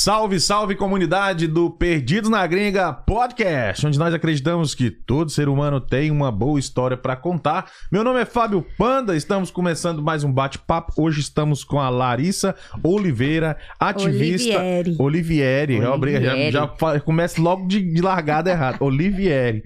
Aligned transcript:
Salve, 0.00 0.40
salve 0.40 0.76
comunidade 0.76 1.46
do 1.46 1.68
Perdidos 1.68 2.30
na 2.30 2.46
Gringa 2.46 2.90
Podcast, 2.90 3.86
onde 3.86 3.98
nós 3.98 4.14
acreditamos 4.14 4.74
que 4.74 4.90
todo 4.90 5.30
ser 5.30 5.46
humano 5.46 5.78
tem 5.78 6.10
uma 6.10 6.32
boa 6.32 6.58
história 6.58 6.96
para 6.96 7.14
contar. 7.14 7.70
Meu 7.92 8.02
nome 8.02 8.18
é 8.18 8.24
Fábio 8.24 8.64
Panda, 8.78 9.14
estamos 9.14 9.50
começando 9.50 10.02
mais 10.02 10.24
um 10.24 10.32
bate-papo. 10.32 10.94
Hoje 10.96 11.20
estamos 11.20 11.62
com 11.62 11.78
a 11.78 11.90
Larissa 11.90 12.54
Oliveira, 12.82 13.58
ativista. 13.78 14.58
Olivieri. 14.58 14.96
Olivieri. 14.98 15.84
Olivieri. 15.84 16.50
Já, 16.50 16.60
já 16.70 17.00
começa 17.00 17.38
logo 17.38 17.68
de, 17.68 17.82
de 17.82 18.00
largada 18.00 18.48
errada. 18.50 18.78
Olivieri. 18.80 19.62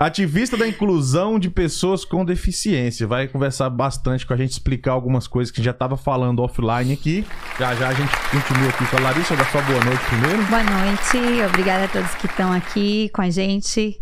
Ativista 0.00 0.56
da 0.56 0.66
inclusão 0.66 1.38
de 1.38 1.48
pessoas 1.48 2.04
com 2.04 2.24
deficiência. 2.24 3.06
Vai 3.06 3.28
conversar 3.28 3.70
bastante 3.70 4.26
com 4.26 4.34
a 4.34 4.36
gente, 4.36 4.50
explicar 4.50 4.90
algumas 4.90 5.28
coisas 5.28 5.52
que 5.52 5.62
já 5.62 5.70
estava 5.70 5.96
falando 5.96 6.42
offline 6.42 6.92
aqui. 6.92 7.24
Já 7.56 7.72
já 7.76 7.88
a 7.88 7.94
gente 7.94 8.10
continua 8.32 8.68
aqui 8.68 8.84
com 8.86 8.96
a 8.96 9.00
Larissa. 9.00 9.36
Dá 9.36 9.44
sua 9.44 9.59
boa 9.66 9.84
noite 9.84 10.04
primeiro. 10.06 10.42
Boa 10.44 10.62
noite, 10.62 11.42
obrigada 11.48 11.84
a 11.84 11.88
todos 11.88 12.14
que 12.14 12.26
estão 12.26 12.52
aqui 12.52 13.10
com 13.10 13.20
a 13.20 13.28
gente, 13.28 13.96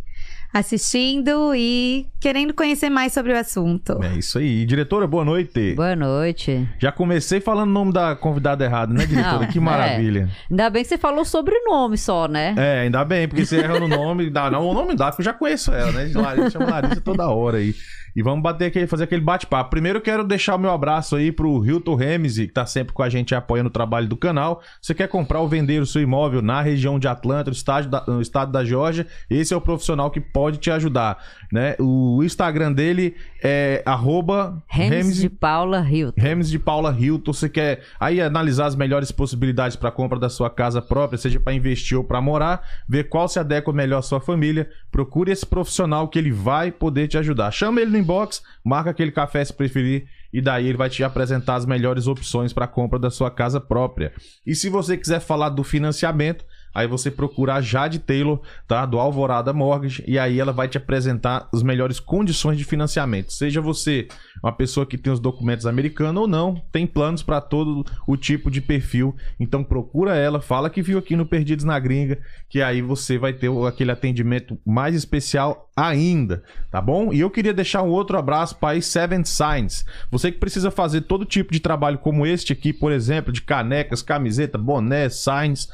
assistindo 0.55 1.53
e 1.55 2.07
querendo 2.21 2.55
conhecer 2.55 2.89
mais 2.89 3.12
sobre 3.12 3.33
o 3.33 3.37
assunto. 3.37 3.99
É 4.02 4.16
isso 4.16 4.39
aí. 4.39 4.65
Diretora, 4.65 5.07
boa 5.07 5.25
noite. 5.25 5.75
Boa 5.75 5.97
noite. 5.97 6.69
Já 6.79 6.93
comecei 6.93 7.41
falando 7.41 7.71
o 7.71 7.73
nome 7.73 7.93
da 7.93 8.15
convidada 8.15 8.65
errado, 8.65 8.95
né, 8.95 9.05
diretora? 9.05 9.41
Não, 9.41 9.47
que 9.49 9.59
maravilha. 9.59 10.29
Ainda 10.51 10.71
bem 10.71 10.83
que 10.83 10.89
você 10.89 10.99
falou 10.99 11.25
sobrenome 11.25 11.99
só, 11.99 12.29
né? 12.29 12.55
É. 12.57 12.80
ainda 12.80 13.05
bem, 13.05 13.27
porque 13.27 13.45
você 13.45 13.59
erra 13.59 13.80
no 13.80 13.88
nome. 13.88 14.30
Dá, 14.30 14.51
não, 14.51 14.65
o 14.65 14.75
nome 14.75 14.95
dá, 14.95 15.07
porque 15.07 15.23
eu 15.23 15.25
já 15.25 15.33
conheço 15.33 15.73
ela, 15.73 15.91
né? 15.93 16.11
Larissa, 16.15 16.51
chama 16.51 16.71
Larissa 16.71 17.01
toda 17.01 17.29
hora 17.29 17.59
aí. 17.59 17.75
E 18.19 18.23
vamos 18.23 18.43
bater 18.43 18.65
aquele, 18.67 18.89
fazer 18.89 19.05
aquele 19.05 19.21
bate-papo. 19.21 19.71
Primeiro 19.71 19.99
eu 19.99 20.03
quero 20.03 20.25
deixar 20.25 20.57
o 20.57 20.59
meu 20.59 20.73
abraço 20.73 21.15
aí 21.15 21.31
pro 21.31 21.65
Hilton 21.65 21.95
Remese, 21.95 22.49
que 22.49 22.53
tá 22.53 22.67
sempre 22.67 22.93
com 22.93 23.01
a 23.01 23.09
gente 23.09 23.33
apoiando 23.33 23.69
o 23.69 23.73
trabalho 23.73 24.09
do 24.09 24.17
canal. 24.17 24.61
Você 24.83 24.93
quer 24.93 25.07
comprar 25.07 25.39
ou 25.39 25.47
vender 25.47 25.81
o 25.81 25.87
seu 25.87 26.03
imóvel 26.03 26.43
na 26.43 26.61
região 26.61 26.99
de 26.99 27.07
Atlanta, 27.07 27.49
no 27.51 27.55
estado 27.55 27.88
da, 27.88 28.02
no 28.09 28.21
estado 28.21 28.51
da 28.51 28.65
Geórgia, 28.65 29.07
esse 29.30 29.55
é 29.55 29.57
o 29.57 29.60
profissional 29.60 30.10
que 30.10 30.21
pode 30.21 30.59
te 30.59 30.69
ajudar, 30.69 31.16
né? 31.52 31.77
O 31.79 32.21
Instagram 32.25 32.73
dele 32.73 33.15
é 33.41 33.85
arroba 33.87 34.60
Remese- 34.66 35.21
de 35.21 35.29
Paula 35.29 35.88
Hilton. 35.88 36.21
Remes 36.21 36.51
de 36.51 36.59
Paula 36.59 36.97
Hilton, 36.99 37.32
você 37.32 37.49
quer 37.49 37.82
aí 38.01 38.21
analisar 38.21 38.66
as 38.66 38.75
melhores 38.75 39.13
possibilidades 39.13 39.77
para 39.77 39.93
compra 39.93 40.19
da 40.19 40.29
sua 40.29 40.51
casa 40.51 40.82
própria, 40.82 41.16
seja 41.19 41.38
para 41.38 41.55
investir 41.55 41.97
ou 41.97 42.03
para 42.03 42.21
morar, 42.21 42.63
ver 42.88 43.09
qual 43.09 43.29
se 43.29 43.38
adequa 43.38 43.73
melhor 43.73 43.99
à 43.99 44.03
sua 44.03 44.21
família, 44.21 44.69
procure 44.91 45.30
esse 45.30 45.47
profissional 45.47 46.09
que 46.09 46.19
ele 46.19 46.32
vai 46.32 46.73
poder 46.73 47.07
te 47.07 47.16
ajudar. 47.16 47.53
Chama 47.53 47.80
ele 47.80 47.93
no 47.93 48.07
inbox, 48.09 48.42
marca 48.64 48.90
aquele 48.90 49.12
café 49.12 49.45
se 49.45 49.52
preferir 49.52 50.06
e 50.32 50.40
daí 50.40 50.66
ele 50.66 50.78
vai 50.78 50.88
te 50.88 51.04
apresentar 51.04 51.56
as 51.56 51.66
melhores 51.66 52.06
opções 52.06 52.52
para 52.52 52.66
compra 52.66 52.98
da 52.98 53.10
sua 53.10 53.30
casa 53.30 53.60
própria. 53.60 54.12
E 54.46 54.54
se 54.54 54.68
você 54.68 54.96
quiser 54.96 55.20
falar 55.20 55.51
do 55.51 55.62
financiamento, 55.62 56.45
Aí 56.74 56.87
você 56.87 57.11
procura 57.11 57.55
a 57.55 57.61
Jade 57.61 57.99
Taylor, 57.99 58.41
tá? 58.66 58.87
Do 58.87 58.99
Alvorada 58.99 59.52
Mortgage, 59.52 60.05
e 60.07 60.19
aí 60.19 60.38
ela 60.38 60.52
vai 60.52 60.69
te 60.69 60.79
apresentar 60.79 61.49
as 61.52 61.63
melhores 61.63 61.99
condições 61.99 62.57
de 62.57 62.65
financiamento. 62.65 63.33
Seja 63.33 63.60
você 63.60 64.09
uma 64.43 64.53
pessoa 64.53 64.87
que 64.87 64.97
tem 64.97 65.12
os 65.12 65.21
documentos 65.21 65.66
americanos 65.66 66.22
ou 66.22 66.28
não, 66.28 66.62
tem 66.71 66.87
planos 66.87 67.22
para 67.22 67.41
todo 67.41 67.84
o 68.06 68.16
tipo 68.16 68.50
de 68.50 68.60
perfil. 68.60 69.15
Então 69.38 69.65
procura 69.65 70.15
ela, 70.15 70.41
fala 70.41 70.71
que 70.71 70.83
viu 70.83 70.99
aqui 70.99 71.16
no 71.16 71.27
Perdidos 71.27 71.65
na 71.65 71.78
Gringa, 71.78 72.19
que 72.49 72.62
aí 72.62 72.81
você 72.81 73.19
vai 73.19 73.32
ter 73.32 73.50
aquele 73.66 73.91
atendimento 73.91 74.59
mais 74.65 74.94
especial 74.94 75.69
ainda, 75.77 76.43
tá 76.71 76.81
bom? 76.81 77.12
E 77.12 77.21
eu 77.21 77.31
queria 77.31 77.55
deixar 77.55 77.82
um 77.82 77.91
outro 77.91 78.19
abraço 78.19 78.56
para 78.56 78.77
a 78.77 78.82
Seven 78.82 79.25
Signs. 79.25 79.84
Você 80.10 80.32
que 80.32 80.38
precisa 80.38 80.71
fazer 80.71 81.03
todo 81.03 81.25
tipo 81.25 81.53
de 81.53 81.60
trabalho 81.60 81.99
como 81.99 82.27
este 82.27 82.53
aqui, 82.53 82.72
por 82.72 82.93
exemplo, 82.93 83.32
de 83.32 83.43
canecas, 83.43 84.03
camiseta, 84.03 84.59
boné, 84.59 85.09
signs, 85.09 85.69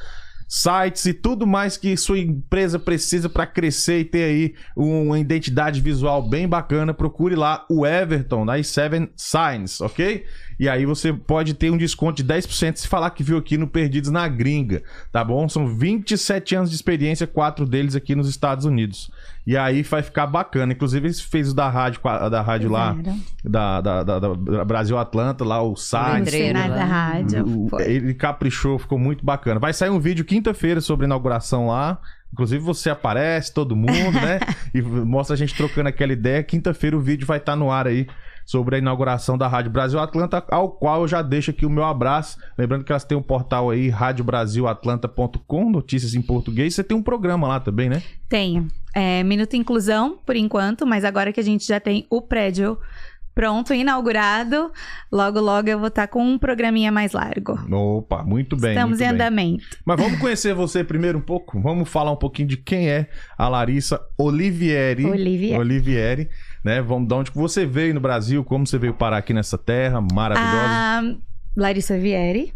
sites 0.47 1.05
e 1.05 1.13
tudo 1.13 1.45
mais 1.47 1.77
que 1.77 1.95
sua 1.97 2.19
empresa 2.19 2.77
precisa 2.77 3.27
para 3.27 3.45
crescer 3.45 3.99
e 3.99 4.05
ter 4.05 4.23
aí 4.23 4.55
uma 4.75 5.19
identidade 5.19 5.81
visual 5.81 6.21
bem 6.27 6.47
bacana, 6.47 6.93
procure 6.93 7.35
lá 7.35 7.65
o 7.69 7.85
Everton 7.85 8.45
da 8.45 8.61
Seven 8.63 9.09
Signs, 9.15 9.81
ok? 9.81 10.25
E 10.59 10.69
aí 10.69 10.85
você 10.85 11.11
pode 11.11 11.53
ter 11.53 11.69
um 11.69 11.77
desconto 11.77 12.23
de 12.23 12.33
10% 12.33 12.77
se 12.77 12.87
falar 12.87 13.09
que 13.11 13.23
viu 13.23 13.37
aqui 13.37 13.57
no 13.57 13.67
Perdidos 13.67 14.09
na 14.09 14.27
Gringa, 14.27 14.81
tá 15.11 15.23
bom? 15.23 15.49
São 15.49 15.67
27 15.67 16.55
anos 16.55 16.69
de 16.69 16.75
experiência, 16.75 17.27
quatro 17.27 17.65
deles 17.65 17.95
aqui 17.95 18.15
nos 18.15 18.29
Estados 18.29 18.65
Unidos. 18.65 19.11
E 19.45 19.55
aí 19.55 19.83
vai 19.83 20.01
ficar 20.01 20.25
bacana. 20.25 20.73
Inclusive, 20.73 21.07
ele 21.07 21.13
fez 21.13 21.51
o 21.51 21.55
da 21.55 21.69
rádio, 21.69 21.99
da 22.31 22.41
rádio 22.41 22.69
lá, 22.71 22.93
da, 23.43 23.81
da, 23.81 24.03
da- 24.03 24.19
da 24.19 24.65
Brasil 24.65 24.97
Atlanta, 24.97 25.43
lá 25.45 25.61
o 25.61 25.75
Sinais 25.75 26.31
né? 26.69 26.75
da 26.75 26.85
rádio. 26.85 27.45
O- 27.47 27.79
ele 27.81 28.13
caprichou, 28.13 28.79
ficou 28.79 28.97
muito 28.97 29.23
bacana. 29.23 29.59
Vai 29.59 29.73
sair 29.73 29.89
um 29.91 29.99
vídeo 29.99 30.25
quinta-feira 30.25 30.81
sobre 30.81 31.05
a 31.05 31.07
inauguração 31.07 31.67
lá. 31.67 31.99
Inclusive 32.33 32.61
você 32.63 32.89
aparece, 32.89 33.53
todo 33.53 33.75
mundo, 33.75 34.11
né? 34.13 34.39
e 34.73 34.81
mostra 34.81 35.35
a 35.35 35.37
gente 35.37 35.53
trocando 35.55 35.89
aquela 35.89 36.11
ideia. 36.11 36.41
Quinta-feira 36.43 36.97
o 36.97 36.99
vídeo 36.99 37.25
vai 37.27 37.37
estar 37.37 37.55
no 37.55 37.71
ar 37.71 37.87
aí 37.87 38.07
sobre 38.45 38.75
a 38.75 38.79
inauguração 38.79 39.37
da 39.37 39.47
Rádio 39.47 39.71
Brasil 39.71 39.99
Atlanta, 39.99 40.43
ao 40.49 40.69
qual 40.69 41.01
eu 41.01 41.07
já 41.07 41.21
deixo 41.21 41.51
aqui 41.51 41.65
o 41.65 41.69
meu 41.69 41.83
abraço. 41.83 42.37
Lembrando 42.57 42.83
que 42.83 42.91
elas 42.91 43.03
têm 43.03 43.17
um 43.17 43.21
portal 43.21 43.71
aí, 43.71 43.89
radiobrasilatlanta.com, 43.89 45.69
notícias 45.69 46.13
em 46.13 46.21
português. 46.21 46.75
Você 46.75 46.83
tem 46.83 46.95
um 46.95 47.03
programa 47.03 47.47
lá 47.47 47.59
também, 47.59 47.89
né? 47.89 48.03
Tenho. 48.29 48.67
É, 48.93 49.23
Minuto 49.23 49.55
Inclusão, 49.55 50.19
por 50.25 50.35
enquanto, 50.35 50.85
mas 50.85 51.03
agora 51.03 51.33
que 51.33 51.39
a 51.39 51.43
gente 51.43 51.65
já 51.67 51.79
tem 51.79 52.05
o 52.09 52.21
prédio 52.21 52.77
pronto, 53.35 53.73
inaugurado, 53.73 54.71
logo, 55.11 55.41
logo 55.41 55.67
eu 55.67 55.77
vou 55.77 55.89
estar 55.89 56.07
com 56.07 56.23
um 56.23 56.39
programinha 56.39 56.89
mais 56.89 57.11
largo. 57.11 57.59
Opa, 57.69 58.23
muito 58.23 58.55
bem. 58.55 58.71
Estamos 58.71 58.99
muito 58.99 59.01
em 59.01 59.05
bem. 59.05 59.15
andamento. 59.15 59.77
Mas 59.85 59.99
vamos 59.99 60.17
conhecer 60.19 60.55
você 60.55 60.85
primeiro 60.85 61.17
um 61.17 61.21
pouco? 61.21 61.59
Vamos 61.59 61.89
falar 61.89 62.11
um 62.11 62.15
pouquinho 62.15 62.47
de 62.47 62.55
quem 62.55 62.89
é 62.89 63.09
a 63.37 63.49
Larissa 63.49 63.99
Olivieri. 64.17 65.05
Olivieri. 65.05 65.59
Olivieri, 65.59 66.29
né? 66.65 66.81
Vamos 66.81 67.07
de 67.07 67.13
onde 67.13 67.31
você 67.31 67.63
veio 67.63 67.93
no 67.93 67.99
Brasil, 67.99 68.43
como 68.43 68.65
você 68.65 68.79
veio 68.79 68.95
parar 68.95 69.17
aqui 69.17 69.31
nessa 69.35 69.55
terra 69.55 70.01
maravilhosa. 70.01 70.67
A 70.67 71.15
Larissa 71.55 71.95
Vieri, 71.95 72.51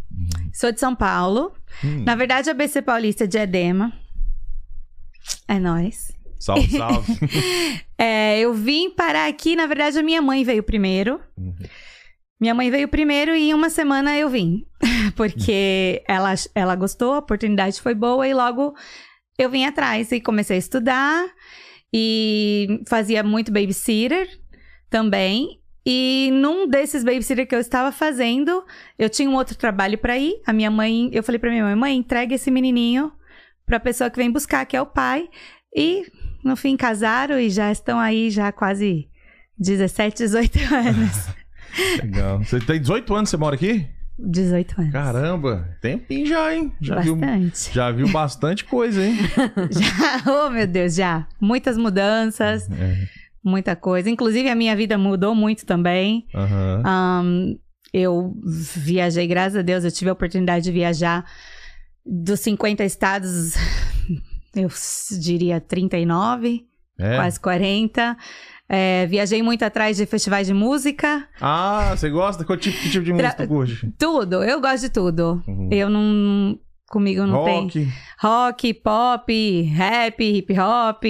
sou 0.52 0.72
de 0.72 0.80
São 0.80 0.96
Paulo. 0.96 1.54
Hum, 1.86 2.04
Na 2.04 2.16
verdade, 2.16 2.50
a 2.50 2.54
BC 2.56 2.82
Paulista 2.82 3.26
é 3.26 3.28
de 3.28 3.38
Edema. 3.38 3.94
É 5.48 5.60
nóis. 5.60 6.12
Salve, 6.40 6.68
salve. 6.76 7.14
É, 8.00 8.40
eu 8.40 8.52
vim 8.52 8.90
parar 8.90 9.30
aqui, 9.30 9.56
na 9.56 9.68
verdade, 9.68 10.00
a 10.00 10.04
minha 10.04 10.24
mãe 10.24 10.44
veio 10.44 10.64
primeiro. 10.64 11.22
Uhum. 11.38 11.54
Minha 12.42 12.56
mãe 12.56 12.72
veio 12.72 12.88
primeiro 12.88 13.36
e 13.36 13.52
em 13.52 13.54
uma 13.54 13.70
semana 13.70 14.18
eu 14.18 14.28
vim. 14.28 14.66
Porque 15.16 16.02
ela, 16.08 16.34
ela 16.56 16.76
gostou, 16.76 17.14
a 17.14 17.20
oportunidade 17.20 17.80
foi 17.80 17.94
boa 17.94 18.28
e 18.28 18.34
logo 18.34 18.74
eu 19.38 19.52
vim 19.52 19.66
atrás 19.66 20.12
e 20.12 20.20
comecei 20.20 20.56
a 20.56 20.60
estudar 20.60 21.26
e 21.94 22.82
fazia 22.88 23.24
muito 23.24 23.52
babysitter 23.52 24.28
também. 24.90 25.60
E 25.86 26.30
num 26.34 26.68
desses 26.68 27.04
babysitter 27.04 27.48
que 27.48 27.56
eu 27.56 27.60
estava 27.60 27.92
fazendo, 27.92 28.64
eu 28.98 29.10
tinha 29.10 29.30
um 29.30 29.36
outro 29.36 29.56
trabalho 29.56 29.98
para 29.98 30.18
ir. 30.18 30.42
A 30.46 30.54
minha 30.54 30.70
mãe, 30.70 31.10
eu 31.12 31.24
falei 31.24 31.40
para 31.40 31.50
minha 31.50 31.64
mãe, 31.64 31.76
mãe, 31.76 31.98
entrega 31.98 32.36
esse 32.36 32.52
menininho 32.52 33.12
para 33.66 33.78
a 33.78 33.80
pessoa 33.80 34.10
que 34.10 34.18
vem 34.18 34.32
buscar, 34.32 34.66
que 34.66 34.76
é 34.76 34.82
o 34.82 34.86
pai. 34.86 35.28
E 35.76 36.06
no 36.44 36.56
fim 36.56 36.76
casaram 36.76 37.40
e 37.40 37.50
já 37.50 37.72
estão 37.72 38.00
aí 38.00 38.30
já 38.30 38.52
quase 38.52 39.10
17, 39.58 40.18
18 40.18 40.60
anos. 40.74 41.28
Legal. 42.04 42.40
Você 42.40 42.60
tem 42.60 42.80
18 42.80 43.16
anos, 43.16 43.30
você 43.30 43.38
mora 43.38 43.56
aqui? 43.56 43.88
18 44.22 44.82
anos. 44.82 44.92
Caramba, 44.94 45.70
tempinho 45.82 46.26
já, 46.28 46.54
hein? 46.56 46.72
Já 46.82 47.00
viu, 47.00 47.16
Bastante. 47.16 47.74
já 47.74 47.92
viu 47.92 48.10
bastante 48.12 48.66
coisa, 48.66 49.04
hein? 49.04 49.18
Já, 49.72 50.46
oh 50.46 50.50
meu 50.50 50.68
Deus, 50.68 50.96
já. 50.96 51.28
Muitas 51.40 51.78
mudanças, 51.78 52.70
É, 52.72 53.08
muita 53.44 53.76
coisa. 53.76 54.10
Inclusive, 54.10 54.50
a 54.50 54.56
minha 54.56 54.76
vida 54.76 54.98
mudou 54.98 55.34
muito 55.34 55.66
também. 55.66 56.26
aham. 56.36 56.82
Ahn, 56.86 57.56
eu 57.94 58.34
viajei, 58.76 59.26
graças 59.28 59.58
a 59.58 59.62
Deus, 59.62 59.84
eu 59.84 59.92
tive 59.92 60.10
a 60.10 60.14
oportunidade 60.14 60.64
de 60.66 60.72
viajar 60.72 61.26
dos 62.06 62.40
50 62.42 62.84
estados, 62.84 63.54
eu 64.56 64.70
diria 65.20 65.60
39, 65.60 66.66
É. 67.00 67.16
quase 67.16 67.40
40. 67.40 68.16
É, 68.72 69.08
viajei 69.08 69.42
muito 69.42 69.64
atrás 69.64 69.98
de 69.98 70.06
festivais 70.06 70.46
de 70.46 70.54
música. 70.54 71.28
Ah, 71.42 71.96
você 71.98 72.08
gosta? 72.10 72.46
Qual 72.46 72.56
tipo, 72.58 72.78
que 72.78 72.90
tipo 72.92 73.04
de 73.04 73.12
música 73.12 73.34
Tra- 73.34 73.46
tu 73.46 73.50
curte? 73.50 73.92
Tudo, 73.98 74.44
eu 74.44 74.62
gosto 74.62 74.82
de 74.82 74.90
tudo. 74.90 75.42
Uhum. 75.48 75.70
Eu 75.72 75.90
não. 75.90 76.60
Comigo 76.88 77.26
não 77.26 77.44
tem. 77.46 77.64
Rock. 77.64 77.88
Rock, 78.22 78.74
pop, 78.76 79.62
rap, 79.64 80.24
hip 80.24 80.54
hop, 80.60 81.04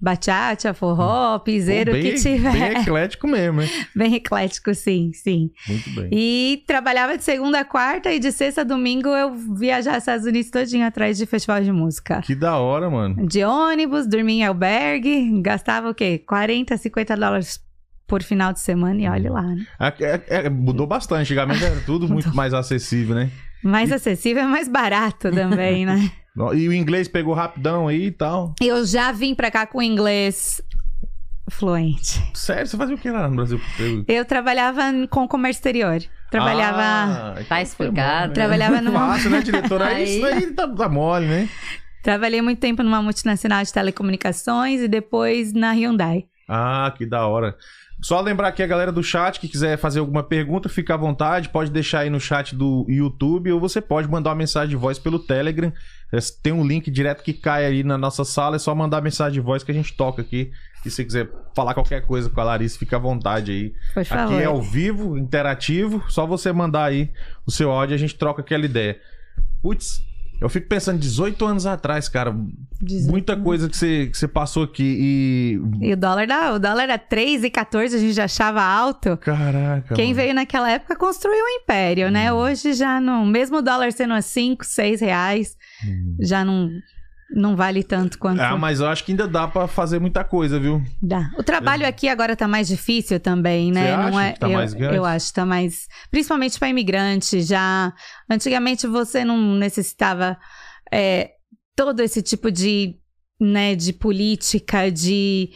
bachata, 0.00 0.72
forró, 0.72 1.38
piseiro, 1.40 1.90
Pô, 1.92 1.98
o 1.98 2.00
bem, 2.00 2.12
que 2.14 2.20
tiver. 2.20 2.52
Bem 2.52 2.62
eclético 2.80 3.26
mesmo, 3.26 3.62
hein? 3.62 3.68
Bem 3.94 4.14
eclético, 4.14 4.74
sim, 4.74 5.10
sim. 5.12 5.50
Muito 5.68 5.90
bem. 5.90 6.08
E 6.12 6.62
trabalhava 6.66 7.18
de 7.18 7.24
segunda 7.24 7.60
a 7.60 7.64
quarta 7.64 8.12
e 8.12 8.18
de 8.18 8.32
sexta 8.32 8.62
a 8.62 8.64
domingo 8.64 9.08
eu 9.08 9.34
viajava 9.34 9.96
aos 9.96 10.02
Estados 10.02 10.26
Unidos 10.26 10.50
todinho 10.50 10.86
atrás 10.86 11.18
de 11.18 11.26
festival 11.26 11.62
de 11.62 11.70
música. 11.72 12.22
Que 12.22 12.34
da 12.34 12.56
hora, 12.56 12.88
mano. 12.88 13.26
De 13.26 13.44
ônibus, 13.44 14.06
dormia 14.06 14.44
em 14.44 14.46
albergue, 14.46 15.40
gastava 15.42 15.90
o 15.90 15.94
quê? 15.94 16.18
40, 16.26 16.76
50 16.76 17.16
dólares 17.16 17.60
por 18.06 18.22
final 18.22 18.52
de 18.52 18.60
semana 18.60 19.00
e 19.00 19.08
olha 19.08 19.30
lá, 19.30 19.42
né? 19.42 19.66
É- 19.78 20.04
é- 20.28 20.46
é, 20.46 20.48
mudou 20.50 20.86
bastante. 20.86 21.20
Antigamente 21.22 21.62
era 21.62 21.80
tudo 21.86 22.08
muito 22.10 22.34
mais 22.34 22.52
acessível, 22.54 23.14
né? 23.14 23.30
Mais 23.62 23.92
acessível 23.92 24.42
é 24.42 24.46
mais 24.46 24.66
barato 24.66 25.30
também, 25.34 25.84
né? 25.84 26.10
E 26.54 26.68
o 26.68 26.72
inglês 26.72 27.08
pegou 27.08 27.34
rapidão 27.34 27.88
aí 27.88 28.06
e 28.06 28.10
tal. 28.10 28.54
Eu 28.60 28.84
já 28.86 29.12
vim 29.12 29.34
pra 29.34 29.50
cá 29.50 29.66
com 29.66 29.82
inglês 29.82 30.62
fluente. 31.50 32.22
Sério? 32.34 32.66
Você 32.66 32.76
fazia 32.76 32.94
o 32.94 32.98
que 32.98 33.10
lá 33.10 33.28
no 33.28 33.36
Brasil? 33.36 33.60
Eu... 33.78 34.04
Eu 34.06 34.24
trabalhava 34.24 34.82
com 35.10 35.26
comércio 35.26 35.58
exterior. 35.58 36.00
Trabalhava. 36.30 36.78
Ah, 36.80 37.32
então 37.34 37.44
Tá 37.48 37.60
explicado. 37.62 38.26
foi 38.26 38.34
Trabalhava 38.34 38.80
numa- 38.80 39.08
Fácil, 39.08 39.30
né, 39.30 39.40
diretora? 39.40 39.86
Aí 39.86 39.94
Aí. 40.04 40.16
Isso 40.16 40.26
aí 40.26 40.46
tá, 40.52 40.68
tá 40.68 40.88
mole, 40.88 41.26
né? 41.26 41.48
Trabalhei 42.02 42.40
muito 42.40 42.60
tempo 42.60 42.82
numa 42.82 43.02
multinacional 43.02 43.62
de 43.64 43.72
telecomunicações 43.72 44.80
e 44.80 44.88
depois 44.88 45.52
na 45.52 45.72
Hyundai. 45.72 46.24
Ah, 46.48 46.92
que 46.96 47.04
da 47.04 47.26
hora. 47.26 47.56
Só 48.02 48.18
lembrar 48.20 48.48
aqui 48.48 48.62
a 48.62 48.66
galera 48.66 48.90
do 48.90 49.02
chat 49.02 49.38
que 49.38 49.46
quiser 49.46 49.76
fazer 49.76 49.98
alguma 49.98 50.22
pergunta, 50.22 50.70
fica 50.70 50.94
à 50.94 50.96
vontade, 50.96 51.50
pode 51.50 51.70
deixar 51.70 52.00
aí 52.00 52.10
no 52.10 52.18
chat 52.18 52.54
do 52.56 52.86
YouTube 52.88 53.52
ou 53.52 53.60
você 53.60 53.80
pode 53.82 54.08
mandar 54.08 54.30
uma 54.30 54.36
mensagem 54.36 54.70
de 54.70 54.76
voz 54.76 54.98
pelo 54.98 55.18
Telegram. 55.18 55.70
É, 56.12 56.18
Tem 56.42 56.52
um 56.52 56.66
link 56.66 56.90
direto 56.90 57.22
que 57.22 57.32
cai 57.32 57.64
aí 57.64 57.82
na 57.82 57.96
nossa 57.96 58.24
sala, 58.24 58.56
é 58.56 58.58
só 58.58 58.74
mandar 58.74 59.00
mensagem 59.02 59.34
de 59.34 59.40
voz 59.40 59.62
que 59.62 59.70
a 59.70 59.74
gente 59.74 59.94
toca 59.94 60.22
aqui. 60.22 60.50
E 60.84 60.90
se 60.90 61.04
quiser 61.04 61.28
falar 61.54 61.74
qualquer 61.74 62.06
coisa 62.06 62.30
com 62.30 62.40
a 62.40 62.44
Larissa, 62.44 62.78
fica 62.78 62.96
à 62.96 62.98
vontade 62.98 63.52
aí. 63.52 64.04
Favor. 64.04 64.34
Aqui 64.34 64.42
é 64.42 64.46
ao 64.46 64.62
vivo, 64.62 65.18
interativo, 65.18 66.02
só 66.08 66.26
você 66.26 66.52
mandar 66.52 66.84
aí 66.84 67.10
o 67.46 67.50
seu 67.50 67.70
áudio 67.70 67.94
e 67.94 67.96
a 67.96 67.98
gente 67.98 68.14
troca 68.14 68.40
aquela 68.40 68.64
ideia. 68.64 68.98
Putz, 69.62 70.02
eu 70.40 70.48
fico 70.48 70.68
pensando 70.68 70.98
18 70.98 71.44
anos 71.44 71.66
atrás, 71.66 72.08
cara, 72.08 72.34
18 72.80 73.10
muita 73.10 73.36
coisa 73.36 73.68
que 73.68 73.76
você, 73.76 74.06
que 74.06 74.16
você 74.16 74.26
passou 74.26 74.62
aqui 74.62 74.82
e 74.82 75.86
E 75.86 75.92
o 75.92 75.96
dólar, 75.98 76.26
da, 76.26 76.54
o 76.54 76.58
dólar 76.58 76.84
era 76.84 76.98
3,14, 76.98 77.94
a 77.94 77.98
gente 77.98 78.14
já 78.14 78.24
achava 78.24 78.62
alto. 78.62 79.18
Caraca. 79.18 79.94
Quem 79.94 80.06
mano. 80.06 80.16
veio 80.16 80.34
naquela 80.34 80.70
época 80.70 80.96
construiu 80.96 81.44
um 81.44 81.60
império, 81.60 82.10
né? 82.10 82.32
Hoje 82.32 82.72
já 82.72 82.98
não. 82.98 83.26
Mesmo 83.26 83.58
o 83.58 83.62
dólar 83.62 83.92
sendo 83.92 84.14
a 84.14 84.22
5, 84.22 84.64
6 84.64 85.02
reais, 85.02 85.58
já 86.20 86.44
não, 86.44 86.70
não 87.34 87.54
vale 87.56 87.82
tanto 87.84 88.18
quanto 88.18 88.40
Ah, 88.40 88.56
mas 88.56 88.80
eu 88.80 88.88
acho 88.88 89.04
que 89.04 89.12
ainda 89.12 89.26
dá 89.28 89.46
pra 89.46 89.66
fazer 89.68 89.98
muita 90.00 90.24
coisa, 90.24 90.58
viu? 90.58 90.82
dá. 91.02 91.30
O 91.38 91.42
trabalho 91.42 91.86
aqui 91.86 92.08
agora 92.08 92.34
tá 92.36 92.48
mais 92.48 92.66
difícil 92.68 93.20
também, 93.20 93.70
né? 93.72 93.90
Você 93.90 93.96
não 93.96 94.06
acha 94.18 94.22
é, 94.28 94.32
que 94.32 94.40
tá 94.40 94.48
eu, 94.48 94.52
mais 94.52 94.74
grande? 94.74 94.96
eu 94.96 95.04
acho 95.04 95.26
que 95.28 95.34
tá 95.34 95.46
mais. 95.46 95.86
Principalmente 96.10 96.58
para 96.58 96.68
imigrante. 96.68 97.40
Já. 97.42 97.92
Antigamente 98.30 98.86
você 98.86 99.24
não 99.24 99.54
necessitava 99.56 100.36
é, 100.92 101.30
todo 101.76 102.00
esse 102.00 102.20
tipo 102.22 102.50
de. 102.50 102.96
Né, 103.40 103.74
de 103.74 103.92
política, 103.94 104.90
de. 104.90 105.50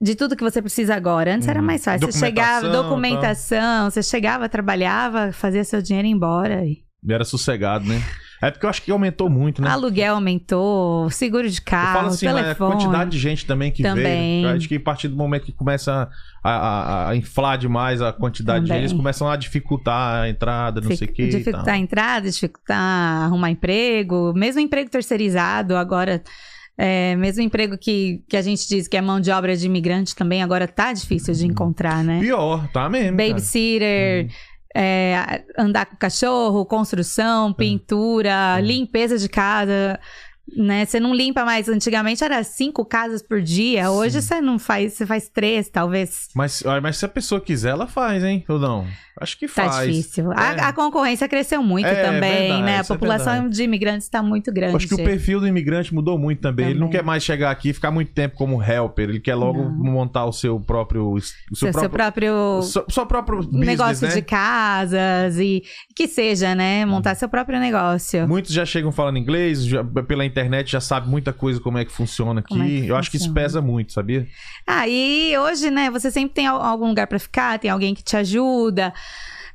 De 0.00 0.16
tudo 0.16 0.34
que 0.34 0.42
você 0.42 0.60
precisa 0.60 0.96
agora. 0.96 1.32
Antes 1.36 1.46
era 1.46 1.60
Uhum. 1.60 1.66
mais 1.66 1.84
fácil. 1.84 2.10
Você 2.10 2.18
chegava, 2.18 2.68
Documentação, 2.68 2.82
documentação, 2.82 3.90
você 3.90 4.02
chegava, 4.02 4.48
trabalhava, 4.48 5.30
fazia 5.32 5.62
seu 5.62 5.80
dinheiro 5.80 6.08
e 6.08 6.10
embora. 6.10 6.64
E 6.66 6.82
Era 7.08 7.24
sossegado, 7.24 7.84
né? 7.84 8.02
É 8.42 8.50
porque 8.50 8.66
eu 8.66 8.70
acho 8.70 8.82
que 8.82 8.90
aumentou 8.90 9.30
muito, 9.30 9.62
né? 9.62 9.70
Aluguel 9.70 10.16
aumentou, 10.16 11.08
seguro 11.10 11.48
de 11.48 11.58
eu 11.58 11.62
carro, 11.64 11.92
falo 11.98 12.08
assim, 12.08 12.26
mas 12.26 12.34
a 12.36 12.42
telefone. 12.42 12.72
quantidade 12.72 13.10
de 13.10 13.18
gente 13.18 13.46
também 13.46 13.70
que 13.70 13.82
Também. 13.84 14.42
veio. 14.42 14.56
Acho 14.56 14.66
que 14.68 14.74
a 14.74 14.80
partir 14.80 15.06
do 15.06 15.16
momento 15.16 15.44
que 15.46 15.52
começa 15.52 16.08
a, 16.42 16.50
a- 16.50 17.08
a 17.10 17.16
inflar 17.16 17.56
demais 17.56 18.02
a 18.02 18.12
quantidade 18.12 18.64
de 18.64 18.68
Também. 18.68 18.82
gente, 18.82 18.90
eles 18.90 18.96
começam 19.00 19.28
a 19.30 19.36
dificultar 19.36 20.22
a 20.24 20.28
entrada, 20.28 20.80
não 20.80 20.94
sei 20.96 21.06
o 21.06 21.12
que. 21.12 21.28
dificultar 21.28 21.74
a 21.74 21.78
entrada, 21.78 22.28
dificultar 22.28 23.22
arrumar 23.26 23.50
emprego, 23.50 24.32
mesmo 24.34 24.60
emprego 24.60 24.90
terceirizado, 24.90 25.76
agora. 25.76 26.20
é, 26.76 27.14
mesmo 27.16 27.42
emprego 27.42 27.76
que, 27.78 28.24
que 28.28 28.36
a 28.36 28.42
gente 28.42 28.66
diz 28.66 28.88
que 28.88 28.96
é 28.96 29.00
mão 29.00 29.20
de 29.20 29.30
obra 29.30 29.54
de 29.56 29.66
imigrante 29.66 30.16
também, 30.16 30.42
agora 30.42 30.66
tá 30.66 30.92
difícil 30.92 31.32
de 31.34 31.46
encontrar, 31.46 32.02
né? 32.02 32.18
Pior, 32.18 32.66
tá 32.72 32.88
mesmo. 32.88 33.16
cara. 33.16 33.22
É, 34.74 35.44
andar 35.58 35.86
com 35.86 35.96
cachorro, 35.96 36.64
construção, 36.64 37.52
pintura, 37.52 38.60
limpeza 38.60 39.18
de 39.18 39.28
casa. 39.28 40.00
Né? 40.56 40.84
Você 40.84 40.98
não 40.98 41.14
limpa 41.14 41.44
mais. 41.44 41.68
Antigamente 41.68 42.22
era 42.22 42.42
cinco 42.42 42.84
casas 42.84 43.22
por 43.22 43.40
dia. 43.40 43.90
Hoje 43.90 44.20
você 44.20 44.40
não 44.40 44.58
faz, 44.58 44.92
você 44.94 45.06
faz 45.06 45.28
três, 45.28 45.68
talvez. 45.68 46.28
Mas, 46.34 46.62
mas 46.82 46.96
se 46.96 47.04
a 47.04 47.08
pessoa 47.08 47.40
quiser, 47.40 47.70
ela 47.70 47.86
faz, 47.86 48.22
hein? 48.24 48.44
Ou 48.48 48.58
não? 48.58 48.86
Acho 49.20 49.38
que 49.38 49.46
Tá 49.46 49.70
faz. 49.70 49.86
difícil. 49.94 50.32
É. 50.32 50.36
A, 50.36 50.68
a 50.68 50.72
concorrência 50.72 51.28
cresceu 51.28 51.62
muito 51.62 51.86
É, 51.86 52.02
também, 52.02 52.20
verdade, 52.48 52.62
né? 52.64 52.76
A 52.76 52.80
é 52.80 52.82
população 52.82 53.48
de 53.48 53.62
imigrantes 53.62 54.06
está 54.06 54.22
muito 54.22 54.52
grande. 54.52 54.76
Acho 54.76 54.88
que 54.88 54.94
o 54.94 55.04
perfil 55.04 55.38
do 55.38 55.46
imigrante 55.46 55.94
mudou 55.94 56.18
muito 56.18 56.40
também. 56.40 56.66
Ele 56.70 56.74
não 56.78 56.86
Também. 56.88 57.00
quer 57.00 57.04
mais 57.06 57.22
chegar 57.22 57.50
aqui 57.50 57.70
e 57.70 57.72
ficar 57.72 57.90
muito 57.90 58.12
tempo 58.12 58.34
como 58.36 58.60
helper. 58.62 59.08
Ele 59.08 59.20
quer 59.20 59.34
logo 59.36 59.62
Não. 59.62 59.70
montar 59.92 60.24
o 60.24 60.32
seu 60.32 60.58
próprio. 60.58 61.12
O 61.12 61.20
seu, 61.20 61.70
seu, 61.72 61.80
seu 61.80 61.90
próprio 61.90 62.62
seu, 62.62 62.84
seu 62.90 63.06
próprio 63.06 63.38
business, 63.38 63.66
negócio 63.66 64.08
né? 64.08 64.14
de 64.14 64.22
casas 64.22 65.38
e 65.38 65.62
que 65.94 66.08
seja, 66.08 66.54
né? 66.54 66.84
Montar 66.84 67.14
seu 67.14 67.28
próprio 67.28 67.60
negócio. 67.60 68.26
Muitos 68.26 68.52
já 68.52 68.64
chegam 68.66 68.90
falando 68.90 69.18
inglês, 69.18 69.64
já- 69.64 69.84
pela 69.84 70.24
internet 70.24 70.31
já 70.66 70.80
sabe 70.80 71.08
muita 71.08 71.32
coisa 71.32 71.60
como 71.60 71.78
é 71.78 71.84
que 71.84 71.92
funciona 71.92 72.40
aqui. 72.40 72.60
É 72.60 72.64
que 72.82 72.86
Eu 72.88 72.96
acho 72.96 73.10
que 73.10 73.16
isso 73.16 73.32
pesa 73.32 73.60
muito, 73.60 73.92
sabia? 73.92 74.26
Ah, 74.66 74.86
e 74.88 75.36
hoje, 75.38 75.70
né, 75.70 75.90
você 75.90 76.10
sempre 76.10 76.34
tem 76.34 76.46
al- 76.46 76.60
algum 76.62 76.88
lugar 76.88 77.06
pra 77.06 77.18
ficar, 77.18 77.58
tem 77.58 77.70
alguém 77.70 77.94
que 77.94 78.02
te 78.02 78.16
ajuda. 78.16 78.92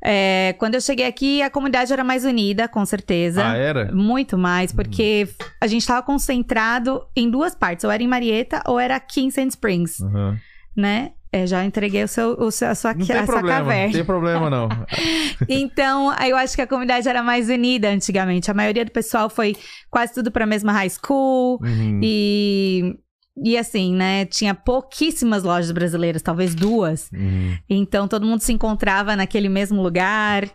É, 0.04 0.56
quando 0.60 0.76
eu 0.76 0.82
cheguei 0.82 1.06
aqui, 1.08 1.42
a 1.42 1.50
comunidade 1.50 1.92
era 1.92 2.04
mais 2.04 2.24
unida, 2.24 2.68
com 2.68 2.86
certeza. 2.86 3.44
Ah, 3.46 3.56
era? 3.56 3.92
Muito 3.94 4.38
mais, 4.38 4.72
porque 4.72 5.28
a 5.60 5.66
gente 5.68 5.82
estava 5.82 6.04
concentrado 6.04 7.02
em 7.16 7.30
duas 7.30 7.56
partes. 7.56 7.84
Ou 7.84 7.92
era 7.92 8.04
em 8.04 8.08
Marieta 8.08 8.62
ou 8.68 8.80
era 8.80 8.96
aqui 8.96 9.22
em 9.22 9.32
Sand 9.32 9.48
Springs, 9.48 10.00
Aham. 10.02 10.38
né? 10.76 11.12
É, 11.44 11.48
já 11.48 11.64
entreguei 11.66 12.04
o 12.04 12.08
seu, 12.08 12.32
o 12.40 12.50
seu- 12.52 12.70
a 12.70 12.76
sua, 12.76 12.94
Não 12.94 13.04
a 13.04 13.06
tem 13.06 13.26
problema, 13.26 13.42
não 13.60 13.66
caverna. 13.66 13.94
tem 13.94 14.06
problema 14.06 14.50
não. 14.50 14.70
Então, 15.48 16.14
eu 16.24 16.36
acho 16.38 16.56
que 16.56 16.62
a 16.62 16.68
comunidade 16.68 17.08
era 17.08 17.22
mais 17.22 17.50
unida 17.50 17.90
antigamente. 17.90 18.50
A 18.50 18.54
maioria 18.54 18.84
do 18.86 18.92
pessoal 18.92 19.30
foi 19.30 19.56
quase 19.90 20.14
tudo 20.14 20.32
pra 20.32 20.46
mesma 20.46 20.72
high 20.72 20.90
school. 20.90 21.60
Uhum. 21.62 22.00
E, 22.04 22.96
e 23.44 23.58
assim, 23.58 23.94
né? 23.94 24.26
Tinha 24.26 24.56
pouquíssimas 24.56 25.44
lojas 25.44 25.72
brasileiras, 25.72 26.22
talvez 26.22 26.56
duas. 26.56 27.10
Uhum. 27.14 27.56
Então 27.70 28.08
todo 28.08 28.26
mundo 28.26 28.42
se 28.42 28.52
encontrava 28.54 29.16
naquele 29.16 29.50
mesmo 29.50 29.82
lugar, 29.82 30.50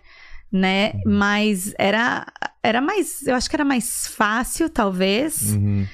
né? 0.52 0.93
Uhum. 1.06 1.12
Mas 1.19 1.75
era, 1.79 2.26
era 2.62 2.81
mais. 2.81 3.26
Eu 3.26 3.34
acho 3.37 3.49
que 3.49 3.56
era 3.56 3.64
mais 3.64 4.06
fácil, 4.08 4.69
talvez, 4.69 5.55
Uhum. 5.55 5.87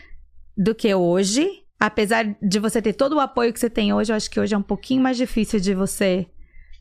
do 0.56 0.74
que 0.74 0.94
hoje. 0.94 1.46
Apesar 1.80 2.24
de 2.42 2.58
você 2.58 2.82
ter 2.82 2.92
todo 2.92 3.14
o 3.16 3.20
apoio 3.20 3.52
que 3.52 3.60
você 3.60 3.70
tem 3.70 3.92
hoje, 3.92 4.12
eu 4.12 4.16
acho 4.16 4.30
que 4.30 4.40
hoje 4.40 4.54
é 4.54 4.58
um 4.58 4.62
pouquinho 4.62 5.02
mais 5.02 5.16
difícil 5.16 5.60
de 5.60 5.74
você 5.74 6.26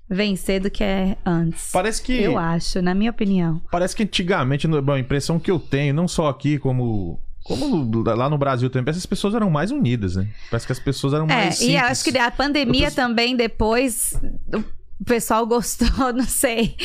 vencer 0.10 0.60
do 0.62 0.72
que 0.72 0.84
é 0.84 1.18
antes. 1.26 1.70
Parece 1.72 2.02
que. 2.02 2.14
Eu 2.22 2.38
acho, 2.38 2.82
na 2.82 2.94
minha 2.96 3.12
opinião. 3.12 3.62
Parece 3.72 3.96
que 3.96 4.04
antigamente, 4.04 4.68
bom, 4.68 4.94
a 4.94 5.00
impressão 5.00 5.40
que 5.40 5.52
eu 5.52 5.60
tenho, 5.60 5.94
não 5.94 6.08
só 6.08 6.28
aqui, 6.28 6.58
como. 6.58 7.22
Como 7.44 7.90
lá 8.04 8.30
no 8.30 8.38
Brasil 8.38 8.70
também, 8.70 8.90
essas 8.92 9.06
pessoas 9.06 9.34
eram 9.34 9.50
mais 9.50 9.72
unidas, 9.72 10.18
né? 10.18 10.28
Parece 10.52 10.66
que 10.66 10.72
as 10.74 10.80
pessoas 10.80 11.14
eram 11.14 11.26
É, 11.26 11.28
mais. 11.46 11.62
e 11.62 11.68
eu 11.76 11.80
simples. 11.80 11.92
acho 11.92 12.04
que 12.12 12.18
a 12.18 12.30
pandemia 12.30 12.92
também, 12.92 13.38
depois, 13.38 14.20
o 15.00 15.06
pessoal 15.06 15.46
gostou, 15.48 16.12
não 16.14 16.26
sei, 16.26 16.76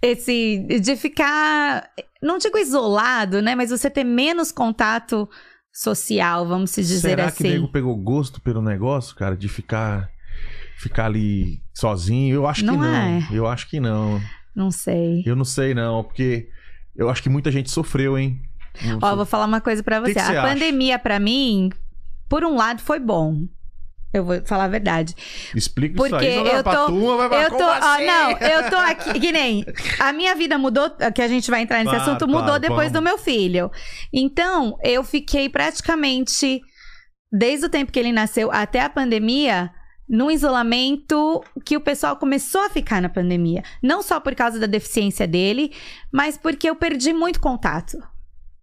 esse 0.00 0.64
de 0.80 0.94
ficar, 0.94 1.90
não 2.22 2.38
digo 2.38 2.56
isolado, 2.56 3.42
né? 3.42 3.56
Mas 3.56 3.70
você 3.70 3.90
ter 3.90 4.04
menos 4.04 4.52
contato 4.52 5.28
social, 5.78 6.46
vamos 6.46 6.70
se 6.70 6.82
dizer 6.82 7.10
Será 7.10 7.30
que 7.30 7.42
o 7.42 7.46
assim. 7.46 7.54
nego 7.54 7.68
pegou 7.68 7.94
gosto 7.96 8.40
pelo 8.40 8.62
negócio, 8.62 9.14
cara, 9.14 9.36
de 9.36 9.48
ficar 9.48 10.08
ficar 10.78 11.06
ali 11.06 11.60
sozinho? 11.74 12.34
Eu 12.34 12.46
acho 12.46 12.64
Não 12.64 12.74
que 12.74 12.80
não. 12.80 12.86
é. 12.94 13.28
Eu 13.30 13.46
acho 13.46 13.68
que 13.68 13.78
não. 13.80 14.20
Não 14.54 14.70
sei. 14.70 15.22
Eu 15.26 15.36
não 15.36 15.44
sei 15.44 15.74
não, 15.74 16.02
porque 16.02 16.48
eu 16.94 17.08
acho 17.10 17.22
que 17.22 17.28
muita 17.28 17.50
gente 17.50 17.70
sofreu, 17.70 18.16
hein? 18.18 18.40
Ó, 19.02 19.16
vou 19.16 19.26
falar 19.26 19.46
uma 19.46 19.60
coisa 19.60 19.82
pra 19.82 20.00
Que 20.00 20.08
você. 20.08 20.14
que 20.14 20.20
você 20.20 20.36
a 20.36 20.42
pandemia, 20.42 20.98
pra 20.98 21.18
mim, 21.18 21.70
por 22.28 22.44
um 22.44 22.54
lado, 22.56 22.80
foi 22.80 22.98
bom. 22.98 23.46
Eu 24.16 24.24
vou 24.24 24.40
falar 24.44 24.64
a 24.64 24.68
verdade. 24.68 25.14
Explica 25.54 25.96
Porque 25.96 26.26
isso 26.26 26.40
aí. 26.40 26.48
Eu 26.56 26.62
tô- 26.64 26.86
turma, 26.86 27.16
vai 27.16 27.28
pra 27.28 27.42
Eu 27.42 27.50
tô, 27.50 27.64
ó, 27.64 27.98
não, 28.00 28.30
eu 28.48 28.70
tô 28.70 28.76
aqui, 28.76 29.20
que 29.20 29.32
nem, 29.32 29.64
a 30.00 30.12
minha 30.12 30.34
vida 30.34 30.56
mudou, 30.58 30.90
que 31.14 31.22
a 31.22 31.28
gente 31.28 31.50
vai 31.50 31.62
entrar 31.62 31.78
nesse 31.78 31.90
Claro, 31.94 32.02
assunto, 32.10 32.26
mudou 32.26 32.44
claro, 32.44 32.60
depois 32.60 32.90
vamos. 32.90 32.92
do 32.92 33.02
meu 33.02 33.18
filho. 33.18 33.70
Então, 34.12 34.78
eu 34.82 35.02
fiquei 35.04 35.48
praticamente, 35.48 36.60
desde 37.32 37.66
o 37.66 37.68
tempo 37.68 37.92
que 37.92 37.98
ele 37.98 38.12
nasceu 38.12 38.50
até 38.50 38.80
a 38.80 38.88
pandemia, 38.90 39.70
num 40.08 40.30
isolamento 40.30 41.42
que 41.64 41.76
o 41.76 41.80
pessoal 41.80 42.16
começou 42.16 42.60
a 42.62 42.70
ficar 42.70 43.02
na 43.02 43.08
pandemia. 43.08 43.62
Não 43.82 44.02
só 44.02 44.20
por 44.20 44.34
causa 44.34 44.58
da 44.58 44.66
deficiência 44.66 45.26
dele, 45.26 45.72
mas 46.12 46.36
porque 46.38 46.68
eu 46.70 46.76
perdi 46.76 47.12
muito 47.12 47.40
contato 47.40 47.98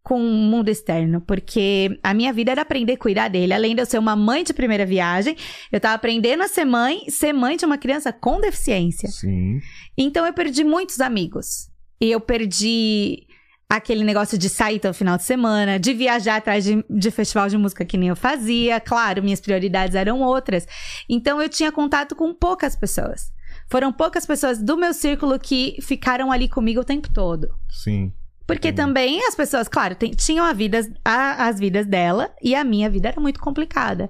com 0.04 0.20
o 0.20 0.34
mundo 0.34 0.68
externo, 0.68 1.22
porque 1.22 1.98
a 2.04 2.14
minha 2.14 2.34
vida 2.34 2.52
era 2.52 2.62
aprender 2.62 2.94
a 2.94 2.98
cuidar 2.98 3.30
dele. 3.30 3.54
Além 3.54 3.74
de 3.74 3.82
eu 3.82 3.86
ser 3.86 3.98
uma 3.98 4.16
mãe 4.16 4.44
de 4.44 4.54
primeira 4.54 4.86
viagem, 4.86 5.36
eu 5.72 5.80
tava 5.80 5.96
aprendendo 5.96 6.44
a 6.44 6.48
ser 6.50 6.66
mãe, 6.66 7.10
ser 7.10 7.32
mãe 7.32 7.56
de 7.56 7.66
uma 7.66 7.78
criança 7.78 8.12
com 8.12 8.42
deficiência. 8.42 9.10
Sim. 9.10 9.62
Então 9.98 10.26
eu 10.26 10.34
perdi 10.34 10.64
muitos 10.64 11.00
amigos. 11.00 11.70
E 12.02 12.12
eu 12.12 12.20
perdi 12.20 13.26
aquele 13.70 14.04
negócio 14.04 14.38
de 14.38 14.50
sair 14.50 14.78
todo 14.78 14.94
final 14.94 15.16
de 15.16 15.24
semana, 15.24 15.80
de 15.80 15.94
viajar 15.94 16.36
atrás 16.36 16.66
de, 16.66 16.84
de 16.90 17.12
festival 17.12 17.48
de 17.48 17.58
música 17.58 17.86
que 17.86 17.98
nem 17.98 18.10
eu 18.10 18.16
fazia. 18.16 18.82
Claro, 18.82 19.24
minhas 19.24 19.40
prioridades 19.40 19.96
eram 19.96 20.20
outras. 20.22 20.68
Então 21.10 21.42
eu 21.42 21.48
tinha 21.48 21.72
contato 21.72 22.14
com 22.14 22.34
poucas 22.34 22.76
pessoas. 22.76 23.32
Foram 23.72 23.94
poucas 23.94 24.26
pessoas 24.26 24.62
do 24.62 24.76
meu 24.76 24.94
círculo 24.94 25.40
que 25.40 25.78
ficaram 25.82 26.30
ali 26.30 26.50
comigo 26.50 26.82
o 26.82 26.86
tempo 26.86 27.12
todo. 27.12 27.50
Sim. 27.70 28.12
Porque 28.46 28.70
Entendi. 28.70 28.76
também 28.88 29.26
as 29.28 29.36
pessoas, 29.36 29.68
claro, 29.70 29.96
tem- 29.96 30.12
tinham 30.12 30.46
a 30.46 30.52
vidas, 30.54 30.90
a- 31.04 31.48
as 31.48 31.60
vidas 31.60 31.86
dela 31.86 32.30
e 32.42 32.54
a 32.54 32.64
minha 32.64 32.90
vida 32.90 33.08
era 33.10 33.22
muito 33.22 33.40
complicada. 33.40 34.10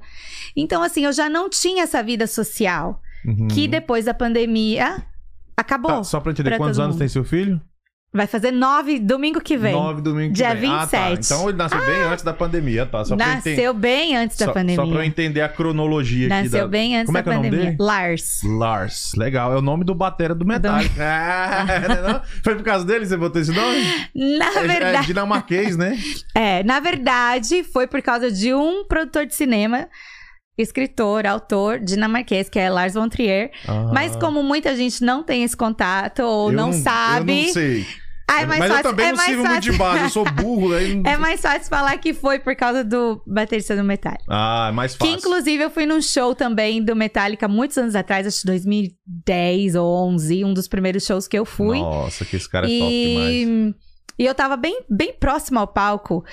Então, 0.56 0.82
assim, 0.82 1.06
eu 1.06 1.14
já 1.14 1.30
não 1.30 1.50
tinha 1.50 1.84
essa 1.84 2.02
vida 2.02 2.26
social, 2.26 3.00
Uhum. 3.26 3.48
que 3.48 3.68
depois 3.68 4.06
da 4.06 4.14
pandemia 4.14 5.06
acabou. 5.56 5.92
Tá, 5.92 6.04
só 6.04 6.20
pra 6.20 6.32
entender, 6.32 6.50
pra 6.50 6.58
quantos 6.58 6.80
anos 6.80 6.96
tem 6.96 7.08
seu 7.08 7.24
filho? 7.24 7.62
Vai 8.16 8.28
fazer 8.28 8.52
nove 8.52 9.00
domingo 9.00 9.42
que 9.42 9.58
vem. 9.58 9.74
Nove 9.74 10.00
domingo 10.00 10.28
que 10.34 10.36
Dia 10.38 10.54
vem. 10.54 10.70
Ah, 10.70 10.86
tá. 10.86 11.10
27. 11.10 11.26
Então 11.26 11.50
ele 11.50 11.58
nasceu 11.58 11.80
bem 11.84 12.04
antes 12.04 12.24
da 12.24 12.32
pandemia, 12.34 12.86
tá? 12.86 13.04
Só. 13.04 13.16
Nasceu 13.16 13.74
bem 13.74 14.16
antes 14.16 14.38
da 14.38 14.46
só, 14.46 14.54
pandemia. 14.54 14.76
Só 14.76 14.86
pra 14.86 15.00
eu 15.00 15.04
entender 15.04 15.42
a 15.42 15.50
cronologia 15.50 16.28
aqui 16.28 16.44
Nasceu 16.44 16.62
da... 16.62 16.68
bem 16.68 16.96
antes 16.96 17.08
Como 17.08 17.18
é 17.18 17.22
da 17.22 17.24
que 17.24 17.30
é 17.30 17.32
o 17.32 17.36
nome 17.38 17.50
pandemia. 17.50 17.72
dele? 17.72 17.78
Lars. 17.84 18.40
Lars. 18.44 19.12
Legal. 19.18 19.52
É 19.54 19.58
o 19.58 19.62
nome 19.64 19.84
do 19.84 19.96
batera 19.96 20.36
do 20.36 20.46
Metallica. 20.46 20.94
Ah, 21.04 21.66
não? 22.14 22.22
Foi 22.44 22.54
por 22.56 22.64
causa 22.64 22.86
dele 22.86 23.00
que 23.00 23.08
você 23.08 23.18
botou 23.18 23.42
esse 23.42 23.52
nome? 23.52 23.82
Na 24.14 24.46
É- 24.46 24.64
É, 24.64 24.68
verdade, 24.68 25.08
dinamarquês, 25.08 25.76
né? 25.76 25.98
é, 26.36 26.64
na 26.64 26.80
verdade, 26.80 27.64
foi 27.64 27.88
por 27.88 28.02
causa 28.04 28.32
de 28.32 28.54
um 28.54 28.86
produtor 28.88 29.26
de 29.26 29.34
cinema, 29.34 29.88
escritor, 30.56 31.26
autor 31.26 31.80
dinamarquês, 31.80 32.48
que 32.48 32.60
é 32.60 32.70
Lars 32.70 32.94
von 32.94 33.10
Trier. 33.10 33.50
Mas 33.92 34.16
Ah. 34.16 34.20
como 34.20 34.44
muita 34.44 34.76
gente 34.76 35.04
não 35.04 35.24
tem 35.24 35.44
esse 35.44 35.58
contato 35.58 36.20
ou 36.22 36.52
Eu 36.52 36.56
não, 36.56 36.72
sabe, 36.72 37.40
Eu 37.42 37.46
não 37.48 37.54
sei. 37.54 37.86
Ah, 38.28 38.42
é 38.42 38.46
mais 38.46 38.60
Mas 38.60 38.70
fácil, 38.70 38.86
eu 38.86 38.90
também 38.92 39.06
é 39.06 39.10
não 39.10 39.18
mais 39.18 39.30
sirvo 39.30 39.46
muito 39.46 39.62
de 39.62 39.72
fácil. 39.74 39.84
base. 39.94 40.04
Eu 40.04 40.10
sou 40.10 40.26
burro. 40.32 40.74
Aí... 40.74 41.02
É 41.06 41.18
mais 41.18 41.42
fácil 41.42 41.70
falar 41.70 41.98
que 41.98 42.14
foi 42.14 42.40
por 42.40 42.56
causa 42.56 42.84
do 42.84 43.22
baterista 43.28 43.76
do 43.76 43.84
Metallica. 43.84 44.24
Ah, 44.30 44.68
é 44.70 44.72
mais 44.72 44.94
Que 44.94 45.00
fácil. 45.00 45.16
inclusive 45.16 45.64
eu 45.64 45.70
fui 45.70 45.86
num 45.86 46.02
show 46.02 46.34
também 46.34 46.84
do 46.84 46.96
Metallica 46.96 47.48
muitos 47.48 47.78
anos 47.78 47.96
atrás, 47.96 48.26
acho 48.26 48.42
que 48.42 48.48
2010 48.48 49.76
ou 49.76 49.86
11, 50.08 50.46
um 50.46 50.54
dos 50.54 50.68
primeiros 50.68 51.06
shows 51.06 51.28
que 51.28 51.38
eu 51.38 51.46
fui. 51.46 51.80
Nossa, 51.80 52.24
que 52.26 52.36
esse 52.36 52.50
cara 52.50 52.66
é 52.66 52.80
top 52.80 52.92
demais. 52.92 53.32
e... 53.34 53.76
e 54.20 54.26
eu 54.26 54.34
tava 54.34 54.56
bem, 54.56 54.82
bem 54.90 55.14
próximo 55.14 55.60
ao 55.60 55.68
palco. 55.68 56.24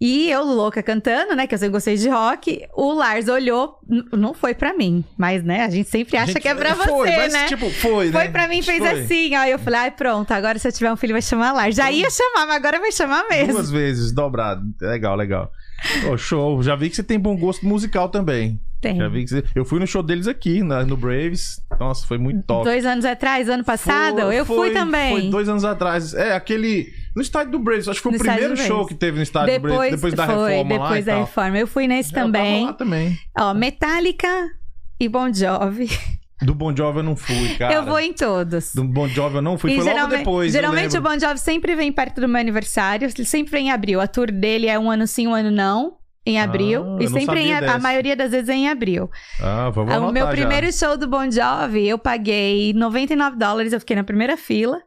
E 0.00 0.30
eu, 0.30 0.44
louca, 0.44 0.80
cantando, 0.80 1.34
né? 1.34 1.46
Que 1.46 1.54
eu 1.54 1.58
sempre 1.58 1.72
gostei 1.72 1.96
de 1.96 2.08
rock. 2.08 2.64
O 2.72 2.92
Lars 2.92 3.26
olhou, 3.26 3.80
não 4.12 4.32
foi 4.32 4.54
pra 4.54 4.72
mim, 4.72 5.04
mas, 5.16 5.42
né? 5.42 5.64
A 5.64 5.70
gente 5.70 5.88
sempre 5.88 6.16
acha 6.16 6.32
Gente, 6.32 6.40
que 6.40 6.48
é 6.48 6.54
pra 6.54 6.76
foi, 6.76 6.86
você, 6.86 7.16
mas, 7.16 7.32
né? 7.32 7.46
Tipo, 7.48 7.68
foi, 7.70 8.06
né? 8.06 8.12
Foi 8.12 8.28
pra 8.28 8.46
mim, 8.46 8.62
fez 8.62 8.78
Foi. 8.78 8.88
assim. 8.88 9.34
Aí 9.34 9.50
eu 9.50 9.58
falei, 9.58 9.80
ai, 9.80 9.90
pronto, 9.90 10.30
agora 10.30 10.56
se 10.58 10.68
eu 10.68 10.72
tiver 10.72 10.92
um 10.92 10.96
filho 10.96 11.14
vai 11.14 11.22
chamar 11.22 11.52
Lars. 11.52 11.74
Já 11.74 11.90
ia 11.90 12.08
chamar, 12.10 12.46
mas 12.46 12.56
agora 12.56 12.78
vai 12.78 12.92
chamar 12.92 13.26
mesmo. 13.28 13.54
Duas 13.54 13.70
vezes, 13.70 14.12
dobrado. 14.12 14.62
Legal, 14.80 15.16
legal. 15.16 15.50
Ô, 16.10 16.16
show. 16.16 16.62
Já 16.62 16.76
vi 16.76 16.90
que 16.90 16.96
você 16.96 17.02
tem 17.02 17.18
bom 17.18 17.36
gosto 17.36 17.66
musical 17.66 18.08
também. 18.08 18.60
Tem. 18.80 18.96
Já 18.96 19.08
vi 19.08 19.24
que 19.24 19.30
você... 19.30 19.44
Eu 19.54 19.64
fui 19.64 19.80
no 19.80 19.86
show 19.86 20.02
deles 20.02 20.28
aqui, 20.28 20.62
na- 20.62 20.84
no 20.84 20.96
Braves. 20.96 21.60
Nossa, 21.80 22.06
foi 22.06 22.16
muito 22.18 22.44
top. 22.46 22.64
Dois 22.64 22.86
anos 22.86 23.04
atrás, 23.04 23.48
ano 23.48 23.64
passado, 23.64 24.20
Foi- 24.22 24.38
eu 24.38 24.46
fui 24.46 24.56
foi- 24.56 24.70
também. 24.72 25.20
Foi 25.20 25.30
dois 25.30 25.48
anos 25.48 25.64
atrás. 25.64 26.14
É, 26.14 26.34
aquele. 26.34 26.86
No 27.16 27.22
estádio 27.22 27.50
do 27.52 27.58
Braves. 27.58 27.88
Acho 27.88 27.98
que 27.98 28.02
foi 28.04 28.12
No 28.12 28.18
o 28.18 28.20
primeiro 28.20 28.56
show 28.56 28.86
que 28.86 28.94
teve 28.94 29.16
no 29.16 29.22
estádio 29.22 29.54
do 29.54 29.60
Braves. 29.62 29.90
Depois 29.92 30.14
da 30.14 30.26
foi, 30.26 30.50
reforma 30.52 30.78
depois 30.78 31.04
da 31.04 31.18
reforma. 31.18 31.58
Eu 31.58 31.66
fui 31.66 31.88
nesse 31.88 32.10
Eu 32.10 32.14
tava 32.14 32.26
também. 32.32 32.64
lá 32.66 32.72
também. 32.72 33.18
Ó, 33.38 33.52
Metallica 33.54 34.28
e 35.00 35.08
Bon 35.08 35.32
Jovi. 35.32 35.88
Do 36.40 36.54
Bon 36.54 36.74
Jovi 36.76 36.98
eu 36.98 37.02
não 37.02 37.16
fui, 37.16 37.48
cara. 37.58 37.74
eu 37.74 37.84
vou 37.84 37.98
em 37.98 38.12
todos. 38.12 38.72
Do 38.72 38.84
Bon 38.84 39.08
Jovi 39.08 39.36
eu 39.36 39.42
não 39.42 39.58
fui. 39.58 39.72
E 39.72 39.80
foi 39.82 39.92
logo 39.92 40.06
depois. 40.06 40.54
eu 40.54 40.60
geralmente 40.60 40.96
o. 40.96 41.00
Bon 41.00 41.18
Jovi 41.18 41.38
sempre 41.40 41.74
vem 41.74 41.90
perto 41.90 42.20
do 42.20 42.28
meu 42.28 42.40
aniversário, 42.40 43.08
ele 43.12 43.24
sempre 43.24 43.50
vem 43.50 43.66
em 43.66 43.70
abril. 43.72 44.00
A 44.00 44.06
tour 44.06 44.30
dele 44.30 44.68
é 44.68 44.78
um 44.78 44.88
ano 44.88 45.04
sim, 45.06 45.26
um 45.26 45.34
ano 45.34 45.50
não, 45.50 45.96
em 46.30 46.40
abril. 46.40 46.96
Ah, 46.98 47.02
e 47.02 47.08
sempre 47.08 47.40
em, 47.40 47.52
a 47.52 47.78
maioria 47.78 48.16
das 48.16 48.30
vezes 48.30 48.48
é 48.48 48.54
em 48.54 48.68
abril. 48.68 49.10
Ah, 49.42 49.70
vamos 49.70 49.94
o 49.94 50.12
meu 50.12 50.26
já. 50.26 50.32
primeiro 50.32 50.72
show 50.72 50.96
do 50.96 51.08
Bon 51.08 51.30
Jovi, 51.30 51.88
eu 51.88 51.98
paguei 51.98 52.72
99 52.72 53.36
dólares, 53.36 53.72
eu 53.72 53.80
fiquei 53.80 53.96
na 53.96 54.04
primeira 54.04 54.36
fila. 54.36 54.80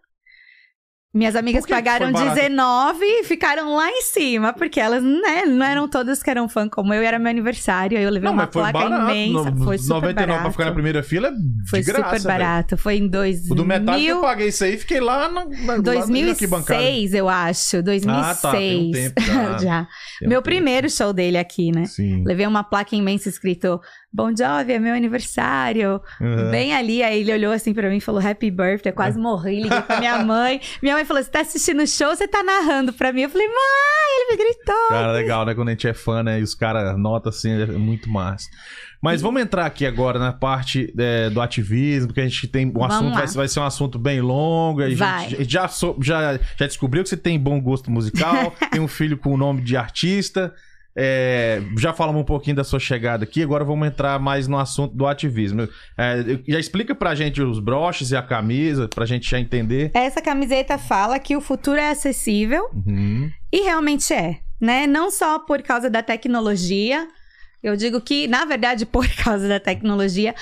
Minhas 1.13 1.35
amigas 1.35 1.65
pagaram 1.65 2.05
foi 2.05 2.13
barato? 2.13 2.35
19 2.35 3.03
e 3.03 3.23
ficaram 3.25 3.75
lá 3.75 3.89
em 3.89 4.01
cima, 4.01 4.53
porque 4.53 4.79
elas 4.79 5.03
né, 5.03 5.43
não 5.45 5.65
eram 5.65 5.85
todas 5.87 6.23
que 6.23 6.29
eram 6.29 6.47
fã 6.47 6.69
como 6.69 6.93
eu, 6.93 7.03
e 7.03 7.05
era 7.05 7.19
meu 7.19 7.29
aniversário, 7.29 7.97
aí 7.97 8.03
eu 8.05 8.09
levei 8.09 8.27
Não, 8.29 8.33
uma 8.33 8.43
foi 8.43 8.61
placa 8.61 8.79
barato. 8.89 9.11
imensa, 9.11 9.51
No- 9.51 9.65
foi 9.65 9.77
super 9.77 9.93
99 9.95 10.13
barato. 10.27 10.41
pra 10.43 10.51
ficar 10.51 10.65
na 10.65 10.71
primeira 10.71 11.03
fila 11.03 11.27
é 11.27 11.31
Foi 11.69 11.81
de 11.81 11.85
graça, 11.91 12.15
super 12.17 12.27
barato, 12.31 12.77
foi 12.77 12.95
em 12.95 13.07
2000... 13.09 13.51
O 13.51 13.55
do 13.55 13.65
Metallica 13.65 14.09
eu 14.09 14.21
paguei 14.21 14.47
isso 14.47 14.63
aí 14.63 14.75
e 14.75 14.77
fiquei 14.77 15.01
lá 15.01 15.27
na, 15.27 15.41
lá 15.41 15.47
na 15.67 15.73
arquibancada. 15.73 16.79
2006, 16.79 17.13
eu 17.13 17.27
acho. 17.27 17.83
2006. 17.83 18.25
Ah, 18.29 18.35
tá, 18.41 18.51
tem 18.51 18.87
um 18.87 18.91
tempo 18.91 19.21
já. 19.21 19.57
Já. 19.61 19.87
Tem 20.19 20.27
um 20.27 20.29
Meu 20.29 20.39
tempo. 20.41 20.43
primeiro 20.43 20.89
show 20.89 21.11
dele 21.11 21.37
aqui, 21.37 21.71
né? 21.73 21.85
Sim. 21.85 22.23
Levei 22.25 22.47
uma 22.47 22.63
placa 22.63 22.95
imensa 22.95 23.27
escrito 23.27 23.81
Bom 24.13 24.29
Jovi, 24.29 24.73
é 24.73 24.79
meu 24.79 24.93
aniversário. 24.93 26.01
Uhum. 26.19 26.51
Bem 26.51 26.73
ali, 26.73 27.01
aí 27.03 27.19
ele 27.21 27.33
olhou 27.33 27.51
assim 27.53 27.73
pra 27.73 27.89
mim 27.89 27.97
e 27.97 28.01
falou 28.01 28.25
Happy 28.25 28.49
Birthday. 28.51 28.91
Eu 28.91 28.95
quase 28.95 29.17
morri, 29.19 29.63
liguei 29.63 29.81
pra 29.81 29.99
minha 29.99 30.23
mãe. 30.23 30.59
Minha 30.81 30.95
mãe 30.95 31.00
falou: 31.05 31.23
Você 31.23 31.29
tá 31.29 31.41
assistindo 31.41 31.81
o 31.81 31.87
show 31.87 32.15
você 32.15 32.27
tá 32.27 32.43
narrando 32.43 32.93
pra 32.93 33.11
mim? 33.11 33.21
Eu 33.21 33.29
falei: 33.29 33.47
Mãe, 33.47 33.55
ele 34.19 34.31
me 34.31 34.43
gritou. 34.43 34.89
Cara, 34.89 35.11
legal, 35.11 35.45
né? 35.45 35.53
Quando 35.53 35.69
a 35.69 35.71
gente 35.71 35.87
é 35.87 35.93
fã, 35.93 36.23
né? 36.23 36.39
E 36.39 36.43
os 36.43 36.53
caras 36.53 36.97
notam 36.97 37.29
assim, 37.29 37.51
é 37.51 37.65
muito 37.67 38.09
massa. 38.09 38.49
Mas 39.01 39.19
vamos 39.19 39.41
entrar 39.41 39.65
aqui 39.65 39.85
agora 39.85 40.19
na 40.19 40.31
parte 40.31 40.93
é, 40.95 41.29
do 41.31 41.41
ativismo, 41.41 42.09
porque 42.09 42.21
a 42.21 42.27
gente 42.27 42.47
tem 42.47 42.67
um 42.67 42.71
Vamos 42.71 42.95
assunto, 42.95 43.13
vai, 43.15 43.27
vai 43.27 43.47
ser 43.47 43.59
um 43.59 43.65
assunto 43.65 43.97
bem 43.97 44.21
longo. 44.21 44.83
A 44.83 44.89
gente, 44.89 44.99
Vai. 44.99 45.25
a 45.25 45.29
gente 45.29 45.51
já, 45.51 45.67
já, 45.99 46.39
já 46.55 46.67
descobriu 46.67 47.01
que 47.01 47.09
você 47.09 47.17
tem 47.17 47.39
bom 47.39 47.59
gosto 47.59 47.89
musical, 47.89 48.53
tem 48.71 48.79
um 48.79 48.87
filho 48.87 49.17
com 49.17 49.33
o 49.33 49.37
nome 49.37 49.61
de 49.61 49.75
artista. 49.75 50.53
É, 50.95 51.61
já 51.77 51.93
falamos 51.93 52.21
um 52.21 52.25
pouquinho 52.25 52.55
da 52.55 52.63
sua 52.63 52.79
chegada 52.79 53.23
aqui, 53.23 53.43
agora 53.43 53.63
vamos 53.63 53.87
entrar 53.87 54.19
mais 54.19 54.47
no 54.47 54.57
assunto 54.57 54.95
do 54.95 55.07
ativismo. 55.07 55.67
É, 55.97 56.39
já 56.47 56.59
explica 56.59 56.93
pra 56.93 57.15
gente 57.15 57.41
os 57.41 57.59
broches 57.59 58.11
e 58.11 58.15
a 58.15 58.21
camisa, 58.21 58.87
pra 58.87 59.05
gente 59.05 59.29
já 59.29 59.39
entender. 59.39 59.91
Essa 59.93 60.21
camiseta 60.21 60.77
fala 60.77 61.19
que 61.19 61.35
o 61.35 61.41
futuro 61.41 61.79
é 61.79 61.89
acessível 61.89 62.61
Uhum. 62.73 63.31
E 63.51 63.61
realmente 63.61 64.13
é, 64.13 64.39
né? 64.59 64.87
Não 64.87 65.11
só 65.11 65.39
por 65.39 65.61
causa 65.61 65.89
da 65.89 66.01
tecnologia, 66.01 67.07
eu 67.61 67.75
digo 67.75 67.99
que, 68.01 68.27
na 68.27 68.45
verdade, 68.45 68.85
por 68.87 69.07
causa 69.15 69.47
da 69.47 69.59
tecnologia, 69.59 70.33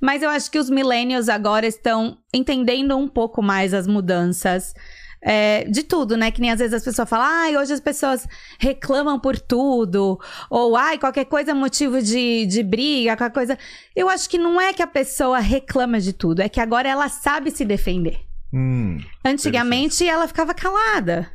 mas 0.00 0.22
eu 0.22 0.30
acho 0.30 0.50
que 0.50 0.58
os 0.58 0.70
millennials 0.70 1.28
agora 1.28 1.66
estão 1.66 2.18
entendendo 2.32 2.96
um 2.96 3.08
pouco 3.08 3.42
mais 3.42 3.74
as 3.74 3.86
mudanças. 3.86 4.74
É, 5.22 5.64
de 5.64 5.84
tudo, 5.84 6.16
né? 6.16 6.30
Que 6.32 6.40
nem 6.40 6.50
às 6.50 6.58
vezes 6.58 6.74
as 6.74 6.84
pessoas 6.84 7.08
falam, 7.08 7.26
ai, 7.26 7.56
hoje 7.56 7.72
as 7.72 7.80
pessoas 7.80 8.26
reclamam 8.58 9.20
por 9.20 9.38
tudo, 9.38 10.18
ou 10.50 10.76
ai, 10.76 10.98
qualquer 10.98 11.26
coisa 11.26 11.52
é 11.52 11.54
motivo 11.54 12.02
de, 12.02 12.44
de 12.46 12.62
briga, 12.62 13.16
qualquer 13.16 13.32
coisa. 13.32 13.58
Eu 13.94 14.08
acho 14.08 14.28
que 14.28 14.36
não 14.36 14.60
é 14.60 14.72
que 14.72 14.82
a 14.82 14.86
pessoa 14.86 15.38
reclama 15.38 16.00
de 16.00 16.12
tudo, 16.12 16.40
é 16.40 16.48
que 16.48 16.60
agora 16.60 16.88
ela 16.88 17.08
sabe 17.08 17.52
se 17.52 17.64
defender. 17.64 18.20
Hum. 18.52 18.98
Antigamente 19.24 20.06
ela 20.06 20.26
ficava 20.26 20.52
calada. 20.52 21.30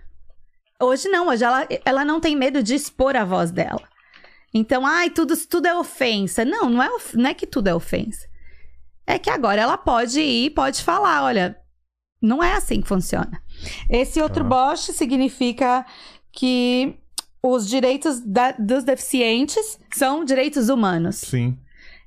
Hoje 0.79 1.07
não, 1.07 1.29
hoje 1.29 1.43
ela, 1.43 1.67
ela 1.83 2.05
não 2.05 2.19
tem 2.19 2.35
medo 2.35 2.61
de 2.61 2.75
expor 2.75 3.15
a 3.15 3.25
voz 3.25 3.49
dela. 3.49 3.81
Então, 4.53 4.85
ai, 4.85 5.09
tudo, 5.09 5.35
tudo 5.47 5.67
é 5.67 5.75
ofensa. 5.75 6.45
Não, 6.45 6.69
não 6.69 6.83
é, 6.83 6.89
não 7.13 7.29
é 7.29 7.33
que 7.33 7.47
tudo 7.47 7.67
é 7.67 7.75
ofensa. 7.75 8.27
É 9.05 9.17
que 9.17 9.29
agora 9.29 9.61
ela 9.61 9.77
pode 9.77 10.19
ir, 10.19 10.51
pode 10.51 10.83
falar, 10.83 11.23
olha, 11.23 11.57
não 12.21 12.43
é 12.43 12.53
assim 12.53 12.81
que 12.81 12.87
funciona. 12.87 13.41
Esse 13.89 14.21
outro 14.21 14.43
Tá. 14.43 14.49
Bosch 14.49 14.91
significa 14.91 15.85
que 16.31 16.95
os 17.41 17.67
direitos 17.67 18.19
da- 18.21 18.51
dos 18.57 18.83
deficientes 18.83 19.79
são 19.93 20.23
direitos 20.25 20.69
humanos. 20.69 21.17
Sim. 21.17 21.57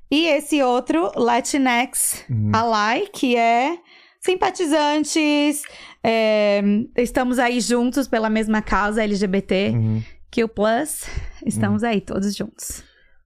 E 0.09 0.27
esse 0.27 0.61
outro, 0.61 1.11
Latinx 1.15 2.25
Uhum. 2.29 2.51
Ally, 2.53 3.07
que 3.13 3.35
é 3.35 3.77
simpatizantes, 4.19 5.63
é, 6.03 6.61
estamos 6.97 7.39
aí 7.39 7.59
juntos 7.59 8.07
pela 8.07 8.29
mesma 8.29 8.61
causa 8.61 9.03
LGBT, 9.03 9.69
Uhum. 9.73 10.03
que 10.29 10.43
o 10.43 10.49
Plus, 10.49 11.05
estamos 11.45 11.83
aí 11.83 12.01
todos 12.01 12.35
juntos. 12.35 12.83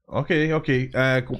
Ok, 0.08 0.54
ok. 0.54 0.92
Co- 1.26 1.40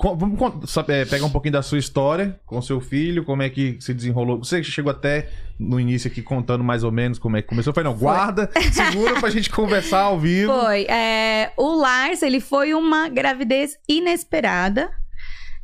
vamos 0.00 0.76
é, 0.88 1.04
pegar 1.04 1.24
um 1.24 1.30
pouquinho 1.30 1.52
da 1.52 1.62
sua 1.62 1.78
história 1.78 2.38
com 2.46 2.60
seu 2.60 2.80
filho, 2.80 3.24
como 3.24 3.42
é 3.42 3.48
que 3.50 3.76
se 3.80 3.94
desenrolou. 3.94 4.38
Você 4.38 4.62
chegou 4.62 4.90
até 4.90 5.28
no 5.58 5.78
início 5.78 6.10
aqui 6.10 6.20
contando 6.22 6.62
mais 6.64 6.82
ou 6.84 6.90
menos 6.92 7.18
como 7.18 7.36
é 7.36 7.42
que 7.42 7.48
começou. 7.48 7.72
Foi, 7.72 7.82
não, 7.84 7.94
guarda, 7.94 8.50
segura 8.72 9.20
pra 9.20 9.30
gente 9.30 9.48
conversar 9.50 10.00
ao 10.02 10.18
vivo. 10.18 10.52
Foi, 10.52 10.82
é, 10.84 11.52
o 11.56 11.76
Lars, 11.76 12.22
ele 12.22 12.40
foi 12.40 12.74
uma 12.74 13.08
gravidez 13.08 13.76
inesperada. 13.88 14.90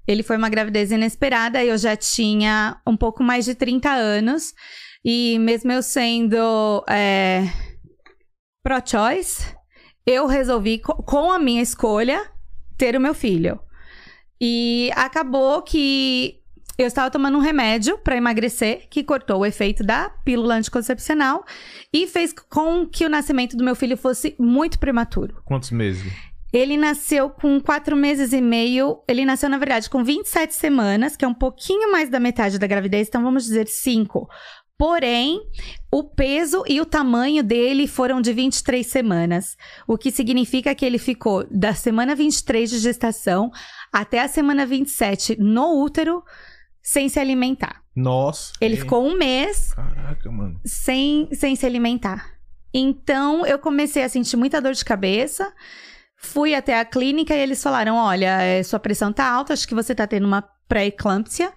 Ele 0.06 0.22
foi 0.22 0.36
uma 0.36 0.48
gravidez 0.48 0.90
inesperada, 0.90 1.62
eu 1.64 1.76
já 1.78 1.94
tinha 1.94 2.80
um 2.86 2.96
pouco 2.96 3.22
mais 3.22 3.44
de 3.44 3.54
30 3.54 3.90
anos. 3.90 4.52
E 5.04 5.38
mesmo 5.38 5.70
eu 5.72 5.82
sendo 5.82 6.84
é, 6.88 7.44
pro-choice, 8.62 9.44
eu 10.06 10.26
resolvi, 10.26 10.78
co- 10.78 11.02
com 11.02 11.30
a 11.30 11.38
minha 11.38 11.62
escolha, 11.62 12.20
ter 12.76 12.96
o 12.96 13.00
meu 13.00 13.14
filho. 13.14 13.58
E 14.40 14.90
acabou 14.94 15.60
que 15.62 16.40
eu 16.78 16.86
estava 16.86 17.10
tomando 17.10 17.36
um 17.36 17.42
remédio 17.42 17.98
para 17.98 18.16
emagrecer, 18.16 18.86
que 18.88 19.04
cortou 19.04 19.40
o 19.40 19.46
efeito 19.46 19.84
da 19.84 20.08
pílula 20.08 20.54
anticoncepcional 20.54 21.44
e 21.92 22.06
fez 22.06 22.32
com 22.32 22.86
que 22.86 23.04
o 23.04 23.08
nascimento 23.10 23.56
do 23.56 23.64
meu 23.64 23.74
filho 23.74 23.96
fosse 23.96 24.34
muito 24.38 24.78
prematuro. 24.78 25.42
Quantos 25.44 25.70
meses? 25.70 26.10
Ele 26.52 26.76
nasceu 26.76 27.30
com 27.30 27.60
quatro 27.60 27.94
meses 27.94 28.32
e 28.32 28.40
meio. 28.40 29.02
Ele 29.06 29.24
nasceu, 29.24 29.48
na 29.48 29.58
verdade, 29.58 29.88
com 29.88 30.02
27 30.02 30.54
semanas, 30.54 31.16
que 31.16 31.24
é 31.24 31.28
um 31.28 31.34
pouquinho 31.34 31.92
mais 31.92 32.08
da 32.08 32.18
metade 32.18 32.58
da 32.58 32.66
gravidez, 32.66 33.08
então 33.08 33.22
vamos 33.22 33.44
dizer 33.44 33.68
cinco. 33.68 34.28
Porém, 34.76 35.38
o 35.92 36.02
peso 36.02 36.64
e 36.66 36.80
o 36.80 36.86
tamanho 36.86 37.44
dele 37.44 37.86
foram 37.86 38.18
de 38.18 38.32
23 38.32 38.86
semanas, 38.86 39.54
o 39.86 39.98
que 39.98 40.10
significa 40.10 40.74
que 40.74 40.86
ele 40.86 40.96
ficou 40.96 41.46
da 41.50 41.74
semana 41.74 42.14
23 42.14 42.70
de 42.70 42.78
gestação 42.78 43.50
até 43.92 44.20
a 44.20 44.28
semana 44.28 44.64
27 44.64 45.36
no 45.38 45.82
útero 45.82 46.22
sem 46.82 47.08
se 47.08 47.18
alimentar. 47.18 47.82
Nossa. 47.94 48.52
Ele 48.60 48.74
é. 48.74 48.78
ficou 48.78 49.06
um 49.06 49.16
mês 49.16 49.72
Caraca, 49.74 50.30
mano. 50.30 50.60
sem, 50.64 51.28
sem 51.32 51.54
se 51.56 51.66
alimentar. 51.66 52.38
Então, 52.72 53.44
eu 53.44 53.58
comecei 53.58 54.02
a 54.02 54.08
sentir 54.08 54.36
muita 54.36 54.60
dor 54.60 54.72
de 54.72 54.84
cabeça. 54.84 55.52
Fui 56.16 56.54
até 56.54 56.78
a 56.78 56.84
clínica 56.84 57.34
e 57.34 57.38
eles 57.38 57.62
falaram: 57.62 57.96
olha, 57.96 58.42
é, 58.42 58.62
sua 58.62 58.78
pressão 58.78 59.12
tá 59.12 59.28
alta, 59.28 59.52
acho 59.52 59.66
que 59.66 59.74
você 59.74 59.94
tá 59.94 60.06
tendo 60.06 60.26
uma 60.26 60.42
pré-eclâmpsia 60.68 61.52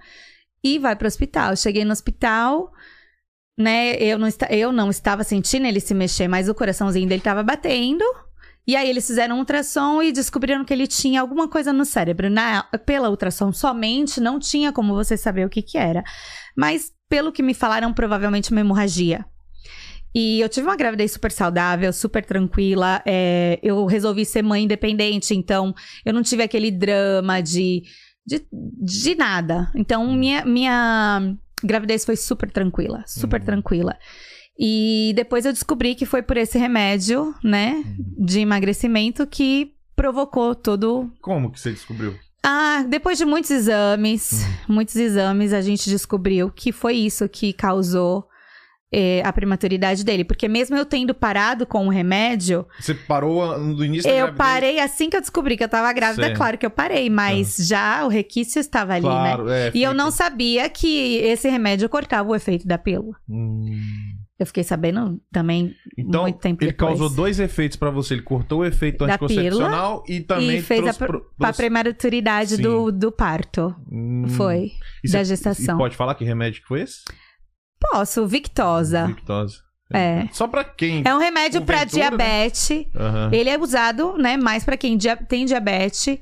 e 0.63 0.79
vai 0.79 0.95
pro 0.95 1.07
hospital. 1.07 1.51
Eu 1.51 1.57
cheguei 1.57 1.85
no 1.85 1.91
hospital, 1.91 2.71
né? 3.57 3.95
Eu 3.97 4.17
não, 4.17 4.27
eu 4.49 4.71
não 4.71 4.89
estava 4.89 5.23
sentindo 5.23 5.67
ele 5.67 5.79
se 5.79 5.93
mexer, 5.93 6.27
mas 6.27 6.49
o 6.49 6.55
coraçãozinho 6.55 7.07
dele 7.07 7.21
tava 7.21 7.43
batendo. 7.43 8.03
E 8.65 8.75
aí 8.75 8.89
eles 8.89 9.05
fizeram 9.05 9.35
um 9.35 9.39
ultrassom 9.39 10.01
e 10.01 10.11
descobriram 10.11 10.63
que 10.63 10.73
ele 10.73 10.87
tinha 10.87 11.19
alguma 11.19 11.47
coisa 11.49 11.73
no 11.73 11.83
cérebro. 11.83 12.29
Na, 12.29 12.63
pela 12.85 13.09
ultrassom 13.09 13.51
somente, 13.51 14.21
não 14.21 14.39
tinha 14.39 14.71
como 14.71 14.93
você 14.93 15.17
saber 15.17 15.45
o 15.45 15.49
que 15.49 15.61
que 15.61 15.77
era. 15.77 16.01
Mas, 16.55 16.91
pelo 17.09 17.31
que 17.31 17.43
me 17.43 17.53
falaram, 17.53 17.93
provavelmente 17.93 18.51
uma 18.51 18.61
hemorragia. 18.61 19.25
E 20.15 20.39
eu 20.41 20.47
tive 20.47 20.67
uma 20.67 20.75
gravidez 20.77 21.11
super 21.11 21.31
saudável, 21.31 21.91
super 21.91 22.23
tranquila. 22.23 23.01
é, 23.05 23.59
eu 23.63 23.85
resolvi 23.85 24.23
ser 24.25 24.43
mãe 24.43 24.63
independente, 24.63 25.33
então 25.35 25.73
eu 26.05 26.13
não 26.13 26.21
tive 26.21 26.43
aquele 26.43 26.69
drama 26.71 27.41
de, 27.41 27.81
de, 28.25 28.45
de 28.51 29.15
nada. 29.15 29.71
Então, 29.75 30.13
minha, 30.13 30.45
minha 30.45 31.35
gravidez 31.63 32.05
foi 32.05 32.15
super 32.15 32.49
tranquila, 32.51 33.03
super 33.07 33.39
Uhum. 33.39 33.45
tranquila. 33.45 33.97
E 34.57 35.13
depois 35.15 35.45
eu 35.45 35.51
descobri 35.53 35.95
que 35.95 36.05
foi 36.05 36.21
por 36.21 36.37
esse 36.37 36.57
remédio, 36.57 37.33
né, 37.43 37.83
de 38.17 38.39
emagrecimento 38.39 39.25
que 39.25 39.73
provocou 39.95 40.53
todo 40.55 41.11
Como 41.21 41.51
que 41.51 41.59
você 41.59 41.71
descobriu? 41.71 42.15
ah, 42.45 42.83
depois 42.87 43.17
de 43.17 43.25
muitos 43.25 43.49
exames, 43.51 44.45
muitos 44.67 44.95
exames, 44.95 45.53
a 45.53 45.61
gente 45.61 45.89
descobriu 45.89 46.51
que 46.51 46.71
foi 46.71 46.95
isso 46.97 47.27
que 47.29 47.51
causou 47.53 48.27
eh, 48.95 49.23
a 49.25 49.33
prematuridade 49.33 50.03
dele. 50.03 50.23
Porque 50.23 50.47
mesmo 50.47 50.75
eu 50.75 50.85
tendo 50.85 51.15
parado 51.15 51.65
com 51.65 51.87
o 51.87 51.89
remédio, 51.89 52.63
Você 52.79 52.93
parou 52.93 53.57
no 53.57 53.83
início 53.83 54.03
da 54.03 54.09
eu 54.15 54.25
gravidez? 54.27 54.37
parei 54.37 54.79
assim 54.79 55.09
que 55.09 55.17
eu 55.17 55.21
descobri 55.21 55.57
que 55.57 55.63
eu 55.63 55.69
tava 55.69 55.91
grávida, 55.93 56.25
Certo. 56.27 56.37
claro 56.37 56.57
que 56.59 56.65
eu 56.65 56.69
parei, 56.69 57.09
mas 57.09 57.55
já 57.57 58.05
o 58.05 58.07
requisito 58.07 58.59
estava 58.59 58.93
ali, 58.93 59.03
né? 59.07 59.09
Claro, 59.09 59.49
é. 59.49 59.71
E 59.73 59.81
eu 59.81 59.89
fica- 59.91 59.93
não 60.03 60.11
sabia 60.11 60.69
que 60.69 61.15
esse 61.17 61.49
remédio 61.49 61.89
cortava 61.89 62.29
o 62.29 62.35
efeito 62.35 62.67
da 62.67 62.77
pílula. 62.77 63.15
Hum. 63.27 63.71
Eu 64.39 64.47
fiquei 64.47 64.63
sabendo 64.63 65.21
também 65.31 65.75
Então, 65.97 66.23
muito 66.23 66.39
tempo 66.39 66.63
ele 66.63 66.71
depois. 66.71 66.97
causou 66.97 67.09
dois 67.15 67.39
efeitos 67.39 67.77
pra 67.77 67.91
você. 67.91 68.15
Ele 68.15 68.23
cortou 68.23 68.61
o 68.61 68.65
efeito 68.65 69.05
Da 69.05 69.13
anticoncepcional 69.13 70.03
e 70.09 70.21
também 70.21 70.57
e 70.57 70.61
fez 70.61 70.87
a, 70.87 70.93
pro- 70.93 71.21
pra 71.37 71.47
trouxe- 71.49 71.57
prematuridade 71.57 72.55
Sim. 72.55 72.61
do, 72.63 72.91
do 72.91 73.11
parto. 73.11 73.75
Hum. 73.91 74.25
Foi. 74.29 74.71
E 75.03 75.11
da 75.11 75.19
você- 75.19 75.25
gestação. 75.25 75.77
Pode 75.77 75.95
falar 75.95 76.15
que 76.15 76.25
remédio 76.25 76.61
que 76.63 76.67
foi 76.67 76.81
esse? 76.81 77.01
Posso, 77.79 78.25
Victosa. 78.27 79.05
Victose. 79.07 79.57
É. 79.93 80.27
Só 80.31 80.47
pra 80.47 80.63
quem. 80.63 81.03
É 81.05 81.13
um 81.13 81.19
remédio 81.19 81.61
pra 81.61 81.77
Porventura, 81.85 82.03
né? 82.03 82.09
diabetes. 82.17 82.85
Aham. 82.95 83.29
Ele 83.31 83.49
é 83.49 83.59
usado, 83.59 84.17
né, 84.17 84.35
mais 84.37 84.63
pra 84.63 84.75
quem 84.75 84.97
dia- 84.97 85.15
tem 85.17 85.45
diabetes 85.45 86.17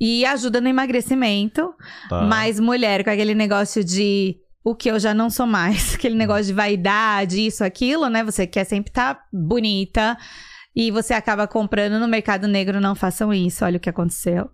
e 0.00 0.24
ajuda 0.24 0.60
no 0.60 0.68
emagrecimento. 0.68 1.74
Tá. 2.08 2.22
Mas 2.22 2.60
mulher 2.60 3.02
com 3.02 3.10
aquele 3.10 3.34
negócio 3.34 3.82
de 3.82 4.36
o 4.64 4.74
que 4.74 4.90
eu 4.90 4.98
já 4.98 5.14
não 5.14 5.30
sou 5.30 5.46
mais, 5.46 5.94
aquele 5.96 6.14
negócio 6.14 6.46
de 6.46 6.52
vaidade, 6.52 7.46
isso, 7.46 7.64
aquilo, 7.64 8.08
né? 8.08 8.22
Você 8.24 8.46
quer 8.46 8.64
sempre 8.64 8.90
estar 8.90 9.20
bonita 9.32 10.16
e 10.76 10.90
você 10.90 11.14
acaba 11.14 11.46
comprando 11.48 11.98
no 11.98 12.06
mercado 12.08 12.46
negro, 12.46 12.80
não 12.80 12.94
façam 12.94 13.32
isso. 13.32 13.64
Olha 13.64 13.76
o 13.76 13.80
que 13.80 13.88
aconteceu. 13.90 14.50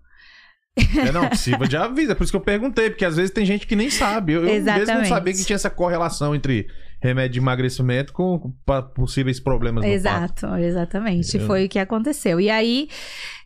É, 0.99 1.11
não, 1.11 1.33
sirva 1.35 1.67
de 1.67 1.77
aviso. 1.77 2.13
É 2.13 2.15
por 2.15 2.23
isso 2.25 2.33
que 2.33 2.37
eu 2.37 2.41
perguntei, 2.41 2.91
porque 2.91 3.05
às 3.05 3.17
vezes 3.17 3.31
tem 3.31 3.45
gente 3.47 3.67
que 3.67 3.75
nem 3.77 3.91
sabe. 3.91 4.35
Eu, 4.35 4.43
eu 4.47 4.55
mesmo 4.81 4.95
não 4.95 5.05
sabia 5.09 5.33
que 5.33 5.45
tinha 5.45 5.57
essa 5.57 5.71
correlação 5.71 6.35
entre 6.35 6.67
remédio 7.03 7.35
de 7.35 7.39
emagrecimento 7.41 8.13
com, 8.13 8.53
possíveis 8.95 9.39
problemas 9.41 9.85
no. 9.85 9.91
Exato, 9.91 10.47
exatamente. 10.57 11.37
Eu- 11.37 11.47
Foi 11.47 11.65
o 11.67 11.69
que 11.69 11.79
aconteceu. 11.79 12.41
E 12.41 12.49
aí 12.51 12.89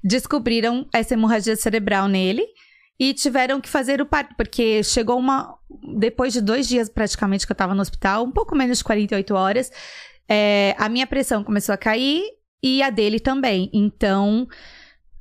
descobriram 0.03 0.87
essa 0.93 1.15
hemorragia 1.15 1.57
cerebral 1.57 2.09
nele 2.09 2.43
e 2.99 3.15
tiveram 3.15 3.61
que 3.61 3.69
fazer 3.69 4.01
o 4.01 4.07
parto, 4.07 4.35
porque 4.37 4.83
chegou 4.83 5.19
uma. 5.19 5.55
Depois 5.99 6.33
de 6.33 6.41
dois 6.41 6.69
dias 6.69 6.89
praticamente 6.89 7.47
que 7.47 7.53
eu 7.53 7.57
tava 7.57 7.75
no 7.75 7.83
hospital, 7.83 8.25
um 8.25 8.31
pouco 8.33 8.55
menos 8.57 8.79
de 8.79 8.85
48 8.85 9.35
horas, 9.35 9.71
é, 10.29 10.75
a 10.79 10.89
minha 10.89 11.07
pressão 11.07 11.43
começou 11.45 11.73
a 11.75 11.79
cair 11.79 12.23
e 12.63 12.83
a 12.83 12.91
dele 12.91 13.19
também. 13.21 13.71
Então, 13.73 14.47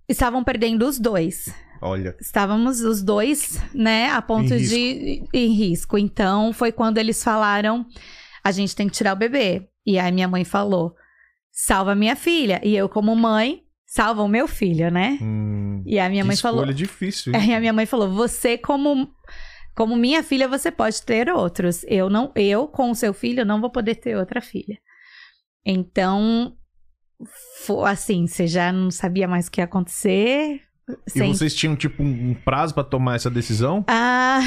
estavam 0.07 0.43
perdendo 0.43 0.87
os 0.87 0.99
dois. 0.99 1.53
Olha. 1.81 2.15
Estávamos 2.19 2.81
os 2.81 3.01
dois, 3.01 3.59
né, 3.73 4.09
a 4.09 4.21
ponto 4.21 4.53
Em 4.53 4.57
de 4.57 5.23
em 5.33 5.53
risco. 5.53 5.97
Então 5.97 6.51
foi 6.51 6.71
quando 6.71 6.97
eles 6.97 7.23
falaram: 7.23 7.85
a 8.43 8.51
gente 8.51 8.75
tem 8.75 8.87
que 8.87 8.93
tirar 8.93 9.13
o 9.13 9.19
bebê. 9.19 9.69
E 9.85 9.97
aí 9.97 10.11
minha 10.11 10.27
mãe 10.27 10.43
falou: 10.43 10.93
salva 11.51 11.95
minha 11.95 12.15
filha. 12.15 12.59
E 12.63 12.75
eu, 12.75 12.89
como 12.89 13.15
mãe, 13.15 13.63
salva 13.85 14.21
o 14.21 14.27
meu 14.27 14.47
filho, 14.47 14.91
né? 14.91 15.17
Hum, 15.21 15.81
E 15.85 15.97
a 15.99 16.09
minha 16.09 16.25
mãe 16.25 16.33
escolha 16.33 16.57
falou. 16.57 16.73
difícil. 16.73 17.33
Aí 17.33 17.53
a 17.55 17.59
minha 17.59 17.73
mãe 17.73 17.85
falou: 17.85 18.09
você, 18.09 18.57
como. 18.57 19.09
Como 19.79 19.95
minha 19.95 20.21
filha, 20.21 20.45
você 20.45 20.69
pode 20.69 21.01
ter 21.03 21.29
outros. 21.29 21.85
Eu 21.87 22.09
não, 22.09 22.33
eu 22.35 22.67
com 22.67 22.91
o 22.91 22.95
seu 22.95 23.13
filho 23.13 23.45
não 23.45 23.61
vou 23.61 23.69
poder 23.69 23.95
ter 23.95 24.17
outra 24.17 24.41
filha. 24.41 24.77
Então, 25.65 26.53
assim, 27.85 28.27
você 28.27 28.45
já 28.45 28.73
não 28.73 28.91
sabia 28.91 29.25
mais 29.25 29.47
o 29.47 29.51
que 29.51 29.61
ia 29.61 29.63
acontecer. 29.63 30.61
E 31.07 31.09
Sem 31.09 31.33
vocês 31.33 31.55
tinham, 31.55 31.77
tipo, 31.77 32.03
um 32.03 32.33
prazo 32.33 32.73
pra 32.73 32.83
tomar 32.83 33.15
essa 33.15 33.29
decisão? 33.29 33.85
Ah, 33.87 34.41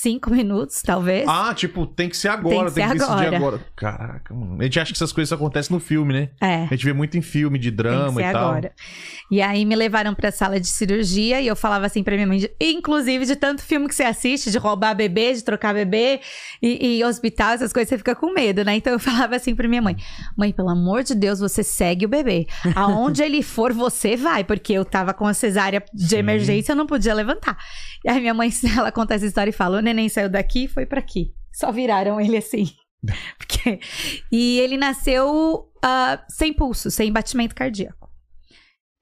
cinco 0.00 0.30
minutos, 0.30 0.82
talvez. 0.82 1.26
Ah, 1.28 1.52
tipo, 1.54 1.86
tem 1.86 2.08
que 2.08 2.16
ser 2.16 2.28
agora, 2.28 2.56
Tem 2.56 2.64
que 2.66 2.72
tem 2.74 2.88
que, 2.88 2.94
decidir 2.94 3.26
agora. 3.26 3.36
agora. 3.36 3.66
Caraca, 3.76 4.34
mano. 4.34 4.56
A 4.60 4.64
gente 4.64 4.80
acha 4.80 4.92
que 4.92 4.96
essas 4.96 5.12
coisas 5.12 5.32
acontecem 5.32 5.74
no 5.74 5.80
filme, 5.80 6.12
né? 6.12 6.28
é. 6.40 6.64
A 6.64 6.66
gente 6.66 6.84
vê 6.84 6.92
muito 6.92 7.16
em 7.18 7.22
filme 7.22 7.58
de 7.58 7.70
Tem 7.70 7.76
que 7.76 7.82
drama 7.82 8.20
ser 8.20 8.28
e 8.28 8.32
tal. 8.32 8.48
agora. 8.50 8.72
E 9.30 9.40
aí 9.42 9.64
me 9.64 9.76
levaram 9.76 10.14
pra 10.14 10.32
sala 10.32 10.58
de 10.58 10.66
cirurgia 10.66 11.40
e 11.40 11.46
eu 11.46 11.54
falava 11.54 11.86
assim 11.86 12.02
pra 12.02 12.14
minha 12.14 12.26
mãe, 12.26 12.48
inclusive 12.60 13.24
de 13.26 13.36
tanto 13.36 13.62
filme 13.62 13.86
que 13.88 13.94
você 13.94 14.02
assiste, 14.04 14.50
de 14.50 14.58
roubar 14.58 14.94
bebê, 14.94 15.32
de 15.32 15.44
trocar 15.44 15.72
bebê 15.74 16.20
e, 16.62 16.98
e 16.98 17.04
hospital, 17.04 17.52
essas 17.52 17.72
coisas, 17.72 17.88
você 17.88 17.98
fica 17.98 18.14
com 18.14 18.32
medo, 18.32 18.64
né? 18.64 18.74
Então 18.76 18.92
eu 18.92 18.98
falava 19.00 19.36
assim 19.36 19.54
pra 19.54 19.68
minha 19.68 19.82
mãe: 19.82 19.96
Mãe, 20.36 20.52
pelo 20.52 20.70
amor 20.70 21.02
de 21.02 21.14
Deus, 21.14 21.38
você 21.40 21.62
segue 21.62 22.06
o 22.06 22.08
bebê. 22.08 22.46
Aonde 22.74 23.22
ele 23.22 23.42
for, 23.42 23.72
você 23.72 24.16
vai, 24.16 24.42
porque 24.44 24.72
eu 24.72 24.84
tava 24.84 25.12
com 25.14 25.26
a 25.26 25.34
cesárea 25.34 25.82
de 25.92 26.08
Sim. 26.08 26.16
emergência, 26.16 26.72
eu 26.72 26.76
não 26.76 26.86
podia 26.86 27.14
levantar. 27.14 27.56
E 28.04 28.08
aí 28.10 28.20
minha 28.20 28.34
mãe, 28.34 28.50
ela 28.76 28.90
conta 28.90 29.14
essa 29.14 29.26
história 29.26 29.50
e 29.50 29.52
fala: 29.52 29.78
o 29.78 29.80
neném 29.92 30.08
saiu 30.08 30.28
daqui 30.28 30.64
e 30.64 30.68
foi 30.68 30.86
pra 30.86 31.00
aqui. 31.00 31.32
Só 31.52 31.70
viraram 31.70 32.20
ele 32.20 32.36
assim. 32.36 32.72
Porque... 33.38 33.80
E 34.30 34.58
ele 34.60 34.76
nasceu 34.76 35.70
ah, 35.82 36.24
sem 36.28 36.52
pulso, 36.52 36.90
sem 36.90 37.12
batimento 37.12 37.54
cardíaco. 37.54 38.10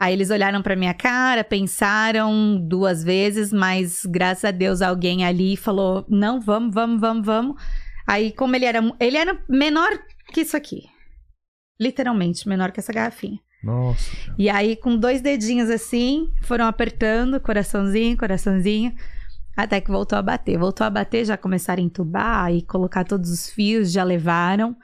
Aí 0.01 0.13
eles 0.13 0.31
olharam 0.31 0.63
pra 0.63 0.77
minha 0.77 0.95
cara, 0.95 1.43
pensaram 1.43 2.57
duas 2.57 3.03
vezes, 3.03 3.53
mas 3.53 4.07
graças 4.07 4.45
a 4.45 4.53
Deus 4.53 4.81
alguém 4.81 5.25
ali 5.25 5.57
falou: 5.57 6.07
não, 6.09 6.41
vamos, 6.41 6.73
vamos, 6.73 7.01
vamos, 7.01 7.27
vamos. 7.27 7.63
Aí, 8.07 8.33
como 8.33 8.55
ele 8.55 8.65
era, 8.65 8.81
ele 9.01 9.17
era 9.17 9.39
menor 9.49 9.91
que 10.33 10.43
isso 10.43 10.57
aqui. 10.57 10.85
Literalmente, 11.81 12.49
menor 12.49 12.71
que 12.71 12.81
essa 12.81 12.93
garrafinha. 12.93 13.39
Nossa. 13.63 14.35
E 14.39 14.49
aí, 14.49 14.77
com 14.77 14.97
dois 14.97 15.21
dedinhos 15.21 15.69
assim, 15.69 16.33
foram 16.43 16.67
apertando, 16.67 17.41
coraçãozinho, 17.41 18.17
coraçãozinho, 18.17 18.95
até 19.65 19.81
que 19.81 19.91
voltou 19.91 20.19
a 20.19 20.23
bater. 20.23 20.57
Voltou 20.57 20.87
a 20.87 20.91
bater, 20.91 21.25
já 21.25 21.37
começaram 21.37 21.83
a 21.83 21.87
entubar 21.87 22.53
e 22.53 22.63
colocar 22.63 23.05
todos 23.05 23.31
os 23.31 23.51
fios, 23.51 23.91
já 23.91 24.05
levaram 24.05 24.77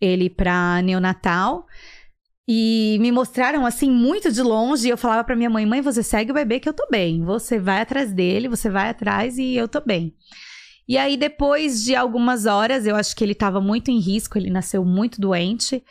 ele 0.00 0.28
pra 0.28 0.82
neonatal. 0.82 1.66
E 2.46 2.98
me 3.00 3.12
mostraram 3.12 3.64
assim 3.64 3.90
muito 3.90 4.32
de 4.32 4.42
longe. 4.42 4.88
E 4.88 4.90
eu 4.90 4.98
falava 4.98 5.22
pra 5.22 5.36
minha 5.36 5.50
mãe: 5.50 5.64
mãe, 5.64 5.80
você 5.80 6.02
segue 6.02 6.30
o 6.32 6.34
bebê 6.34 6.58
que 6.58 6.68
eu 6.68 6.74
tô 6.74 6.86
bem. 6.90 7.24
Você 7.24 7.58
vai 7.58 7.80
atrás 7.80 8.12
dele, 8.12 8.48
você 8.48 8.68
vai 8.68 8.88
atrás 8.88 9.38
e 9.38 9.54
eu 9.54 9.68
tô 9.68 9.80
bem. 9.80 10.14
E 10.88 10.96
aí, 10.96 11.16
depois 11.16 11.84
de 11.84 11.94
algumas 11.94 12.46
horas, 12.46 12.86
eu 12.86 12.96
acho 12.96 13.14
que 13.14 13.22
ele 13.22 13.34
tava 13.34 13.60
muito 13.60 13.90
em 13.90 14.00
risco, 14.00 14.38
ele 14.38 14.50
nasceu 14.50 14.84
muito 14.84 15.20
doente 15.20 15.84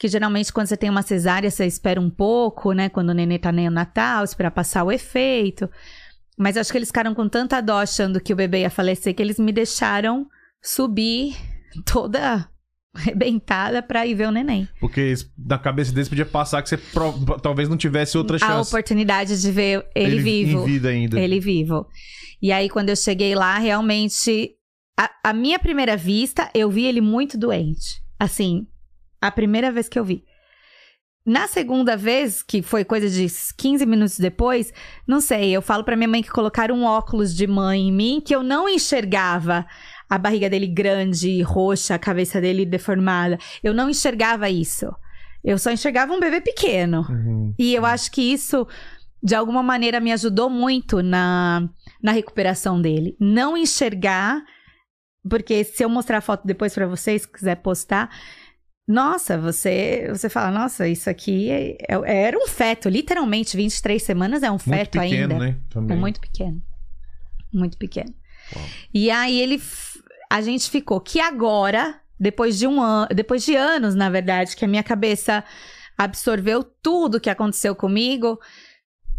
que 0.00 0.08
geralmente 0.08 0.50
quando 0.50 0.66
você 0.66 0.78
tem 0.78 0.88
uma 0.88 1.02
cesárea, 1.02 1.50
você 1.50 1.66
espera 1.66 2.00
um 2.00 2.08
pouco, 2.08 2.72
né? 2.72 2.88
Quando 2.88 3.10
o 3.10 3.14
nenê 3.14 3.38
tá 3.38 3.52
neonatal, 3.52 4.24
espera 4.24 4.50
passar 4.50 4.82
o 4.82 4.90
efeito. 4.90 5.68
Mas 6.40 6.56
acho 6.56 6.72
que 6.72 6.78
eles 6.78 6.88
ficaram 6.88 7.14
com 7.14 7.28
tanta 7.28 7.60
dó 7.60 7.76
achando 7.78 8.18
que 8.20 8.32
o 8.32 8.36
bebê 8.36 8.60
ia 8.62 8.70
falecer 8.70 9.14
que 9.14 9.20
eles 9.20 9.38
me 9.38 9.52
deixaram 9.52 10.26
subir 10.62 11.36
toda 11.84 12.48
arrebentada 12.94 13.82
pra 13.82 14.06
ir 14.06 14.14
ver 14.14 14.28
o 14.28 14.30
neném. 14.32 14.68
Porque 14.80 15.14
na 15.38 15.58
cabeça 15.58 15.92
deles 15.92 16.08
podia 16.08 16.26
passar 16.26 16.62
que 16.62 16.68
você 16.68 16.76
pro- 16.76 17.38
talvez 17.40 17.68
não 17.68 17.76
tivesse 17.76 18.16
outra 18.18 18.36
A 18.36 18.38
chance. 18.40 18.70
oportunidade 18.70 19.40
de 19.40 19.52
ver 19.52 19.86
ele, 19.94 20.16
Em 20.16 20.22
vivo. 20.22 20.64
vida 20.64 20.88
ainda. 20.88 21.20
Ele 21.20 21.38
vivo. 21.40 21.86
E 22.42 22.50
aí, 22.52 22.68
quando 22.68 22.88
eu 22.88 22.96
cheguei 22.96 23.34
lá, 23.34 23.58
realmente 23.58 24.52
a, 24.98 25.10
a 25.24 25.32
minha 25.32 25.58
primeira 25.58 25.96
vista, 25.96 26.50
eu 26.54 26.70
vi 26.70 26.84
ele 26.84 27.00
muito 27.00 27.38
doente. 27.38 28.00
Assim, 28.18 28.66
a 29.20 29.30
primeira 29.30 29.70
vez 29.70 29.88
que 29.88 29.98
eu 29.98 30.04
vi. 30.04 30.24
Na 31.24 31.46
segunda 31.46 31.96
vez, 31.96 32.42
que 32.42 32.62
foi 32.62 32.84
coisa 32.84 33.08
de 33.08 33.26
15 33.56 33.84
minutos 33.84 34.18
depois, 34.18 34.72
não 35.06 35.20
sei, 35.20 35.50
eu 35.50 35.60
falo 35.60 35.84
pra 35.84 35.96
minha 35.96 36.08
mãe 36.08 36.22
que 36.22 36.30
colocaram 36.30 36.74
um 36.74 36.84
óculos 36.84 37.34
de 37.34 37.46
mãe 37.46 37.88
em 37.88 37.92
mim 37.92 38.22
que 38.24 38.34
eu 38.34 38.42
não 38.42 38.68
enxergava 38.68 39.66
a 40.08 40.18
barriga 40.18 40.48
dele 40.50 40.66
grande, 40.66 41.40
roxa, 41.42 41.94
a 41.94 41.98
cabeça 41.98 42.40
dele 42.40 42.64
deformada. 42.64 43.38
Eu 43.62 43.72
não 43.74 43.90
enxergava 43.90 44.48
isso. 44.48 44.86
Eu 45.44 45.58
só 45.58 45.70
enxergava 45.70 46.12
um 46.12 46.18
bebê 46.20 46.40
pequeno. 46.40 47.06
Uhum. 47.08 47.54
E 47.58 47.74
eu 47.74 47.84
acho 47.86 48.10
que 48.10 48.20
isso, 48.20 48.66
de 49.22 49.34
alguma 49.34 49.62
maneira, 49.62 50.00
me 50.00 50.12
ajudou 50.12 50.50
muito 50.50 51.02
na, 51.02 51.68
na 52.02 52.12
recuperação 52.12 52.80
dele. 52.80 53.16
Não 53.20 53.56
enxergar, 53.56 54.42
porque 55.28 55.64
se 55.64 55.84
eu 55.84 55.88
mostrar 55.88 56.18
a 56.18 56.22
foto 56.22 56.46
depois 56.46 56.74
pra 56.74 56.86
vocês, 56.86 57.22
se 57.22 57.28
quiser 57.28 57.56
postar, 57.56 58.10
nossa, 58.90 59.38
você, 59.38 60.06
você 60.10 60.28
fala, 60.28 60.50
nossa, 60.50 60.88
isso 60.88 61.08
aqui 61.08 61.50
é- 61.50 61.76
é- 61.88 62.24
era 62.26 62.36
um 62.36 62.46
feto, 62.48 62.88
literalmente, 62.88 63.56
23 63.56 64.02
semanas 64.02 64.42
é 64.42 64.48
um 64.50 64.54
Muito 64.54 64.64
feto 64.64 64.98
pequeno, 65.00 65.32
ainda. 65.34 65.38
né? 65.38 65.56
Também. 65.70 65.96
É 65.96 66.00
muito 66.00 66.20
pequeno. 66.20 66.62
Muito 67.52 67.78
pequeno. 67.78 68.12
Uau. 68.56 68.64
E 68.92 69.10
aí 69.10 69.40
ele. 69.40 69.60
A 70.30 70.40
gente 70.40 70.70
ficou 70.70 71.00
que 71.00 71.20
agora, 71.20 72.00
depois 72.18 72.58
de 72.58 72.66
um 72.66 72.80
ano. 72.80 73.08
Depois 73.14 73.44
de 73.44 73.54
anos, 73.56 73.94
na 73.94 74.08
verdade, 74.10 74.54
que 74.56 74.64
a 74.64 74.68
minha 74.68 74.82
cabeça 74.82 75.42
absorveu 75.98 76.62
tudo 76.64 77.20
que 77.20 77.30
aconteceu 77.30 77.74
comigo. 77.74 78.38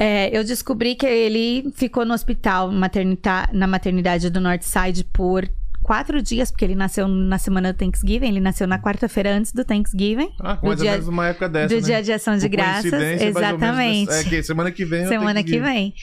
é, 0.04 0.36
eu 0.36 0.44
descobri 0.44 0.96
que 0.96 1.06
ele 1.06 1.72
ficou 1.76 2.04
no 2.04 2.14
hospital 2.14 2.72
maternita- 2.72 3.48
na 3.54 3.68
maternidade 3.68 4.32
do 4.32 4.42
Northside 4.42 5.04
por 5.04 5.48
quatro 5.92 6.22
dias, 6.22 6.50
porque 6.50 6.64
ele 6.64 6.74
nasceu 6.76 7.06
na 7.06 7.38
semana 7.38 7.74
do 7.74 7.78
Thanksgiving, 7.78 8.28
ele 8.30 8.40
nasceu 8.40 8.66
na 8.66 8.80
quarta-feira 8.80 9.36
antes 9.36 9.52
do 9.52 9.66
Thanksgiving, 9.66 10.32
Ah, 10.40 10.54
do 10.54 10.68
mais 10.68 10.80
ou 10.80 10.84
dia- 10.86 10.92
menos 10.94 11.08
uma 11.10 11.28
época 11.28 11.50
dessa, 11.50 11.68
do 11.68 11.76
né? 11.76 11.82
dia 11.82 12.02
de 12.02 12.14
ação 12.14 12.36
de 12.38 12.42
Por 12.44 12.50
graças. 12.50 12.92
menos 12.92 13.22
Exatamente. 13.22 14.08
nessa- 14.10 14.22
É 14.22 14.24
que 14.30 14.42
semana 14.44 14.72
que 14.72 14.86
vem 14.86 15.00
tenho 15.00 15.10
Semana 15.20 15.44
que 15.44 15.60
vem. 15.60 15.94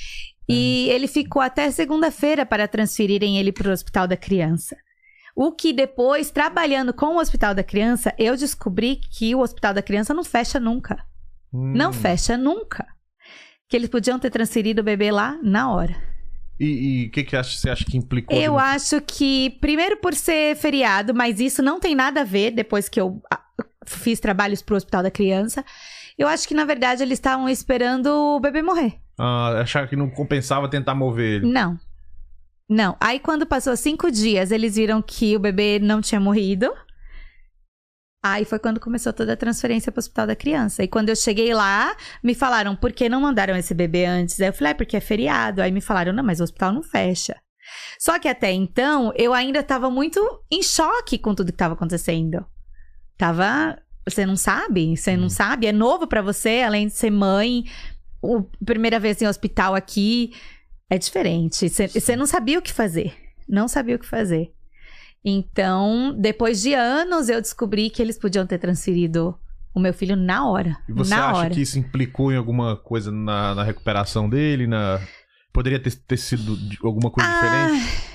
E 0.46 0.88
ele 0.90 1.07
ficou 1.07 1.40
até 1.40 1.70
segunda-feira 1.70 2.44
para 2.44 2.68
transferirem 2.68 3.38
ele 3.38 3.51
para 3.51 3.68
o 3.70 3.72
Hospital 3.72 4.07
da 4.07 4.16
Criança. 4.16 4.77
O 5.35 5.53
que 5.53 5.72
depois, 5.72 6.31
trabalhando 6.31 6.92
com 6.92 7.16
o 7.16 7.18
Hospital 7.20 7.55
da 7.55 7.62
Criança, 7.62 8.12
eu 8.18 8.37
descobri 8.37 8.96
que 9.16 9.35
o 9.35 9.40
Hospital 9.40 9.72
da 9.72 9.81
Criança 9.83 10.12
não 10.12 10.24
fecha 10.24 10.61
nunca. 10.61 10.96
Hum. 11.51 11.72
Não 11.74 11.92
fecha 11.94 12.37
nunca. 12.37 12.85
Que 13.70 13.77
eles 13.77 13.88
podiam 13.88 14.18
ter 14.18 14.31
transferido 14.31 14.81
o 14.83 14.85
bebê 14.85 15.11
lá 15.11 15.38
na 15.42 15.70
hora. 15.72 15.96
E 16.61 17.07
o 17.07 17.11
que, 17.12 17.23
que 17.25 17.37
acha- 17.37 17.57
você 17.57 17.71
acha 17.71 17.85
que 17.85 17.97
implicou? 17.97 18.37
Eu 18.37 18.55
de- 18.55 18.59
acho 18.59 19.01
que, 19.01 19.51
primeiro 19.61 19.97
por 19.99 20.14
ser 20.14 20.57
feriado, 20.57 21.14
mas 21.14 21.38
isso 21.40 21.62
não 21.62 21.79
tem 21.79 21.94
nada 21.94 22.23
a 22.23 22.25
ver 22.25 22.51
depois 22.51 22.88
que 22.88 23.01
eu 23.01 23.23
ah, 23.33 23.40
fiz 23.87 24.18
trabalhos 24.21 24.61
pro 24.62 24.77
Hospital 24.77 25.03
da 25.05 25.11
Criança. 25.11 25.64
Eu 26.18 26.27
acho 26.27 26.49
que, 26.49 26.55
na 26.55 26.64
verdade, 26.64 27.03
eles 27.03 27.18
estavam 27.18 27.49
esperando 27.49 28.07
o 28.09 28.40
bebê 28.40 28.61
morrer. 28.61 28.94
Ah, 29.16 29.61
achar 29.61 29.88
que 29.88 29.94
não 29.97 30.11
compensava 30.11 30.68
tentar 30.68 30.94
mover 30.94 31.42
ele. 31.42 31.53
Não. 31.53 31.79
Não. 32.68 32.97
Aí, 33.01 33.18
quando 33.21 33.47
passou 33.47 33.77
cinco 33.77 34.11
dias, 34.11 34.51
eles 34.51 34.75
viram 34.77 35.01
que 35.01 35.37
o 35.37 35.38
bebê 35.40 35.79
não 35.81 36.01
tinha 36.01 36.21
morrido. 36.21 36.73
Aí 38.33 38.45
foi 38.45 38.59
quando 38.59 38.81
começou 38.81 39.12
toda 39.12 39.33
a 39.33 39.37
transferência 39.37 39.91
para 39.91 39.99
o 39.99 40.03
hospital 40.03 40.27
da 40.27 40.37
criança. 40.37 40.83
E 40.83 40.88
quando 40.88 41.09
eu 41.09 41.17
cheguei 41.17 41.53
lá, 41.55 41.97
me 42.23 42.35
falaram, 42.35 42.75
por 42.77 42.93
que 42.93 43.09
não 43.09 43.21
mandaram 43.21 43.57
esse 43.57 43.75
bebê 43.75 44.05
antes? 44.05 44.41
Aí 44.41 44.49
eu 44.49 44.53
falei, 44.53 44.73
é 44.73 44.75
porque 44.75 44.97
é 44.97 45.01
feriado. 45.01 45.62
Aí 45.62 45.71
me 45.71 45.81
falaram, 45.81 46.12
não, 46.12 46.25
mas 46.25 46.41
o 46.41 46.45
hospital 46.45 46.73
não 46.73 46.83
fecha. 46.83 47.37
Só 47.99 48.19
que 48.19 48.29
até 48.29 48.53
então, 48.53 49.12
eu 49.17 49.35
ainda 49.35 49.61
estava 49.61 49.91
muito 49.91 50.21
em 50.51 50.62
choque 50.62 51.19
com 51.19 51.35
tudo 51.35 51.53
que 51.53 51.55
estava 51.55 51.75
acontecendo. 51.75 52.45
Tava. 53.17 53.79
Você 54.09 54.25
não 54.25 54.37
sabe? 54.37 54.97
Você 54.97 55.17
não 55.17 55.29
sabe? 55.29 55.67
É 55.67 55.73
novo 55.73 56.07
para 56.07 56.23
você, 56.23 56.62
além 56.64 56.87
de 56.87 56.95
ser 56.95 57.11
mãe. 57.11 57.64
O, 58.23 58.43
primeira 58.64 58.99
vez 58.99 59.21
em 59.21 59.27
hospital 59.27 59.75
aqui. 59.75 60.33
É 60.88 60.97
diferente. 60.97 61.69
Você 61.69 62.17
não 62.17 62.27
sabia 62.27 62.59
o 62.59 62.62
que 62.62 62.73
fazer. 62.73 63.14
Não 63.47 63.69
sabia 63.69 63.97
o 63.97 63.99
que 63.99 64.07
fazer. 64.07 64.53
Então, 65.25 66.15
depois 66.19 66.61
de 66.63 66.75
anos, 66.75 67.29
eu 67.29 67.41
descobri 67.41 67.91
que 67.91 68.01
eles 68.01 68.19
podiam 68.19 68.47
ter 68.47 68.59
transferido 68.59 69.37
o 69.75 69.81
meu 69.81 69.93
filho 69.93 70.17
na 70.17 70.49
hora. 70.49 70.77
E 70.89 70.93
você 70.93 71.15
acha 71.15 71.37
hora. 71.39 71.51
que 71.51 71.61
isso 71.61 71.79
implicou 71.79 72.33
em 72.33 72.37
alguma 72.37 72.77
coisa 72.77 73.11
na, 73.13 73.55
na 73.55 73.63
recuperação 73.63 74.29
dele? 74.29 74.67
Na... 74.67 75.01
Poderia 75.53 75.79
ter, 75.79 75.95
ter 75.95 76.17
sido 76.17 76.57
alguma 76.83 77.11
coisa 77.11 77.29
diferente? 77.31 78.09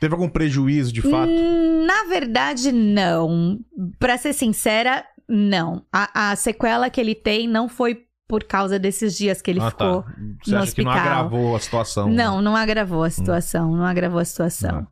Teve 0.00 0.14
algum 0.14 0.28
prejuízo 0.28 0.92
de 0.92 1.02
fato? 1.02 1.30
Ah, 1.30 1.42
Hum, 1.42 1.86
Na 1.86 2.04
verdade, 2.04 2.70
não. 2.72 3.58
Pra 3.98 4.16
ser 4.18 4.32
sincera, 4.32 5.04
não. 5.28 5.84
A, 5.92 6.30
a 6.32 6.36
sequela 6.36 6.90
que 6.90 7.00
ele 7.00 7.14
tem 7.14 7.48
não 7.48 7.68
foi 7.68 8.02
por 8.28 8.44
causa 8.44 8.78
desses 8.78 9.16
dias 9.16 9.40
que 9.40 9.50
ele 9.52 9.60
ah, 9.60 9.70
ficou. 9.70 10.02
tá. 10.02 10.14
Você 10.42 10.50
no 10.50 10.58
acha 10.58 10.74
que 10.74 10.82
não 10.82 10.90
hospital. 10.90 11.12
agravou 11.12 11.56
a 11.56 11.60
situação? 11.60 12.08
né? 12.08 12.24
Não, 12.24 12.42
não 12.42 12.56
agravou 12.56 13.04
a 13.04 13.10
situação. 13.10 13.76
Não 13.76 13.84
agravou 13.84 14.18
a 14.20 14.24
situação. 14.24 14.80
Hum, 14.80 14.86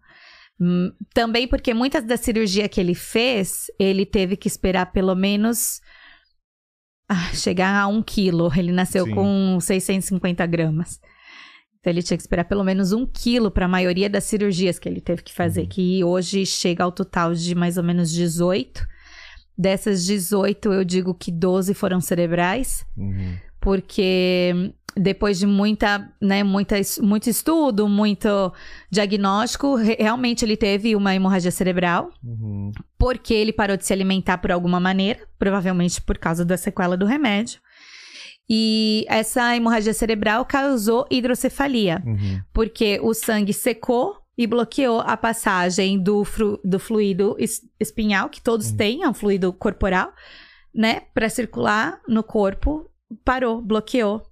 Também 1.12 1.46
porque 1.48 1.72
muitas 1.74 2.05
da 2.05 2.16
cirurgia 2.16 2.68
que 2.68 2.81
ele 2.81 2.94
fez, 2.94 3.66
ele 3.79 4.05
teve 4.07 4.37
que 4.37 4.48
esperar 4.48 4.92
pelo 4.92 5.14
menos 5.14 5.81
ah, 7.09 7.31
chegar 7.35 7.81
a 7.83 7.87
um 7.87 8.03
quilo. 8.03 8.50
Ele 8.57 8.72
nasceu 8.72 9.05
Sim. 9.07 9.14
com 9.14 9.59
650 9.61 10.46
gramas. 10.46 11.00
Então 11.81 11.92
ele 11.92 12.03
tinha 12.03 12.16
que 12.16 12.22
esperar 12.22 12.44
pelo 12.44 12.64
menos 12.64 12.92
um 12.92 13.05
quilo 13.07 13.50
para 13.50 13.66
a 13.66 13.68
maioria 13.68 14.09
das 14.09 14.24
cirurgias 14.24 14.79
que 14.79 14.88
ele 14.88 15.00
teve 15.03 15.22
que 15.22 15.33
fazer, 15.35 15.62
Uhum. 15.62 15.68
que 15.68 16.03
hoje 16.05 16.46
chega 16.46 16.83
ao 16.83 16.90
total 16.92 17.35
de 17.35 17.55
mais 17.55 17.77
ou 17.77 17.85
menos 17.85 18.11
18. 18.11 18.87
Dessas 19.57 20.05
18, 20.05 20.72
eu 20.72 20.83
digo 20.85 21.14
que 21.14 21.31
12 21.31 21.74
foram 21.74 22.00
cerebrais 22.00 22.85
Uhum. 22.96 23.37
porque 23.61 24.72
depois 24.96 25.38
de 25.38 25.46
muita, 25.46 26.09
né, 26.20 26.42
muita, 26.44 26.76
muito 27.02 27.28
estudo, 27.28 27.88
muito 27.88 28.52
diagnóstico, 28.90 29.74
re- 29.76 29.96
realmente 29.98 30.44
ele 30.44 30.57
teve 30.57 30.94
uma 30.94 31.14
hemorragia 31.14 31.50
cerebral, 31.50 32.11
Uhum. 32.22 32.70
porque 32.98 33.35
ele 33.35 33.52
parou 33.52 33.76
de 33.76 33.85
se 33.85 33.92
alimentar 33.92 34.38
por 34.38 34.52
alguma 34.52 34.78
maneira, 34.78 35.20
provavelmente 35.38 36.00
por 36.00 36.16
causa 36.18 36.44
da 36.44 36.57
sequela 36.57 36.96
do 36.96 37.07
remédio. 37.07 37.61
E 38.48 39.04
essa 39.09 39.57
hemorragia 39.57 39.94
cerebral 39.94 40.44
causou 40.44 41.07
hidrocefalia, 41.11 42.02
Uhum. 42.04 42.40
porque 42.52 43.00
o 43.02 43.14
sangue 43.14 43.52
secou 43.52 44.16
e 44.37 44.46
bloqueou 44.46 45.00
a 45.00 45.16
passagem 45.16 45.98
do, 45.98 46.24
fru- 46.24 46.61
do 46.64 46.78
fluido 46.78 47.37
es- 47.38 47.62
espinhal, 47.80 48.28
que 48.28 48.42
todos 48.42 48.70
Uhum. 48.70 48.76
têm, 48.76 49.02
é 49.02 49.09
um 49.09 49.14
fluido 49.14 49.52
corporal, 49.52 50.12
né, 50.74 51.02
para 51.14 51.28
circular 51.28 52.00
no 52.09 52.22
corpo, 52.22 52.90
parou, 53.24 53.61
bloqueou. 53.62 54.22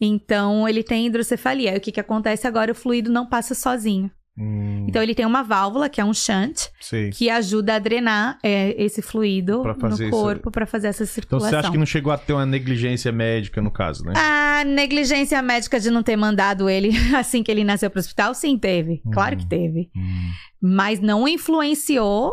Então 0.00 0.68
ele 0.68 0.82
tem 0.82 1.06
hidrocefalia. 1.06 1.74
E 1.74 1.78
o 1.78 1.80
que, 1.80 1.92
que 1.92 2.00
acontece 2.00 2.46
agora? 2.46 2.72
O 2.72 2.74
fluido 2.74 3.10
não 3.10 3.26
passa 3.26 3.54
sozinho. 3.54 4.10
Hum, 4.40 4.86
Então 4.88 5.02
ele 5.02 5.16
tem 5.16 5.26
uma 5.26 5.42
válvula, 5.42 5.88
que 5.88 6.00
é 6.00 6.04
um 6.04 6.14
shunt, 6.14 6.68
sei. 6.80 7.10
que 7.10 7.28
ajuda 7.28 7.74
a 7.74 7.78
drenar 7.80 8.38
é, 8.40 8.72
esse 8.80 9.02
fluido 9.02 9.64
no 9.64 10.10
corpo 10.10 10.48
para 10.52 10.64
fazer 10.64 10.86
essa 10.86 11.02
Então 11.02 11.12
circulação. 11.12 11.50
você 11.50 11.56
acha 11.56 11.70
que 11.72 11.76
não 11.78 11.84
chegou 11.84 12.12
a 12.12 12.16
ter 12.16 12.34
uma 12.34 12.46
negligência 12.46 13.10
médica 13.10 13.60
no 13.60 13.68
caso, 13.72 14.04
né? 14.04 14.12
A 14.16 14.62
negligência 14.64 15.42
médica 15.42 15.80
de 15.80 15.90
não 15.90 16.04
ter 16.04 16.14
mandado 16.14 16.70
ele 16.70 16.90
assim 17.18 17.42
que 17.42 17.50
ele 17.50 17.64
nasceu 17.64 17.90
pro 17.90 17.98
hospital, 17.98 18.32
sim, 18.32 18.56
teve. 18.56 19.02
Claro 19.12 19.34
Uhum. 19.34 19.40
que 19.42 19.48
teve. 19.48 19.90
Hum. 19.96 20.30
Mas 20.62 21.00
não 21.00 21.26
influenciou 21.26 22.30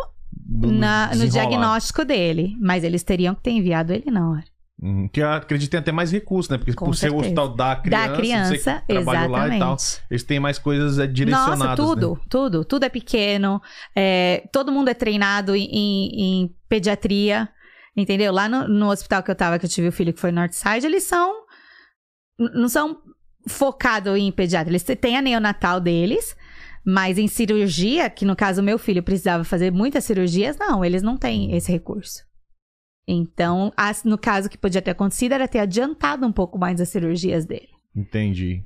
No- 0.48 0.72
na- 0.72 1.10
no 1.16 1.28
diagnóstico 1.28 2.06
dele. 2.06 2.56
Mas 2.62 2.84
eles 2.84 3.02
teriam 3.02 3.34
que 3.34 3.42
ter 3.42 3.52
enviado 3.52 3.92
ele 3.92 4.12
na 4.12 4.30
hora. 4.30 4.44
Hum, 4.82 5.08
que 5.08 5.22
eu 5.22 5.30
acredito 5.30 5.68
que 5.68 5.72
tem 5.72 5.80
até 5.80 5.92
mais 5.92 6.12
recursos, 6.12 6.50
né? 6.50 6.58
Porque 6.58 6.74
Com 6.74 6.86
por 6.88 6.96
ser 6.96 7.08
o 7.08 7.22
certeza. 7.22 7.28
hospital 7.42 7.56
da 7.56 7.76
criança, 7.78 8.08
da 8.10 8.16
criança, 8.16 8.56
você 8.58 8.82
trabalhou 8.88 9.30
lá 9.30 9.56
e 9.56 9.60
tal, 9.60 9.78
eles 10.12 10.24
têm 10.24 10.40
mais 10.40 10.60
coisas 10.60 11.00
é, 11.00 11.08
direcionadas. 11.08 11.60
Nossa, 11.60 11.76
tudo, 11.76 12.16
né? 12.16 12.22
tudo. 12.30 12.66
Tudo 12.66 12.84
é 12.84 12.90
pequeno. 12.90 13.62
é, 13.96 14.48
todo 14.52 14.74
mundo 14.74 14.90
é 14.90 14.94
treinado 14.94 15.56
em, 15.56 15.64
em- 16.44 16.56
pediatria. 16.68 17.48
Entendeu? 17.96 18.34
Lá 18.34 18.50
no, 18.50 18.68
no 18.68 18.90
hospital 18.92 19.24
que 19.24 19.32
eu 19.32 19.36
tava, 19.36 19.58
que 19.58 19.66
eu 19.66 19.70
tive 19.70 19.88
o 19.88 19.92
filho 19.94 20.14
que 20.14 20.20
foi 20.20 20.30
Northside, 20.32 20.86
eles 20.86 21.04
são. 21.04 21.34
Não 22.38 22.68
são 22.68 22.98
focados 23.48 24.18
em 24.18 24.30
pediatra. 24.34 24.70
Eles 24.70 24.84
têm 24.84 25.16
a 25.16 25.22
neonatal 25.22 25.80
deles. 25.80 26.36
Mas 26.86 27.18
em 27.18 27.28
cirurgia, 27.30 28.10
que 28.10 28.26
no 28.26 28.36
caso 28.36 28.62
meu 28.62 28.78
filho 28.78 29.02
precisava 29.02 29.44
fazer 29.46 29.72
muitas 29.72 30.04
cirurgias, 30.04 30.58
não, 30.58 30.84
eles 30.84 31.02
não 31.02 31.16
têm 31.18 31.56
esse 31.56 31.72
recurso. 31.72 32.25
Então, 33.08 33.72
no 34.04 34.18
caso 34.18 34.50
que 34.50 34.58
podia 34.58 34.82
ter 34.82 34.92
acontecido 34.92 35.34
era 35.34 35.48
ter 35.48 35.60
adiantado 35.60 36.26
um 36.26 36.32
pouco 36.32 36.58
mais 36.58 36.82
as 36.82 36.90
cirurgias 36.90 37.46
dele. 37.46 37.70
Entendi. 37.96 38.64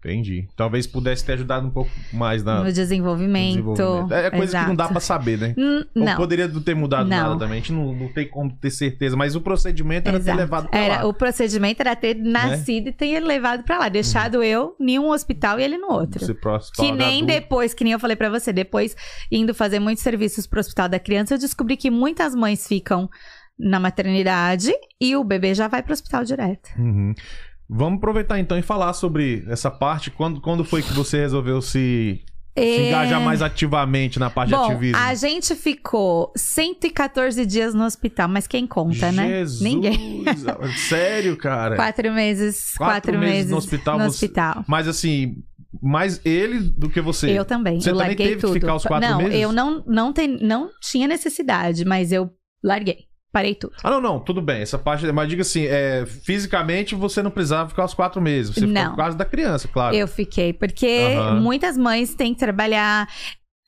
Entendi. 0.00 0.46
Talvez 0.56 0.86
pudesse 0.86 1.24
ter 1.24 1.32
ajudado 1.32 1.66
um 1.66 1.70
pouco 1.70 1.90
mais 2.12 2.44
na, 2.44 2.62
no 2.62 2.72
desenvolvimento. 2.72 3.56
no 3.64 3.72
desenvolvimento. 3.74 4.14
É 4.14 4.30
coisa 4.30 4.60
que 4.60 4.66
não 4.68 4.76
dá 4.76 4.84
Exato. 4.84 4.92
pra 4.92 5.00
saber, 5.00 5.38
né? 5.38 5.54
Hum, 5.58 5.84
Ou 5.96 6.04
Não. 6.04 6.16
poderia 6.16 6.46
não 6.46 6.62
ter 6.62 6.74
mudado 6.76 7.08
Não. 7.08 7.16
nada 7.16 7.36
também. 7.36 7.54
A 7.54 7.56
gente 7.56 7.72
não, 7.72 7.92
não 7.92 8.06
tem 8.06 8.28
como 8.28 8.48
ter 8.58 8.70
certeza. 8.70 9.16
Mas 9.16 9.34
o 9.34 9.40
procedimento 9.40 10.08
era 10.08 10.18
ter 10.18 10.22
Exato. 10.22 10.38
levado 10.38 10.68
pra 10.68 10.78
Era, 10.78 10.94
lá. 10.94 11.00
Né? 11.00 11.04
o 11.04 11.12
procedimento 11.12 11.80
era 11.80 11.96
ter 11.96 12.14
nascido 12.14 12.90
e 12.90 12.92
ter 12.92 13.18
levado 13.18 13.64
pra 13.64 13.76
lá, 13.76 13.88
deixado 13.88 14.40
eu 14.40 14.76
em 14.78 15.00
um 15.00 15.10
hospital 15.10 15.58
e 15.58 15.64
ele 15.64 15.76
no 15.76 15.90
outro. 15.90 16.24
Que 16.76 16.92
nem 16.92 17.24
depois, 17.26 17.74
que 17.74 17.82
nem 17.82 17.92
eu 17.94 17.98
falei 17.98 18.14
pra 18.14 18.30
você, 18.30 18.52
depois 18.52 18.94
indo 19.32 19.52
fazer 19.52 19.80
muitos 19.80 20.04
serviços 20.04 20.46
pro 20.46 20.60
hospital 20.60 20.88
da 20.88 21.00
criança, 21.00 21.34
eu 21.34 21.38
descobri 21.38 21.76
que 21.76 21.90
muitas 21.90 22.36
mães 22.36 22.68
ficam 22.68 23.10
na 23.58 23.80
maternidade 23.80 24.72
e 25.00 25.16
o 25.16 25.24
bebê 25.24 25.54
já 25.54 25.66
vai 25.68 25.82
pro 25.82 25.92
hospital 25.92 26.24
direto. 26.24 26.68
Uhum. 26.78 27.12
Vamos 27.68 27.98
aproveitar 27.98 28.38
então 28.38 28.56
e 28.58 28.62
falar 28.62 28.92
sobre 28.94 29.44
essa 29.48 29.70
parte. 29.70 30.10
Quando, 30.10 30.40
quando 30.40 30.64
foi 30.64 30.82
que 30.82 30.92
você 30.94 31.18
resolveu 31.20 31.60
se, 31.60 32.22
se 32.56 32.62
É, 32.64 32.88
engajar 32.88 33.20
mais 33.20 33.42
ativamente 33.42 34.18
na 34.18 34.30
parte 34.30 34.48
de 34.50 34.54
Bom, 34.54 34.64
ativismo? 34.64 34.96
a 34.96 35.14
gente 35.14 35.54
ficou 35.54 36.32
114 36.36 37.44
dias 37.44 37.74
no 37.74 37.84
hospital, 37.84 38.28
mas 38.28 38.46
quem 38.46 38.66
conta, 38.66 39.12
né? 39.12 39.28
Jesus! 39.40 39.60
Ninguém. 39.60 40.24
Sério, 40.88 41.36
cara? 41.36 41.76
Quatro 41.76 42.12
meses, 42.12 42.74
Quatro 42.76 42.94
quatro, 43.12 43.18
meses 43.18 43.34
meses, 43.34 43.50
no 43.50 43.56
hospital, 43.58 43.98
no 43.98 44.04
você- 44.04 44.24
hospital. 44.24 44.64
Mas 44.66 44.88
assim, 44.88 45.34
mais 45.82 46.20
ele 46.24 46.60
do 46.60 46.88
que 46.88 47.00
você. 47.02 47.30
Eu 47.38 47.44
também. 47.44 47.80
Você 47.80 47.90
eu 47.90 47.94
também 47.94 48.08
larguei 48.08 48.26
teve 48.28 48.36
que 48.36 48.46
tudo. 48.46 48.54
ficar 48.54 48.74
os 48.76 48.84
quatro 48.84 49.10
não, 49.10 49.18
meses? 49.18 49.34
eu 49.40 49.52
não, 49.52 49.84
não, 49.86 50.12
tem, 50.12 50.38
não 50.42 50.70
tinha 50.80 51.06
necessidade, 51.06 51.84
mas 51.84 52.12
eu 52.12 52.30
larguei. 52.64 53.07
Parei 53.30 53.54
tudo. 53.54 53.74
Ah, 53.84 53.90
não, 53.90 54.00
não, 54.00 54.18
tudo 54.20 54.40
bem. 54.40 54.62
Essa 54.62 54.78
parte. 54.78 55.10
Mas 55.12 55.28
diga 55.28 55.42
assim, 55.42 55.66
é, 55.66 56.06
fisicamente 56.06 56.94
você 56.94 57.22
não 57.22 57.30
precisava 57.30 57.68
ficar 57.68 57.84
os 57.84 57.92
quatro 57.94 58.20
meses. 58.22 58.54
Você 58.54 58.60
ficou 58.60 58.72
Não. 58.74 58.90
por 58.90 58.96
causa 58.96 59.16
da 59.16 59.24
criança, 59.24 59.68
claro. 59.68 59.94
Eu 59.94 60.08
fiquei, 60.08 60.52
porque 60.52 61.14
Aham. 61.16 61.40
muitas 61.40 61.76
mães 61.76 62.14
têm 62.14 62.32
que 62.32 62.40
trabalhar. 62.40 63.06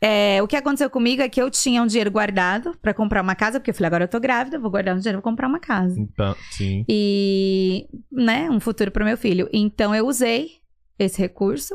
É, 0.03 0.43
o 0.43 0.49
que 0.49 0.57
aconteceu 0.57 0.89
comigo 0.89 1.21
é 1.21 1.29
que 1.29 1.43
eu 1.43 1.51
tinha 1.51 1.83
um 1.83 1.87
dinheiro 1.87 2.11
guardado 2.11 2.73
pra 2.81 2.95
comprar 2.95 3.21
uma 3.23 3.35
casa, 3.35 3.61
porque 3.61 3.71
eu 3.71 3.75
falei, 3.75 3.89
agora 3.89 4.05
eu 4.05 4.09
tô 4.09 4.19
grávida, 4.19 4.59
vou 4.59 4.71
guardar 4.71 4.97
um 4.97 4.99
dinheiro 4.99 5.21
pra 5.21 5.31
comprar 5.31 5.47
uma 5.47 5.61
casa. 5.61 5.95
Então, 6.01 6.35
sim. 6.53 6.87
E, 6.89 7.87
né, 8.11 8.49
um 8.51 8.61
futuro 8.61 8.91
pro 8.91 9.05
meu 9.05 9.19
filho. 9.19 9.47
Então 9.53 9.95
eu 9.95 10.07
usei 10.07 10.53
esse 10.99 11.21
recurso, 11.21 11.75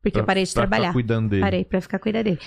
porque 0.00 0.20
eu 0.20 0.24
parei 0.24 0.44
de 0.44 0.52
Pra 0.52 0.62
ficar 0.62 0.68
trabalhar. 0.76 0.92
cuidando 0.92 1.28
dele. 1.28 1.42
Parei 1.42 1.64
pra 1.64 1.80
ficar 1.80 1.98
cuidando 1.98 2.22
dele. 2.24 2.38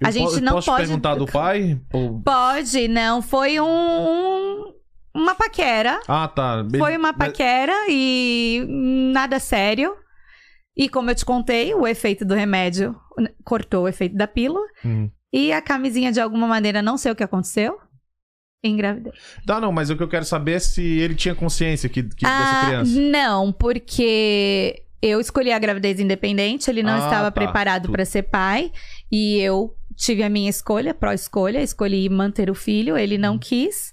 Eu 0.00 0.06
A 0.06 0.10
gente 0.10 0.34
po- 0.34 0.40
não 0.40 0.52
posso 0.54 0.70
pode- 0.70 0.82
perguntar 0.86 1.14
do 1.14 1.26
pai? 1.26 1.80
Ou- 1.92 2.20
Pode, 2.22 2.86
não, 2.88 3.20
foi 3.22 3.58
um, 3.60 3.64
um- 3.66 4.72
uma 5.14 5.34
paquera. 5.34 6.00
Ah, 6.06 6.28
tá. 6.28 6.62
Be- 6.62 6.78
Foi 6.78 6.96
uma 6.96 7.12
paquera 7.12 7.72
e 7.88 8.64
nada 9.12 9.38
sério. 9.40 9.94
E 10.76 10.88
como 10.88 11.10
eu 11.10 11.14
te 11.14 11.24
contei, 11.24 11.74
o 11.74 11.86
efeito 11.86 12.24
do 12.24 12.34
remédio 12.34 12.94
cortou 13.44 13.84
o 13.84 13.88
efeito 13.88 14.16
da 14.16 14.26
pílula. 14.28 14.64
Hum. 14.84 15.10
E 15.32 15.52
a 15.52 15.60
camisinha, 15.60 16.10
de 16.12 16.20
alguma 16.20 16.46
maneira, 16.46 16.80
não 16.80 16.96
sei 16.96 17.10
o 17.12 17.16
que 17.16 17.24
aconteceu. 17.24 17.76
Engravidei. 18.62 19.12
Tá, 19.46 19.60
não, 19.60 19.72
mas 19.72 19.90
o 19.90 19.96
que 19.96 20.02
eu 20.02 20.08
quero 20.08 20.24
saber 20.24 20.52
é 20.52 20.58
se 20.58 20.82
ele 20.82 21.14
tinha 21.14 21.34
consciência 21.34 21.88
que, 21.88 22.02
que 22.02 22.24
dessa 22.24 22.60
Ah, 22.60 22.64
criança. 22.66 23.00
Não, 23.00 23.52
porque 23.52 24.82
eu 25.02 25.18
escolhi 25.20 25.50
a 25.50 25.58
gravidez 25.58 25.98
independente, 25.98 26.70
ele 26.70 26.82
não 26.82 26.92
Ah, 26.94 26.98
estava 26.98 27.30
tá. 27.30 27.40
preparado 27.40 27.90
para 27.90 28.04
ser 28.04 28.24
pai. 28.24 28.70
E 29.10 29.38
eu 29.40 29.74
tive 30.00 30.22
a 30.22 30.30
minha 30.30 30.48
escolha, 30.48 30.94
pró-escolha, 30.94 31.62
escolhi 31.62 32.08
manter 32.08 32.50
o 32.50 32.54
filho, 32.54 32.96
ele 32.96 33.18
não 33.18 33.38
quis. 33.38 33.92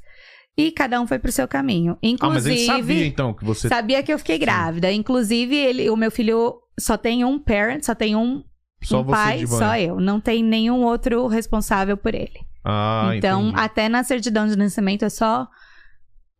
E 0.57 0.71
cada 0.71 0.99
um 0.99 1.05
foi 1.05 1.19
pro 1.19 1.31
seu 1.31 1.47
caminho. 1.47 1.97
Hum. 2.03 2.15
Ah, 2.19 2.29
mas 2.29 2.45
Inclusive. 2.47 2.55
ele 2.55 2.65
sabia 2.65 3.05
então 3.05 3.33
que 3.33 3.45
você. 3.45 3.67
Sabia 3.67 4.01
que 4.01 4.11
eu 4.11 4.17
fiquei 4.17 4.39
grávida. 4.39 4.91
Inclusive, 4.91 5.55
ele, 5.55 5.89
o 5.89 5.95
meu 5.95 6.09
filho 6.09 6.59
só 6.79 6.97
tem 6.97 7.23
um 7.23 7.37
parent, 7.37 7.83
só 7.83 7.93
tem 7.93 8.15
um, 8.15 8.43
Só 8.81 9.01
um 9.01 9.05
pai, 9.05 9.45
só 9.45 9.77
eu. 9.77 9.99
Não 9.99 10.19
tem 10.19 10.41
nenhum 10.43 10.83
outro 10.83 11.27
responsável 11.27 11.95
por 11.95 12.15
ele. 12.15 12.39
Ah, 12.65 13.11
então, 13.13 13.49
entendi. 13.49 13.59
até 13.61 13.89
na 13.89 14.03
certidão 14.03 14.47
de 14.47 14.55
nascimento 14.57 15.05
é 15.05 15.09
só 15.09 15.47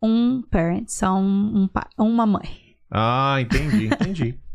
um 0.01 0.41
parent, 0.49 0.88
só 0.89 1.13
um, 1.15 1.63
um 1.63 1.67
pai, 1.67 1.86
uma 1.97 2.25
mãe. 2.25 2.49
Ah, 2.91 3.38
entendi, 3.39 3.86
entendi. 3.86 4.39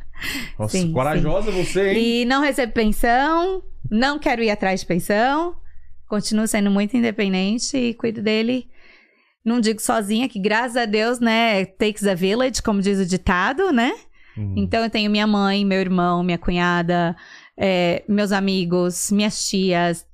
Nossa, 0.58 0.78
Sim, 0.78 0.92
corajosa 0.92 1.50
você, 1.50 1.92
hein? 1.92 2.22
E 2.22 2.24
não 2.24 2.42
recebo 2.42 2.72
pensão, 2.72 3.62
não 3.90 4.18
quero 4.18 4.42
ir 4.42 4.50
atrás 4.50 4.80
de 4.80 4.86
pensão, 4.86 5.56
continuo 6.08 6.46
sendo 6.46 6.70
muito 6.70 6.96
independente 6.96 7.76
e 7.76 7.94
cuido 7.94 8.22
dele. 8.22 8.68
Não 9.44 9.60
digo 9.60 9.80
sozinha, 9.80 10.28
que 10.28 10.38
graças 10.38 10.76
a 10.76 10.84
Deus, 10.84 11.18
né, 11.18 11.64
takes 11.64 12.06
a 12.06 12.14
village, 12.14 12.62
como 12.62 12.80
diz 12.80 12.98
o 12.98 13.06
ditado, 13.06 13.72
né? 13.72 13.92
Hum. 14.36 14.54
Então 14.56 14.82
eu 14.84 14.90
tenho 14.90 15.10
minha 15.10 15.26
mãe, 15.26 15.64
meu 15.64 15.80
irmão, 15.80 16.22
minha 16.22 16.38
cunhada, 16.38 17.16
é, 17.56 18.02
meus 18.08 18.32
amigos, 18.32 19.10
minhas 19.10 19.48
tias. 19.48 20.06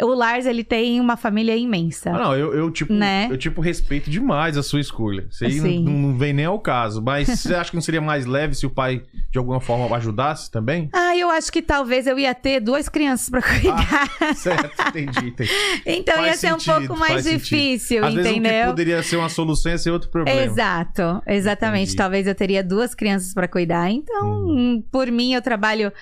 O 0.00 0.06
Lars, 0.14 0.46
ele 0.46 0.64
tem 0.64 0.98
uma 1.00 1.16
família 1.18 1.54
imensa. 1.54 2.10
Ah, 2.10 2.18
não, 2.18 2.36
eu, 2.36 2.54
eu, 2.54 2.70
tipo, 2.70 2.92
Né? 2.92 3.28
eu 3.30 3.36
tipo 3.36 3.60
respeito 3.60 4.08
demais 4.10 4.56
a 4.56 4.62
sua 4.62 4.80
escolha. 4.80 5.26
Isso 5.30 5.44
aí 5.44 5.60
não, 5.80 5.92
não- 5.92 6.18
vem 6.18 6.32
nem 6.32 6.46
ao 6.46 6.58
caso. 6.58 7.02
Mas 7.02 7.28
você 7.40 7.54
acha 7.54 7.70
que 7.70 7.76
não 7.76 7.82
seria 7.82 8.00
mais 8.00 8.24
leve 8.24 8.54
se 8.54 8.64
o 8.64 8.70
pai 8.70 9.02
de 9.30 9.38
alguma 9.38 9.60
forma 9.60 9.94
ajudasse 9.94 10.50
também? 10.50 10.88
Ah, 10.94 11.14
eu 11.16 11.30
acho 11.30 11.52
que 11.52 11.60
talvez 11.60 12.06
eu 12.06 12.18
ia 12.18 12.34
ter 12.34 12.58
duas 12.60 12.88
crianças 12.88 13.28
pra 13.28 13.42
cuidar. 13.42 14.08
certo, 14.34 14.88
entendi, 14.88 15.28
entendi. 15.28 15.50
então 15.86 16.14
faz 16.16 16.26
ia 16.26 16.34
ser 16.36 16.48
sentido, 16.50 16.72
um 16.72 16.86
pouco 16.86 16.98
mais 17.00 17.24
difícil, 17.24 18.04
Às 18.04 18.14
vezes 18.14 18.30
o 18.30 18.34
que 18.34 18.38
entendeu? 18.40 18.66
poderia 18.68 19.02
ser 19.02 19.16
uma 19.16 19.28
solução 19.28 19.72
ia 19.72 19.78
ser 19.78 19.90
outro 19.90 20.08
problema. 20.10 20.40
Exato, 20.40 21.22
exatamente. 21.26 21.82
Entendi. 21.88 21.96
Talvez 21.96 22.26
eu 22.26 22.34
teria 22.34 22.64
duas 22.64 22.94
crianças 22.94 23.34
pra 23.34 23.46
cuidar. 23.46 23.90
Então, 23.90 24.26
Uhum. 24.46 24.82
por 24.90 25.10
mim, 25.10 25.34
eu 25.34 25.42
trabalho 25.42 25.92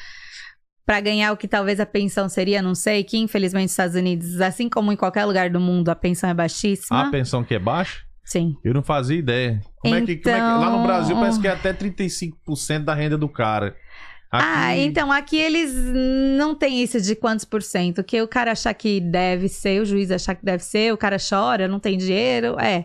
pra 0.91 1.01
ganhar 1.01 1.31
o 1.31 1.37
que 1.37 1.47
talvez 1.47 1.79
a 1.79 1.87
pensão 1.87 2.29
seria, 2.29 2.61
não 2.61 2.75
sei, 2.75 3.05
que 3.05 3.17
infelizmente 3.17 3.63
nos 3.67 3.71
Estados 3.71 3.95
Unidos, 3.95 4.41
assim 4.41 4.69
como 4.69 4.91
em 4.91 4.97
qualquer 4.97 5.25
lugar 5.25 5.49
do 5.49 5.61
mundo, 5.61 5.89
a 5.89 5.95
pensão 5.95 6.29
é 6.29 6.35
baixíssima. 6.35 7.07
A 7.07 7.11
pensão 7.13 7.45
que 7.45 7.55
é 7.55 7.61
baixa? 7.61 8.01
Sim. 8.25 8.57
Eu 8.65 8.75
não 8.75 8.83
fazia 8.83 9.17
ideia. 9.17 9.61
Como, 9.79 9.95
é 9.95 10.01
que, 10.01 10.17
como 10.17 10.35
é 10.35 10.39
que- 10.39 10.45
Lá 10.45 10.59
no 10.59 10.67
Então- 10.79 10.83
Brasil 10.83 11.15
parece 11.17 11.41
que 11.41 11.47
é 11.47 11.53
até 11.53 11.73
35% 11.73 12.85
da 12.85 12.93
renda 12.93 13.17
do 13.17 13.29
cara. 13.29 13.77
Aqui- 14.33 14.45
Ah, 14.49 14.77
então 14.79 15.13
aqui 15.13 15.37
eles 15.39 15.73
não 16.37 16.57
tem 16.57 16.83
isso 16.83 17.01
de 17.01 17.15
quantos 17.15 17.45
por 17.45 17.63
cento. 17.63 18.03
Que 18.03 18.21
o 18.21 18.27
cara 18.27 18.51
achar 18.51 18.75
que 18.75 19.01
deve 19.01 19.49
ser, 19.49 19.81
o 19.81 19.85
juiz 19.85 20.11
achar 20.11 20.35
que 20.35 20.45
deve 20.45 20.65
ser, 20.65 20.93
o 20.93 20.97
cara 20.97 21.19
chora, 21.19 21.69
não 21.69 21.79
tem 21.79 21.97
dinheiro. 21.97 22.57
É. 22.61 22.85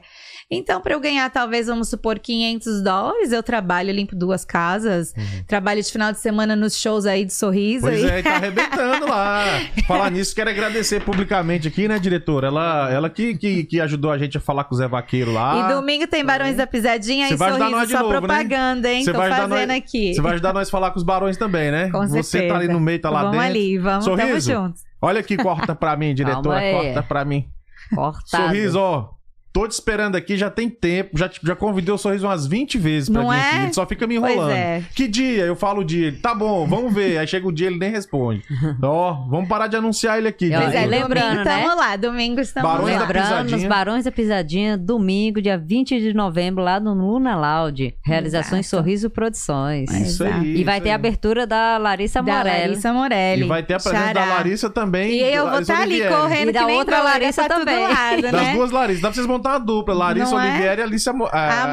Então, 0.52 0.80
para 0.80 0.94
eu 0.94 1.00
ganhar, 1.00 1.28
talvez, 1.32 1.66
vamos 1.66 1.90
supor, 1.90 2.20
500 2.20 2.84
dólares, 2.84 3.32
eu 3.32 3.42
trabalho, 3.42 3.92
limpo 3.92 4.16
duas 4.16 4.46
casas, 4.46 5.12
trabalho 5.48 5.82
de 5.82 5.92
final 5.92 6.12
de 6.12 6.20
semana 6.20 6.56
nos 6.56 6.78
shows 6.80 7.08
aí 7.08 7.26
de 7.26 7.34
sorriso. 7.34 7.88
Uhum. 7.88 7.92
Pois 7.92 8.04
e... 8.04 8.08
é, 8.08 8.22
tá 8.22 8.36
arrebentando 8.36 9.08
lá. 9.08 9.44
Falar 9.88 10.12
nisso, 10.12 10.36
quero 10.36 10.52
agradecer 10.52 11.02
publicamente 11.04 11.68
aqui, 11.68 11.88
né, 11.88 11.98
diretora? 11.98 12.48
Ela, 12.48 12.92
ela 12.92 13.10
que, 13.10 13.36
que, 13.36 13.64
que 13.64 13.82
ajudou 13.82 14.12
a 14.12 14.20
gente 14.20 14.38
a 14.38 14.40
falar 14.40 14.66
com 14.66 14.76
o 14.76 14.78
Zé 14.78 14.88
Vaqueiro 14.88 15.32
lá. 15.34 15.68
E 15.68 15.74
domingo 15.74 16.06
tem 16.06 16.24
Barões 16.24 16.56
da 16.56 16.68
Pisadinha 16.68 17.28
Você 17.28 17.34
e 17.34 17.38
sorriso, 17.40 17.92
só 17.92 18.00
novo, 18.04 18.12
né? 18.14 18.20
propaganda, 18.20 18.92
hein? 18.92 19.04
Você 19.04 19.12
Tô 19.12 19.18
vai 19.18 19.32
ajudar 19.32 19.50
fazendo 19.50 19.68
nós- 19.70 19.78
aqui. 19.78 20.14
Você 20.14 20.22
vai 20.22 20.34
ajudar 20.34 20.54
nós 20.54 20.68
a 20.68 20.72
falar 20.72 20.92
com 20.92 20.98
os 20.98 21.04
barões 21.04 21.38
também, 21.38 21.72
né? 21.72 21.90
Com 21.90 22.08
Você 22.08 22.22
certeza. 22.22 22.54
tá 22.54 22.60
ali 22.60 22.68
no 22.72 22.80
meio, 22.80 23.02
tá 23.02 23.10
lá 23.10 23.22
vamos 23.24 23.32
dentro. 23.32 23.48
ali, 23.48 23.78
vamos, 23.80 24.06
tamo 24.06 24.18
Sorriso? 24.18 24.52
juntos. 24.54 24.84
Olha 25.02 25.20
aqui, 25.22 25.38
corta 25.38 25.74
pra 25.74 25.98
mim, 25.98 26.14
diretora, 26.14 26.62
corta 26.72 27.02
pra 27.02 27.26
mim. 27.26 27.48
Cortado. 27.96 28.44
Sorriso, 28.44 28.80
ó. 28.80 29.10
Tô 29.56 29.66
te 29.66 29.72
esperando 29.72 30.18
aqui, 30.18 30.36
já 30.38 30.50
tem 30.50 30.70
tempo. 30.70 31.18
Já, 31.18 31.30
já 31.42 31.56
convidei 31.56 31.94
o 31.94 31.98
Sorriso 31.98 32.28
umas 32.28 32.46
20 32.46 32.78
vezes 32.78 33.10
pra 33.10 33.22
Não 33.24 33.30
vir 33.30 33.38
é? 33.38 33.40
aqui. 33.40 33.64
Ele 33.64 33.74
só 33.74 33.86
fica 33.86 34.06
me 34.06 34.16
enrolando. 34.16 34.48
Pois 34.48 34.50
é. 34.58 34.84
Que 34.94 35.08
dia? 35.08 35.46
Eu 35.46 35.56
falo 35.56 35.80
o 35.80 35.84
dia. 35.86 36.08
Ele, 36.08 36.18
tá 36.18 36.36
bom, 36.36 36.68
vamos 36.68 36.94
ver. 36.94 37.18
Aí 37.18 37.26
chega 37.26 37.48
o 37.48 37.54
dia, 37.54 37.68
ele 37.68 37.78
nem 37.80 37.90
responde. 37.90 38.42
Ó, 38.84 39.14
vamos 39.30 39.48
parar 39.48 39.68
de 39.68 39.78
anunciar 39.78 40.18
ele 40.18 40.28
aqui. 40.28 40.50
Pois 40.50 40.62
Pois 40.62 40.76
é, 40.76 40.86
lembrando, 40.86 41.14
domingo 41.30 41.44
né? 41.46 41.54
estamos 41.62 41.78
lá, 41.78 41.96
domingo 41.96 42.42
estamos 42.42 42.70
Barões 42.70 42.94
da 42.96 43.00
lá. 43.00 43.08
Pisadinha. 43.08 43.70
Barões 43.70 44.04
da 44.04 44.12
Pisadinha, 44.12 44.78
domingo, 44.78 45.42
dia 45.42 45.58
20 45.58 46.02
de 46.02 46.14
novembro, 46.14 46.62
lá 46.62 46.78
no 46.80 46.94
Luna 46.94 47.36
Loud. 47.38 47.96
Realizações 48.04 48.66
Exato. 48.66 48.84
Sorriso 48.84 49.10
Produções. 49.10 49.90
Isso 49.90 50.24
Exato. 50.26 50.42
aí. 50.42 50.58
E 50.58 50.64
vai 50.66 50.76
isso 50.76 50.84
ter 50.84 50.90
aí. 50.90 50.92
a 50.92 50.96
abertura 50.96 51.48
da 51.48 51.78
Larissa 51.78 52.22
Da 52.22 52.34
Morelli. 52.36 52.60
Larissa 52.68 52.92
Morelli. 52.94 53.42
E 53.44 53.48
vai 53.48 53.64
ter 53.64 53.76
a 53.76 53.80
presença 53.80 54.14
da 54.14 54.22
Xará. 54.22 54.34
Larissa 54.36 54.70
também. 54.70 55.12
E 55.14 55.22
eu 55.22 55.50
vou 55.50 55.60
estar 55.62 55.76
ali 55.82 55.94
Olivieri. 55.94 56.14
correndo 56.14 56.50
E 56.50 56.52
da 56.52 56.68
outra 56.68 57.02
Larissa 57.02 57.48
todo 57.48 57.60
também. 57.60 57.88
lado, 57.88 58.22
Das 58.22 58.32
né? 58.34 58.54
duas 58.54 58.72
Larissa. 58.72 59.02
Dá 59.02 59.08
pra 59.08 59.16
vocês 59.16 59.28
montar 59.46 59.50
uma 59.52 59.60
dupla. 59.60 59.94
Larissa 59.94 60.32
Não 60.32 60.42
é? 60.42 60.50
Oliveira 60.52 60.82
e 60.82 60.84
Alicia 60.84 61.14
Mo- 61.14 61.30
A 61.32 61.66
Larissa 61.66 61.72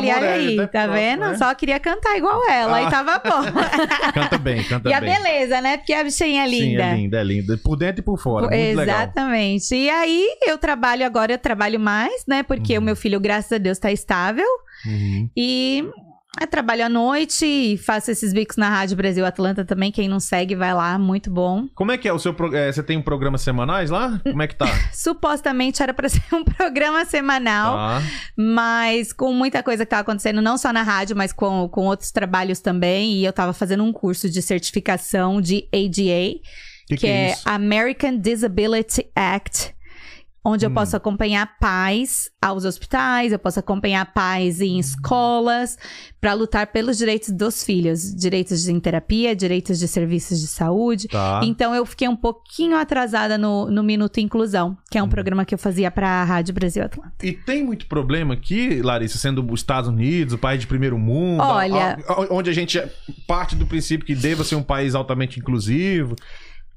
Morelli, 0.00 0.10
olha 0.12 0.30
aí, 0.32 0.60
até 0.60 0.66
tá 0.66 0.82
pronto, 0.84 0.94
vendo? 0.96 1.20
né? 1.20 1.36
Só 1.38 1.54
queria 1.54 1.80
cantar 1.80 2.16
igual 2.16 2.48
ela, 2.50 2.76
Ah. 2.76 2.82
e 2.82 2.90
tava 2.90 3.18
bom. 3.18 3.42
Canta 4.12 4.38
bem, 4.38 4.62
canta 4.64 4.88
e 4.88 4.92
a 4.92 5.00
bem. 5.00 5.14
beleza, 5.14 5.60
né? 5.60 5.76
Porque 5.78 5.92
a 5.92 6.04
bichinha 6.04 6.44
é 6.44 6.48
linda. 6.48 6.82
Sim, 6.84 6.90
é 6.90 6.94
linda, 6.96 7.20
é 7.20 7.24
linda. 7.24 7.58
Por 7.58 7.76
dentro 7.76 8.00
e 8.00 8.04
por 8.04 8.18
fora. 8.18 8.46
Muito 8.46 8.76
legal. 8.76 8.82
Exatamente. 9.02 9.74
E 9.74 9.88
aí, 9.90 10.26
eu 10.46 10.58
trabalho 10.58 11.04
agora, 11.06 11.32
eu 11.32 11.38
trabalho 11.38 11.80
mais, 11.80 12.24
né? 12.28 12.42
Porque 12.42 12.74
Uhum. 12.76 12.82
o 12.82 12.84
meu 12.84 12.96
filho, 12.96 13.18
graças 13.20 13.52
a 13.52 13.58
Deus, 13.58 13.78
tá 13.78 13.90
estável. 13.90 14.46
Uhum. 14.86 15.28
E 15.36 15.84
Eu 16.40 16.46
trabalho 16.46 16.84
à 16.84 16.88
noite 16.88 17.46
e 17.46 17.78
faço 17.78 18.10
esses 18.10 18.32
bicos 18.32 18.56
na 18.56 18.68
Rádio 18.68 18.96
Brasil 18.96 19.24
Atlanta 19.24 19.64
também. 19.64 19.90
Quem 19.92 20.08
não 20.08 20.18
segue, 20.20 20.54
vai 20.54 20.74
lá, 20.74 20.98
muito 20.98 21.30
bom. 21.30 21.66
Como 21.74 21.92
é 21.92 21.96
que 21.98 22.06
é 22.08 22.12
o 22.12 22.18
seu 22.18 22.34
pro- 22.34 22.54
é, 22.54 22.70
Você 22.70 22.82
tem 22.82 22.96
um 22.96 23.02
programa 23.02 23.38
semanais 23.38 23.88
lá? 23.90 24.20
Como 24.22 24.42
é 24.42 24.46
que 24.46 24.54
tá? 24.56 24.66
Supostamente 24.92 25.82
era 25.82 25.94
pra 25.94 26.08
ser 26.10 26.22
um 26.32 26.44
programa 26.44 27.04
semanal, 27.04 27.76
tá. 27.76 28.02
mas 28.36 29.12
com 29.12 29.32
muita 29.32 29.62
coisa 29.62 29.84
que 29.86 29.90
tava 29.90 30.02
acontecendo, 30.02 30.42
não 30.42 30.58
só 30.58 30.72
na 30.72 30.82
rádio, 30.82 31.16
mas 31.16 31.32
com, 31.32 31.68
com 31.68 31.86
outros 31.86 32.10
trabalhos 32.10 32.60
também. 32.60 33.12
E 33.14 33.24
eu 33.24 33.32
tava 33.32 33.52
fazendo 33.52 33.84
um 33.84 33.92
curso 33.92 34.28
de 34.28 34.42
certificação 34.42 35.40
de 35.40 35.68
ADA, 35.72 36.40
Que, 36.88 36.96
que, 36.96 37.06
é, 37.06 37.34
American 37.44 38.18
Disability 38.18 39.06
Act, 39.14 39.74
onde 40.44 40.66
eu 40.66 40.70
Hum. 40.70 40.74
posso 40.74 40.94
acompanhar 40.96 41.56
pais 41.58 42.28
aos 42.42 42.64
hospitais, 42.66 43.32
eu 43.32 43.38
posso 43.38 43.58
acompanhar 43.58 44.12
pais 44.12 44.60
Hum. 44.60 44.64
em 44.64 44.78
escolas 44.78 45.78
para 46.20 46.34
lutar 46.34 46.66
pelos 46.66 46.98
direitos 46.98 47.30
dos 47.30 47.64
filhos, 47.64 48.14
direitos 48.14 48.68
em 48.68 48.78
terapia, 48.78 49.34
direitos 49.34 49.78
de 49.78 49.88
serviços 49.88 50.40
de 50.40 50.46
saúde. 50.46 51.08
Tá. 51.08 51.40
Então 51.42 51.74
eu 51.74 51.84
fiquei 51.86 52.06
um 52.08 52.16
pouquinho 52.16 52.76
atrasada 52.76 53.38
no, 53.38 53.70
no 53.70 53.82
Minuto 53.82 54.18
Inclusão, 54.20 54.76
que 54.90 54.98
é 54.98 55.02
Hum. 55.02 55.06
um 55.06 55.08
programa 55.08 55.44
que 55.44 55.54
eu 55.54 55.58
fazia 55.58 55.90
para 55.90 56.08
a 56.08 56.24
Rádio 56.24 56.52
Brasil 56.54 56.84
Atlanta. 56.84 57.12
E 57.22 57.32
tem 57.32 57.64
muito 57.64 57.86
problema 57.86 58.34
aqui, 58.34 58.82
Larissa, 58.82 59.16
sendo 59.18 59.44
os 59.50 59.60
Estados 59.60 59.88
Unidos, 59.88 60.34
o 60.34 60.38
país 60.38 60.60
de 60.60 60.66
primeiro 60.66 60.98
mundo, 60.98 61.42
Olha- 61.42 61.98
a- 62.06 62.12
a- 62.12 62.26
onde 62.30 62.50
a 62.50 62.52
gente 62.52 62.78
parte 63.26 63.56
do 63.56 63.66
princípio 63.66 64.06
que 64.06 64.14
deva 64.14 64.44
ser 64.44 64.56
um 64.56 64.62
país 64.62 64.94
altamente 64.94 65.38
inclusivo. 65.40 66.14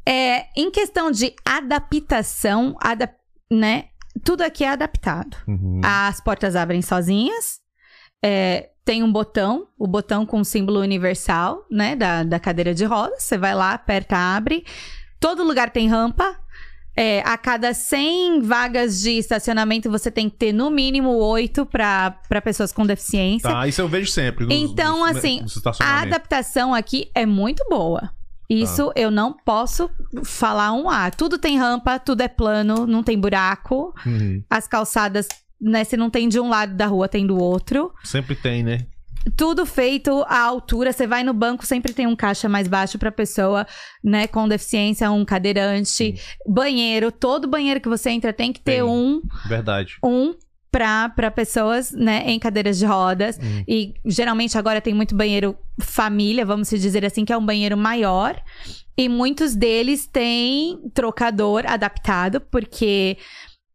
É, 0.09 0.45
em 0.55 0.71
questão 0.71 1.11
de 1.11 1.33
adaptação, 1.45 2.75
adap- 2.79 3.16
né? 3.51 3.85
Tudo 4.23 4.41
aqui 4.41 4.63
é 4.63 4.69
adaptado. 4.69 5.37
Uhum. 5.47 5.81
As 5.83 6.19
portas 6.21 6.55
abrem 6.55 6.81
sozinhas. 6.81 7.59
É, 8.23 8.69
tem 8.83 9.03
um 9.03 9.11
botão, 9.11 9.67
o 9.77 9.85
botão 9.85 10.25
com 10.25 10.39
o 10.39 10.45
símbolo 10.45 10.79
universal, 10.79 11.65
né? 11.69 11.95
Da, 11.95 12.23
da 12.23 12.39
cadeira 12.39 12.73
de 12.73 12.83
rodas. 12.85 13.23
Você 13.23 13.37
vai 13.37 13.53
lá, 13.53 13.73
aperta, 13.73 14.15
abre. 14.17 14.65
Todo 15.19 15.43
lugar 15.43 15.69
tem 15.71 15.87
rampa. 15.87 16.35
É, 16.99 17.21
a 17.23 17.37
cada 17.37 17.75
100 17.75 18.41
vagas 18.41 18.99
de 19.01 19.11
estacionamento, 19.11 19.87
você 19.91 20.09
tem 20.09 20.27
que 20.27 20.35
ter 20.35 20.51
no 20.51 20.71
mínimo 20.71 21.09
8 21.15 21.63
para 21.63 22.41
pessoas 22.43 22.71
com 22.71 22.87
deficiência. 22.87 23.47
Tá, 23.51 23.67
isso 23.67 23.79
eu 23.81 23.87
vejo 23.87 24.09
sempre. 24.11 24.45
nos- 24.45 24.55
Então, 24.55 24.99
nos- 25.05 25.15
assim, 25.17 25.41
nos 25.41 25.61
A 25.79 26.01
adaptação 26.01 26.73
aqui 26.73 27.11
é 27.13 27.23
muito 27.23 27.63
boa. 27.69 28.09
Isso 28.49 28.91
eu 28.95 29.11
não 29.11 29.33
posso 29.33 29.89
falar 30.23 30.71
um 30.73 30.89
A. 30.89 31.11
Tudo 31.11 31.37
tem 31.37 31.57
rampa, 31.57 31.99
tudo 31.99 32.21
é 32.21 32.27
plano, 32.27 32.87
não 32.87 33.03
tem 33.03 33.19
buraco. 33.19 33.93
Uhum. 34.05 34.41
As 34.49 34.67
calçadas, 34.67 35.27
né? 35.59 35.83
Se 35.83 35.97
não 35.97 36.09
tem 36.09 36.29
de 36.29 36.39
um 36.39 36.47
lado 36.49 36.73
da 36.73 36.85
rua, 36.87 37.09
tem 37.09 37.27
do 37.27 37.37
outro. 37.37 37.93
Sempre 38.03 38.35
tem, 38.35 38.63
né? 38.63 38.85
Tudo 39.35 39.65
feito 39.65 40.23
à 40.29 40.39
altura. 40.39 40.93
Você 40.93 41.05
vai 41.05 41.21
no 41.23 41.33
banco, 41.33 41.65
sempre 41.65 41.91
tem 41.91 42.07
um 42.07 42.15
caixa 42.15 42.47
mais 42.47 42.69
baixo 42.69 42.97
pra 42.97 43.11
pessoa, 43.11 43.67
né, 44.01 44.25
com 44.25 44.47
deficiência, 44.47 45.11
um 45.11 45.25
cadeirante. 45.25 46.15
Banheiro, 46.47 47.11
todo 47.11 47.45
banheiro 47.49 47.81
que 47.81 47.89
você 47.89 48.09
entra 48.11 48.31
tem 48.31 48.53
que 48.53 48.61
ter 48.61 48.75
Tem. 48.75 48.83
um, 48.83 49.21
Verdade. 49.49 49.97
um 50.01 50.33
pra 50.71 51.31
pessoas, 51.33 51.91
né, 51.91 52.23
em 52.25 52.39
cadeiras 52.39 52.77
de 52.77 52.85
rodas. 52.85 53.37
Uhum. 53.37 53.63
E 53.67 53.93
geralmente 54.05 54.57
agora 54.57 54.81
tem 54.81 54.93
muito 54.93 55.15
banheiro 55.15 55.57
família, 55.81 56.45
vamos 56.45 56.67
se 56.67 56.77
dizer 56.77 57.05
assim, 57.05 57.25
que 57.25 57.33
é 57.33 57.37
um 57.37 57.45
banheiro 57.45 57.77
maior. 57.77 58.41
E 58.97 59.07
muitos 59.07 59.55
deles 59.55 60.07
têm 60.07 60.79
trocador 60.93 61.63
adaptado, 61.67 62.41
porque 62.41 63.17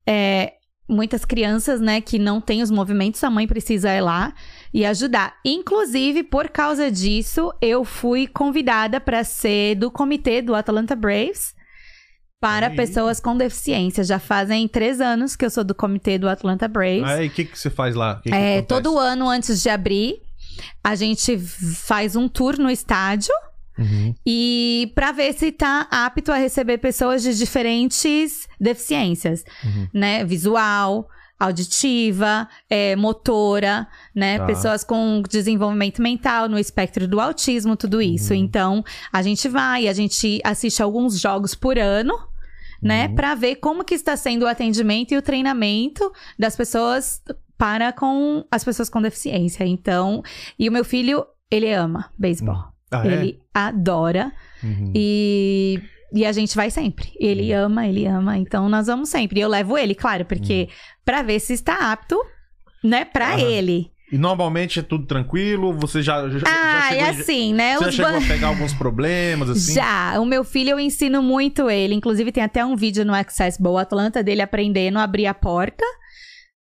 é, 0.07 0.55
muitas 0.89 1.25
crianças, 1.25 1.81
né, 1.81 2.01
que 2.01 2.19
não 2.19 2.41
têm 2.41 2.63
os 2.63 2.71
movimentos, 2.71 3.23
a 3.25 3.31
mãe 3.31 3.47
precisa 3.47 3.95
ir 3.95 4.01
lá 4.01 4.35
e 4.75 4.85
ajudar. 4.85 5.35
Inclusive, 5.45 6.23
por 6.23 6.49
causa 6.49 6.91
disso, 6.91 7.53
eu 7.61 7.85
fui 7.85 8.27
convidada 8.27 9.01
para 9.01 9.25
ser 9.25 9.77
do 9.77 9.91
comitê 9.91 10.43
do 10.43 10.55
Atlanta 10.55 10.95
Braves 10.95 11.55
para 12.43 12.67
Aí. 12.67 12.75
pessoas 12.75 13.21
com 13.21 13.37
deficiência. 13.37 14.03
Já 14.03 14.19
fazem 14.19 14.67
três 14.67 15.01
anos 15.01 15.37
que 15.37 15.45
eu 15.45 15.51
sou 15.51 15.63
do 15.63 15.77
comitê 15.77 16.19
do 16.19 16.29
Atlanta 16.29 16.67
Braves. 16.67 17.05
Aí, 17.05 17.29
o 17.29 17.31
que, 17.31 17.45
que 17.45 17.57
você 17.57 17.71
faz 17.71 17.95
lá? 17.95 18.21
Que 18.21 18.35
É, 18.35 18.61
todo 18.63 18.99
ano 18.99 19.29
antes 19.29 19.63
de 19.63 19.69
abrir, 19.69 20.21
a 20.83 20.97
gente 20.97 21.39
faz 21.39 22.17
um 22.17 22.29
tour 22.29 22.59
no 22.59 22.69
estádio 22.69 23.33
Uhum. 23.79 24.13
e 24.27 24.91
para 24.95 25.13
ver 25.13 25.33
se 25.35 25.53
tá 25.53 25.87
apto 25.89 26.33
a 26.33 26.37
receber 26.37 26.79
pessoas 26.79 27.23
de 27.23 27.39
diferentes 27.39 28.49
deficiências, 28.61 29.45
Uhum. 29.65 29.87
né? 29.95 30.25
Visual, 30.25 31.09
auditiva, 31.39 32.49
é, 32.69 32.97
motora, 32.97 33.87
né? 34.13 34.39
Tá. 34.39 34.47
Pessoas 34.47 34.83
com 34.83 35.23
desenvolvimento 35.31 36.03
mental, 36.03 36.49
no 36.49 36.59
espectro 36.59 37.07
do 37.07 37.21
autismo, 37.21 37.77
tudo 37.77 38.03
isso. 38.03 38.33
Uhum. 38.33 38.39
Então, 38.41 38.85
a 39.13 39.23
gente 39.23 39.49
vai, 39.49 39.87
a 39.87 39.93
gente 39.93 40.41
assiste 40.45 40.83
alguns 40.83 41.21
jogos 41.21 41.55
por 41.55 41.79
ano, 41.79 42.13
né? 42.83 43.07
Uhum. 43.07 43.15
Pra 43.15 43.35
ver 43.35 43.57
como 43.57 43.85
que 43.85 43.95
está 43.95 44.17
sendo 44.17 44.43
o 44.43 44.49
atendimento 44.49 45.13
e 45.13 45.17
o 45.17 45.23
treinamento 45.23 46.11
das 46.39 46.57
pessoas 46.57 47.23
para 47.57 47.93
com 47.93 48.45
as 48.51 48.65
pessoas 48.65 48.89
com 48.89 49.01
deficiência. 49.01 49.65
Então, 49.65 50.23
e 50.59 50.69
o 50.69 50.73
meu 50.73 50.85
filho, 50.85 51.25
ele 51.51 51.73
ama 51.73 52.11
beisebol. 52.19 52.57
Ah, 52.91 53.07
é? 53.07 53.13
Ele 53.13 53.41
adora 53.55 54.33
Uhum. 54.63 54.93
e, 54.95 55.81
e 56.13 56.27
a 56.27 56.33
gente 56.33 56.55
vai 56.57 56.71
sempre. 56.71 57.11
Ele 57.19 57.53
ama, 57.53 57.87
ele 57.87 58.07
ama, 58.07 58.37
então 58.37 58.69
nós 58.69 58.87
vamos 58.89 59.09
sempre. 59.09 59.39
E 59.39 59.43
eu 59.43 59.49
levo 59.49 59.79
ele, 59.79 59.95
claro, 59.95 60.25
porque 60.25 60.69
pra 61.05 61.23
ver 61.23 61.41
se 61.41 61.53
está 61.53 61.91
apto, 61.93 62.17
né, 62.83 63.05
Pra 63.05 63.35
Aham. 63.35 63.41
ele. 63.41 63.91
E 64.13 64.19
normalmente 64.19 64.79
é 64.79 64.83
tudo 64.83 65.07
tranquilo? 65.07 65.73
Você 65.79 66.03
já, 66.03 66.29
já, 66.29 66.39
já 66.41 66.45
Ah, 66.47 66.87
chegou, 66.91 67.05
é 67.07 67.09
assim, 67.11 67.55
né? 67.55 67.79
Você 67.79 67.85
já 67.87 67.93
chegou 67.93 68.13
ban- 68.13 68.19
a 68.25 68.29
pegar 68.29 68.49
alguns 68.49 68.75
problemas, 68.75 69.49
assim? 69.49 69.73
Já, 69.75 70.21
o 70.21 70.27
meu 70.27 70.45
filho 70.45 70.71
eu 70.71 70.79
ensino 70.81 71.23
muito 71.23 71.71
ele. 71.71 71.95
Inclusive 71.95 72.31
tem 72.31 72.43
até 72.43 72.63
um 72.65 72.77
vídeo 72.77 73.05
no 73.07 73.15
Accessible 73.15 73.79
Atlanta 73.79 74.23
dele 74.23 74.43
aprendendo 74.43 74.99
a 74.99 75.03
abrir 75.05 75.27
a 75.27 75.33
porta 75.33 75.85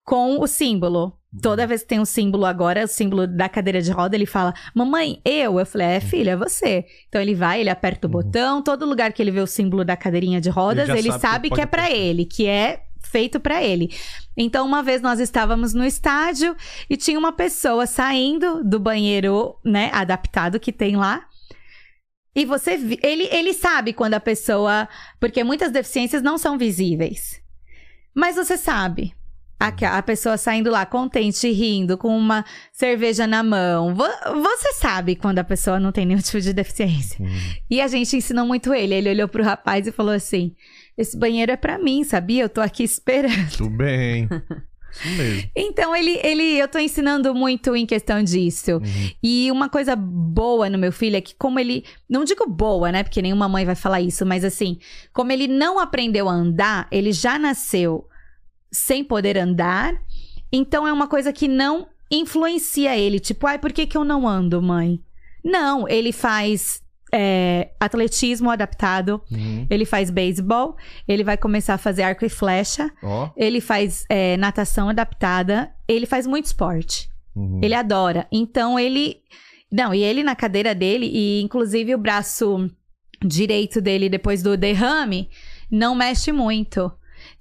com 0.03 0.39
o 0.39 0.47
símbolo. 0.47 1.13
Toda 1.43 1.67
vez 1.67 1.83
que 1.83 1.87
tem 1.89 1.99
um 1.99 2.05
símbolo 2.05 2.43
agora, 2.45 2.83
o 2.85 2.87
símbolo 2.87 3.27
da 3.27 3.47
cadeira 3.47 3.79
de 3.83 3.91
roda, 3.91 4.15
ele 4.15 4.25
fala: 4.25 4.51
Mamãe, 4.73 5.21
eu? 5.23 5.59
Eu 5.59 5.65
falei: 5.65 5.85
É, 5.87 5.99
filha, 5.99 6.31
é 6.31 6.35
você. 6.35 6.85
Então 7.07 7.21
ele 7.21 7.35
vai, 7.35 7.61
ele 7.61 7.69
aperta 7.69 8.07
o 8.07 8.09
Uhum. 8.09 8.11
botão, 8.23 8.63
todo 8.63 8.83
lugar 8.85 9.13
que 9.13 9.21
ele 9.21 9.29
vê 9.29 9.39
o 9.39 9.45
símbolo 9.45 9.85
da 9.85 9.95
cadeirinha 9.95 10.41
de 10.41 10.49
rodas, 10.49 10.89
Ele 10.89 10.97
já 10.97 10.97
ele, 10.97 11.11
sabe 11.11 11.19
que 11.21 11.27
sabe 11.27 11.43
que, 11.43 11.49
pode 11.49 11.61
é 11.61 11.65
pra 11.67 11.83
apertar. 11.83 11.99
ele, 11.99 12.25
que 12.25 12.47
é 12.47 12.81
feito 13.09 13.39
pra 13.39 13.63
ele. 13.63 13.89
Então, 14.37 14.65
uma 14.65 14.81
vez 14.83 15.01
nós 15.01 15.19
estávamos 15.19 15.73
no 15.73 15.85
estádio 15.85 16.55
e 16.89 16.95
tinha 16.95 17.17
uma 17.19 17.31
pessoa 17.31 17.85
saindo 17.85 18.63
do 18.63 18.79
banheiro, 18.79 19.55
né, 19.65 19.89
adaptado 19.93 20.59
que 20.59 20.71
tem 20.71 20.95
lá. 20.95 21.25
E 22.35 22.45
você, 22.45 22.79
ele, 23.01 23.27
ele 23.31 23.53
sabe 23.53 23.91
quando 23.91 24.13
a 24.13 24.19
pessoa, 24.19 24.87
porque 25.19 25.43
muitas 25.43 25.71
deficiências 25.71 26.21
não 26.21 26.37
são 26.37 26.57
visíveis. 26.57 27.41
Mas 28.15 28.35
você 28.35 28.57
sabe. 28.57 29.13
A, 29.59 29.97
a 29.97 30.01
pessoa 30.01 30.37
saindo 30.37 30.69
lá 30.71 30.85
contente, 30.85 31.51
rindo, 31.51 31.97
com 31.97 32.17
uma 32.17 32.45
cerveja 32.71 33.27
na 33.27 33.43
mão. 33.43 33.93
Vo- 33.93 34.05
Você 34.41 34.71
sabe 34.75 35.17
quando 35.17 35.39
a 35.39 35.43
pessoa 35.43 35.81
não 35.81 35.91
tem 35.91 36.05
nenhum 36.05 36.21
tipo 36.21 36.39
de 36.39 36.53
deficiência. 36.53 37.19
Uhum. 37.19 37.27
E 37.69 37.81
a 37.81 37.87
gente 37.89 38.15
ensinou 38.15 38.45
muito 38.45 38.73
ele. 38.73 38.95
Ele 38.95 39.09
olhou 39.09 39.27
pro 39.27 39.43
rapaz 39.43 39.85
e 39.85 39.91
falou 39.91 40.13
assim: 40.13 40.55
Esse 40.99 41.17
banheiro 41.17 41.49
é 41.49 41.55
pra 41.55 41.77
mim, 41.77 42.03
sabia? 42.03 42.43
Eu 42.43 42.49
tô 42.49 42.59
aqui 42.59 42.83
esperando. 42.83 43.51
Tudo 43.55 43.69
bem. 43.69 44.27
Isso 44.91 45.07
mesmo. 45.17 45.49
Então, 45.55 45.95
ele, 45.95 46.19
ele, 46.23 46.57
eu 46.57 46.67
tô 46.67 46.79
ensinando 46.79 47.33
muito 47.35 47.75
em 47.75 47.85
questão 47.85 48.23
disso. 48.23 48.77
Uhum. 48.77 49.11
E 49.21 49.51
uma 49.51 49.69
coisa 49.69 49.95
boa 49.95 50.67
no 50.67 50.79
meu 50.79 50.91
filho 50.91 51.15
é 51.15 51.21
que, 51.21 51.35
como 51.35 51.59
ele. 51.59 51.85
Não 52.09 52.23
digo 52.23 52.49
boa, 52.49 52.91
né? 52.91 53.03
Porque 53.03 53.21
nenhuma 53.21 53.47
mãe 53.47 53.63
vai 53.63 53.75
falar 53.75 54.01
isso, 54.01 54.25
mas 54.25 54.43
assim, 54.43 54.79
como 55.13 55.31
ele 55.31 55.47
não 55.47 55.77
aprendeu 55.77 56.27
a 56.27 56.33
andar, 56.33 56.87
ele 56.91 57.11
já 57.11 57.37
nasceu 57.37 58.07
sem 58.71 59.03
poder 59.03 59.37
andar. 59.37 59.93
Então 60.51 60.87
é 60.87 60.91
uma 60.91 61.07
coisa 61.07 61.31
que 61.31 61.47
não 61.47 61.87
influencia 62.09 62.97
ele. 62.97 63.19
Tipo, 63.19 63.45
ai, 63.45 63.59
por 63.59 63.71
que, 63.71 63.85
que 63.85 63.95
eu 63.95 64.03
não 64.03 64.27
ando, 64.27 64.59
mãe? 64.59 64.99
Não, 65.45 65.87
ele 65.87 66.11
faz 66.11 66.81
é, 67.11 67.69
atletismo 67.79 68.49
adaptado, 68.49 69.21
Uhum. 69.31 69.65
ele 69.69 69.85
faz 69.85 70.09
beisebol, 70.09 70.75
ele 71.07 71.23
vai 71.23 71.37
começar 71.37 71.73
a 71.75 71.77
fazer 71.77 72.03
arco 72.03 72.25
e 72.25 72.29
flecha, 72.29 72.91
Ó. 73.03 73.29
ele 73.35 73.61
faz 73.61 74.05
é, 74.09 74.37
natação 74.37 74.89
adaptada, 74.89 75.71
ele 75.87 76.05
faz 76.05 76.25
muito 76.27 76.45
esporte. 76.45 77.09
Uhum. 77.35 77.59
Ele 77.63 77.73
adora. 77.73 78.27
Então 78.31 78.79
ele. 78.79 79.17
Não, 79.71 79.93
e 79.93 80.01
ele 80.03 80.23
na 80.23 80.35
cadeira 80.35 80.73
dele, 80.73 81.05
e 81.13 81.41
inclusive 81.41 81.93
o 81.93 81.97
braço 81.97 82.69
direito 83.23 83.79
dele 83.81 84.09
depois 84.09 84.41
do 84.41 84.57
derrame, 84.57 85.29
não 85.69 85.93
mexe 85.95 86.31
muito. 86.31 86.91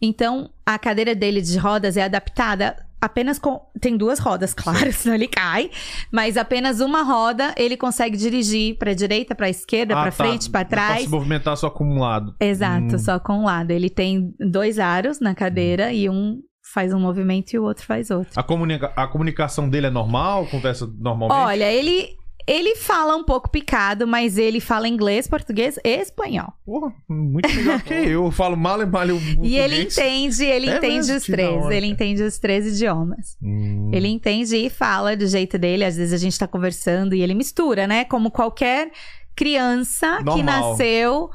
Então 0.00 0.50
a 0.66 0.78
cadeira 0.78 1.14
dele 1.14 1.40
de 1.40 1.56
rodas 1.56 1.96
é 1.96 2.02
adaptada 2.02 2.76
apenas 3.00 3.38
com. 3.38 3.60
Tem 3.80 3.96
duas 3.96 4.18
rodas, 4.18 4.52
claro, 4.54 4.92
senão 4.92 5.14
ele 5.14 5.28
cai. 5.28 5.70
Mas 6.12 6.36
apenas 6.36 6.80
uma 6.80 7.02
roda 7.02 7.54
ele 7.56 7.76
consegue 7.76 8.16
dirigir 8.16 8.76
pra 8.78 8.94
direita, 8.94 9.34
pra 9.34 9.48
esquerda, 9.48 9.94
Ah, 9.94 10.02
pra 10.02 10.10
tá. 10.10 10.16
frente, 10.16 10.50
Pra 10.50 10.64
trás. 10.64 11.02
se 11.02 11.08
movimentar 11.08 11.56
só 11.56 11.70
com 11.70 11.84
um 11.84 11.98
lado. 11.98 12.34
Exato, 12.40 12.94
Hum. 12.94 12.98
só 12.98 13.18
com 13.18 13.34
um 13.40 13.44
lado. 13.44 13.70
Ele 13.70 13.88
tem 13.90 14.34
dois 14.38 14.78
aros 14.78 15.20
na 15.20 15.34
cadeira 15.34 15.92
e 15.92 16.08
um 16.08 16.40
faz 16.74 16.92
um 16.92 17.00
movimento 17.00 17.54
e 17.54 17.58
o 17.58 17.64
outro 17.64 17.84
faz 17.86 18.10
outro. 18.10 18.32
A, 18.36 18.42
comunica- 18.42 18.92
a 18.94 19.06
comunicação 19.06 19.70
dele 19.70 19.86
é 19.86 19.90
normal? 19.90 20.44
Acontece 20.44 20.84
normalmente? 21.00 21.38
Olha, 21.38 21.64
ele 21.72 22.10
ele 22.50 22.76
fala 22.76 23.14
um 23.14 23.22
pouco 23.22 23.50
picado, 23.50 24.06
mas 24.06 24.38
ele 24.38 24.58
fala 24.60 24.88
inglês, 24.88 25.28
português 25.28 25.78
e 25.84 25.96
espanhol. 26.00 26.52
Porra, 26.64 26.92
muito 27.08 27.48
melhor 27.54 27.82
que 27.82 27.92
eu. 27.92 28.24
Eu 28.24 28.30
falo 28.30 28.56
mal 28.56 28.80
e 28.82 28.86
mal 28.86 29.06
o 29.06 29.20
E 29.44 29.56
ele 29.56 29.82
entende, 29.82 30.44
ele 30.44 30.70
É 30.70 30.76
entende 30.78 31.12
os 31.12 31.24
Que 31.24 31.32
três. 31.32 31.62
hora, 31.62 31.74
ele 31.74 31.86
entende 31.86 32.22
os 32.22 32.38
três 32.38 32.66
idiomas. 32.66 33.36
Hum. 33.42 33.90
Ele 33.92 34.08
entende 34.08 34.56
e 34.56 34.70
fala 34.70 35.14
do 35.16 35.26
jeito 35.26 35.58
dele. 35.58 35.84
Às 35.84 35.96
vezes 35.96 36.12
a 36.14 36.16
gente 36.18 36.38
tá 36.38 36.46
conversando 36.48 37.14
e 37.14 37.20
ele 37.22 37.34
mistura, 37.34 37.86
né? 37.86 38.04
Como 38.06 38.30
qualquer 38.30 38.90
criança 39.36 40.16
que 40.18 40.24
Normal. 40.24 40.44
nasceu 40.70 41.30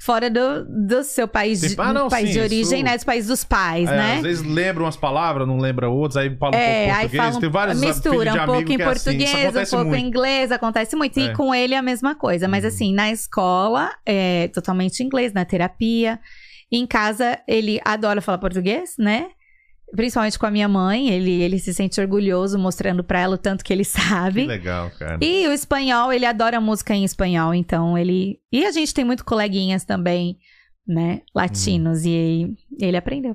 fora 0.00 0.30
do, 0.30 0.64
do 0.64 1.02
seu 1.02 1.26
país, 1.26 1.60
de, 1.60 1.70
Tipo, 1.70 1.82
ah, 1.82 1.92
não, 1.92 2.08
país 2.08 2.28
sim, 2.28 2.34
de 2.34 2.40
origem, 2.40 2.60
isso- 2.80 2.84
né? 2.84 2.94
Dos 2.94 3.04
países 3.04 3.28
dos 3.28 3.42
pais, 3.44 3.88
É, 3.88 3.96
né? 3.96 4.14
Às 4.16 4.22
vezes 4.22 4.44
lembra 4.44 4.84
umas 4.84 4.96
palavras, 4.96 5.46
não 5.46 5.58
lembra 5.58 5.88
outras, 5.90 6.16
aí 6.16 6.34
fala 6.36 6.54
um 6.54 6.58
É, 6.58 6.64
pouco 6.84 6.90
aí 6.96 7.00
português. 7.08 7.22
fala, 7.28 7.40
Tem 7.40 7.50
vários 7.50 7.80
mistura 7.80 8.30
de 8.30 8.38
um 8.38 8.46
pouco 8.46 8.60
em 8.60 8.80
é 8.80 8.84
assim. 8.84 8.84
Português, 8.84 9.32
um 9.56 9.70
pouco 9.76 9.84
muito. 9.90 10.00
em 10.02 10.06
inglês, 10.06 10.52
acontece 10.52 10.94
muito. 10.96 11.18
É. 11.18 11.24
E 11.24 11.32
com 11.34 11.52
ele 11.54 11.74
é 11.74 11.78
a 11.78 11.82
mesma 11.82 12.14
coisa. 12.14 12.46
Mas 12.46 12.62
Uhum. 12.62 12.68
assim, 12.68 12.94
na 12.94 13.10
escola 13.10 13.90
é 14.06 14.48
totalmente 14.54 15.02
inglês, 15.02 15.32
na 15.32 15.44
terapia. 15.44 16.20
Em 16.70 16.86
casa, 16.86 17.38
ele 17.48 17.80
adora 17.84 18.20
falar 18.20 18.38
português, 18.38 18.94
né? 18.98 19.26
Principalmente 19.96 20.38
com 20.38 20.44
a 20.46 20.50
minha 20.50 20.68
mãe, 20.68 21.08
ele, 21.08 21.40
ele 21.42 21.58
se 21.58 21.72
sente 21.72 21.98
orgulhoso 22.00 22.58
mostrando 22.58 23.02
pra 23.02 23.20
ela 23.20 23.34
o 23.36 23.38
tanto 23.38 23.64
que 23.64 23.72
ele 23.72 23.84
Que 23.86 23.90
sabe. 23.90 24.44
legal, 24.46 24.90
cara. 24.98 25.18
E 25.24 25.46
o 25.48 25.52
espanhol, 25.52 26.12
ele 26.12 26.26
adora 26.26 26.60
música 26.60 26.94
em 26.94 27.04
espanhol, 27.04 27.54
então 27.54 27.96
ele. 27.96 28.38
E 28.52 28.66
a 28.66 28.70
gente 28.72 28.92
tem 28.92 29.04
muito 29.04 29.24
coleguinhas 29.24 29.84
também, 29.84 30.36
né? 30.86 31.22
Latinos, 31.34 32.04
e 32.04 32.54
ele 32.80 32.96
aprendeu. 32.96 33.34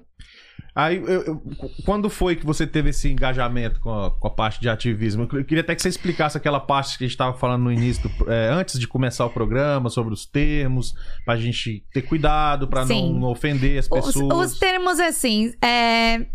Aí, 0.76 0.98
eu- 0.98 1.22
eu- 1.24 1.44
quando 1.86 2.10
foi 2.10 2.36
que 2.36 2.44
você 2.44 2.66
teve 2.66 2.90
esse 2.90 3.08
engajamento 3.08 3.80
com 3.80 3.92
a, 3.92 4.10
com 4.10 4.28
a 4.28 4.32
parte 4.32 4.60
de 4.60 4.68
ativismo? 4.68 5.28
Eu 5.32 5.46
queria 5.46 5.62
até 5.62 5.76
que 5.76 5.82
você 5.84 5.90
explicasse 5.90 6.36
aquela 6.36 6.60
parte 6.60 6.98
que 6.98 7.04
a 7.04 7.08
gente 7.08 7.14
estava 7.14 7.38
falando 7.38 7.62
no 7.64 7.72
início, 7.72 8.10
do- 8.10 8.32
é, 8.32 8.50
antes 8.50 8.80
de 8.80 8.88
começar 8.88 9.24
o 9.24 9.30
programa, 9.30 9.90
sobre 9.92 10.14
os 10.16 10.26
termos, 10.26 10.94
pra 11.26 11.36
gente 11.36 11.86
ter 11.94 12.02
cuidado, 12.02 12.68
pra 12.68 12.86
não, 12.86 13.14
não 13.14 13.28
ofender 13.30 13.78
as 13.78 13.86
Os, 13.92 14.06
pessoas. 14.08 14.54
os 14.54 14.58
termos, 14.60 15.00
assim, 15.00 15.54
é, 15.64 16.26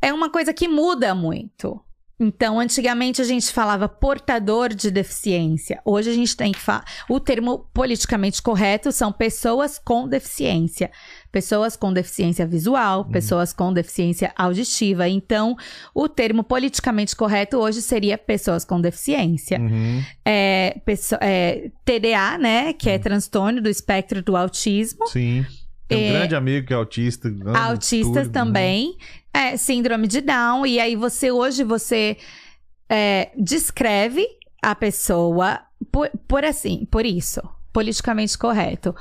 é 0.00 0.12
uma 0.12 0.30
coisa 0.30 0.52
que 0.52 0.68
muda 0.68 1.14
muito. 1.14 1.80
Então, 2.20 2.58
antigamente 2.58 3.22
a 3.22 3.24
gente 3.24 3.52
falava 3.52 3.88
portador 3.88 4.74
de 4.74 4.90
deficiência. 4.90 5.80
Hoje 5.84 6.10
a 6.10 6.12
gente 6.12 6.36
tem 6.36 6.50
que 6.50 6.58
falar. 6.58 6.84
O 7.08 7.20
termo 7.20 7.70
politicamente 7.72 8.42
correto 8.42 8.90
são 8.90 9.12
pessoas 9.12 9.78
com 9.78 10.08
deficiência. 10.08 10.90
Pessoas 11.30 11.76
com 11.76 11.92
deficiência 11.92 12.44
visual, 12.44 13.04
pessoas 13.04 13.52
com 13.52 13.72
deficiência 13.72 14.32
auditiva. 14.34 15.08
Então, 15.08 15.56
o 15.94 16.08
termo 16.08 16.42
politicamente 16.42 17.14
correto 17.14 17.58
hoje 17.58 17.80
seria 17.80 18.18
pessoas 18.18 18.64
com 18.64 18.80
deficiência. 18.80 19.60
Uhum. 19.60 20.02
É, 20.24 20.80
é, 21.20 21.70
TDA, 21.84 22.36
né? 22.36 22.72
Que 22.72 22.90
é 22.90 22.98
transtorno 22.98 23.60
do 23.60 23.68
espectro 23.68 24.22
do 24.22 24.36
autismo. 24.36 25.06
Sim. 25.06 25.46
Tem 25.88 25.98
um 26.12 26.14
É. 26.14 26.18
grande 26.18 26.34
amigo 26.36 26.66
que 26.66 26.72
é 26.72 26.76
autista. 26.76 27.28
amo 27.28 27.56
Autistas 27.56 28.24
tudo. 28.26 28.32
também. 28.32 28.96
É, 29.32 29.56
síndrome 29.56 30.06
de 30.06 30.20
Down. 30.20 30.66
E 30.66 30.78
aí 30.78 30.94
você, 30.94 31.30
hoje, 31.32 31.64
você 31.64 32.16
é, 32.88 33.30
descreve 33.36 34.26
a 34.62 34.74
pessoa 34.74 35.60
por, 35.90 36.10
por 36.28 36.44
assim, 36.44 36.86
por 36.90 37.06
isso. 37.06 37.40
Politicamente 37.72 38.36
correto. 38.36 38.94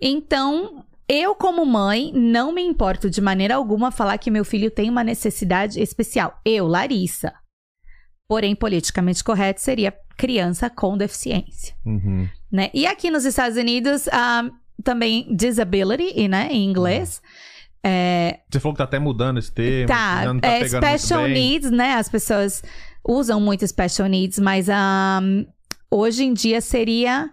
Então, 0.00 0.84
eu, 1.08 1.34
como 1.34 1.64
mãe, 1.64 2.12
não 2.14 2.52
me 2.52 2.62
importo 2.62 3.08
de 3.10 3.20
maneira 3.20 3.54
alguma 3.56 3.90
falar 3.90 4.18
que 4.18 4.30
meu 4.30 4.44
filho 4.44 4.70
tem 4.70 4.88
uma 4.90 5.02
necessidade 5.02 5.80
especial. 5.80 6.38
Eu, 6.44 6.66
Larissa. 6.66 7.32
Porém, 8.28 8.54
politicamente 8.54 9.24
correto 9.24 9.60
seria 9.60 9.94
criança 10.16 10.68
com 10.68 10.98
deficiência 10.98 11.74
Uhum. 11.86 12.28
né? 12.52 12.70
E 12.74 12.86
aqui 12.86 13.10
nos 13.10 13.24
Estados 13.24 13.56
Unidos, 13.56 14.06
ah, 14.12 14.50
também 14.82 15.34
disability, 15.34 16.28
né, 16.28 16.48
em 16.50 16.64
inglês. 16.64 17.20
É, 17.82 18.40
Você 18.50 18.60
falou 18.60 18.74
que 18.74 18.78
tá 18.78 18.84
até 18.84 18.98
mudando 18.98 19.38
esse 19.38 19.52
termo. 19.52 19.88
tá, 19.88 20.24
tá 20.40 20.48
é, 20.48 20.68
special 20.68 21.28
needs, 21.28 21.70
né? 21.70 21.94
As 21.94 22.08
pessoas 22.08 22.62
usam 23.06 23.40
muito 23.40 23.66
special 23.66 24.08
needs, 24.08 24.38
mas 24.38 24.68
ah, 24.68 25.20
hoje 25.90 26.24
em 26.24 26.32
dia 26.34 26.60
seria 26.60 27.30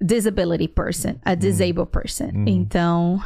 disability 0.00 0.68
person, 0.68 1.18
a 1.24 1.34
disabled 1.34 1.90
person. 1.90 2.30
Uhum. 2.34 2.44
Então, 2.46 3.20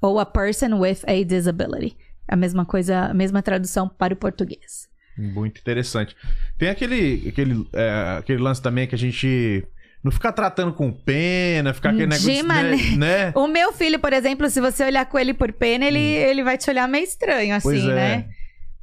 ou 0.00 0.18
a 0.18 0.26
person 0.26 0.78
with 0.78 0.98
a 1.06 1.24
disability. 1.24 1.96
A 2.26 2.36
mesma 2.36 2.66
coisa, 2.66 3.06
a 3.06 3.14
mesma 3.14 3.42
tradução 3.42 3.88
para 3.88 4.12
o 4.12 4.16
português. 4.16 4.86
Muito 5.16 5.58
interessante. 5.60 6.14
Tem 6.58 6.68
aquele, 6.68 7.26
aquele, 7.28 7.66
é, 7.72 8.18
aquele 8.18 8.40
lance 8.40 8.60
também 8.60 8.86
que 8.86 8.94
a 8.94 8.98
gente 8.98 9.66
não 10.08 10.12
ficar 10.12 10.32
tratando 10.32 10.72
com 10.72 10.90
pena, 10.90 11.72
ficar 11.74 11.90
aquele 11.90 12.06
De 12.06 12.26
negócio, 12.26 12.44
maneira- 12.46 12.76
né? 12.96 13.26
né? 13.26 13.32
O 13.36 13.46
meu 13.46 13.72
filho, 13.72 13.98
por 13.98 14.12
exemplo, 14.12 14.48
se 14.50 14.60
você 14.60 14.84
olhar 14.84 15.06
com 15.06 15.18
ele 15.18 15.34
por 15.34 15.52
pena, 15.52 15.84
ele, 15.84 15.98
ele 16.00 16.42
vai 16.42 16.56
te 16.58 16.68
olhar 16.70 16.88
meio 16.88 17.04
estranho, 17.04 17.54
assim, 17.54 17.68
Hum. 17.68 17.72
Pois 17.72 17.84
é. 17.84 17.94
né? 17.94 18.28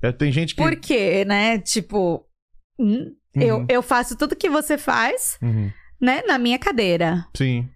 É, 0.01 0.11
Tem 0.11 0.31
gente 0.31 0.53
que... 0.55 0.61
Por 0.61 0.75
quê, 0.75 1.25
né? 1.25 1.57
Tipo, 1.59 2.23
hum, 2.79 3.11
eu, 3.35 3.57
Uhum. 3.57 3.65
eu 3.69 3.81
faço 3.81 4.15
tudo 4.15 4.35
que 4.35 4.49
você 4.49 4.77
faz, 4.77 5.37
Uhum. 5.41 5.71
né? 5.99 6.21
Na 6.27 6.37
minha 6.37 6.59
cadeira. 6.59 7.25
Sim. 7.35 7.67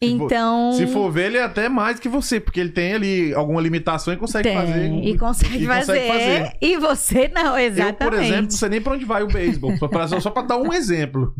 Se 0.00 0.16
for- 0.16 0.24
Então. 0.26 0.72
Se 0.74 0.86
for 0.86 1.10
ver, 1.10 1.26
ele 1.26 1.38
é 1.38 1.42
até 1.42 1.68
mais 1.68 1.98
que 1.98 2.08
você, 2.08 2.38
porque 2.38 2.60
ele 2.60 2.68
tem 2.70 2.94
ali 2.94 3.34
alguma 3.34 3.60
limitação 3.60 4.14
e 4.14 4.16
consegue 4.16 4.48
tem, 4.48 4.56
fazer. 4.56 4.86
e 4.92 5.18
consegue, 5.18 5.64
e 5.64 5.66
fazer, 5.66 5.92
consegue 5.92 6.08
fazer. 6.08 6.52
E 6.60 6.76
você 6.78 7.28
não, 7.34 7.58
exatamente. 7.58 8.02
Eu, 8.04 8.10
por 8.10 8.14
exemplo, 8.14 8.42
não 8.44 8.50
sei 8.50 8.68
nem 8.68 8.80
pra 8.80 8.92
onde 8.92 9.04
vai 9.04 9.22
o 9.24 9.26
beisebol. 9.26 9.76
só, 9.76 9.88
pra, 9.88 10.06
só 10.06 10.30
pra 10.30 10.42
dar 10.42 10.56
um 10.56 10.72
exemplo. 10.72 11.34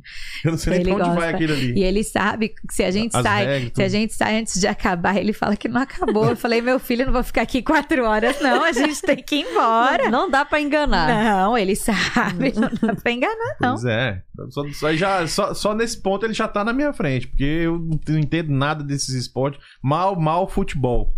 Eu 0.44 0.50
não 0.52 0.58
sei 0.58 0.72
nem 0.72 0.80
Ele 0.80 0.90
pra 0.90 0.96
onde 0.96 1.04
gosta. 1.10 1.20
vai 1.20 1.34
aquele 1.34 1.52
ali. 1.52 1.72
E 1.78 1.84
ele 1.84 2.02
sabe 2.02 2.48
que 2.48 2.56
se 2.74 2.82
a 2.82 2.90
gente 2.90 3.16
As 3.16 3.22
sai. 3.22 3.46
regras, 3.46 3.72
Se 3.76 3.82
a 3.82 3.88
gente 3.88 4.14
sai 4.14 4.38
antes 4.40 4.58
de 4.60 4.66
acabar, 4.66 5.16
ele 5.16 5.32
fala 5.32 5.54
que 5.56 5.68
não 5.68 5.80
acabou. 5.82 6.28
Eu 6.30 6.36
falei, 6.36 6.60
meu 6.60 6.80
filho, 6.80 7.02
eu 7.02 7.06
não 7.06 7.12
vou 7.12 7.22
ficar 7.22 7.42
aqui 7.42 7.62
quatro 7.62 8.04
horas, 8.04 8.40
não. 8.40 8.64
A 8.64 8.72
gente 8.72 9.00
tem 9.02 9.16
que 9.16 9.36
ir 9.36 9.46
embora. 9.52 10.10
Não 10.10 10.28
dá 10.28 10.44
pra 10.44 10.60
enganar. 10.60 11.06
Não, 11.08 11.56
ele 11.56 11.76
sabe. 11.76 12.52
Não 12.56 12.70
dá 12.82 12.96
pra 13.00 13.12
enganar, 13.12 13.56
não. 13.60 13.74
Pois 13.74 13.84
é. 13.84 14.20
Só, 14.50 14.62
só, 14.72 14.92
já, 14.94 15.26
só, 15.26 15.52
só 15.54 15.74
nesse 15.74 16.00
ponto 16.00 16.24
ele 16.24 16.32
já 16.32 16.46
tá 16.46 16.64
na 16.64 16.72
minha 16.72 16.92
frente, 16.92 17.26
porque 17.26 17.42
eu 17.42 17.88
não 18.08 18.20
entendo 18.48 18.58
nada 18.58 18.82
desses 18.84 19.14
esportes. 19.14 19.60
Mal, 19.82 20.18
mal 20.18 20.48
futebol. 20.48 21.08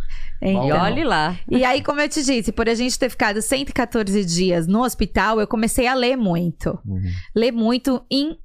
E 0.43 0.55
olhe 0.83 1.05
lá. 1.05 1.37
E 1.49 1.65
aí, 1.65 1.83
como 1.83 2.01
eu 2.01 2.09
te 2.09 2.23
disse, 2.25 2.51
por 2.53 2.69
a 2.69 2.75
gente 2.75 2.99
ter 2.99 3.11
ficado 3.11 3.41
114 3.43 4.25
dias 4.25 4.67
no 4.67 4.83
hospital, 4.83 5.41
eu 5.41 5.47
comecei 5.47 5.87
a 5.87 5.95
ler 5.95 6.17
muito. 6.17 6.79
Ler 7.35 7.53
muito 7.53 8.05
em 8.11 8.37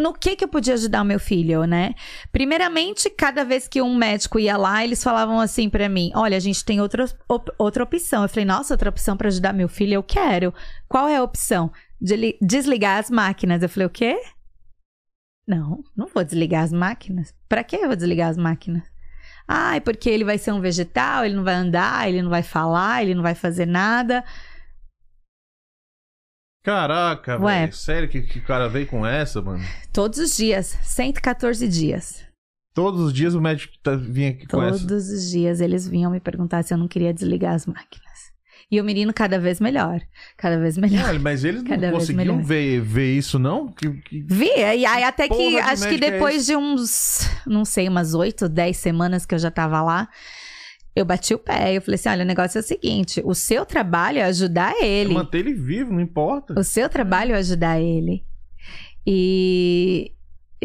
no 0.00 0.14
que 0.14 0.34
que 0.34 0.42
eu 0.42 0.48
podia 0.48 0.72
ajudar 0.72 1.02
o 1.02 1.04
meu 1.04 1.20
filho, 1.20 1.64
né? 1.66 1.92
Primeiramente, 2.32 3.10
cada 3.10 3.44
vez 3.44 3.68
que 3.68 3.82
um 3.82 3.94
médico 3.94 4.38
ia 4.38 4.56
lá, 4.56 4.82
eles 4.82 5.04
falavam 5.04 5.38
assim 5.38 5.68
pra 5.68 5.88
mim: 5.90 6.10
"Olha, 6.14 6.36
a 6.38 6.40
gente 6.40 6.64
tem 6.64 6.80
outra 6.80 7.04
op- 7.28 7.52
outra 7.58 7.84
opção". 7.84 8.22
Eu 8.22 8.28
falei: 8.30 8.46
"Nossa, 8.46 8.72
outra 8.72 8.88
opção 8.88 9.14
pra 9.14 9.28
ajudar 9.28 9.52
meu 9.52 9.68
filho, 9.68 9.92
eu 9.92 10.02
quero". 10.02 10.54
Qual 10.88 11.06
é 11.06 11.16
a 11.16 11.22
opção? 11.22 11.70
Deli- 12.00 12.38
Desligar 12.40 12.98
as 12.98 13.10
máquinas. 13.10 13.62
Eu 13.62 13.68
falei: 13.68 13.86
"O 13.86 13.90
quê?" 13.90 14.18
Não, 15.46 15.82
não 15.96 16.06
vou 16.06 16.24
desligar 16.24 16.64
as 16.64 16.72
máquinas. 16.72 17.34
Pra 17.48 17.62
que 17.62 17.76
eu 17.76 17.86
vou 17.86 17.96
desligar 17.96 18.30
as 18.30 18.36
máquinas? 18.36 18.82
Ah, 19.46 19.76
é 19.76 19.80
porque 19.80 20.08
ele 20.08 20.24
vai 20.24 20.38
ser 20.38 20.52
um 20.52 20.60
vegetal, 20.60 21.24
ele 21.24 21.34
não 21.34 21.44
vai 21.44 21.54
andar, 21.54 22.08
ele 22.08 22.22
não 22.22 22.30
vai 22.30 22.42
falar, 22.42 23.02
ele 23.02 23.14
não 23.14 23.22
vai 23.22 23.34
fazer 23.34 23.66
nada. 23.66 24.24
Caraca, 26.64 27.36
velho. 27.38 27.72
Sério 27.74 28.08
que, 28.08 28.22
que 28.22 28.38
o 28.38 28.44
cara 28.44 28.68
veio 28.68 28.86
com 28.86 29.06
essa, 29.06 29.42
mano? 29.42 29.62
Todos 29.92 30.18
os 30.18 30.34
dias, 30.34 30.78
114 30.82 31.68
dias. 31.68 32.24
Todos 32.74 33.00
os 33.02 33.12
dias 33.12 33.34
o 33.34 33.40
médico 33.40 33.74
tá, 33.82 33.94
vinha 33.94 34.30
aqui 34.30 34.46
com 34.46 34.58
Todos 34.58 34.82
essa. 34.82 34.94
os 34.94 35.30
dias 35.30 35.60
eles 35.60 35.86
vinham 35.86 36.10
me 36.10 36.20
perguntar 36.20 36.64
se 36.64 36.72
eu 36.72 36.78
não 36.78 36.88
queria 36.88 37.12
desligar 37.12 37.54
as 37.54 37.66
máquinas. 37.66 38.03
E 38.74 38.80
o 38.80 38.84
menino 38.84 39.14
cada 39.14 39.38
vez 39.38 39.60
melhor. 39.60 40.00
Cada 40.36 40.58
vez 40.58 40.76
melhor. 40.76 41.04
Olha, 41.08 41.18
mas 41.20 41.44
eles 41.44 41.62
não 41.62 41.70
conseguiam 41.92 42.42
ver, 42.42 42.80
ver 42.80 43.16
isso, 43.16 43.38
não? 43.38 43.68
Que, 43.72 43.88
que- 44.02 44.24
Via, 44.28 44.74
e 44.74 44.84
aí 44.84 45.04
até 45.04 45.28
que, 45.28 45.50
de 45.50 45.58
acho 45.58 45.82
que 45.84 45.88
médico 45.90 46.04
é 46.06 46.10
depois 46.10 46.44
de 46.46 46.56
uns, 46.56 47.30
não 47.46 47.64
sei, 47.64 47.88
umas 47.88 48.14
8, 48.14 48.48
10 48.48 48.76
semanas 48.76 49.24
que 49.24 49.32
eu 49.32 49.38
já 49.38 49.48
tava 49.50 49.80
lá, 49.80 50.08
eu 50.96 51.04
bati 51.04 51.34
o 51.34 51.38
pé. 51.38 51.76
Eu 51.76 51.82
falei 51.82 51.94
assim: 51.94 52.08
olha, 52.08 52.24
o 52.24 52.26
negócio 52.26 52.58
é 52.58 52.60
o 52.60 52.64
seguinte: 52.64 53.22
o 53.24 53.32
seu 53.34 53.64
trabalho 53.64 54.18
é 54.18 54.24
ajudar 54.24 54.74
ele. 54.82 55.14
manter 55.14 55.38
ele 55.38 55.54
vivo, 55.54 55.92
não 55.92 56.00
importa. 56.00 56.58
O 56.58 56.64
seu 56.64 56.88
trabalho 56.88 57.32
é 57.34 57.38
ajudar 57.38 57.80
ele. 57.80 58.24
E 59.06 60.12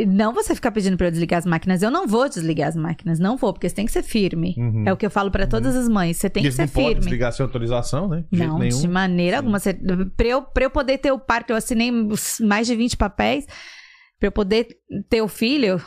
não 0.05 0.33
você 0.33 0.53
ficar 0.55 0.71
pedindo 0.71 0.95
pra 0.97 1.07
eu 1.07 1.11
desligar 1.11 1.39
as 1.39 1.45
máquinas. 1.45 1.81
Eu 1.81 1.89
não 1.91 2.07
vou 2.07 2.27
desligar 2.29 2.67
as 2.69 2.75
máquinas, 2.75 3.19
não 3.19 3.37
vou, 3.37 3.53
porque 3.53 3.67
você 3.69 3.75
tem 3.75 3.85
que 3.85 3.91
ser 3.91 4.03
firme. 4.03 4.55
Uhum. 4.57 4.83
É 4.85 4.93
o 4.93 4.97
que 4.97 5.05
eu 5.05 5.11
falo 5.11 5.31
pra 5.31 5.47
todas 5.47 5.75
as 5.75 5.87
mães. 5.89 6.17
Você 6.17 6.29
tem 6.29 6.43
Eles 6.43 6.55
que 6.55 6.61
não 6.61 6.67
ser 6.67 6.73
podem 6.73 6.87
firme. 6.89 7.01
desligar 7.01 7.33
sem 7.33 7.43
autorização, 7.43 8.07
né? 8.07 8.23
De 8.31 8.39
Não, 8.39 8.59
de 8.59 8.87
maneira 8.87 9.37
Sim. 9.37 9.39
alguma. 9.39 9.59
Você, 9.59 9.73
pra, 10.15 10.27
eu, 10.27 10.41
pra 10.41 10.63
eu 10.65 10.69
poder 10.69 10.97
ter 10.97 11.11
o 11.11 11.19
parto, 11.19 11.51
eu 11.51 11.55
assinei 11.57 11.91
mais 12.41 12.67
de 12.67 12.75
20 12.75 12.97
papéis. 12.97 13.45
Pra 14.19 14.27
eu 14.27 14.31
poder 14.31 14.67
ter 15.09 15.21
o 15.21 15.27
filho, 15.29 15.81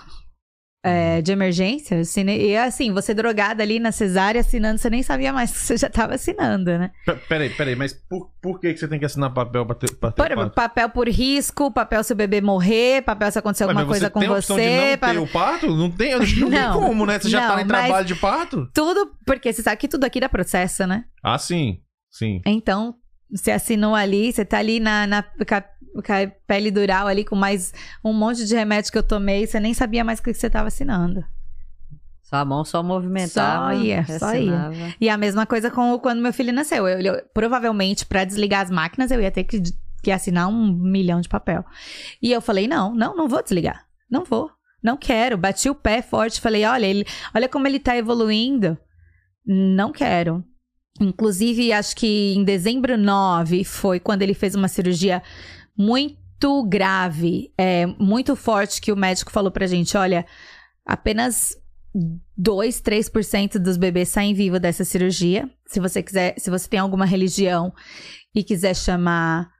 é, 0.85 1.23
de 1.23 1.31
emergência. 1.33 2.01
E 2.37 2.57
assim, 2.57 2.93
você 2.93 3.15
drogada 3.15 3.63
ali 3.63 3.79
na 3.79 3.93
cesárea 3.93 4.41
assinando, 4.41 4.79
você 4.79 4.91
nem 4.91 5.03
sabia 5.03 5.33
mais 5.33 5.51
que 5.53 5.59
você 5.59 5.77
já 5.77 5.89
tava 5.89 6.15
assinando, 6.15 6.77
né? 6.79 6.91
P- 7.07 7.15
Peraí, 7.29 7.51
peraí, 7.51 7.77
mas 7.77 7.93
por, 7.93 8.31
por 8.43 8.59
que, 8.61 8.73
que 8.73 8.81
você 8.81 8.89
tem 8.89 8.99
que 8.99 9.05
assinar 9.05 9.33
papel 9.33 9.65
pra 9.65 9.75
ter, 9.75 9.95
pra 9.95 10.11
ter 10.11 10.23
Por- 10.23 10.35
parto? 10.37 10.55
papel 10.55 10.89
por 10.91 11.09
risco, 11.09 11.71
papel 11.71 12.03
se 12.03 12.13
o 12.13 12.17
bebê 12.17 12.41
morrer, 12.41 13.03
papel 13.03 13.31
se 13.31 13.39
acontecer 13.39 13.65
alguma 13.65 13.81
mas 13.83 13.89
coisa 13.89 14.11
com 14.11 14.21
tem 14.21 14.29
a 14.29 14.33
opção 14.33 14.57
de 14.57 14.63
você. 14.63 14.91
não 14.91 14.99
pa- 14.99 15.11
ter 15.13 15.19
o 15.19 15.27
parto? 15.29 15.77
Não 15.77 15.91
tem, 15.91 16.13
não, 16.19 16.21
Não, 16.51 16.73
tem 16.81 16.89
como, 16.89 17.07
né? 17.07 17.19
Você 17.19 17.29
já 17.29 17.41
tá 17.49 17.55
não, 17.57 17.63
em 17.63 17.65
mas- 17.67 17.85
trabalho 17.87 18.07
de 18.07 18.15
parto? 18.17 18.69
Tudo, 18.75 19.13
porque 19.25 19.53
você 19.53 19.63
sabe 19.63 19.77
que 19.77 19.89
tudo 19.89 20.05
aqui 20.05 20.19
dá 20.21 20.29
processo, 20.29 20.87
né? 20.87 21.05
Ah, 21.23 21.39
sim. 21.39 21.79
Sim. 22.11 22.43
Então, 22.45 22.95
você 23.33 23.51
assinou 23.51 23.95
ali, 23.95 24.33
você 24.33 24.45
tá 24.45 24.59
ali 24.59 24.79
na, 24.81 25.07
na 25.07 25.25
pele 26.47 26.71
dural 26.71 27.07
ali, 27.07 27.25
com 27.25 27.37
mais 27.37 27.73
um 28.05 28.13
monte 28.13 28.45
de 28.47 28.55
remédio 28.55 28.91
que 28.93 28.99
eu 28.99 29.03
tomei, 29.03 29.47
você 29.47 29.59
nem 29.61 29.75
sabia 29.75 30.05
mais 30.05 30.19
o 30.19 30.23
que 30.23 30.33
você 30.35 30.49
tava 30.51 30.69
assinando. 30.69 31.25
Sua 32.23 32.45
mão 32.45 32.65
só 32.65 32.83
movimentava. 32.83 33.75
Só 33.75 33.83
ia, 33.85 34.05
só 34.19 34.35
ia. 34.35 34.51
E 35.01 35.09
a 35.11 35.19
mesma 35.19 35.45
coisa 35.45 35.71
com 35.71 35.99
quando 35.99 36.23
meu 36.23 36.33
filho 36.33 36.53
nasceu. 36.53 36.89
Eu, 36.89 36.99
eu- 37.01 37.23
provavelmente, 37.35 38.07
pra 38.07 38.25
desligar 38.25 38.63
as 38.63 38.71
máquinas, 38.71 39.11
eu 39.11 39.21
ia 39.21 39.31
ter 39.31 39.45
que, 39.45 39.61
que 40.03 40.11
assinar 40.11 40.49
um 40.49 40.73
milhão 40.73 41.21
de 41.21 41.29
papel. 41.29 41.63
E 42.23 42.33
eu 42.33 42.41
falei: 42.41 42.67
não, 42.67 42.95
não, 42.95 43.15
não 43.15 43.29
vou 43.29 43.43
desligar. 43.43 43.85
Não 44.11 44.25
vou. 44.25 44.51
Não 44.83 44.97
quero. 44.97 45.37
Bati 45.37 45.69
o 45.69 45.75
pé 45.75 46.01
forte. 46.01 46.41
Falei: 46.41 46.65
olha, 46.65 46.87
ele, 46.87 47.05
olha 47.35 47.49
como 47.51 47.67
ele 47.69 47.79
tá 47.79 47.95
evoluindo. 47.97 48.79
Não 49.47 49.93
quero. 49.93 50.43
Inclusive, 51.03 51.73
acho 51.73 51.97
que 51.97 52.33
em 52.35 52.45
dezembro 52.45 52.97
9 52.97 53.65
foi 53.65 53.99
quando 53.99 54.23
ele 54.23 54.35
fez 54.35 54.55
uma 54.55 54.69
cirurgia 54.69 55.23
muito 55.77 56.63
grave, 56.65 57.53
é, 57.59 57.87
muito 57.87 58.37
forte, 58.37 58.81
que 58.81 58.93
o 58.93 58.97
médico 58.97 59.33
falou 59.33 59.51
pra 59.51 59.67
gente: 59.67 59.97
olha, 59.97 60.25
apenas 60.87 61.57
2, 62.37 62.81
3% 62.81 63.59
dos 63.59 63.77
bebês 63.77 64.09
saem 64.09 64.33
vivos 64.35 64.61
dessa 64.61 64.85
cirurgia. 64.85 65.49
Se 65.67 65.81
você 65.81 66.03
quiser, 66.03 66.35
se 66.39 66.51
você 66.51 66.69
tem 66.69 66.79
alguma 66.81 67.05
religião 67.05 67.73
e 68.35 68.43
quiser 68.43 68.75
chamar 68.75 69.51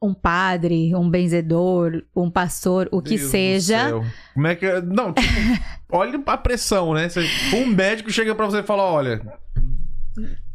um 0.00 0.14
padre, 0.14 0.94
um 0.94 1.10
benzedor, 1.10 2.02
um 2.14 2.30
pastor, 2.30 2.88
o 2.92 3.02
que 3.02 3.16
Deus 3.16 3.22
do 3.22 3.28
seja. 3.30 3.90
Como 4.34 4.46
é 4.46 4.54
que. 4.54 4.66
é? 4.66 4.80
Não, 4.80 5.12
tipo, 5.12 5.26
olha 5.90 6.22
a 6.26 6.36
pressão, 6.36 6.94
né? 6.94 7.08
Você- 7.08 7.26
um 7.56 7.66
médico 7.66 8.10
chega 8.10 8.34
pra 8.34 8.46
você 8.46 8.58
e 8.58 8.62
fala: 8.62 8.82
olha. 8.84 9.20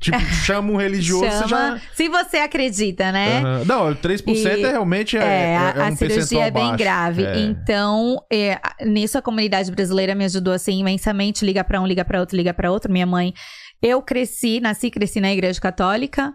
Tipo, 0.03 0.19
chama 0.45 0.71
um 0.71 0.75
religioso, 0.75 1.25
você 1.25 1.47
já. 1.47 1.47
chama, 1.47 1.81
se 1.93 2.09
você 2.09 2.37
acredita, 2.37 3.11
né? 3.11 3.39
Aham. 3.39 3.65
Não, 3.65 3.95
3% 3.95 4.59
E- 4.59 4.63
é 4.65 4.71
realmente 4.71 5.17
é, 5.17 5.21
É, 5.21 5.57
a, 5.57 5.73
é, 5.75 5.79
é 5.79 5.81
a 5.81 5.85
um 5.91 5.95
cirurgia 5.95 6.45
é 6.45 6.51
bem 6.51 6.63
baixo. 6.63 6.77
grave. 6.77 7.25
É. 7.25 7.39
Então, 7.39 8.17
é, 8.31 8.59
nisso 8.85 9.17
a 9.17 9.21
comunidade 9.21 9.71
brasileira 9.71 10.13
me 10.13 10.25
ajudou 10.25 10.53
assim 10.53 10.79
imensamente. 10.79 11.45
Liga 11.45 11.63
pra 11.63 11.79
um, 11.81 11.87
liga 11.87 12.03
pra 12.03 12.19
outro, 12.19 12.35
liga 12.35 12.53
pra 12.53 12.71
outro. 12.71 12.91
Minha 12.91 13.05
mãe, 13.05 13.33
eu 13.81 14.01
cresci, 14.01 14.59
nasci, 14.59 14.87
e 14.87 14.91
cresci 14.91 15.19
na 15.21 15.31
igreja 15.31 15.59
católica. 15.61 16.33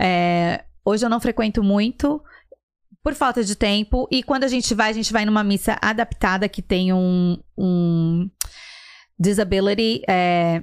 É, 0.00 0.64
hoje 0.84 1.04
eu 1.04 1.10
não 1.10 1.20
frequento 1.20 1.62
muito 1.62 2.22
por 3.02 3.14
falta 3.14 3.42
de 3.42 3.54
tempo. 3.56 4.06
E 4.12 4.22
quando 4.22 4.44
a 4.44 4.48
gente 4.48 4.74
vai, 4.74 4.90
a 4.90 4.94
gente 4.94 5.12
vai 5.12 5.24
numa 5.24 5.42
missa 5.42 5.76
adaptada 5.82 6.48
que 6.48 6.62
tem 6.62 6.92
um, 6.92 7.36
um 7.56 8.28
disability 9.18 10.02
é, 10.08 10.62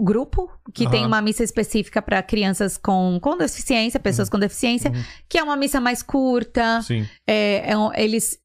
grupo 0.00 0.48
que 0.72 0.88
tem 0.88 1.00
Aham. 1.00 1.08
uma 1.08 1.22
missa 1.22 1.42
específica 1.42 2.00
para 2.00 2.22
crianças 2.22 2.76
com, 2.76 3.18
com 3.20 3.36
deficiência, 3.36 3.98
pessoas 3.98 4.28
com 4.28 4.38
deficiência, 4.38 4.90
Uhum. 4.90 5.02
que 5.28 5.38
é 5.38 5.42
uma 5.42 5.56
missa 5.56 5.80
mais 5.80 6.02
curta. 6.02 6.80
Sim, 6.82 7.06
É, 7.26 7.72
é 7.72 8.02
eles 8.04 8.38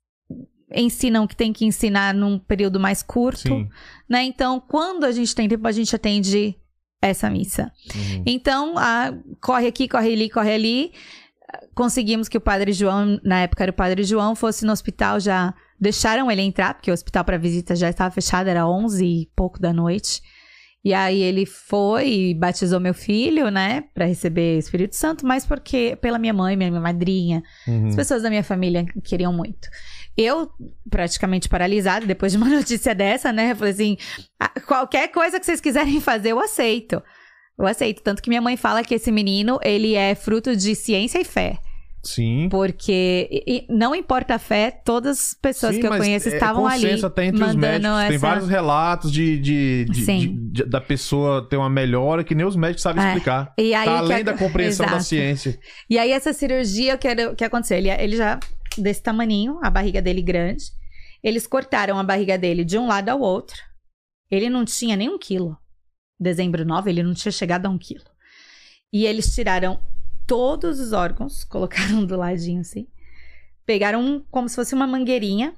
ensinam 0.74 1.26
que 1.28 1.36
tem 1.36 1.52
que 1.52 1.66
ensinar 1.66 2.14
num 2.14 2.38
período 2.38 2.80
mais 2.80 3.02
curto, 3.02 3.40
sim. 3.50 3.68
né? 4.08 4.24
Então, 4.24 4.60
quando 4.60 5.04
a 5.04 5.12
gente 5.12 5.34
tem 5.34 5.48
tempo, 5.50 5.68
a 5.68 5.72
gente 5.72 5.96
atende 5.96 6.56
essa 7.02 7.30
missa. 7.30 7.72
Uhum. 7.96 8.24
Então, 8.26 8.78
a- 8.78 9.14
corre 9.42 9.68
aqui, 9.68 9.88
corre 9.88 10.14
ali, 10.14 10.30
corre 10.30 10.54
ali. 10.54 10.92
Conseguimos 11.74 12.28
que 12.28 12.38
o 12.38 12.42
Padre 12.42 12.72
João, 12.74 13.20
na 13.24 13.42
época 13.42 13.64
era 13.64 13.72
o 13.72 13.76
Padre 13.76 14.04
João, 14.04 14.36
fosse 14.36 14.66
no 14.66 14.72
hospital 14.72 15.20
já. 15.20 15.54
Deixaram 15.80 16.30
ele 16.30 16.42
entrar, 16.42 16.74
porque 16.76 16.92
o 16.92 16.94
hospital 16.94 17.24
para 17.24 17.38
visita 17.38 17.76
já 17.76 17.90
estava 17.90 18.12
fechado, 18.14 18.48
era 18.50 18.68
11 18.68 19.04
e 19.06 19.30
pouco 19.36 19.60
da 19.60 19.72
noite. 19.74 20.22
E 20.84 20.94
aí 20.94 21.22
ele 21.22 21.46
foi 21.46 22.08
e 22.10 22.34
batizou 22.34 22.80
meu 22.80 22.94
filho, 22.94 23.50
né, 23.52 23.84
para 23.94 24.06
receber 24.06 24.56
o 24.56 24.60
Espírito 24.60 24.96
Santo, 24.96 25.26
mas 25.26 25.46
porque 25.46 25.98
pela 26.02 26.18
minha 26.18 26.34
mãe, 26.34 26.56
minha 26.56 26.72
madrinha, 26.72 27.44
Uhum. 27.68 27.88
as 27.90 27.96
pessoas 27.98 28.24
da 28.24 28.30
minha 28.30 28.44
família 28.44 28.86
queriam 29.04 29.34
muito. 29.34 29.68
Eu, 30.18 30.50
praticamente 30.90 31.50
paralisada, 31.50 32.06
depois 32.06 32.32
de 32.32 32.38
uma 32.38 32.48
notícia 32.50 32.96
dessa, 32.96 33.32
né? 33.34 33.52
Eu 33.52 33.56
falei 33.58 33.74
assim: 33.74 33.98
"Ah, 34.40 34.52
qualquer 34.66 35.10
coisa 35.12 35.40
que 35.40 35.46
vocês 35.46 35.60
quiserem 35.62 36.00
fazer, 36.02 36.32
eu 36.32 36.40
aceito. 36.40 37.02
Eu 37.58 37.66
aceito. 37.68 38.02
Tanto 38.02 38.22
que 38.22 38.30
minha 38.30 38.42
mãe 38.42 38.56
fala 38.56 38.84
que 38.84 38.96
esse 38.96 39.12
menino, 39.12 39.60
ele 39.62 39.96
é 39.96 40.16
fruto 40.16 40.56
de 40.56 40.76
ciência 40.76 41.20
e 41.20 41.26
fé. 41.26 41.58
Sim. 42.02 42.48
Porque 42.50 43.28
e- 43.30 43.44
e 43.46 43.66
não 43.70 43.94
importa 43.94 44.36
a 44.36 44.40
fé, 44.40 44.72
todas 44.72 45.20
as 45.20 45.34
pessoas 45.34 45.76
Sim, 45.76 45.82
que 45.82 45.88
eu 45.88 45.92
conheço 45.98 46.30
é 46.30 46.34
estavam 46.34 46.66
ali. 46.66 47.04
até 47.04 47.26
entre 47.26 47.44
os 47.44 47.56
médicos. 47.56 47.92
Tem 48.08 48.16
essa- 48.16 48.18
vários 48.28 48.48
relatos 48.48 49.12
de, 49.12 49.38
de- 49.38 49.86
de- 49.86 50.28
de- 50.28 50.64
da 50.66 50.80
pessoa 50.80 51.48
ter 51.50 51.58
uma 51.58 51.70
melhora 51.70 52.24
que 52.24 52.34
nem 52.34 52.46
os 52.46 52.56
médicos 52.56 52.84
sabem 52.84 53.04
É. 53.04 53.08
explicar. 53.08 53.54
E 53.58 53.74
aí 53.74 53.86
tá 53.86 53.98
além 53.98 54.18
a- 54.20 54.24
da 54.24 54.34
compreensão 54.38 54.86
da 54.86 54.94
Exato. 54.94 55.04
ciência. 55.06 55.60
E 55.90 55.98
aí, 56.00 56.12
essa 56.12 56.32
cirurgia, 56.32 56.96
o 56.96 56.98
que, 56.98 57.08
era- 57.08 57.36
que 57.36 57.44
aconteceu? 57.44 57.78
Ele, 57.78 57.90
ele 57.90 58.16
já, 58.16 58.40
desse 58.78 59.04
tamaninho, 59.04 59.60
a 59.62 59.70
barriga 59.70 60.02
dele 60.02 60.22
grande. 60.22 60.64
Eles 61.22 61.46
cortaram 61.46 62.00
a 62.00 62.04
barriga 62.04 62.38
dele 62.38 62.64
de 62.64 62.78
um 62.78 62.88
lado 62.88 63.10
ao 63.10 63.20
outro. 63.20 63.58
Ele 64.32 64.50
não 64.50 64.64
tinha 64.64 64.96
nem 64.96 65.10
um 65.10 65.20
quilo. 65.20 65.58
Dezembro 66.18 66.64
9, 66.66 66.90
ele 66.90 67.04
não 67.04 67.14
tinha 67.14 67.32
chegado 67.32 67.66
a 67.66 67.70
um 67.70 67.78
quilo. 67.78 68.06
E 68.94 69.06
eles 69.06 69.34
tiraram 69.36 69.80
todos 70.30 70.80
os 70.80 70.94
órgãos, 70.94 71.44
colocaram 71.50 72.06
do 72.06 72.16
ladinho 72.16 72.62
assim. 72.62 72.88
Pegaram 73.66 74.00
um- 74.02 74.24
como 74.32 74.48
se 74.48 74.56
fosse 74.56 74.74
uma 74.76 74.88
mangueirinha, 74.88 75.54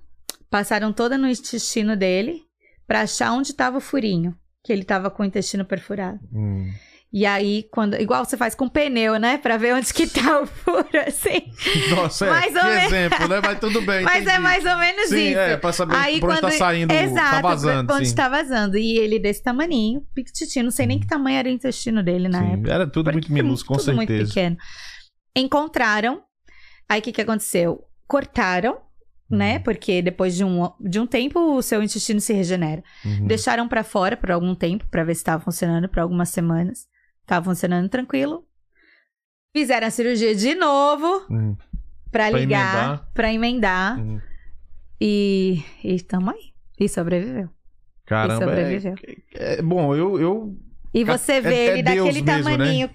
passaram 0.49 0.91
toda 0.93 1.17
no 1.17 1.27
intestino 1.27 1.95
dele 1.95 2.41
pra 2.87 3.01
achar 3.01 3.31
onde 3.33 3.53
tava 3.53 3.77
o 3.77 3.81
furinho. 3.81 4.35
Que 4.63 4.71
ele 4.71 4.83
tava 4.83 5.09
com 5.09 5.23
o 5.23 5.25
intestino 5.25 5.65
perfurado. 5.65 6.19
Hum. 6.31 6.71
E 7.13 7.25
aí, 7.25 7.63
quando. 7.71 7.95
Igual 7.99 8.23
você 8.23 8.37
faz 8.37 8.55
com 8.55 8.69
pneu, 8.69 9.19
né? 9.19 9.37
Pra 9.37 9.57
ver 9.57 9.75
onde 9.75 9.93
que 9.93 10.07
tá 10.07 10.41
o 10.41 10.45
furo, 10.47 10.87
assim. 11.05 11.51
Nossa, 11.93 12.25
é, 12.25 12.29
Mais 12.29 12.55
ou 12.55 12.61
que 12.61 12.67
menos. 12.67 12.83
exemplo, 12.85 13.27
né? 13.27 13.41
Mas 13.43 13.59
tudo 13.59 13.81
bem. 13.81 14.01
Mas 14.03 14.15
é 14.15 14.21
entendi. 14.21 14.39
mais 14.39 14.65
ou 14.65 14.77
menos 14.77 15.09
Sim, 15.09 15.29
isso. 15.31 15.39
é, 15.39 15.57
pra 15.57 15.73
saber 15.73 15.95
Aí 15.97 16.19
por 16.21 16.29
onde 16.29 16.39
quando. 16.39 16.51
tá 16.53 16.57
saindo, 16.57 16.91
Exato, 16.93 17.31
tá 17.31 17.41
vazando. 17.41 17.93
onde 17.93 18.07
sim. 18.07 18.15
tá 18.15 18.29
vazando. 18.29 18.77
E 18.77 18.97
ele 18.97 19.19
desse 19.19 19.43
tamaninho, 19.43 20.03
piquititino, 20.15 20.63
não 20.65 20.71
sei 20.71 20.85
nem 20.87 20.99
que 21.01 21.05
tamanho 21.07 21.37
era 21.37 21.49
o 21.49 21.51
intestino 21.51 22.01
dele 22.01 22.29
na 22.29 22.39
Sim, 22.43 22.53
época. 22.53 22.71
Era 22.73 22.87
tudo 22.87 23.11
Porque 23.11 23.29
muito 23.29 23.33
minúsculo, 23.33 23.77
com 23.77 23.85
tudo 23.85 23.95
muito 23.95 24.07
certeza. 24.09 24.29
pequeno. 24.33 24.57
Encontraram. 25.35 26.21
Aí 26.89 26.99
o 26.99 27.03
que, 27.03 27.11
que 27.11 27.21
aconteceu? 27.21 27.83
Cortaram, 28.07 28.77
né? 29.29 29.57
Uhum. 29.57 29.63
Porque 29.63 30.01
depois 30.01 30.35
de 30.35 30.43
um, 30.43 30.69
de 30.79 30.99
um 30.99 31.07
tempo 31.07 31.39
o 31.57 31.61
seu 31.61 31.81
intestino 31.81 32.19
se 32.19 32.33
regenera. 32.33 32.83
Uhum. 33.05 33.27
Deixaram 33.27 33.67
pra 33.67 33.83
fora 33.83 34.17
por 34.17 34.31
algum 34.31 34.53
tempo 34.55 34.85
pra 34.89 35.03
ver 35.03 35.15
se 35.15 35.23
tava 35.23 35.43
funcionando, 35.43 35.87
por 35.87 35.99
algumas 35.99 36.29
semanas. 36.29 36.89
Tava 37.31 37.45
funcionando 37.45 37.87
tranquilo. 37.87 38.45
Fizeram 39.55 39.87
a 39.87 39.89
cirurgia 39.89 40.35
de 40.35 40.53
novo 40.53 41.25
Uhum. 41.29 41.55
pra 42.11 42.29
Pra 42.29 42.29
ligar, 42.29 42.75
emendar. 42.75 43.11
pra 43.13 43.33
emendar 43.33 43.99
Uhum. 43.99 44.21
e 44.99 45.63
e 45.81 46.01
tamo 46.01 46.29
aí. 46.31 46.51
E 46.77 46.89
sobreviveu. 46.89 47.49
Caramba, 48.05 48.33
E 48.33 48.35
é, 48.35 48.39
sobreviveu. 48.49 48.95
é- 49.33 49.61
bom, 49.61 49.95
eu, 49.95 50.19
eu, 50.19 50.57
E 50.93 51.03
É- 51.03 51.05
você 51.05 51.33
é- 51.33 51.41
vê 51.41 51.53
é 51.55 51.67
ele 51.69 51.83
Deus 51.83 51.97
daquele 52.05 52.21
mesmo, 52.21 52.57
né? 52.57 52.89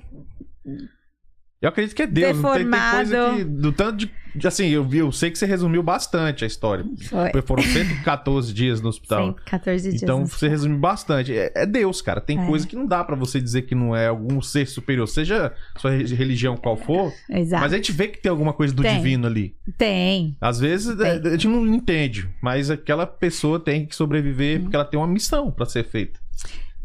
Eu 1.63 1.69
acredito 1.69 1.95
que 1.97 2.03
é 2.03 2.07
Deus. 2.07 2.39
Não 2.41 2.53
tem, 2.53 2.63
tem 2.63 2.71
coisa 2.71 3.05
Deformado. 3.15 3.37
que. 3.39 3.45
Do 3.45 3.73
tanto 3.73 3.97
de. 3.97 4.11
Assim, 4.47 4.69
eu, 4.69 4.85
vi, 4.85 4.99
eu 4.99 5.11
sei 5.11 5.31
que 5.31 5.39
você 5.39 5.47
resumiu 5.47 5.83
bastante 5.83 6.45
a 6.45 6.47
história. 6.47 6.85
Foi. 7.09 7.31
Porque 7.31 7.47
Foram 7.47 7.63
114 7.63 8.53
dias 8.53 8.83
no 8.83 8.91
hospital. 8.91 9.29
114 9.29 9.89
dias. 9.89 10.03
Então 10.03 10.27
você 10.27 10.47
resumiu 10.47 10.79
bastante. 10.79 11.35
É, 11.35 11.51
é 11.55 11.65
Deus, 11.65 12.03
cara. 12.03 12.21
Tem 12.21 12.39
É. 12.39 12.47
coisa 12.47 12.67
que 12.67 12.77
não 12.77 12.87
dá 12.87 13.03
pra 13.03 13.17
você 13.17 13.41
dizer 13.41 13.63
que 13.63 13.75
não 13.75 13.97
é 13.97 14.09
algum 14.09 14.43
ser 14.43 14.67
superior, 14.67 15.07
seja 15.09 15.55
sua 15.79 15.91
re- 15.93 16.05
religião 16.15 16.55
qual 16.55 16.77
for. 16.77 17.11
Exato. 17.31 17.63
Mas 17.63 17.73
a 17.73 17.77
gente 17.77 17.93
vê 17.93 18.09
que 18.09 18.21
tem 18.21 18.29
alguma 18.29 18.53
coisa 18.53 18.75
do 18.75 18.83
Tem. 18.83 18.95
divino 18.99 19.27
ali. 19.27 19.57
Tem. 19.79 20.37
Às 20.39 20.61
vezes 20.61 20.95
Tem. 20.95 21.07
é, 21.07 21.13
a 21.13 21.31
gente 21.31 21.49
não 21.49 21.67
entende, 21.67 22.29
mas 22.43 22.71
aquela 22.71 23.07
pessoa 23.07 23.59
tem 23.59 23.87
que 23.87 23.97
sobreviver 23.97 24.61
porque 24.61 24.77
ela 24.77 24.85
tem 24.85 25.01
uma 25.01 25.07
missão 25.09 25.51
pra 25.51 25.65
ser 25.65 25.85
feita. 25.85 26.21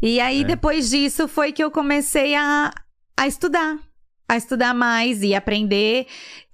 E 0.00 0.18
aí, 0.20 0.40
É. 0.40 0.44
depois 0.44 0.88
disso, 0.88 1.28
foi 1.28 1.52
que 1.52 1.62
eu 1.62 1.70
comecei 1.70 2.34
a, 2.34 2.72
a 3.14 3.26
estudar. 3.28 3.76
A 4.32 4.36
estudar 4.36 4.72
mais 4.74 5.22
e 5.22 5.34
aprender. 5.34 6.06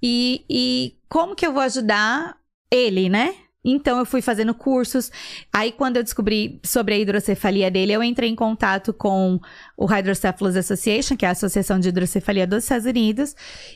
E, 0.02 0.44
e 0.48 0.94
como 1.08 1.34
que 1.34 1.46
eu 1.46 1.52
vou 1.52 1.62
ajudar 1.62 2.36
ele, 2.70 3.08
né? 3.08 3.34
Então 3.64 3.98
eu 3.98 4.06
fui 4.06 4.22
fazendo 4.22 4.54
cursos. 4.54 5.10
Aí 5.52 5.72
quando 5.72 5.96
eu 5.96 6.02
descobri 6.02 6.60
sobre 6.64 6.94
a 6.94 6.98
hidrocefalia 6.98 7.70
dele, 7.70 7.92
eu 7.92 8.02
entrei 8.02 8.30
em 8.30 8.34
contato 8.34 8.94
com 8.94 9.38
o 9.76 9.84
Hydrocephalus 9.84 10.56
Association, 10.56 11.16
que 11.16 11.26
é 11.26 11.28
a 11.28 11.32
Associação 11.32 11.78
de 11.78 11.88
Hidrocefalia 11.88 12.46
dos 12.46 12.62
Estados 12.64 12.86
Unidos. 12.86 13.34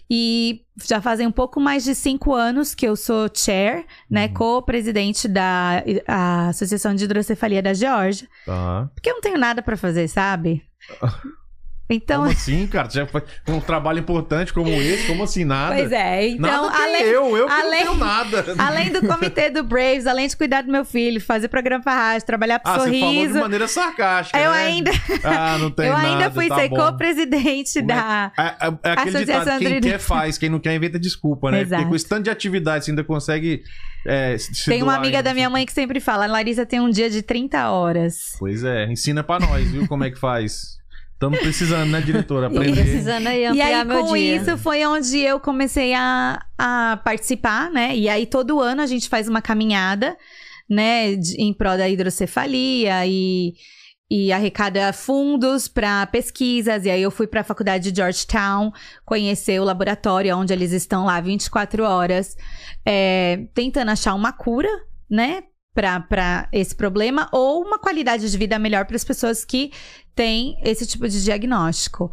E 0.09 0.63
já 0.85 1.01
fazem 1.03 1.27
um 1.27 1.33
pouco 1.33 1.61
mais 1.61 1.85
de 1.85 1.95
cinco 1.95 2.33
anos 2.33 2.75
que 2.75 2.87
eu 2.87 2.97
sou 2.97 3.29
chair, 3.35 3.85
né, 4.11 4.27
Uhum. 4.29 4.35
co-presidente 4.35 5.29
da 5.29 5.83
a 6.07 6.49
Associação 6.49 6.95
de 6.95 7.05
Hidrocefalia 7.05 7.61
da 7.63 7.75
Geórgia. 7.75 8.29
Tá. 8.47 8.89
Porque 8.95 9.11
eu 9.11 9.15
não 9.15 9.21
tenho 9.21 9.37
nada 9.39 9.61
pra 9.63 9.77
fazer, 9.77 10.09
sabe? 10.09 10.63
Então, 11.91 12.21
Como 12.23 12.33
assim, 12.33 12.67
cara? 12.69 12.89
Já 12.89 13.07
foi 13.07 13.23
um 13.49 13.61
trabalho 13.61 13.99
importante 13.99 14.53
como 14.53 14.69
esse? 14.71 15.07
Como 15.07 15.25
assim, 15.25 15.45
nada? 15.45 15.75
pois 15.77 15.93
é. 15.93 16.29
Então, 16.29 16.71
além, 16.73 17.03
eu, 17.03 17.37
eu 17.37 17.49
além- 17.49 17.85
não 17.85 17.95
tenho 17.95 17.97
nada. 17.99 18.45
além 18.57 18.91
do 18.91 19.07
comitê 19.07 19.51
do 19.51 19.63
Braves, 19.63 20.07
além 20.07 20.27
de 20.27 20.35
cuidar 20.37 20.63
do 20.63 20.73
meu 20.73 20.85
filho, 20.87 21.21
fazer 21.21 21.49
programa 21.49 21.83
pra 21.85 21.95
rádio, 21.95 22.27
trabalhar 22.27 22.61
pro 22.61 22.71
Ah, 22.73 22.75
você 22.79 22.79
falou 22.85 22.93
de 22.95 23.01
sorriso, 23.01 23.41
maneira 23.41 23.69
sarcástica, 23.69 24.39
eu 24.39 24.51
né? 24.53 24.57
ainda, 24.57 24.91
Ah, 25.23 25.59
não 25.59 25.71
tem 25.71 25.87
eu 25.91 25.93
nada, 25.93 26.09
ainda 26.09 26.31
fui 26.31 26.49
tá 26.49 26.57
ser 26.57 26.69
co-presidente 26.71 27.79
é- 27.79 27.83
da. 27.83 28.33
É, 28.39 28.43
é, 28.43 28.53
é 28.85 28.93
aquele 28.93 29.17
Associação 29.19 29.59
ditado, 29.59 29.73
quem 29.73 29.81
quer 29.91 29.99
faz, 29.99 30.39
quem 30.39 30.49
não 30.49 30.61
quer 30.61 30.75
inventa 30.75 30.99
desculpa, 30.99 31.51
né? 31.51 31.61
Exato. 31.61 31.83
Porque 31.83 31.91
com 31.91 31.97
esse 31.97 32.09
tanto 32.09 32.23
de 32.25 32.31
atividade 32.31 32.85
você 32.87 32.91
ainda 32.93 33.05
consegue 33.05 33.63
é, 34.07 34.37
Tem 34.65 34.83
uma 34.83 34.95
amiga 34.97 35.19
ainda. 35.19 35.31
da 35.31 35.35
minha 35.35 35.51
mãe 35.51 35.67
que 35.67 35.73
sempre 35.73 36.01
fala: 36.01 36.27
Larissa 36.27 36.65
tem 36.65 36.81
um 36.81 36.89
dia 36.91 37.11
de 37.11 37.23
30 37.23 37.71
horas. 37.71 38.35
Pois 38.39 38.65
é, 38.65 38.87
ensina 38.87 39.23
pra 39.23 39.39
nós, 39.41 39.71
viu, 39.71 39.87
como 39.87 40.05
é 40.05 40.11
que 40.11 40.19
faz. 40.19 40.81
Estamos 41.23 41.39
precisando, 41.39 41.89
né, 41.91 42.01
diretora? 42.01 42.49
Aprender. 42.49 42.83
precisando 42.83 43.29
aí 43.29 43.43
E 43.55 43.61
aí, 43.63 43.85
meu 43.85 44.01
com 44.05 44.15
dia. 44.15 44.37
isso, 44.37 44.59
foi 44.59 44.85
onde 44.85 45.21
eu 45.21 45.39
comecei 45.39 45.95
a, 45.95 46.45
a 46.59 47.01
participar, 47.05 47.71
né? 47.71 47.97
E 47.97 48.09
aí, 48.09 48.27
todo 48.27 48.61
ano 48.61 48.83
a 48.83 48.87
gente 48.87 49.09
faz 49.09 49.29
uma 49.29 49.41
caminhada, 49.41 50.17
né, 50.69 51.15
de- 51.15 51.41
em 51.41 51.55
prol 51.55 51.77
da 51.77 51.89
hidrocefalia 51.89 53.07
e, 53.07 53.53
e 54.11 54.33
arrecada 54.33 54.93
fundos 54.93 55.69
para 55.69 56.05
pesquisas. 56.07 56.85
E 56.87 56.91
aí, 56.91 57.03
eu 57.03 57.11
fui 57.13 57.29
para 57.29 57.43
a 57.43 57.45
faculdade 57.45 57.93
de 57.93 57.97
Georgetown 57.97 58.73
conhecer 59.05 59.61
o 59.61 59.65
laboratório, 59.65 60.37
onde 60.37 60.53
eles 60.53 60.73
estão 60.73 61.05
lá 61.05 61.21
24 61.21 61.85
horas, 61.85 62.35
é, 62.85 63.45
tentando 63.55 63.93
achar 63.93 64.15
uma 64.15 64.33
cura, 64.33 64.69
né? 65.09 65.45
Para 65.75 66.49
esse 66.53 66.75
problema, 66.75 67.29
ou 67.33 67.63
uma 67.65 67.79
qualidade 67.79 68.31
de 68.31 68.37
vida 68.37 68.59
melhor 68.59 68.85
para 68.85 68.97
as 68.97 69.05
pessoas 69.05 69.43
que 69.43 69.73
têm 70.15 70.59
esse 70.63 70.87
tipo 70.87 71.09
de 71.09 71.25
diagnóstico. 71.25 72.13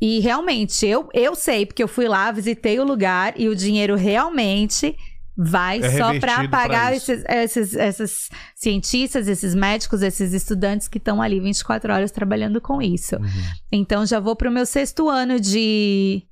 E 0.00 0.20
realmente, 0.20 0.84
eu, 0.84 1.08
eu 1.14 1.34
sei, 1.34 1.64
porque 1.64 1.82
eu 1.82 1.88
fui 1.88 2.08
lá, 2.08 2.32
visitei 2.32 2.80
o 2.80 2.84
lugar 2.84 3.34
e 3.36 3.48
o 3.48 3.54
dinheiro 3.54 3.94
realmente 3.94 4.96
vai 5.36 5.78
É 5.78 5.90
só 5.98 6.18
para 6.18 6.36
pra 6.36 6.48
pagar 6.48 6.96
isso. 6.96 7.12
esses, 7.12 7.24
esses, 7.28 7.74
esses 7.74 8.30
cientistas, 8.54 9.28
esses 9.28 9.54
médicos, 9.54 10.00
esses 10.00 10.32
estudantes 10.32 10.88
que 10.88 10.98
estão 10.98 11.20
ali 11.20 11.38
24 11.38 11.92
horas 11.92 12.10
trabalhando 12.10 12.60
com 12.60 12.80
isso. 12.80 13.16
Uhum. 13.16 13.28
Então, 13.70 14.06
já 14.06 14.18
vou 14.18 14.34
pro 14.34 14.50
meu 14.50 14.64
sexto 14.64 15.08
ano 15.08 15.38
de. 15.38 16.22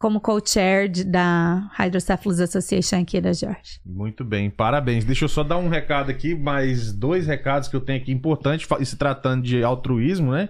Como 0.00 0.18
co-chair 0.18 0.88
de- 0.88 1.04
da 1.04 1.68
Hydrocephalus 1.78 2.40
Association 2.40 3.02
aqui 3.02 3.20
da 3.20 3.34
Georgia. 3.34 3.60
Muito 3.84 4.24
bem, 4.24 4.48
parabéns. 4.48 5.04
Deixa 5.04 5.26
eu 5.26 5.28
só 5.28 5.44
dar 5.44 5.58
um 5.58 5.68
recado 5.68 6.10
aqui, 6.10 6.34
mais 6.34 6.90
dois 6.90 7.26
recados 7.26 7.68
que 7.68 7.76
eu 7.76 7.82
tenho 7.82 8.00
aqui 8.00 8.10
importantes, 8.10 8.66
e 8.80 8.86
se 8.86 8.96
tratando 8.96 9.42
de 9.42 9.62
altruísmo, 9.62 10.32
né? 10.32 10.48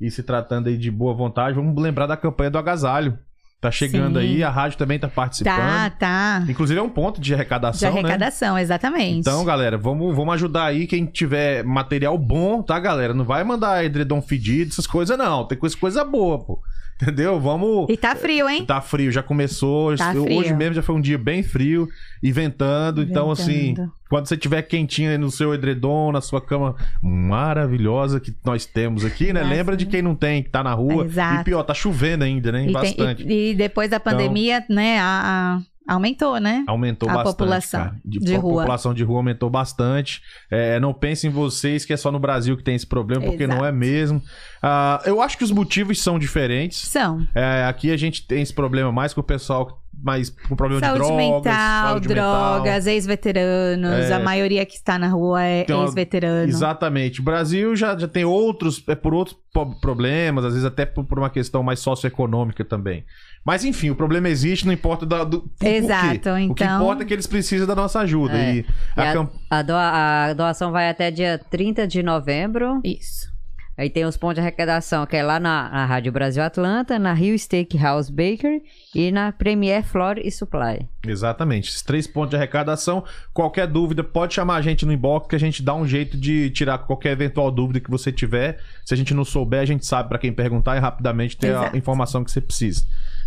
E 0.00 0.10
se 0.10 0.22
tratando 0.22 0.68
aí 0.70 0.78
de 0.78 0.90
boa 0.90 1.12
vontade, 1.14 1.54
vamos 1.54 1.78
lembrar 1.80 2.06
da 2.06 2.16
campanha 2.16 2.50
do 2.50 2.56
agasalho. 2.56 3.18
Tá 3.60 3.70
chegando 3.70 4.18
Sim. 4.18 4.24
aí, 4.26 4.42
a 4.44 4.48
rádio 4.50 4.78
também 4.78 4.98
tá 4.98 5.08
participando. 5.08 5.56
Tá, 5.56 5.90
tá. 5.90 6.44
Inclusive 6.48 6.78
é 6.80 6.82
um 6.82 6.88
ponto 6.88 7.20
de 7.20 7.28
De 7.28 7.34
arrecadação, 7.34 7.92
né? 7.92 7.98
arrecadação, 8.00 8.58
exatamente. 8.58 9.18
Então, 9.18 9.44
galera, 9.44 9.76
vamos, 9.76 10.16
vamos 10.16 10.34
ajudar 10.34 10.64
aí 10.66 10.86
quem 10.86 11.04
tiver 11.04 11.62
material 11.64 12.16
bom, 12.16 12.62
tá, 12.62 12.78
galera? 12.80 13.12
Não 13.12 13.24
vai 13.26 13.44
mandar 13.44 13.84
edredom 13.84 14.22
fedido, 14.22 14.70
essas 14.70 14.86
coisas 14.86 15.18
não. 15.18 15.46
Tem 15.46 15.58
coisa, 15.58 15.76
coisa 15.76 16.02
boa, 16.02 16.38
pô. 16.42 16.62
Entendeu? 17.02 17.38
Vamos... 17.38 17.86
E 17.90 17.96
tá 17.96 18.16
frio, 18.16 18.48
hein? 18.48 18.64
Tá 18.64 18.80
frio, 18.80 19.12
já 19.12 19.22
começou. 19.22 19.94
Tá 19.96 20.12
frio. 20.12 20.38
Hoje 20.38 20.54
mesmo 20.54 20.74
já 20.74 20.82
foi 20.82 20.94
um 20.94 21.00
dia 21.00 21.18
bem 21.18 21.42
frio 21.42 21.86
e 22.22 22.32
ventando. 22.32 23.02
Então, 23.02 23.30
assim, 23.30 23.68
Ventando. 23.74 23.92
quando 24.08 24.26
você 24.26 24.36
tiver 24.36 24.62
quentinho 24.62 25.10
aí 25.10 25.18
no 25.18 25.30
seu 25.30 25.52
edredom, 25.52 26.10
na 26.10 26.22
sua 26.22 26.40
cama 26.40 26.74
maravilhosa 27.02 28.18
que 28.18 28.34
nós 28.44 28.64
temos 28.64 29.04
aqui, 29.04 29.32
né? 29.32 29.40
Nossa. 29.42 29.54
Lembra 29.54 29.76
de 29.76 29.84
quem 29.86 30.00
não 30.00 30.14
tem, 30.14 30.42
que 30.42 30.48
tá 30.48 30.62
na 30.64 30.72
rua. 30.72 31.04
Exato. 31.04 31.42
E 31.42 31.44
pior, 31.44 31.62
tá 31.64 31.74
chovendo 31.74 32.24
ainda, 32.24 32.50
né? 32.50 32.62
E, 32.62 32.64
tem- 32.64 32.72
Bastante. 32.72 33.22
Então 33.22 33.36
e- 33.36 33.50
e 33.50 33.54
depois 33.54 33.90
da 33.90 34.00
pandemia, 34.00 34.64
né, 34.70 34.98
a, 34.98 35.04
a- 35.04 35.60
aumentou, 35.86 36.38
né? 36.40 36.64
Aumentou 36.66 37.08
A 37.08 37.14
bastante. 37.14 37.32
população 37.36 37.80
cara. 37.84 37.96
de 38.04 38.34
a 38.34 38.38
rua. 38.38 38.62
população 38.62 38.94
de 38.94 39.04
rua 39.04 39.18
aumentou 39.18 39.48
bastante. 39.50 40.20
É, 40.50 40.78
não 40.80 40.92
pensem 40.92 41.30
em 41.30 41.32
vocês 41.32 41.84
que 41.84 41.92
é 41.92 41.96
só 41.96 42.10
no 42.10 42.18
Brasil 42.18 42.56
que 42.56 42.62
tem 42.64 42.74
esse 42.74 42.86
problema, 42.86 43.24
porque 43.24 43.44
Exato. 43.44 43.58
não 43.58 43.66
é 43.66 43.72
mesmo. 43.72 44.22
Ah, 44.62 45.00
eu 45.04 45.20
acho 45.22 45.38
que 45.38 45.44
os 45.44 45.50
motivos 45.50 46.00
são 46.02 46.18
diferentes. 46.18 46.78
São. 46.88 47.26
É, 47.34 47.64
aqui 47.64 47.90
a 47.90 47.96
gente 47.96 48.26
tem 48.26 48.42
esse 48.42 48.52
problema 48.52 48.90
mais 48.90 49.14
com 49.14 49.20
o 49.20 49.24
pessoal 49.24 49.82
mais 49.98 50.28
com 50.28 50.54
problema 50.54 50.78
Saúde 50.84 51.00
de 51.00 51.06
drogas, 51.08 51.26
mental, 51.26 51.88
saúde 51.88 52.08
mental. 52.08 52.52
drogas, 52.60 52.86
ex-veteranos. 52.86 54.10
É. 54.10 54.12
A 54.12 54.20
maioria 54.20 54.66
que 54.66 54.74
está 54.74 54.98
na 54.98 55.08
rua 55.08 55.42
é 55.42 55.64
uma- 55.70 55.84
ex-veterano. 55.84 56.48
Exatamente. 56.50 57.20
O 57.20 57.22
Brasil 57.24 57.74
já, 57.74 57.96
já 57.96 58.06
tem 58.06 58.22
outros, 58.22 58.84
é 58.88 58.94
por 58.94 59.14
outros 59.14 59.38
problemas, 59.80 60.44
às 60.44 60.52
vezes 60.52 60.66
até 60.66 60.84
por, 60.84 61.04
por 61.04 61.18
uma 61.18 61.30
questão 61.30 61.62
mais 61.62 61.80
socioeconômica 61.80 62.62
também. 62.62 63.04
Mas 63.46 63.64
enfim, 63.64 63.90
o 63.90 63.94
problema 63.94 64.28
existe, 64.28 64.66
não 64.66 64.72
importa 64.72 65.06
da- 65.06 65.22
do, 65.22 65.42
por 65.42 65.66
Exato, 65.68 66.18
quê. 66.20 66.30
O 66.50 66.54
que 66.54 66.64
então- 66.64 66.76
importa 66.82 67.02
é 67.04 67.06
que 67.06 67.14
eles 67.14 67.28
precisam 67.28 67.64
da 67.66 67.76
nossa 67.76 68.00
ajuda. 68.00 68.36
É. 68.36 68.54
E 68.56 68.58
E 68.96 69.00
a 69.00 69.10
a, 69.10 69.12
camp- 69.12 69.32
a 69.48 69.62
doa- 69.62 69.92
a 70.30 70.32
doação 70.34 70.72
vai 70.72 70.88
até 70.90 71.12
dia 71.12 71.40
30 71.48 71.86
de 71.86 72.02
novembro. 72.02 72.80
Isso. 72.82 73.35
Aí 73.78 73.90
tem 73.90 74.06
os 74.06 74.16
pontos 74.16 74.36
de 74.36 74.40
arrecadação, 74.40 75.04
que 75.04 75.16
é 75.16 75.22
lá 75.22 75.38
na, 75.38 75.68
na 75.68 75.84
Rádio 75.84 76.10
Brasil 76.10 76.42
Atlanta, 76.42 76.98
na 76.98 77.12
Rio 77.12 77.38
Steakhouse 77.38 78.10
Bakery 78.10 78.62
e 78.94 79.12
na 79.12 79.32
Premier 79.32 79.84
Floor 79.84 80.18
e 80.18 80.30
Supply. 80.30 80.88
Exatamente. 81.06 81.68
Esses 81.68 81.82
três 81.82 82.06
pontos 82.06 82.30
de 82.30 82.36
arrecadação. 82.36 83.04
Qualquer 83.34 83.66
dúvida, 83.66 84.02
pode 84.02 84.32
chamar 84.32 84.56
a 84.56 84.62
gente 84.62 84.86
no 84.86 84.92
inbox 84.92 85.28
que 85.28 85.36
a 85.36 85.40
gente 85.40 85.62
dá 85.62 85.74
um 85.74 85.86
jeito 85.86 86.16
de 86.16 86.48
tirar 86.50 86.78
qualquer 86.78 87.12
eventual 87.12 87.50
dúvida 87.50 87.78
que 87.78 87.90
você 87.90 88.10
tiver. 88.10 88.58
Se 88.84 88.94
a 88.94 88.96
gente 88.96 89.12
não 89.12 89.24
souber, 89.24 89.60
a 89.60 89.66
gente 89.66 89.84
sabe 89.84 90.08
para 90.08 90.18
quem 90.18 90.32
perguntar 90.32 90.76
e 90.76 90.80
rapidamente 90.80 91.36
ter 91.36 91.48
a 91.48 91.60
Exato. 91.60 91.76
informação 91.76 92.24
que 92.24 92.30
você 92.30 92.40
precisa. 92.40 92.82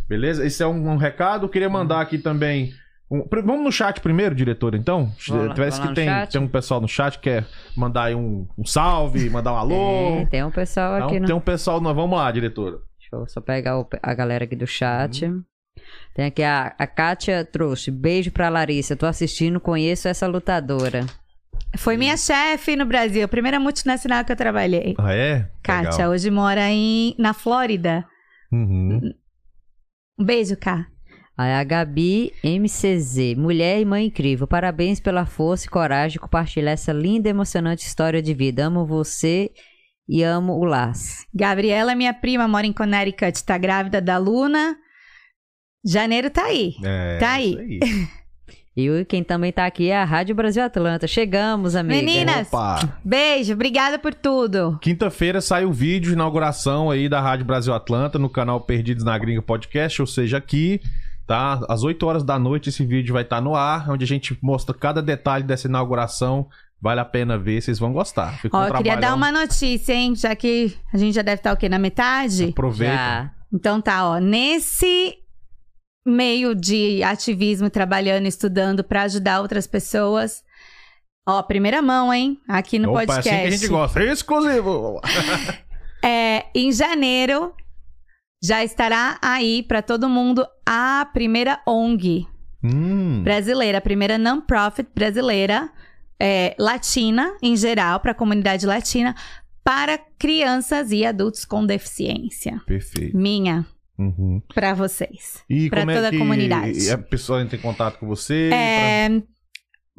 Beleza? 0.08 0.44
Esse 0.44 0.64
é 0.64 0.68
um, 0.68 0.90
um 0.90 0.98
recado. 0.98 1.46
Eu 1.46 1.50
queria 1.50 1.70
mandar 1.70 2.02
aqui 2.02 2.18
também. 2.18 2.74
Um- 3.12 3.28
vamos 3.44 3.64
no 3.64 3.72
chat 3.72 4.00
primeiro, 4.02 4.36
diretor, 4.36 4.76
então? 4.76 5.12
Vamos 5.28 5.56
Parece 5.56 5.78
lá 5.80 5.84
que 5.84 5.90
no 5.90 5.96
tem, 5.96 6.06
chat? 6.08 6.32
tem 6.32 6.42
um 6.42 6.48
pessoal 6.48 6.80
no 6.82 6.88
chat 6.88 7.18
que 7.18 7.24
quer 7.30 7.46
mandar 7.76 8.04
aí 8.06 8.16
um, 8.16 8.48
um 8.58 8.66
salve, 8.66 9.30
mandar 9.30 9.54
um 9.54 9.58
alô. 9.58 10.20
É, 10.22 10.26
tem 10.28 10.44
um 10.44 10.52
pessoal 10.52 10.96
Então, 10.96 11.08
aqui 11.08 11.20
no... 11.20 11.26
Tem 11.28 11.36
um 11.36 11.40
pessoal. 11.42 11.82
Nós 11.82 11.96
vamos 11.96 12.18
lá, 12.18 12.32
diretora. 12.32 12.78
Deixa 13.00 13.16
eu 13.16 13.28
só 13.28 13.42
pegar 13.42 13.80
o- 13.80 13.88
a 14.04 14.14
galera 14.14 14.44
aqui 14.44 14.56
do 14.56 14.68
chat. 14.68 15.26
Uhum. 15.26 15.44
Tem 16.14 16.26
aqui 16.26 16.44
a, 16.44 16.76
a 16.78 16.86
Kátia 16.86 17.44
trouxe. 17.46 17.90
Beijo 17.90 18.32
pra 18.32 18.50
Larissa. 18.50 18.96
Tô 18.96 19.06
assistindo, 19.06 19.60
conheço 19.60 20.08
essa 20.08 20.28
lutadora. 20.28 21.06
Foi 21.78 21.96
minha 21.98 22.18
chefe 22.18 22.76
no 22.76 22.86
Brasil, 22.86 23.24
a 23.24 23.28
primeira 23.28 23.60
multinacional 23.60 24.26
que 24.26 24.32
eu 24.32 24.36
trabalhei. 24.36 24.96
Ah, 24.98 25.14
é? 25.16 25.50
Kátia, 25.64 25.92
Legal. 25.92 26.12
hoje 26.12 26.30
mora 26.32 26.68
em, 26.70 27.16
na 27.18 27.34
Flórida. 27.34 28.06
Uhum. 28.52 29.14
Um 30.20 30.26
beijo, 30.26 30.58
Ká. 30.58 30.88
Aí 31.40 31.54
a 31.54 31.64
Gabi 31.64 32.34
MCZ. 32.44 33.38
Mulher 33.38 33.80
e 33.80 33.86
mãe 33.86 34.08
incrível. 34.08 34.46
Parabéns 34.46 35.00
pela 35.00 35.26
força 35.26 35.68
e 35.68 35.70
coragem 35.70 36.16
de 36.16 36.20
compartilhar 36.20 36.72
essa 36.72 36.92
linda 36.92 37.30
e 37.30 37.32
emocionante 37.32 37.86
história 37.88 38.22
de 38.22 38.34
vida. 38.34 38.66
Amo 38.66 38.86
você 38.86 39.50
e 40.06 40.22
amo 40.22 40.52
o 40.60 40.66
Las. 40.66 41.26
Gabriela, 41.34 41.96
minha 41.96 42.14
prima, 42.14 42.46
mora 42.46 42.68
em 42.68 42.74
Connecticut, 42.74 43.42
tá 43.46 43.58
grávida 43.58 44.02
da 44.02 44.18
Luna. 44.18 44.76
Janeiro 45.86 46.30
tá 46.30 46.44
aí. 46.44 46.74
É, 46.84 47.18
Tá 47.20 47.32
aí. 47.32 47.52
isso 47.52 47.84
aí. 47.86 48.08
E 48.78 49.04
quem 49.06 49.24
também 49.24 49.52
tá 49.52 49.66
aqui 49.66 49.90
é 49.90 49.98
a 49.98 50.06
Rádio 50.06 50.34
Brasil 50.34 50.64
Atlanta. 50.64 51.06
Chegamos, 51.06 51.76
amiga. 51.76 51.96
Meninas, 52.02 52.48
Opa! 52.48 52.98
beijo, 53.04 53.52
obrigada 53.54 54.00
por 54.00 54.14
tudo. 54.14 54.78
Quinta-feira 54.82 55.42
sai 55.42 55.66
o 55.66 55.72
vídeo 55.72 56.10
de 56.10 56.14
inauguração 56.14 56.90
aí 56.90 57.10
da 57.10 57.20
Rádio 57.20 57.46
Brasil 57.46 57.74
Atlanta 57.74 58.18
no 58.18 58.30
canal 58.30 58.62
Perdidos 58.62 59.04
na 59.04 59.18
Gringa 59.18 59.42
Podcast, 59.42 60.02
ou 60.02 60.08
seja, 60.08 60.38
aqui, 60.38 60.80
tá? 61.30 61.64
Às 61.70 61.84
8 61.84 62.04
horas 62.08 62.24
da 62.24 62.40
noite 62.40 62.70
esse 62.70 62.84
vídeo 62.84 63.14
vai 63.14 63.22
estar 63.22 63.40
no 63.40 63.56
ar, 63.56 63.88
onde 63.92 64.04
a 64.04 64.08
gente 64.08 64.36
mostra 64.42 64.74
cada 64.74 65.00
detalhe 65.00 65.44
dessa 65.44 65.68
inauguração. 65.68 66.48
Vale 66.82 67.02
a 67.02 67.06
pena 67.06 67.38
ver, 67.38 67.62
vocês 67.62 67.78
vão 67.78 67.94
gostar. 67.94 68.40
Ficou 68.40 68.60
Ó, 68.60 68.64
um 68.64 68.68
eu 68.68 68.74
queria 68.74 68.98
dar 68.98 69.14
uma 69.14 69.32
notícia, 69.32 69.94
hein? 69.94 70.16
Já 70.16 70.36
que 70.36 70.76
a 70.92 70.98
gente 70.98 71.14
já 71.14 71.22
deve 71.22 71.36
estar 71.36 71.54
o 71.54 71.58
quê? 71.58 71.70
Na 71.70 71.78
metade? 71.78 72.46
Aproveita. 72.46 72.96
Já. 72.96 73.32
Então 73.54 73.80
tá, 73.80 74.10
ó. 74.10 74.18
Nesse 74.18 75.18
meio 76.04 76.56
de 76.56 77.04
ativismo, 77.04 77.70
trabalhando, 77.70 78.26
estudando 78.26 78.84
pra 78.84 79.04
ajudar 79.04 79.42
outras 79.42 79.68
pessoas. 79.68 80.42
Ó, 81.28 81.44
primeira 81.44 81.80
mão, 81.80 82.12
hein? 82.12 82.40
Aqui 82.48 82.80
no 82.80 82.90
Opa, 82.90 83.04
é 83.04 83.06
podcast. 83.06 83.30
assim 83.30 83.42
que 83.42 83.48
a 83.48 83.52
gente 83.52 83.68
gosta. 83.68 84.04
Exclusivo! 84.04 85.00
É, 86.02 86.46
em 86.56 86.72
janeiro 86.72 87.54
já 88.42 88.64
estará 88.64 89.18
aí 89.22 89.64
pra 89.64 89.82
todo 89.82 90.08
mundo 90.10 90.46
a 90.66 91.08
primeira 91.14 91.62
ONG 91.68 92.26
Hum, 92.64 93.22
brasileira, 93.24 93.78
a 93.78 93.82
primeira 93.82 94.18
non-profit 94.18 94.90
brasileira, 94.94 95.70
é, 96.20 96.56
latina 96.60 97.36
em 97.42 97.56
geral, 97.56 98.00
para 98.02 98.12
a 98.12 98.16
comunidade 98.16 98.66
latina, 98.66 99.16
para 99.64 99.98
crianças 100.18 100.92
e 100.92 101.06
adultos 101.06 101.46
com 101.46 101.66
deficiência. 101.66 102.62
perfeito. 102.66 103.16
Minha, 103.16 103.66
Uhum. 103.98 104.42
para 104.54 104.74
vocês. 104.74 105.44
E 105.50 105.70
Pra 105.70 105.82
como 105.82 105.94
toda 105.94 106.06
é 106.06 106.10
a 106.10 106.12
que 106.12 106.18
comunidade. 106.18 106.92
a 106.92 106.98
pessoa 106.98 107.42
entra 107.42 107.56
em 107.58 107.62
contato 107.62 107.98
com 108.00 108.08
você? 108.08 108.50
É, 108.54 109.22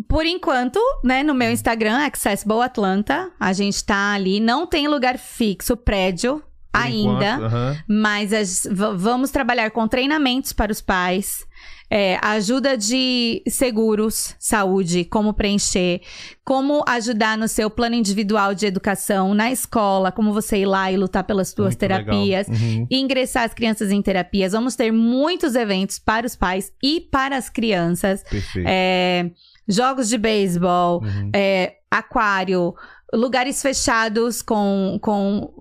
Por 0.09 0.25
enquanto, 0.25 0.81
né, 1.05 1.23
no 1.23 1.35
meu 1.35 1.51
Instagram, 1.53 1.99
Accessible 2.07 2.63
Atlanta, 2.63 3.31
a 3.39 3.53
gente 3.53 3.85
tá 3.85 4.13
ali, 4.15 4.41
não 4.41 4.67
tem 4.67 4.89
lugar 4.89 5.19
fixo, 5.19 5.77
prédio 5.77 6.39
Pra- 6.39 6.50
por 6.73 6.81
ainda. 6.81 7.35
enquanto, 7.35 7.45
aham. 7.45 7.77
Mas 7.89 8.33
as- 8.33 8.69
vamos 8.71 9.31
trabalhar 9.31 9.71
com 9.71 9.87
treinamentos 9.89 10.53
para 10.53 10.71
os 10.73 10.81
pais, 10.81 11.45
é, 11.93 12.19
ajuda 12.23 12.77
de 12.79 13.43
seguros, 13.49 14.37
saúde, 14.39 15.05
como 15.05 15.35
preencher, 15.35 16.01
como 16.45 16.85
ajudar 16.87 17.37
no 17.37 17.49
seu 17.49 17.69
plano 17.69 17.97
individual 17.97 18.55
de 18.55 18.65
educação 18.67 19.35
na 19.35 19.51
escola, 19.51 20.13
como 20.13 20.33
você 20.33 20.59
ir 20.59 20.67
lá 20.67 20.93
e 20.93 20.97
lutar 20.97 21.25
pelas 21.25 21.49
suas 21.49 21.71
Muito 21.71 21.79
terapias. 21.79 22.47
Uhum. 22.47 22.87
Ingressar 22.89 23.43
as 23.45 23.53
crianças 23.55 23.91
em 23.91 24.01
terapias. 24.01 24.53
Vamos 24.53 24.77
ter 24.77 24.93
muitos 24.93 25.57
eventos 25.57 25.99
para 25.99 26.27
os 26.27 26.37
pais 26.37 26.73
e 26.81 27.01
para 27.01 27.37
as 27.37 27.51
crianças. 27.51 28.23
Perfeito. 28.23 28.69
É, 28.69 29.29
jogos 29.69 30.09
de 30.09 30.17
beisebol, 30.17 31.03
Uhum. 31.03 31.31
é, 31.35 31.75
aquário, 31.91 32.73
lugares 33.13 33.61
fechados 33.63 34.41
com, 34.43 34.99
com, 35.03 35.53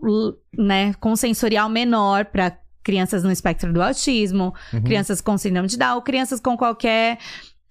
né, 0.58 0.94
com 1.00 1.16
sensorial 1.16 1.68
menor 1.70 2.26
para 2.26 2.58
crianças 2.84 3.24
no 3.24 3.32
espectro 3.32 3.72
do 3.74 3.82
autismo, 3.82 4.54
Uhum. 4.74 4.82
crianças 4.82 5.20
com 5.22 5.38
síndrome 5.38 5.68
de 5.68 5.78
Down, 5.78 6.02
crianças 6.02 6.40
com 6.40 6.56
qualquer 6.58 7.18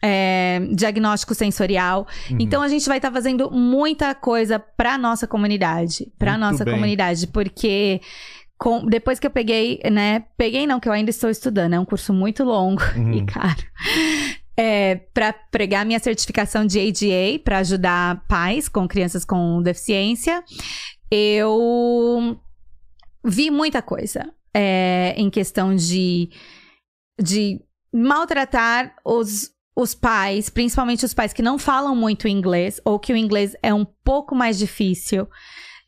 é, 0.03 0.61
diagnóstico 0.75 1.35
sensorial. 1.35 2.07
Uhum. 2.31 2.37
Então 2.41 2.63
a 2.63 2.69
gente 2.69 2.87
vai 2.89 2.99
estar 2.99 3.11
fazendo 3.11 3.51
muita 3.51 4.15
coisa 4.15 4.59
para 4.59 4.97
nossa 4.97 5.27
comunidade, 5.27 6.13
para 6.19 6.39
nossa 6.39 6.65
bem. 6.65 6.75
comunidade, 6.75 7.27
porque 7.27 8.01
com- 8.57 8.85
depois 8.87 9.19
que 9.19 9.27
eu 9.27 9.31
peguei, 9.31 9.81
né, 9.91 10.25
peguei 10.37 10.67
não 10.69 10.79
que 10.79 10.89
eu 10.89 10.93
ainda 10.93 11.11
estou 11.11 11.29
estudando, 11.31 11.75
é 11.75 11.81
um 11.81 11.85
curso 11.85 12.13
muito 12.13 12.45
longo 12.45 12.83
Uhum. 12.97 13.13
e 13.15 13.25
caro. 13.27 13.63
É, 14.61 14.97
para 15.15 15.33
pregar 15.33 15.87
minha 15.87 16.01
certificação 16.01 16.67
de 16.67 16.81
ADA, 16.81 17.39
para 17.45 17.59
ajudar 17.59 18.27
pais 18.27 18.69
com 18.69 18.89
crianças 18.89 19.25
com 19.25 19.63
deficiência, 19.63 20.43
eu 21.11 22.37
vi 23.25 23.51
muita 23.51 23.81
coisa 23.81 24.33
é, 24.53 25.15
em 25.17 25.31
questão 25.31 25.77
de, 25.77 26.31
de 27.21 27.61
maltratar 27.93 28.97
os, 29.05 29.51
os 29.77 29.95
pais, 29.95 30.49
principalmente 30.51 31.05
os 31.05 31.15
pais 31.15 31.33
que 31.33 31.43
não 31.43 31.59
falam 31.59 31.95
muito 31.95 32.27
inglês 32.27 32.81
ou 32.85 32.99
que 32.99 33.13
o 33.13 33.17
inglês 33.17 33.55
é 33.63 33.73
um 33.73 33.85
pouco 33.85 34.35
mais 34.35 34.59
difícil, 34.59 35.29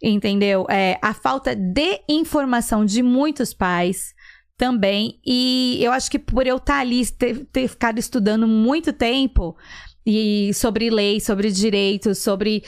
entendeu? 0.02 0.66
É, 0.70 0.98
a 1.02 1.12
falta 1.12 1.54
de 1.54 2.00
informação 2.08 2.84
de 2.84 3.02
muitos 3.02 3.52
pais 3.52 4.14
também. 4.60 5.18
E 5.24 5.78
eu 5.80 5.90
acho 5.90 6.10
que 6.10 6.18
por 6.18 6.46
eu 6.46 6.58
estar 6.58 6.80
ali, 6.80 7.06
ter, 7.06 7.46
ter 7.46 7.66
ficado 7.66 7.98
estudando 7.98 8.46
muito 8.46 8.92
tempo 8.92 9.56
e 10.04 10.52
sobre 10.52 10.90
lei, 10.90 11.18
sobre 11.18 11.50
direitos, 11.50 12.18
sobre 12.18 12.62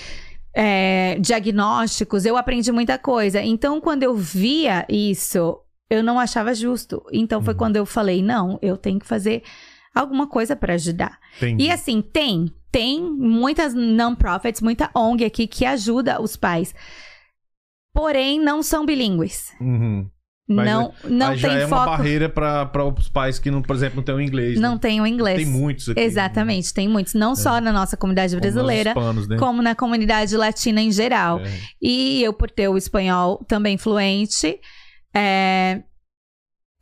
é, 0.55 1.19
diagnósticos, 1.21 2.25
eu 2.25 2.39
aprendi 2.39 2.73
muita 2.73 2.97
coisa. 2.97 3.43
Então, 3.43 3.79
quando 3.79 4.05
eu 4.05 4.17
via 4.17 4.87
isso, 4.89 5.61
eu 5.91 6.03
não 6.03 6.19
achava 6.19 6.55
justo. 6.55 7.05
Então, 7.13 7.43
foi 7.43 7.53
Uhum. 7.53 7.59
quando 7.59 7.77
eu 7.77 7.85
falei: 7.85 8.23
não, 8.23 8.59
eu 8.63 8.79
tenho 8.79 8.99
que 8.99 9.07
fazer 9.07 9.43
alguma 9.95 10.27
coisa 10.27 10.57
para 10.57 10.73
ajudar. 10.73 11.19
Entendi. 11.37 11.65
E 11.65 11.71
assim, 11.71 12.01
tem, 12.01 12.51
tem 12.71 13.03
muitas 13.03 13.75
non-profits, 13.75 14.63
muita 14.63 14.91
ONG 14.95 15.27
aqui 15.27 15.47
que 15.47 15.67
ajuda 15.67 16.23
os 16.23 16.37
pais. 16.37 16.75
Porém, 17.93 18.41
não 18.41 18.63
são 18.63 18.87
bilíngues. 18.87 19.53
Uhum. 19.61 20.09
Mas 20.49 20.67
não 20.67 20.93
não 21.05 21.29
Aí 21.29 21.37
já 21.37 21.49
tem 21.49 21.59
é 21.59 21.67
uma 21.67 21.87
barreira 21.87 22.29
para 22.29 22.85
os 22.85 23.09
pais 23.09 23.39
que, 23.39 23.51
não, 23.51 23.63
por 23.63 23.77
exemplo, 23.77 23.97
não 23.97 24.03
têm 24.03 24.15
o 24.15 24.21
inglês. 24.21 24.61
Não 24.61 24.73
né? 24.73 24.79
tem 24.81 25.01
o 25.01 25.07
inglês. 25.07 25.37
Tem 25.37 25.47
muitos 25.47 25.89
aqui. 25.89 26.01
Exatamente, 26.01 26.75
tem 26.75 26.89
muitos. 26.89 27.15
Não 27.15 27.37
só 27.37 27.61
na 27.61 27.73
nossa 27.73 27.97
comunidade 27.97 28.35
Como 28.35 28.41
brasileira, 28.43 28.91
hispanos, 28.91 29.29
né? 29.29 29.37
como 29.39 29.63
na 29.63 29.75
comunidade 29.75 30.37
latina 30.37 30.81
em 30.81 30.91
geral. 30.91 31.39
É. 31.39 31.51
E 31.81 32.23
eu, 32.23 32.33
por 32.33 32.51
ter 32.51 32.69
o 32.69 32.77
espanhol 32.77 33.45
também 33.49 33.79
fluente, 33.79 34.59
é, 35.15 35.83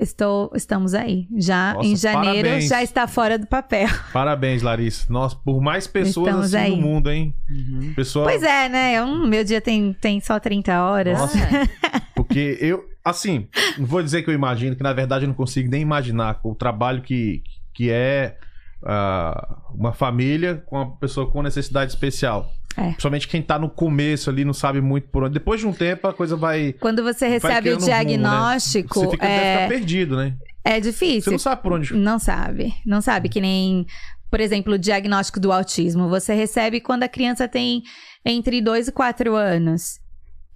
estou, 0.00 0.50
estamos 0.54 0.94
aí. 0.94 1.28
Já 1.36 1.74
Nossa, 1.74 1.88
em 1.88 1.96
janeiro 1.96 2.48
parabéns. 2.48 2.68
já 2.68 2.82
está 2.82 3.06
fora 3.06 3.38
do 3.38 3.46
papel. 3.46 3.88
Parabéns, 4.12 4.62
Larissa. 4.62 5.06
Nossa, 5.12 5.36
por 5.36 5.60
mais 5.60 5.86
pessoas 5.86 6.26
Estamos 6.28 6.54
assim 6.54 6.64
aí. 6.64 6.70
no 6.76 6.82
mundo, 6.82 7.10
hein? 7.10 7.34
Uhum. 7.48 7.92
Pessoa, 7.94 8.24
Pois 8.24 8.42
é, 8.42 8.68
né? 8.68 8.94
Eu- 8.98 9.06
meu 9.26 9.44
dia 9.44 9.60
tem, 9.60 9.92
tem 9.92 10.20
só 10.20 10.40
30 10.40 10.82
horas. 10.82 11.18
Nossa. 11.18 11.38
Porque 12.14 12.58
eu, 12.60 12.84
assim, 13.04 13.48
não 13.78 13.86
vou 13.86 14.02
dizer 14.02 14.22
que 14.22 14.30
eu 14.30 14.34
imagino, 14.34 14.74
que 14.76 14.82
na 14.82 14.92
verdade 14.92 15.24
eu 15.24 15.28
não 15.28 15.34
consigo 15.34 15.70
nem 15.70 15.82
imaginar 15.82 16.40
o 16.42 16.54
trabalho 16.54 17.02
que, 17.02 17.42
que 17.74 17.90
é 17.90 18.36
ah, 18.84 19.58
uma 19.74 19.92
família 19.92 20.62
com 20.66 20.76
uma 20.76 20.96
pessoa 20.96 21.30
com 21.30 21.42
necessidade 21.42 21.90
especial. 21.92 22.50
É. 22.76 22.82
Principalmente 22.90 23.28
quem 23.28 23.42
tá 23.42 23.58
no 23.58 23.68
começo 23.68 24.30
ali, 24.30 24.44
não 24.44 24.52
sabe 24.52 24.80
muito 24.80 25.08
por 25.08 25.24
onde. 25.24 25.34
Depois 25.34 25.60
de 25.60 25.66
um 25.66 25.72
tempo, 25.72 26.06
a 26.06 26.14
coisa 26.14 26.36
vai. 26.36 26.72
Quando 26.74 27.02
você 27.02 27.26
recebe 27.28 27.70
o 27.70 27.72
um 27.72 27.74
rumo, 27.76 27.86
né? 27.88 27.92
diagnóstico, 28.04 29.00
Você 29.00 29.10
fica, 29.10 29.26
é, 29.26 29.56
ficar 29.56 29.68
perdido, 29.68 30.16
né? 30.16 30.36
é 30.64 30.74
Você 30.74 30.80
difícil. 30.80 31.32
não 31.32 31.38
sabe 31.38 31.62
por 31.62 31.72
onde. 31.72 31.94
Não 31.94 32.18
sabe. 32.18 32.74
Não 32.86 33.00
sabe. 33.00 33.28
Que 33.28 33.40
nem, 33.40 33.86
por 34.30 34.40
exemplo, 34.40 34.74
o 34.74 34.78
diagnóstico 34.78 35.40
do 35.40 35.52
autismo. 35.52 36.08
Você 36.08 36.32
recebe 36.32 36.80
quando 36.80 37.02
a 37.02 37.08
criança 37.08 37.48
tem 37.48 37.82
entre 38.24 38.60
2 38.60 38.88
e 38.88 38.92
4 38.92 39.34
anos. 39.34 39.98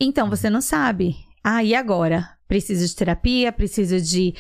Então, 0.01 0.31
você 0.31 0.49
não 0.49 0.61
sabe. 0.61 1.17
Ah, 1.43 1.63
e 1.65 1.75
agora? 1.75 2.31
Preciso 2.47 2.87
de 2.87 2.95
terapia, 2.95 3.51
preciso 3.53 4.01
de, 4.01 4.35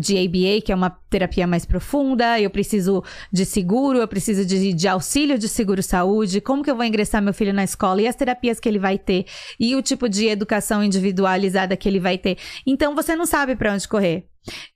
de 0.00 0.16
ABA, 0.16 0.60
que 0.64 0.72
é 0.72 0.74
uma 0.74 0.90
terapia 1.10 1.46
mais 1.46 1.64
profunda, 1.64 2.40
eu 2.40 2.50
preciso 2.50 3.02
de 3.32 3.44
seguro, 3.44 3.98
eu 3.98 4.08
preciso 4.08 4.44
de, 4.44 4.72
de 4.72 4.88
auxílio 4.88 5.38
de 5.38 5.48
seguro-saúde, 5.48 6.40
como 6.40 6.62
que 6.62 6.70
eu 6.70 6.76
vou 6.76 6.84
ingressar 6.84 7.22
meu 7.22 7.34
filho 7.34 7.52
na 7.52 7.64
escola 7.64 8.02
e 8.02 8.08
as 8.08 8.16
terapias 8.16 8.58
que 8.58 8.68
ele 8.68 8.78
vai 8.78 8.98
ter, 8.98 9.26
e 9.58 9.74
o 9.76 9.82
tipo 9.82 10.08
de 10.08 10.26
educação 10.26 10.82
individualizada 10.82 11.76
que 11.76 11.88
ele 11.88 12.00
vai 12.00 12.18
ter. 12.18 12.38
Então, 12.66 12.94
você 12.94 13.14
não 13.14 13.26
sabe 13.26 13.56
para 13.56 13.72
onde 13.72 13.86
correr. 13.88 14.26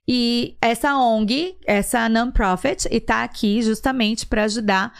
E 0.07 0.57
essa 0.61 0.95
ONG, 0.97 1.57
essa 1.65 2.09
non-profit, 2.09 2.87
está 2.91 3.23
aqui 3.23 3.61
justamente 3.61 4.25
para 4.25 4.43
ajudar 4.43 4.91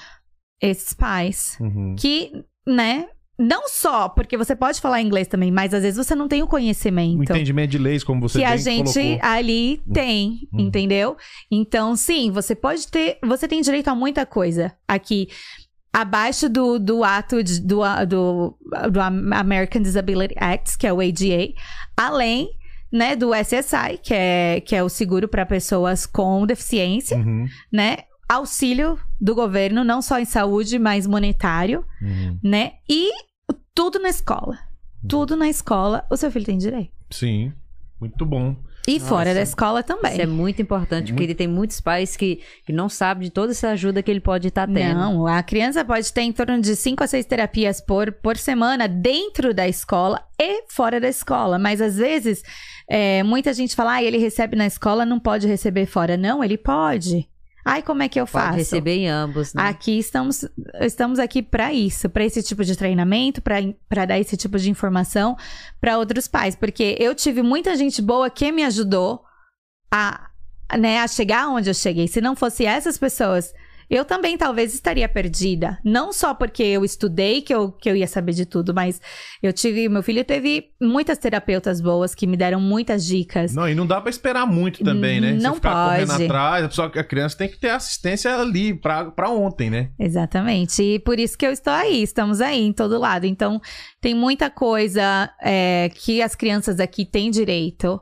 esses 0.62 0.94
pais 0.94 1.58
Uhum. 1.60 1.96
que, 2.00 2.32
né, 2.66 3.08
não 3.42 3.68
só 3.68 4.08
porque 4.08 4.38
você 4.38 4.56
pode 4.56 4.80
falar 4.80 5.02
inglês 5.02 5.28
também, 5.28 5.52
mas 5.52 5.74
às 5.74 5.82
vezes 5.84 5.98
você 6.06 6.14
não 6.16 6.28
tem 6.28 6.42
o 6.42 6.46
O 6.46 6.48
conhecimento 6.48 7.22
entendimento 7.24 7.72
de 7.72 7.78
leis, 7.78 8.04
como 8.04 8.22
você 8.22 8.40
que 8.40 8.46
a 8.46 8.50
bem 8.52 8.60
gente 8.60 8.94
colocou. 8.94 9.20
ali 9.22 9.82
tem, 9.94 10.48
Hum. 10.54 10.60
entendeu? 10.62 11.18
Então, 11.52 11.96
sim, 11.96 12.30
você 12.32 12.54
pode 12.56 12.88
ter, 12.88 13.18
você 13.24 13.48
tem 13.48 13.62
direito 13.62 13.88
a 13.88 13.96
muita 13.96 14.26
coisa 14.26 14.74
aqui. 14.88 15.28
Abaixo 15.94 16.48
do, 16.48 16.80
do 16.80 17.04
ato 17.04 17.44
de- 17.44 17.60
do, 17.60 17.82
do, 18.08 18.58
do 18.92 19.02
American 19.02 19.82
Disability 19.82 20.36
Act, 20.38 20.78
que 20.78 20.88
é 20.88 20.94
o 20.94 21.02
ADA, 21.02 21.54
além 21.98 22.48
né, 22.94 23.16
do 23.16 23.34
SSI, 23.34 23.98
que 24.02 24.14
é, 24.14 24.62
que 24.62 24.76
é 24.76 24.84
o 24.84 24.88
seguro 24.90 25.28
para 25.28 25.46
pessoas 25.46 26.06
com 26.06 26.46
deficiência, 26.46 27.18
Uhum, 27.18 27.46
né? 27.72 27.98
Auxílio 28.30 28.98
do 29.20 29.36
governo, 29.36 29.84
não 29.84 30.02
só 30.02 30.18
em 30.18 30.24
saúde, 30.24 30.80
mas 30.80 31.06
monetário, 31.06 31.84
uhum. 32.02 32.40
né? 32.42 32.72
E 32.90 33.10
tudo 33.74 34.00
na 34.00 34.10
escola. 34.10 34.60
Tudo 35.08 35.36
na 35.36 35.50
escola, 35.50 36.06
o 36.10 36.18
seu 36.18 36.32
filho 36.32 36.46
tem 36.46 36.58
direito. 36.58 36.92
Sim, 37.10 37.52
muito 38.00 38.26
bom. 38.26 38.56
E 38.88 38.98
Nossa. 38.98 39.06
fora 39.10 39.34
da 39.34 39.42
escola 39.42 39.84
também. 39.84 40.12
Isso 40.12 40.22
é 40.22 40.26
muito 40.26 40.62
importante, 40.62 41.12
porque 41.12 41.24
ele 41.24 41.36
tem 41.36 41.48
muitos 41.48 41.80
pais 41.80 42.18
que, 42.18 42.42
que 42.66 42.74
não 42.74 42.90
sabem 42.90 43.26
de 43.26 43.30
toda 43.30 43.52
essa 43.52 43.70
ajuda 43.70 44.02
que 44.02 44.10
ele 44.10 44.20
pode 44.20 44.48
estar 44.48 44.68
tendo. 44.68 45.00
Não, 45.00 45.28
a 45.28 45.44
criança 45.44 45.86
pode 45.86 46.12
ter 46.12 46.22
em 46.22 46.32
torno 46.32 46.60
de 46.60 46.76
5 46.76 47.04
a 47.04 47.08
6 47.08 47.26
terapias 47.26 47.80
por, 47.80 48.12
por 48.12 48.38
semana 48.38 48.88
dentro 48.88 49.54
da 49.54 49.68
escola 49.68 50.24
e 50.40 50.64
fora 50.68 51.00
da 51.00 51.08
escola. 51.08 51.60
Mas 51.60 51.80
às 51.80 51.98
vezes, 51.98 52.44
é, 52.90 53.22
muita 53.22 53.54
gente 53.54 53.76
fala, 53.76 53.94
ah, 53.94 54.04
ele 54.04 54.18
recebe 54.18 54.56
na 54.56 54.66
escola, 54.66 55.06
não 55.06 55.20
pode 55.20 55.48
receber 55.48 55.86
fora. 55.86 56.18
Não, 56.18 56.44
ele 56.44 56.58
pode. 56.58 57.30
Ai, 57.64 57.82
como 57.82 58.02
é 58.04 58.10
que 58.10 58.20
eu 58.20 58.26
Pode 58.26 58.44
faço? 58.46 58.58
receber 58.58 58.96
em 58.96 59.08
ambos, 59.08 59.54
né? 59.54 59.64
Aqui 59.68 60.00
estamos, 60.00 60.46
estamos 60.80 61.20
aqui 61.20 61.42
para 61.42 61.72
isso, 61.72 62.10
para 62.10 62.24
esse 62.26 62.42
tipo 62.42 62.64
de 62.66 62.76
treinamento, 62.76 63.42
para 63.42 64.06
dar 64.06 64.20
esse 64.20 64.36
tipo 64.36 64.58
de 64.58 64.70
informação 64.70 65.38
para 65.80 65.98
outros 65.98 66.28
pais, 66.28 66.56
porque 66.56 66.96
eu 67.00 67.14
tive 67.14 67.42
muita 67.42 67.76
gente 67.76 68.02
boa 68.02 68.30
que 68.30 68.52
me 68.52 68.64
ajudou 68.64 69.24
a, 69.92 70.30
né, 70.78 71.00
a 71.00 71.08
chegar 71.08 71.50
onde 71.50 71.70
eu 71.70 71.74
cheguei. 71.74 72.08
Se 72.08 72.20
não 72.22 72.36
fosse 72.36 72.66
essas 72.66 72.98
pessoas, 72.98 73.54
eu 73.92 74.06
também 74.06 74.38
talvez 74.38 74.74
estaria 74.74 75.08
perdida. 75.10 75.78
Não 75.84 76.14
só 76.14 76.34
porque 76.34 76.64
eu 76.64 76.86
estudei 76.86 77.42
que 77.42 77.54
eu, 77.54 77.74
que 77.74 77.90
eu 77.90 77.96
ia 77.96 78.08
saber 78.08 78.32
de 78.32 78.46
tudo, 78.46 78.74
mas 78.74 79.02
eu 79.44 79.52
tive. 79.52 79.90
Meu 79.90 80.02
filho 80.02 80.24
teve 80.24 80.70
muitas 80.82 81.18
terapeutas 81.18 81.82
boas 81.82 82.16
que 82.16 82.26
me 82.26 82.38
deram 82.38 82.62
muitas 82.62 83.06
dicas. 83.06 83.54
Não, 83.54 83.68
e 83.68 83.76
não 83.76 83.86
dá 83.86 84.00
pra 84.00 84.10
esperar 84.10 84.48
muito 84.48 84.82
também, 84.82 85.20
né? 85.20 85.34
Não 85.34 85.52
Você 85.52 85.56
ficar 85.56 85.90
correndo 85.90 86.08
pode. 86.08 86.24
atrás, 86.24 86.74
só 86.74 86.88
que 86.88 87.00
a 87.00 87.04
criança 87.04 87.38
tem 87.38 87.50
que 87.50 87.60
ter 87.60 87.72
assistência 87.72 88.34
ali 88.34 88.74
pra, 88.74 89.12
pra 89.12 89.30
ontem, 89.30 89.70
né? 89.70 89.92
Exatamente. 90.00 90.82
E 90.82 90.98
por 90.98 91.20
isso 91.20 91.38
que 91.38 91.46
eu 91.46 91.52
estou 91.52 91.74
aí, 91.74 92.02
estamos 92.02 92.40
aí 92.40 92.62
em 92.62 92.72
todo 92.72 92.98
lado. 92.98 93.26
Então, 93.26 93.60
tem 94.00 94.16
muita 94.16 94.50
coisa 94.50 95.30
é, 95.44 95.92
que 95.94 96.22
as 96.22 96.34
crianças 96.34 96.80
aqui 96.80 97.04
têm 97.04 97.30
direito. 97.30 98.00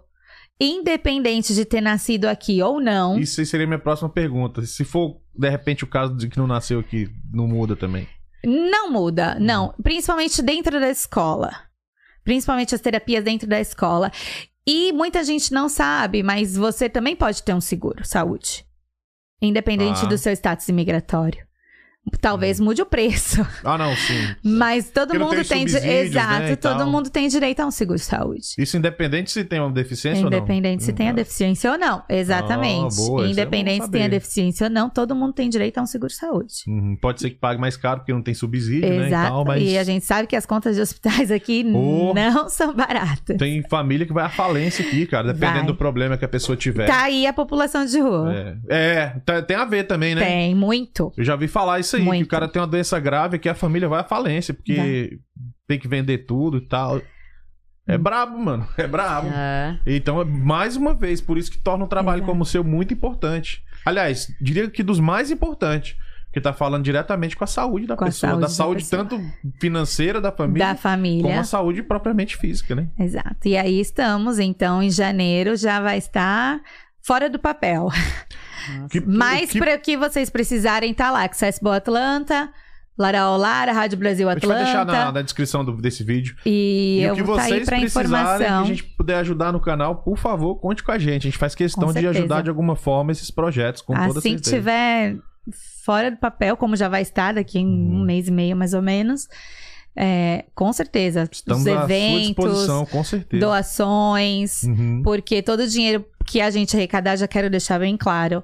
Independente 0.61 1.55
de 1.55 1.63
ter 1.63 1.79
nascido 1.79 2.25
aqui 2.25 2.61
ou 2.61 2.81
não. 2.81 3.17
Isso 3.17 3.43
seria 3.45 3.65
a 3.65 3.67
minha 3.67 3.79
próxima 3.79 4.09
pergunta. 4.09 4.61
Se 4.65 4.83
for, 4.83 5.21
de 5.39 5.49
repente, 5.49 5.83
o 5.83 5.87
caso 5.87 6.15
de 6.15 6.27
que 6.27 6.37
não 6.37 6.45
nasceu 6.47 6.79
aqui, 6.79 7.09
não 7.33 7.47
muda 7.47 7.75
também. 7.75 8.07
Não 8.43 8.91
muda, 8.91 9.37
não. 9.39 9.73
Principalmente 9.81 10.41
dentro 10.41 10.79
da 10.79 10.89
escola. 10.89 11.51
Principalmente 12.23 12.75
as 12.75 12.81
terapias 12.81 13.23
dentro 13.23 13.47
da 13.47 13.59
escola. 13.59 14.11
E 14.67 14.91
muita 14.91 15.23
gente 15.23 15.51
não 15.53 15.67
sabe, 15.69 16.21
mas 16.21 16.55
você 16.55 16.89
também 16.89 17.15
pode 17.15 17.41
ter 17.41 17.53
um 17.53 17.61
seguro 17.61 18.05
saúde. 18.05 18.65
Independente 19.41 20.05
Ah. 20.05 20.07
do 20.07 20.17
seu 20.17 20.33
status 20.33 20.67
imigratório. 20.67 21.47
Talvez 22.21 22.59
mude 22.59 22.81
o 22.81 22.85
preço. 22.85 23.45
Ah, 23.63 23.77
não, 23.77 23.95
sim. 23.95 24.35
Mas 24.43 24.89
todo 24.89 25.09
Porque 25.09 25.23
mundo 25.23 25.35
tem 25.35 25.43
tem. 25.43 25.67
subsídios, 25.67 25.93
Exato, 26.11 26.39
né, 26.43 26.55
todo 26.55 26.77
tal. 26.79 26.87
mundo 26.89 27.09
tem 27.09 27.27
direito 27.27 27.59
a 27.59 27.65
um 27.67 27.71
seguro 27.71 27.99
saúde. 27.99 28.47
Isso 28.57 28.77
independente 28.77 29.31
se 29.31 29.43
tem 29.43 29.59
uma 29.59 29.69
deficiência 29.71 30.23
ou 30.25 30.31
não? 30.31 30.37
Independente 30.37 30.83
se 30.83 30.91
tem 30.93 31.09
a 31.09 31.11
Hum, 31.11 31.15
deficiência 31.15 31.71
ou 31.71 31.77
não. 31.77 32.01
Exatamente. 32.09 32.95
Ah, 32.99 33.05
boa, 33.07 33.25
é 33.25 33.29
Independente 33.29 33.85
se 33.85 33.91
tem 33.91 34.05
a 34.05 34.07
deficiência 34.07 34.65
ou 34.67 34.69
não, 34.71 34.89
todo 34.89 35.13
mundo 35.15 35.33
tem 35.33 35.49
direito 35.49 35.77
a 35.77 35.81
um 35.83 35.85
seguro 35.85 36.11
saúde. 36.11 36.53
Uhum, 36.67 36.97
Pode 36.99 37.19
ser 37.21 37.29
que 37.29 37.35
pague 37.37 37.59
mais 37.59 37.77
caro 37.77 37.99
porque 37.99 38.13
não 38.13 38.21
tem 38.23 38.33
subsídio, 38.33 38.89
né? 38.89 38.95
E, 39.03 39.07
Exato. 39.07 39.29
tal, 39.29 39.45
mas 39.45 39.61
E 39.63 39.77
a 39.77 39.83
gente 39.83 40.03
sabe 40.05 40.27
que 40.27 40.35
as 40.35 40.45
contas 40.45 40.75
de 40.75 40.81
hospitais 40.81 41.29
aqui 41.31 41.63
Oh. 41.75 42.13
não 42.13 42.49
são 42.49 42.73
baratas. 42.73 43.37
tem 43.37 43.61
família 43.69 44.05
que 44.05 44.13
vai 44.13 44.25
à 44.25 44.29
falência 44.29 44.85
aqui, 44.85 45.05
cara, 45.05 45.27
dependendo 45.33 45.59
Vai. 45.59 45.67
do 45.67 45.75
problema 45.75 46.17
que 46.17 46.25
a 46.25 46.29
pessoa 46.29 46.55
tiver. 46.55 46.87
Tá 46.87 47.03
aí 47.03 47.27
a 47.27 47.33
população 47.33 47.85
de 47.85 47.99
rua. 47.99 48.33
É, 48.33 48.57
é 48.69 49.07
tá- 49.25 49.41
tem 49.41 49.55
a 49.57 49.65
ver 49.65 49.83
também, 49.83 50.15
né? 50.15 50.25
Tem, 50.25 50.55
muito. 50.55 51.11
Eu 51.15 51.23
já 51.23 51.35
vi 51.35 51.47
falar 51.47 51.79
isso 51.79 51.88
aí, 51.97 52.01
que 52.01 52.07
Muito. 52.07 52.25
o 52.25 52.29
cara 52.29 52.47
tem 52.47 52.61
uma 52.61 52.67
doença 52.67 52.99
grave 52.99 53.39
que 53.39 53.49
a 53.49 53.55
família 53.55 53.87
vai 53.89 54.01
à 54.01 54.03
falência, 54.03 54.53
porque 54.53 55.19
tem 55.67 55.79
que 55.79 55.87
vender 55.87 56.19
tudo 56.19 56.57
e 56.57 56.61
tal. 56.67 57.01
É 57.87 57.95
Hum. 57.95 57.99
brabo, 57.99 58.37
mano. 58.37 58.67
É 58.77 58.85
brabo. 58.87 59.29
É. 59.29 59.79
Então, 59.85 60.23
mais 60.25 60.75
uma 60.75 60.93
vez, 60.93 61.19
por 61.21 61.37
isso 61.37 61.49
que 61.51 61.57
torna 61.57 61.85
um 61.85 61.87
trabalho 61.87 62.19
Exato. 62.19 62.31
como 62.31 62.43
o 62.43 62.45
seu 62.45 62.63
muito 62.63 62.93
importante. 62.93 63.63
Aliás, 63.85 64.27
diria 64.39 64.69
que 64.69 64.83
dos 64.83 64.99
mais 64.99 65.31
importantes. 65.31 65.95
Porque 66.25 66.39
tá 66.39 66.53
falando 66.53 66.83
diretamente 66.83 67.35
com 67.35 67.43
a 67.43 67.47
saúde 67.47 67.87
da 67.87 67.95
Com 67.97 68.05
pessoa. 68.05 68.29
saúde 68.29 68.41
da 68.41 68.47
da 68.47 68.53
saúde 68.53 68.87
tanto 68.87 69.19
financeira 69.59 70.21
da 70.21 70.31
família, 70.31 70.59
Da 70.67 70.67
como 70.73 70.77
família. 70.83 71.39
a 71.39 71.43
saúde 71.43 71.81
propriamente 71.81 72.37
física, 72.37 72.75
né? 72.75 72.87
Exato. 72.99 73.47
E 73.47 73.57
aí 73.57 73.79
estamos, 73.79 74.37
então, 74.37 74.83
em 74.83 74.91
janeiro 74.91 75.55
já 75.55 75.81
vai 75.81 75.97
estar 75.97 76.61
fora 77.01 77.27
do 77.31 77.39
papel. 77.39 77.89
Que- 78.89 78.99
Mas 79.01 79.51
que- 79.51 79.59
para 79.59 79.75
o 79.75 79.79
que 79.79 79.95
vocês 79.97 80.29
precisarem, 80.29 80.93
tá 80.93 81.11
lá. 81.11 81.23
Accessible 81.23 81.71
Atlanta, 81.71 82.49
Lara 82.97 83.29
Olara, 83.29 83.71
Rádio 83.71 83.97
Brasil 83.97 84.27
A 84.29 84.33
gente 84.33 84.45
vai 84.45 84.63
deixar 84.63 84.81
Atlanta. 84.81 85.05
na, 85.05 85.11
na 85.13 85.21
descrição 85.21 85.63
do- 85.63 85.77
desse 85.81 86.03
vídeo. 86.03 86.35
E, 86.45 86.99
E, 86.99 87.03
eu 87.03 87.13
o 87.13 87.15
que 87.15 87.23
vou 87.23 87.35
aí 87.37 87.47
vocês 87.49 87.65
precisarem, 87.65 88.37
que 88.47 88.53
a 88.53 88.63
gente 88.65 88.83
puder 88.83 89.15
ajudar 89.19 89.51
no 89.53 89.59
canal, 89.59 89.97
por 90.03 90.17
favor, 90.17 90.55
conte 90.55 90.83
com 90.83 90.91
a 90.91 90.97
gente. 90.99 91.27
A 91.27 91.29
gente 91.31 91.37
faz 91.37 91.55
questão 91.55 91.93
de 91.93 92.05
ajudar 92.07 92.41
de 92.43 92.49
alguma 92.49 92.75
forma 92.75 93.11
esses 93.11 93.31
projetos, 93.31 93.81
com 93.81 93.93
toda 93.93 94.19
assim 94.19 94.35
que 94.35 94.43
certeza. 94.45 94.55
tiver 94.57 95.15
fora 95.85 96.11
do 96.11 96.17
papel, 96.17 96.55
como 96.57 96.75
já 96.75 96.87
vai 96.89 97.01
estar 97.01 97.33
daqui 97.33 97.57
em 97.59 97.65
Uhum. 97.65 98.01
um 98.01 98.03
mês 98.05 98.27
e 98.27 98.31
meio, 98.31 98.55
mais 98.55 98.73
ou 98.73 98.81
menos, 98.81 99.27
é, 100.01 100.45
com 100.55 100.71
certeza. 100.71 101.27
Estamos 101.29 101.63
Os 101.63 101.67
eventos, 101.67 102.67
com 102.89 103.03
certeza. 103.03 103.41
doações, 103.45 104.63
Uhum. 104.63 105.01
porque 105.03 105.41
todo 105.41 105.59
o 105.59 105.67
dinheiro 105.67 106.05
que 106.25 106.39
a 106.39 106.49
gente 106.49 106.75
arrecadar, 106.77 107.17
já 107.17 107.27
quero 107.27 107.49
deixar 107.49 107.77
bem 107.79 107.97
claro, 107.97 108.41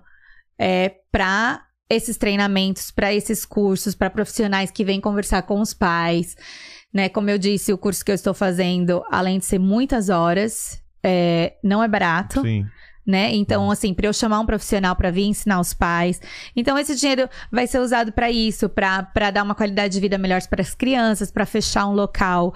é 0.60 0.92
para 1.10 1.64
esses 1.90 2.18
treinamentos, 2.18 2.92
para 2.92 3.14
esses 3.14 3.46
cursos, 3.46 3.96
para 3.96 4.10
profissionais 4.10 4.70
que 4.70 4.84
vêm 4.84 5.00
conversar 5.00 5.44
com 5.44 5.62
os 5.62 5.74
pais. 5.74 6.36
Né? 6.94 7.08
Como 7.08 7.30
eu 7.30 7.38
disse, 7.38 7.72
o 7.72 7.78
curso 7.78 8.04
que 8.04 8.12
eu 8.12 8.16
estou 8.16 8.34
fazendo, 8.34 9.02
além 9.10 9.40
de 9.40 9.46
ser 9.46 9.60
muitas 9.60 10.10
horas, 10.10 10.82
é, 11.04 11.54
não 11.64 11.82
é 11.84 11.88
barato 11.88 12.42
Sim. 12.42 12.66
Né? 13.06 13.34
Então, 13.36 13.70
assim, 13.70 13.94
para 13.94 14.08
eu 14.08 14.14
chamar 14.14 14.40
um 14.40 14.46
profissional 14.46 14.96
para 14.96 15.12
vir 15.12 15.26
ensinar 15.26 15.60
os 15.60 15.74
pais. 15.74 16.20
Então, 16.56 16.78
esse 16.78 16.96
dinheiro 16.96 17.30
vai 17.52 17.68
ser 17.68 17.80
usado 17.80 18.12
para 18.12 18.32
isso, 18.32 18.68
para 18.68 19.32
dar 19.32 19.44
uma 19.44 19.54
qualidade 19.54 19.94
de 19.94 20.00
vida 20.00 20.18
melhor 20.18 20.42
para 20.50 20.62
as 20.62 20.74
crianças, 20.74 21.30
para 21.30 21.46
fechar 21.46 21.88
um 21.88 21.94
local, 21.94 22.54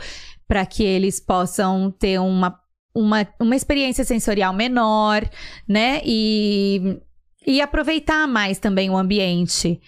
para 0.47 0.65
que 0.65 0.83
eles 0.83 1.19
possam 1.19 1.91
ter 1.91 2.19
uma, 2.19 2.59
uma, 2.93 3.27
uma 3.39 3.55
experiência 3.55 4.03
sensorial 4.03 4.53
menor, 4.53 5.29
né? 5.67 6.01
E. 6.03 6.99
E 7.47 7.61
aproveitar 7.61 8.27
mais 8.27 8.59
também 8.59 8.89
o 8.89 8.97
ambiente. 8.97 9.81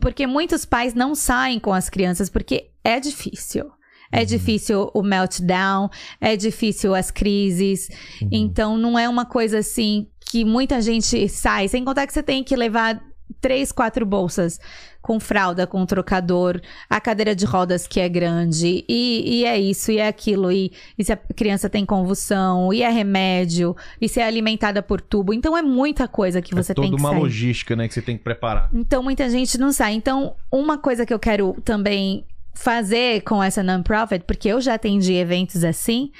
Porque 0.00 0.26
muitos 0.26 0.64
pais 0.64 0.94
não 0.94 1.14
saem 1.14 1.60
com 1.60 1.72
as 1.72 1.88
crianças 1.88 2.30
porque 2.30 2.70
é 2.82 2.98
difícil. 2.98 3.70
É 4.14 4.20
Uhum. 4.20 4.26
difícil 4.26 4.90
o 4.94 5.02
meltdown, 5.02 5.88
é 6.20 6.36
difícil 6.36 6.94
as 6.94 7.10
crises. 7.10 7.88
Uhum. 8.22 8.28
Então 8.32 8.78
não 8.78 8.98
é 8.98 9.08
uma 9.08 9.26
coisa 9.26 9.58
assim 9.58 10.06
que 10.30 10.44
muita 10.44 10.80
gente 10.80 11.28
sai, 11.28 11.68
sem 11.68 11.84
contar 11.84 12.06
que 12.06 12.12
você 12.12 12.22
tem 12.22 12.42
que 12.42 12.56
levar 12.56 13.00
três, 13.40 13.72
quatro 13.72 14.04
bolsas 14.06 14.58
com 15.02 15.20
fralda, 15.20 15.66
com 15.66 15.84
trocador, 15.84 16.58
a 16.88 16.98
cadeira 16.98 17.34
de 17.36 17.44
rodas 17.44 17.86
que 17.86 18.00
é 18.00 18.08
grande, 18.08 18.84
e, 18.88 19.40
e 19.40 19.44
é 19.44 19.58
isso, 19.60 19.92
e 19.92 19.98
é 19.98 20.08
aquilo, 20.08 20.50
e, 20.50 20.72
e 20.96 21.04
se 21.04 21.12
a 21.12 21.16
criança 21.16 21.68
tem 21.68 21.84
convulsão, 21.84 22.72
e 22.72 22.82
é 22.82 22.88
remédio, 22.88 23.76
e 24.00 24.08
se 24.08 24.18
é 24.18 24.24
alimentada 24.26 24.82
por 24.82 25.02
tubo. 25.02 25.34
Então 25.34 25.54
é 25.56 25.60
muita 25.60 26.08
coisa 26.08 26.40
que 26.40 26.54
você 26.54 26.72
é 26.72 26.74
toda 26.74 26.88
tem 26.88 26.96
que 26.96 27.02
uma 27.02 27.10
sair. 27.10 27.20
logística, 27.20 27.76
né, 27.76 27.86
que 27.86 27.92
você 27.92 28.00
tem 28.00 28.16
que 28.16 28.24
preparar. 28.24 28.70
Então 28.72 29.02
muita 29.02 29.28
gente 29.28 29.58
não 29.58 29.72
sai. 29.72 29.92
Então, 29.92 30.34
uma 30.50 30.78
coisa 30.78 31.04
que 31.04 31.12
eu 31.12 31.18
quero 31.18 31.54
também 31.62 32.24
fazer 32.54 33.22
com 33.22 33.42
essa 33.42 33.62
non-profit, 33.62 34.24
porque 34.24 34.48
eu 34.48 34.60
já 34.60 34.74
atendi 34.74 35.14
eventos 35.14 35.64
assim, 35.64 36.10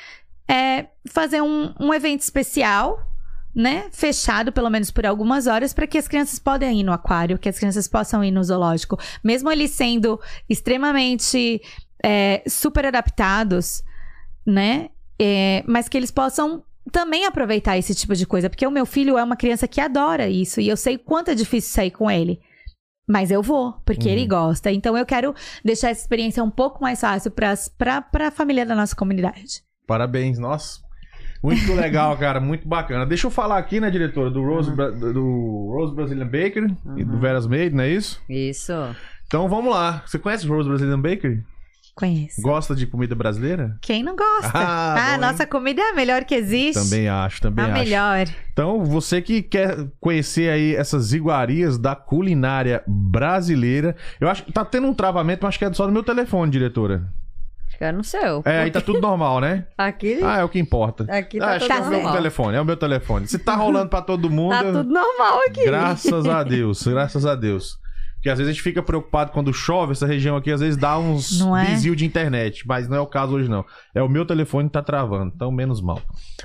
é 0.49 0.87
fazer 1.09 1.41
um, 1.41 1.73
um 1.81 1.95
evento 1.95 2.21
especial, 2.21 2.99
né? 3.55 3.87
Fechado, 3.93 4.53
pelo 4.53 4.69
menos 4.69 4.91
por 4.91 5.07
algumas 5.07 5.47
horas, 5.47 5.73
para 5.73 5.87
que 5.87 5.97
as 5.97 6.09
crianças 6.09 6.39
possam 6.39 6.71
ir 6.71 6.83
no 6.83 6.93
aquário, 6.93 7.39
que 7.39 7.49
as 7.49 7.59
crianças 7.59 7.87
possam 7.87 8.23
ir 8.25 8.31
no 8.31 8.43
zoológico. 8.43 8.99
Mesmo 9.23 9.51
eles 9.51 9.71
sendo 9.71 10.21
extremamente 10.49 11.63
é, 12.05 12.43
super 12.47 12.85
adaptados, 12.87 13.83
né? 14.45 14.91
É, 15.19 15.63
mas 15.67 15.89
que 15.89 15.97
eles 15.97 16.11
possam 16.11 16.65
também 16.91 17.25
aproveitar 17.25 17.79
esse 17.79 17.95
tipo 17.95 18.15
de 18.15 18.27
coisa, 18.27 18.51
porque 18.51 18.67
o 18.67 18.71
meu 18.71 18.85
filho 18.85 19.17
é 19.17 19.25
uma 19.25 19.37
criança 19.37 19.67
que 19.67 19.81
adora 19.81 20.29
isso 20.29 20.61
e 20.61 20.69
eu 20.69 20.77
sei 20.77 20.99
quanto 20.99 21.31
é 21.31 21.35
difícil 21.35 21.73
sair 21.73 21.91
com 21.91 22.11
ele. 22.11 22.41
Mas 23.07 23.31
eu 23.31 23.43
vou, 23.43 23.75
porque 23.85 24.09
Uhum. 24.09 24.15
ele 24.15 24.27
gosta. 24.27 24.71
Então 24.73 24.97
eu 24.97 25.05
quero 25.05 25.35
deixar 25.65 25.91
essa 25.91 26.01
experiência 26.01 26.43
um 26.43 26.51
pouco 26.51 26.83
mais 26.83 27.01
fácil 27.01 27.31
para 27.31 27.53
a 28.27 28.31
família 28.31 28.65
da 28.65 28.75
nossa 28.75 28.97
comunidade. 28.97 29.63
Parabéns, 29.87 30.39
nossa. 30.39 30.81
Muito 31.43 31.73
legal, 31.75 32.17
cara, 32.17 32.41
muito 32.41 32.67
bacana. 32.67 33.05
Deixa 33.05 33.27
eu 33.27 33.31
falar 33.31 33.59
aqui, 33.59 33.79
né, 33.79 33.91
diretora, 33.91 34.31
do 34.31 34.43
Rose, 34.43 34.71
Bra- 34.75 34.91
do 34.91 35.71
Rose 35.77 35.95
Brazilian 35.95 36.25
Bakery 36.27 36.75
e 36.97 37.05
do 37.05 37.13
Uhum. 37.15 37.21
Veras 37.21 37.47
Made, 37.47 37.71
não 37.75 37.85
é 37.85 37.91
isso? 37.91 38.23
Isso. 38.29 38.73
Então 39.27 39.49
vamos 39.49 39.71
lá. 39.75 40.03
Você 40.07 40.19
conhece 40.19 40.47
o 40.47 40.55
Rose 40.55 40.69
Brazilian 40.69 41.01
Bakery? 41.01 41.43
Conheço. 41.95 42.43
Gosta 42.43 42.75
de 42.75 42.87
comida 42.89 43.15
brasileira? 43.15 43.77
Quem 43.81 44.03
não 44.03 44.17
gosta? 44.17 44.51
Ah, 44.53 44.95
Ah, 44.95 45.07
bom, 45.11 45.15
hein? 45.15 45.21
nossa 45.21 45.47
comida 45.47 45.81
é 45.81 45.91
a 45.91 45.95
melhor 45.95 46.25
que 46.25 46.35
existe. 46.35 46.83
Também 46.83 47.09
acho, 47.09 47.41
também 47.41 47.65
a 47.65 47.69
acho. 47.69 47.79
melhor. 47.85 48.27
Então, 48.53 48.85
você 48.85 49.23
que 49.23 49.43
quer 49.43 49.77
conhecer 50.01 50.51
aí 50.51 50.75
essas 50.75 51.13
iguarias 51.13 51.79
da 51.79 51.95
culinária 51.95 52.83
brasileira, 52.87 53.95
eu 54.21 54.29
acho 54.29 54.43
que 54.45 54.53
tá 54.53 54.65
tendo 54.65 54.89
um 54.89 54.95
travamento, 54.95 55.41
mas 55.43 55.51
acho 55.51 55.59
que 55.61 55.65
é 55.65 55.73
só 55.73 55.87
no 55.87 55.93
meu 55.93 56.03
telefone, 56.03 56.51
diretora. 56.51 57.13
Acho 57.69 57.79
que 57.79 57.85
é 57.85 57.93
no 57.93 58.03
seu. 58.05 58.43
É, 58.45 58.63
aí 58.63 58.71
tá 58.73 58.81
tudo 58.81 59.01
normal, 59.01 59.41
né? 59.41 59.67
Aqui, 59.79 60.19
Ah, 60.23 60.39
é 60.41 60.45
o 60.45 60.49
que 60.49 60.59
importa. 60.59 61.05
aqui 61.09 61.39
Ah, 61.41 61.47
tá 61.47 61.51
acho 61.55 61.67
tudo 61.69 61.77
que 61.91 61.95
é 61.95 61.99
o 61.99 62.03
meu 62.03 62.13
telefone, 62.13 62.57
é 62.57 62.61
o 62.61 62.65
meu 62.65 62.77
telefone. 62.77 63.27
Se 63.29 63.39
tá 63.39 63.55
rolando 63.55 63.89
pra 63.89 64.03
todo 64.03 64.29
mundo, 64.29 64.51
Tá 64.51 64.63
tudo 64.65 64.85
normal 64.93 65.41
aqui. 65.49 65.65
graças 65.65 66.27
a 66.27 66.43
Deus, 66.43 66.85
graças 66.87 67.25
a 67.25 67.35
Deus. 67.37 67.79
Porque 68.25 68.31
às 68.31 68.39
vezes 68.39 68.49
a 68.49 68.53
gente 68.55 68.63
fica 68.63 68.83
preocupado 68.83 69.33
quando 69.33 69.53
chove, 69.53 69.93
essa 69.93 70.07
região 70.07 70.35
aqui 70.35 70.51
às 70.51 70.61
vezes 70.61 70.79
dá 70.79 70.99
uns 70.99 71.39
Não 71.39 71.55
é? 71.55 71.75
de 71.75 72.07
internet, 72.07 72.67
mas 72.67 72.89
não 72.89 72.97
é 72.97 73.01
o 73.01 73.07
caso 73.07 73.35
hoje 73.35 73.51
não. 73.51 73.67
É 73.95 74.03
o 74.03 74.09
meu 74.09 74.25
telefone 74.25 74.67
que 74.67 74.73
tá 74.73 74.81
travando, 74.81 75.31
então 75.37 75.53
menos 75.53 75.83
mal. 75.83 76.01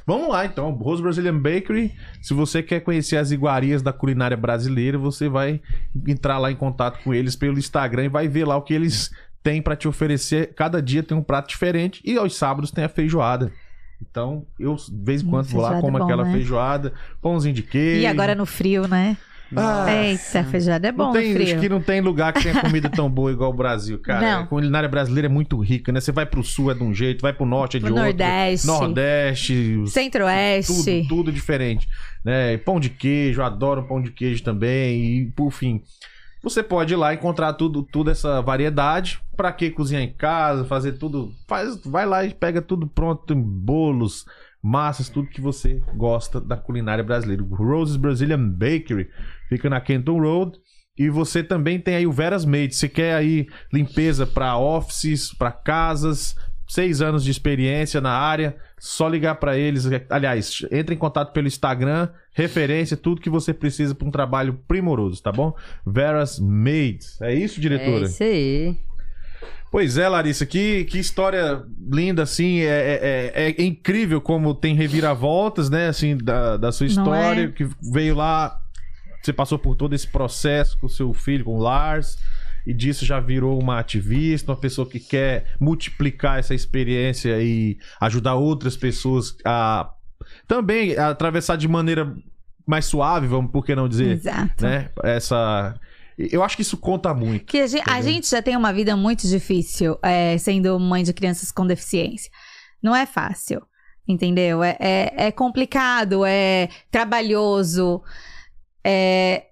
Vamos 0.05 0.27
lá 0.27 0.45
então, 0.45 0.71
Rose 0.71 1.01
Brazilian 1.01 1.39
Bakery. 1.39 1.93
Se 2.21 2.33
você 2.33 2.61
quer 2.61 2.81
conhecer 2.81 3.15
as 3.15 3.31
iguarias 3.31 3.81
da 3.81 3.93
culinária 3.93 4.35
brasileira, 4.35 4.97
você 4.97 5.29
vai 5.29 5.61
entrar 6.05 6.37
lá 6.37 6.51
em 6.51 6.55
contato 6.57 7.01
com 7.01 7.13
eles 7.13 7.37
pelo 7.37 7.57
Instagram 7.57 8.03
e 8.03 8.09
vai 8.09 8.27
ver 8.27 8.43
lá 8.43 8.57
o 8.57 8.61
que 8.61 8.73
eles 8.73 9.09
têm 9.41 9.61
pra 9.61 9.77
te 9.77 9.87
oferecer. 9.87 10.53
Cada 10.55 10.81
dia 10.81 11.01
tem 11.01 11.17
um 11.17 11.23
prato 11.23 11.47
diferente 11.47 12.01
e 12.03 12.17
aos 12.17 12.35
sábados 12.35 12.71
tem 12.71 12.83
a 12.83 12.89
feijoada. 12.89 13.53
Então, 14.01 14.45
eu 14.59 14.75
de 14.75 15.01
vez 15.01 15.21
em 15.21 15.27
Hum, 15.27 15.29
quando 15.29 15.45
vou 15.45 15.61
lá, 15.61 15.69
feijoada 15.69 15.81
como 15.81 15.97
é 15.97 15.99
bom, 16.01 16.05
aquela 16.05 16.23
né? 16.25 16.31
feijoada, 16.33 16.93
pãozinho 17.21 17.55
de 17.55 17.63
queijo. 17.63 18.01
E 18.01 18.05
agora 18.05 18.35
no 18.35 18.45
frio, 18.45 18.85
né? 18.85 19.15
Ah, 19.55 19.85
Eita, 19.91 20.43
feijoada 20.43 20.87
é 20.87 20.91
bom, 20.91 21.05
não 21.05 21.13
tem, 21.13 21.33
frio. 21.33 21.45
acho 21.45 21.59
que 21.59 21.69
não 21.69 21.81
tem 21.81 22.01
lugar 22.01 22.33
que 22.33 22.43
tenha 22.43 22.61
comida 22.61 22.87
tão 22.89 23.09
boa 23.09 23.31
igual 23.31 23.49
o 23.49 23.53
Brasil, 23.53 23.97
cara. 23.99 24.21
Não. 24.21 24.43
A 24.43 24.47
culinária 24.47 24.87
brasileira 24.87 25.27
é 25.27 25.29
muito 25.29 25.57
rica, 25.59 25.91
né? 25.91 25.99
Você 25.99 26.11
vai 26.11 26.25
pro 26.25 26.43
sul 26.43 26.69
é 26.69 26.73
de 26.75 26.83
um 26.83 26.93
jeito, 26.93 27.21
vai 27.21 27.33
pro 27.33 27.45
norte 27.45 27.77
é 27.77 27.79
de 27.79 27.85
Pro 27.85 27.93
outro. 27.93 28.05
Nordeste. 28.05 28.67
Nordeste. 28.67 29.83
Centro-Oeste. 29.87 31.03
Tudo, 31.03 31.07
tudo 31.07 31.31
diferente. 31.31 31.87
Né? 32.23 32.57
Pão 32.57 32.79
de 32.79 32.89
queijo, 32.89 33.41
adoro 33.41 33.87
pão 33.87 34.01
de 34.01 34.11
queijo 34.11 34.43
também. 34.43 34.99
E, 35.21 35.31
por 35.31 35.51
fim, 35.51 35.81
você 36.43 36.61
pode 36.61 36.93
ir 36.93 36.97
lá 36.97 37.13
encontrar 37.13 37.53
tudo, 37.53 37.81
toda 37.83 38.11
essa 38.11 38.41
variedade. 38.41 39.19
Pra 39.35 39.51
que 39.53 39.69
cozinhar 39.71 40.03
em 40.03 40.11
casa, 40.11 40.65
fazer 40.65 40.93
tudo. 40.93 41.31
Faz, 41.47 41.81
vai 41.85 42.05
lá 42.05 42.25
e 42.25 42.33
pega 42.33 42.61
tudo 42.61 42.85
pronto, 42.87 43.25
tem 43.25 43.41
bolos, 43.41 44.25
massas, 44.61 45.09
tudo 45.09 45.29
que 45.29 45.41
você 45.41 45.81
gosta 45.95 46.39
da 46.41 46.57
culinária 46.57 47.03
brasileira. 47.03 47.43
O 47.43 47.55
Roses 47.55 47.95
Brazilian 47.95 48.47
Bakery 48.49 49.09
fica 49.47 49.69
na 49.69 49.79
Kenton 49.81 50.19
Road. 50.19 50.57
E 50.97 51.09
você 51.09 51.41
também 51.41 51.79
tem 51.79 51.95
aí 51.95 52.05
o 52.05 52.11
Veras 52.11 52.43
Made. 52.43 52.75
Você 52.75 52.89
quer 52.89 53.15
aí 53.15 53.47
limpeza 53.71 54.27
para 54.27 54.57
offices, 54.57 55.33
para 55.33 55.49
casas, 55.49 56.35
seis 56.67 57.01
anos 57.01 57.23
de 57.23 57.31
experiência 57.31 58.01
na 58.01 58.11
área, 58.11 58.55
só 58.77 59.07
ligar 59.07 59.35
para 59.35 59.57
eles. 59.57 59.87
Aliás, 60.09 60.59
entre 60.69 60.93
em 60.93 60.97
contato 60.97 61.31
pelo 61.31 61.47
Instagram, 61.47 62.09
referência, 62.33 62.97
tudo 62.97 63.21
que 63.21 63.29
você 63.29 63.53
precisa 63.53 63.95
para 63.95 64.07
um 64.07 64.11
trabalho 64.11 64.59
primoroso, 64.67 65.23
tá 65.23 65.31
bom? 65.31 65.55
Veras 65.87 66.37
Made. 66.37 66.99
É 67.21 67.33
isso, 67.33 67.59
É 67.59 67.61
diretora? 67.61 68.05
isso 68.05 68.21
aí. 68.23 68.77
Pois 69.71 69.97
é, 69.97 70.07
Larissa, 70.07 70.45
que, 70.45 70.85
que 70.85 70.97
história 70.97 71.63
linda, 71.91 72.23
assim. 72.23 72.59
É, 72.61 73.31
é, 73.33 73.55
é 73.57 73.63
incrível 73.63 74.19
como 74.19 74.55
tem 74.55 74.75
reviravoltas, 74.75 75.69
né, 75.69 75.87
assim, 75.87 76.17
da, 76.17 76.57
da 76.57 76.71
sua 76.71 76.87
história, 76.87 77.43
é? 77.43 77.47
que 77.47 77.67
veio 77.81 78.15
lá. 78.15 78.59
Você 79.21 79.33
passou 79.33 79.59
por 79.59 79.75
todo 79.75 79.93
esse 79.93 80.07
processo 80.07 80.77
com 80.79 80.87
o 80.87 80.89
seu 80.89 81.13
filho, 81.13 81.43
com 81.43 81.57
o 81.57 81.61
Lars, 81.61 82.17
e 82.65 82.73
disso 82.73 83.05
já 83.05 83.19
virou 83.19 83.61
uma 83.61 83.79
ativista, 83.79 84.51
uma 84.51 84.57
pessoa 84.57 84.87
que 84.87 84.99
quer 84.99 85.53
multiplicar 85.59 86.39
essa 86.39 86.55
experiência 86.55 87.41
e 87.41 87.77
ajudar 87.99 88.35
outras 88.35 88.77
pessoas 88.77 89.35
a 89.45 89.91
também 90.47 90.97
a 90.97 91.09
atravessar 91.09 91.57
de 91.57 91.67
maneira 91.67 92.15
mais 92.65 92.85
suave, 92.85 93.27
vamos 93.27 93.51
por 93.51 93.65
que 93.65 93.75
não 93.75 93.89
dizer, 93.89 94.11
Exato. 94.11 94.63
né? 94.63 94.89
Essa 95.03 95.75
eu 96.31 96.43
acho 96.43 96.57
que 96.57 96.61
isso 96.61 96.77
conta 96.77 97.13
muito. 97.13 97.45
Que 97.45 97.59
a 97.59 97.67
gente, 97.67 97.89
a 97.89 98.01
gente 98.01 98.27
já 98.27 98.41
tem 98.41 98.57
uma 98.57 98.73
vida 98.73 98.95
muito 98.97 99.25
difícil 99.25 99.97
é, 100.03 100.37
sendo 100.37 100.77
mãe 100.77 101.03
de 101.03 101.13
crianças 101.13 101.51
com 101.51 101.65
deficiência. 101.65 102.29
Não 102.83 102.93
é 102.93 103.05
fácil, 103.05 103.61
entendeu? 104.07 104.61
É, 104.61 104.75
é, 104.79 105.27
é 105.27 105.31
complicado, 105.31 106.25
é 106.25 106.67
trabalhoso. 106.91 108.01
É. 108.83 109.45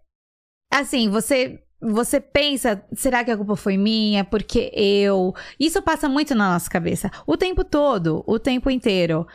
Assim, 0.72 1.10
você. 1.10 1.64
Você 1.80 2.20
pensa, 2.20 2.84
será 2.96 3.24
que 3.24 3.30
a 3.30 3.38
culpa 3.38 3.56
foi 3.56 3.78
minha? 3.78 4.26
Porque 4.26 4.72
eu. 4.74 5.34
Isso 5.60 5.80
passa 5.82 6.10
muito 6.10 6.34
na 6.34 6.54
nossa 6.54 6.68
cabeça. 6.70 7.12
O 7.26 7.38
tempo 7.38 7.64
todo, 7.64 8.24
o 8.26 8.40
tempo 8.40 8.70
inteiro. 8.70 9.28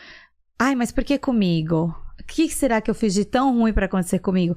Ai, 0.59 0.75
mas 0.75 0.91
por 0.91 1.05
que 1.05 1.19
comigo? 1.19 1.95
O 2.21 2.25
que 2.25 2.49
será 2.49 2.81
que 2.81 2.91
eu 2.91 2.95
fiz 2.97 3.15
de 3.15 3.25
tão 3.25 3.57
ruim 3.57 3.73
pra 3.73 3.87
acontecer 3.87 4.19
comigo? 4.19 4.57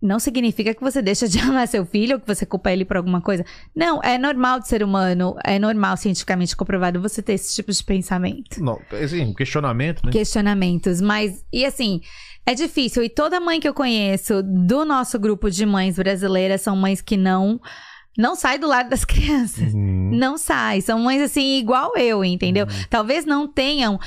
Não 0.00 0.18
significa 0.18 0.74
que 0.74 0.80
você 0.80 1.02
deixa 1.02 1.28
de 1.28 1.38
amar 1.40 1.68
seu 1.68 1.84
filho 1.84 2.14
ou 2.14 2.20
que 2.20 2.26
você 2.26 2.46
culpa 2.46 2.72
ele 2.72 2.84
por 2.84 2.96
alguma 2.96 3.20
coisa. 3.20 3.44
Não, 3.74 4.00
é 4.02 4.16
normal 4.16 4.60
de 4.60 4.68
ser 4.68 4.82
humano, 4.82 5.36
é 5.44 5.58
normal, 5.58 5.96
cientificamente 5.96 6.56
comprovado, 6.56 7.00
você 7.00 7.22
ter 7.22 7.34
esse 7.34 7.54
tipo 7.54 7.70
de 7.70 7.84
pensamento. 7.84 8.62
Não, 8.62 8.80
assim, 9.02 9.22
um 9.22 9.34
questionamento, 9.34 10.04
né? 10.04 10.12
Questionamentos. 10.12 11.00
Mas, 11.00 11.44
e 11.52 11.64
assim, 11.64 12.00
é 12.46 12.54
difícil. 12.54 13.02
E 13.02 13.08
toda 13.08 13.40
mãe 13.40 13.60
que 13.60 13.68
eu 13.68 13.74
conheço 13.74 14.42
do 14.42 14.84
nosso 14.84 15.18
grupo 15.18 15.50
de 15.50 15.66
mães 15.66 15.96
brasileiras 15.96 16.62
são 16.62 16.74
mães 16.74 17.00
que 17.00 17.16
não. 17.16 17.60
Não 18.18 18.34
sai 18.34 18.58
do 18.58 18.66
lado 18.66 18.90
das 18.90 19.04
crianças. 19.06 19.72
Uhum. 19.72 20.10
Não 20.12 20.36
sai. 20.36 20.80
São 20.80 20.98
mães 20.98 21.22
assim, 21.22 21.58
igual 21.58 21.96
eu, 21.96 22.24
entendeu? 22.24 22.66
Talvez 22.88 23.24
não 23.24 23.46
tenham 23.46 23.98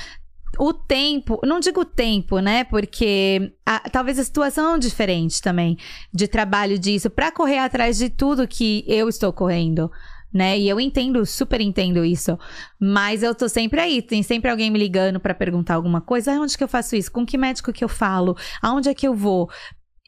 o 0.58 0.72
tempo, 0.72 1.40
não 1.44 1.60
digo 1.60 1.84
tempo, 1.84 2.38
né? 2.38 2.64
Porque 2.64 3.52
a- 3.64 3.88
talvez 3.90 4.18
a 4.18 4.24
situação 4.24 4.74
é 4.74 4.78
diferente 4.78 5.40
também 5.42 5.76
de 6.12 6.26
trabalho 6.28 6.78
disso, 6.78 7.08
pra 7.10 7.30
correr 7.32 7.58
atrás 7.58 7.96
de 7.98 8.08
tudo 8.10 8.48
que 8.48 8.84
eu 8.86 9.08
estou 9.08 9.32
correndo. 9.32 9.90
Né? 10.32 10.58
E 10.58 10.68
eu 10.68 10.80
entendo, 10.80 11.24
super 11.24 11.60
entendo 11.60 12.04
isso. 12.04 12.36
Mas 12.80 13.22
eu 13.22 13.36
tô 13.36 13.48
sempre 13.48 13.78
aí. 13.78 14.02
Tem 14.02 14.20
sempre 14.20 14.50
alguém 14.50 14.68
me 14.68 14.78
ligando 14.80 15.20
pra 15.20 15.32
perguntar 15.32 15.74
alguma 15.74 16.00
coisa. 16.00 16.32
Ah, 16.32 16.40
onde 16.40 16.58
que 16.58 16.64
eu 16.64 16.66
faço 16.66 16.96
isso? 16.96 17.12
Com 17.12 17.24
que 17.24 17.38
médico 17.38 17.72
que 17.72 17.84
eu 17.84 17.88
falo? 17.88 18.36
Aonde 18.60 18.88
é 18.88 18.94
que 18.94 19.06
eu 19.06 19.14
vou? 19.14 19.48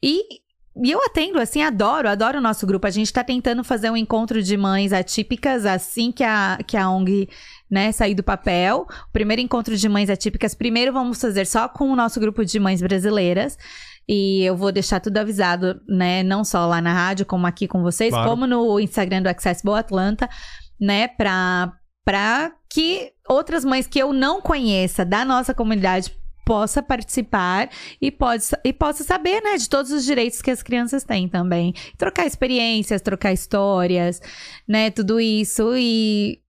E, 0.03 0.21
e 0.83 0.91
eu 0.91 1.01
atendo, 1.05 1.39
assim, 1.39 1.61
adoro, 1.61 2.09
adoro 2.09 2.39
o 2.39 2.41
nosso 2.41 2.67
grupo. 2.67 2.85
A 2.85 2.89
gente 2.89 3.13
tá 3.13 3.23
tentando 3.23 3.63
fazer 3.63 3.89
um 3.89 3.95
encontro 3.95 4.43
de 4.43 4.57
mães 4.57 4.91
atípicas 4.91 5.65
assim 5.65 6.11
que 6.11 6.25
a, 6.25 6.59
que 6.67 6.75
a 6.75 6.89
ONG 6.89 7.29
né, 7.69 7.91
sair 7.91 8.15
do 8.15 8.23
papel. 8.23 8.87
O 9.09 9.11
primeiro 9.11 9.41
encontro 9.41 9.75
de 9.75 9.89
mães 9.89 10.09
atípicas, 10.09 10.55
primeiro 10.55 10.93
vamos 10.93 11.19
fazer 11.19 11.45
só 11.45 11.67
com 11.67 11.89
o 11.91 11.95
nosso 11.95 12.19
grupo 12.19 12.43
de 12.45 12.59
mães 12.59 12.81
brasileiras. 12.81 13.57
E 14.09 14.43
eu 14.43 14.55
vou 14.55 14.71
deixar 14.71 15.01
tudo 15.01 15.17
avisado, 15.17 15.81
né? 15.87 16.23
Não 16.23 16.43
só 16.45 16.65
lá 16.65 16.79
na 16.81 16.93
rádio, 16.93 17.25
como 17.25 17.45
aqui 17.45 17.67
com 17.67 17.81
vocês, 17.81 18.11
Claro. 18.11 18.29
como 18.29 18.47
no 18.47 18.79
Instagram 18.79 19.21
do 19.21 19.27
Accessible 19.27 19.73
Atlanta, 19.73 20.29
né? 20.79 21.09
Pra, 21.09 21.73
pra 22.05 22.53
que 22.71 23.11
outras 23.27 23.65
mães 23.65 23.85
que 23.85 23.99
eu 23.99 24.13
não 24.13 24.41
conheça 24.41 25.03
da 25.03 25.25
nossa 25.25 25.53
comunidade 25.53 26.15
possa 26.45 26.81
participar 26.81 27.69
e, 28.01 28.09
pode, 28.09 28.45
e 28.63 28.71
possa 28.71 29.03
saber, 29.03 29.41
né, 29.41 29.57
de 29.57 29.67
todos 29.67 29.91
os 29.91 30.05
direitos 30.05 30.41
que 30.41 30.49
as 30.49 30.63
crianças 30.63 31.03
têm 31.03 31.27
também. 31.27 31.73
Trocar 31.97 32.25
experiências, 32.25 33.01
trocar 33.01 33.33
histórias, 33.33 34.21
né, 34.65 34.89
tudo 34.89 35.19
isso 35.19 35.75
e 35.75 36.39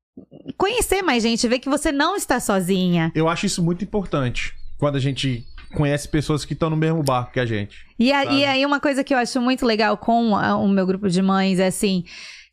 conhecer 0.57 1.03
mais 1.03 1.23
gente, 1.23 1.47
ver 1.49 1.59
que 1.59 1.69
você 1.69 1.93
não 1.93 2.17
está 2.17 2.41
sozinha. 2.41 3.13
Eu 3.15 3.29
acho 3.29 3.47
isso 3.47 3.63
muito 3.63 3.85
importante. 3.85 4.55
Quando 4.79 4.97
a 4.97 5.01
gente 5.01 5.45
conhece 5.75 6.09
pessoas 6.09 6.45
que 6.45 6.53
estão 6.55 6.71
no 6.71 6.77
mesmo 6.77 7.03
barco 7.03 7.33
que 7.33 7.41
a 7.41 7.45
gente. 7.47 7.77
E, 7.99 8.11
a- 8.13 8.25
e 8.25 8.45
aí, 8.45 8.65
uma 8.65 8.81
coisa 8.81 9.05
que 9.05 9.13
eu 9.13 9.19
acho 9.19 9.41
muito 9.41 9.67
legal 9.67 9.97
com 9.97 10.35
a- 10.37 10.57
o 10.57 10.67
meu 10.69 10.87
grupo 10.87 11.09
de 11.11 11.21
mães 11.21 11.59
é 11.59 11.67
assim. 11.67 12.05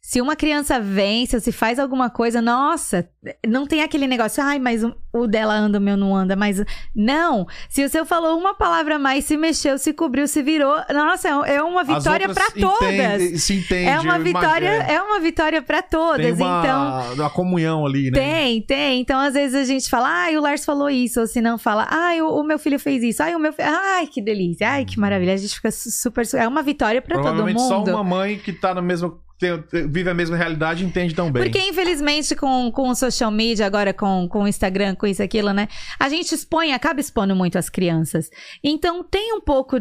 Se 0.08 0.22
uma 0.22 0.36
criança 0.36 0.80
vence 0.80 1.36
ou 1.36 1.42
se 1.42 1.52
faz 1.52 1.80
alguma 1.80 2.12
coisa, 2.12 2.40
nossa, 2.40 3.10
não 3.46 3.66
tem 3.66 3.82
aquele 3.82 4.06
negócio, 4.06 4.44
ai, 4.44 4.60
mas 4.60 4.84
o, 5.12 5.26
dela 5.26 5.56
anda, 5.56 5.80
o 5.80 5.82
meu 5.82 5.98
não 5.98 6.16
anda, 6.16 6.36
mas. 6.36 6.64
Não! 6.96 7.48
Se 7.68 7.84
o 7.84 7.90
seu 7.90 8.06
falou 8.06 8.38
uma 8.38 8.54
palavra 8.54 8.98
a 8.98 9.00
mais, 9.00 9.26
se 9.26 9.36
mexeu, 9.36 9.80
se 9.80 9.94
cobriu, 9.94 10.28
se 10.28 10.44
virou, 10.44 10.76
nossa, 10.94 11.28
é 11.48 11.60
uma 11.60 11.82
As 11.82 11.88
vitória 11.88 12.30
pra 12.32 12.52
todas! 12.52 13.42
se 13.42 13.56
entende. 13.56 13.90
É 13.90 14.00
uma 14.00 14.20
vitória, 14.20 14.68
é, 14.88 14.94
é 14.94 15.02
uma 15.02 15.20
vitória 15.20 15.60
para 15.64 15.82
todas. 15.82 16.24
tem 16.24 16.34
uma, 16.34 16.60
Então, 16.64 17.14
uma 17.16 17.30
comunhão 17.32 17.84
ali, 17.84 18.12
né? 18.12 18.20
tem, 18.20 18.62
tem. 18.62 19.02
Então, 19.02 19.20
às 19.20 19.34
vezes 19.34 19.56
a 19.56 19.64
gente 19.66 19.90
fala, 19.90 20.08
ai, 20.08 20.38
o 20.38 20.42
Lars 20.42 20.64
falou 20.64 20.88
isso, 20.88 21.20
ou 21.20 21.26
se 21.26 21.42
não 21.42 21.58
fala, 21.58 21.88
ai, 21.90 22.22
o, 22.22 22.28
o 22.30 22.44
meu 22.44 22.60
filho 22.60 22.78
fez 22.80 23.02
isso, 23.02 23.24
ai, 23.24 23.34
o 23.36 23.40
meu 23.40 23.52
filho. 23.52 23.68
Ai, 23.70 24.06
que 24.06 24.22
delícia, 24.22 24.70
ai, 24.70 24.86
que 24.86 25.00
maravilha. 25.00 25.34
A 25.34 25.38
gente 25.38 25.56
fica 25.56 25.72
su- 25.72 25.90
super. 25.90 26.24
É 26.36 26.48
uma 26.48 26.62
vitória 26.62 27.02
pra 27.02 27.20
todo 27.20 27.44
mundo. 27.48 27.60
só 27.60 27.84
uma 27.84 28.04
mãe 28.04 28.38
que 28.38 28.54
tá 28.54 28.72
na 28.72 28.84
mesma. 28.84 29.25
Tem- 29.40 29.62
tem- 29.64 29.88
vive 29.92 30.10
a 30.10 30.14
mesma 30.14 30.36
realidade 30.38 30.86
entende 30.86 31.14
tão 31.14 31.32
bem. 31.32 31.44
Porque, 31.44 31.60
infelizmente, 31.60 32.36
com, 32.36 32.72
com 32.72 32.90
o 32.90 32.96
social 32.96 33.30
media, 33.32 33.66
agora 33.66 33.94
com, 33.94 34.28
com 34.30 34.44
o 34.44 34.48
Instagram, 34.48 34.96
com 34.96 35.06
isso, 35.08 35.22
aquilo, 35.24 35.52
né? 35.54 35.68
A 36.00 36.08
gente 36.10 36.34
expõe, 36.34 36.72
acaba 36.74 37.00
expondo 37.00 37.36
muito 37.36 37.58
as 37.58 37.70
crianças. 37.70 38.30
Então, 38.64 39.04
tem 39.04 39.34
um 39.34 39.42
pouco 39.42 39.78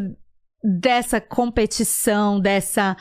dessa 0.63 1.21
competição, 1.21 2.39
dessa, 2.39 2.97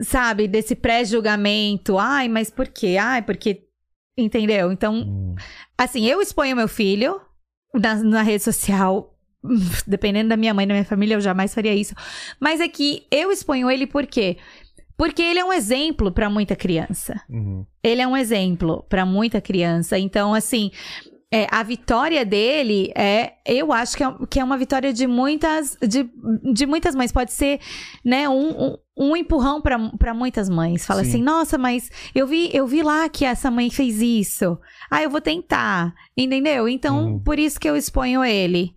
sabe, 0.00 0.46
desse 0.46 0.74
pré-julgamento. 0.74 1.98
Ai, 1.98 2.28
mas 2.28 2.50
por 2.50 2.68
quê? 2.68 2.96
Ai, 3.00 3.22
porque. 3.22 3.62
Entendeu? 4.16 4.70
Então, 4.70 4.94
Hum. 4.94 5.34
Assim, 5.76 6.06
eu 6.06 6.20
exponho 6.20 6.54
meu 6.54 6.68
filho 6.68 7.20
na, 7.74 7.94
na 7.96 8.22
rede 8.22 8.44
social. 8.44 9.08
Dependendo 9.86 10.28
da 10.28 10.36
minha 10.36 10.54
mãe, 10.54 10.66
da 10.68 10.74
minha 10.74 10.84
família, 10.84 11.14
eu 11.14 11.20
jamais 11.20 11.52
faria 11.52 11.74
isso. 11.74 11.94
Mas 12.38 12.60
é 12.60 12.68
que 12.68 13.06
eu 13.10 13.32
exponho 13.32 13.68
ele 13.70 13.86
por 13.86 14.06
quê? 14.06 14.36
Porque 14.96 15.22
ele 15.22 15.38
é 15.40 15.44
um 15.44 15.52
exemplo 15.52 16.12
para 16.12 16.28
muita 16.30 16.54
criança. 16.56 17.20
Uhum. 17.28 17.64
Ele 17.82 18.00
é 18.00 18.06
um 18.06 18.16
exemplo 18.16 18.84
para 18.88 19.04
muita 19.06 19.40
criança. 19.40 19.98
Então, 19.98 20.34
assim, 20.34 20.70
é, 21.32 21.46
a 21.50 21.62
vitória 21.62 22.24
dele 22.26 22.92
é, 22.94 23.32
eu 23.46 23.72
acho 23.72 23.96
que 23.96 24.04
é, 24.04 24.14
que 24.28 24.38
é 24.38 24.44
uma 24.44 24.58
vitória 24.58 24.92
de 24.92 25.06
muitas, 25.06 25.76
de, 25.80 26.08
de 26.52 26.66
muitas 26.66 26.94
mães. 26.94 27.10
Pode 27.10 27.32
ser, 27.32 27.58
né, 28.04 28.28
um, 28.28 28.50
um, 28.50 28.76
um 28.96 29.16
empurrão 29.16 29.60
para 29.62 30.12
muitas 30.14 30.50
mães. 30.50 30.84
Fala 30.84 31.02
Sim. 31.02 31.08
assim, 31.08 31.22
nossa, 31.22 31.56
mas 31.56 31.90
eu 32.14 32.26
vi, 32.26 32.50
eu 32.52 32.66
vi 32.66 32.82
lá 32.82 33.08
que 33.08 33.24
essa 33.24 33.50
mãe 33.50 33.70
fez 33.70 34.02
isso. 34.02 34.58
Ah, 34.90 35.02
eu 35.02 35.08
vou 35.08 35.22
tentar, 35.22 35.94
entendeu? 36.14 36.68
Então, 36.68 37.12
Uhum. 37.14 37.18
por 37.18 37.38
isso 37.38 37.58
que 37.58 37.68
eu 37.68 37.76
exponho 37.76 38.22
ele. 38.22 38.74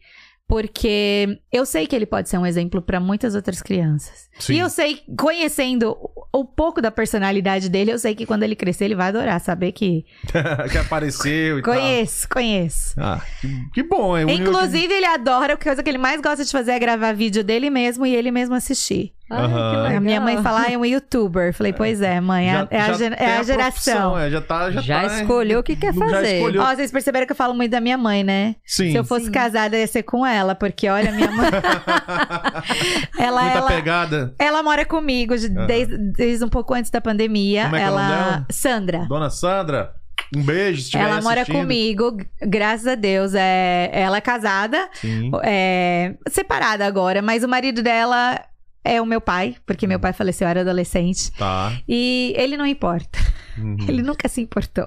Porque 0.47 1.39
eu 1.51 1.65
sei 1.65 1.87
que 1.87 1.95
ele 1.95 2.05
pode 2.05 2.29
ser 2.29 2.37
um 2.37 2.45
exemplo 2.45 2.81
para 2.81 2.99
muitas 2.99 3.33
outras 3.33 3.61
crianças. 3.61 4.29
Sim. 4.39 4.53
E 4.53 4.59
eu 4.59 4.69
sei, 4.69 5.01
conhecendo 5.17 5.97
o- 6.31 6.45
pouco 6.45 6.81
da 6.81 6.91
personalidade 6.91 7.67
dele, 7.67 7.91
eu 7.91 7.97
sei 7.97 8.13
que 8.13 8.25
quando 8.27 8.43
ele 8.43 8.55
crescer, 8.55 8.85
ele 8.85 8.95
vai 8.95 9.07
adorar 9.07 9.39
saber 9.41 9.71
que. 9.71 10.05
que 10.71 10.77
apareceu 10.77 11.59
e 11.59 11.61
Conheço, 11.63 12.29
conheço. 12.29 12.93
tal. 12.95 13.03
Ah, 13.05 13.21
que, 13.41 13.69
que 13.73 13.83
bom, 13.83 14.15
é 14.15 14.25
que- 14.25 14.33
Inclusive, 14.33 14.93
ele 14.93 15.05
adora, 15.05 15.53
a 15.53 15.57
coisa 15.57 15.81
que 15.81 15.89
ele 15.89 15.97
mais 15.97 16.21
gosta 16.21 16.45
de 16.45 16.51
fazer 16.51 16.71
é 16.73 16.79
gravar 16.79 17.13
vídeo 17.13 17.43
dele 17.43 17.69
mesmo 17.71 18.05
e 18.05 18.15
ele 18.15 18.29
mesmo 18.29 18.53
assistir. 18.53 19.13
Ai. 19.29 19.95
A 19.95 19.99
minha 19.99 20.21
mãe 20.21 20.41
fala, 20.43 20.61
ah, 20.67 20.71
é 20.71 20.77
um 20.77 20.85
youtuber. 20.85 21.53
Falei, 21.53 21.73
pois 21.73 22.01
é, 22.01 22.21
mãe, 22.21 22.47
é, 22.49 22.55
a- 22.57 22.67
é 22.69 22.79
a, 22.79 22.93
já 22.93 23.05
é 23.07 23.37
a 23.37 23.43
geração. 23.43 23.71
profissão, 24.13 24.19
é, 24.19 24.29
já 24.29 24.41
tá, 24.41 24.71
já, 24.71 24.81
Já 24.81 25.01
tá, 25.09 25.21
escolheu 25.21 25.59
o 25.59 25.63
que 25.63 25.75
quer 25.75 25.93
Já 25.93 25.99
fazer. 25.99 26.35
escolheu. 26.37 26.61
Ó, 26.61 26.75
vocês 26.75 26.91
perceberam 26.91 27.25
que 27.25 27.31
eu 27.31 27.35
falo 27.35 27.53
muito 27.55 27.71
da 27.71 27.81
minha 27.81 27.97
mãe, 27.97 28.23
né? 28.23 28.55
Sim. 28.65 28.91
Se 28.91 28.97
eu 28.97 29.03
fosse 29.03 29.31
casada, 29.31 29.75
ia 29.77 29.87
ser 29.87 30.03
com 30.03 30.25
ela, 30.25 30.53
porque 30.53 30.87
olha, 30.87 31.11
minha 31.11 31.31
mãe. 31.31 31.49
ela, 33.17 33.41
Muita 33.41 33.57
ela, 33.57 33.67
pegada. 33.67 34.35
ela 34.39 34.63
mora 34.63 34.85
comigo 34.85 35.33
desde, 35.67 35.97
desde 35.97 36.43
um 36.45 36.49
pouco 36.49 36.73
antes 36.73 36.91
da 36.91 37.01
pandemia. 37.01 37.63
Como 37.63 37.75
é 37.75 37.79
que 37.79 37.83
é 37.85 37.87
ela. 37.87 38.07
dela? 38.07 38.45
Sandra. 38.51 39.05
Dona 39.07 39.29
Sandra, 39.29 39.93
um 40.35 40.41
beijo. 40.43 40.81
Se 40.83 40.97
Ela 40.97 41.21
mora 41.21 41.41
assistindo. 41.41 41.61
comigo, 41.61 42.17
graças 42.41 42.87
a 42.87 42.95
Deus. 42.95 43.33
É, 43.35 43.89
ela 43.91 44.17
é 44.17 44.21
casada, 44.21 44.87
Sim. 44.93 45.31
é, 45.43 46.15
separada 46.29 46.85
agora, 46.85 47.21
mas 47.21 47.43
o 47.43 47.47
marido 47.47 47.81
dela 47.81 48.39
é 48.85 49.01
o 49.01 49.05
meu 49.05 49.19
pai, 49.19 49.55
porque 49.65 49.87
meu 49.87 49.99
pai 49.99 50.13
faleceu, 50.13 50.45
eu 50.45 50.49
era 50.51 50.61
adolescente. 50.61 51.31
Tá. 51.31 51.73
E 51.87 52.33
ele 52.37 52.55
não 52.55 52.65
importa. 52.65 53.17
Uhum. 53.57 53.77
Ele 53.87 54.01
nunca 54.01 54.27
se 54.27 54.41
importou. 54.41 54.85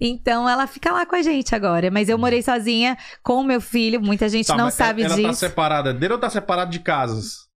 Então 0.00 0.48
ela 0.48 0.66
fica 0.66 0.90
lá 0.90 1.04
com 1.04 1.14
a 1.16 1.20
gente 1.22 1.54
agora. 1.54 1.90
Mas 1.90 2.08
eu 2.08 2.16
morei 2.16 2.42
sozinha 2.42 2.96
com 3.22 3.34
o 3.34 3.44
meu 3.44 3.60
filho. 3.60 4.00
Muita 4.00 4.26
gente 4.26 4.46
Tá, 4.46 4.56
não 4.56 4.64
mas 4.64 4.74
sabe 4.74 5.02
ela, 5.02 5.12
ela 5.12 5.22
tá 5.22 5.28
disso. 5.28 5.40
separada 5.40 5.92
dele 5.92 6.14
ou 6.14 6.18
tá 6.18 6.30
separada 6.30 6.70
de 6.70 6.78
casas? 6.78 7.49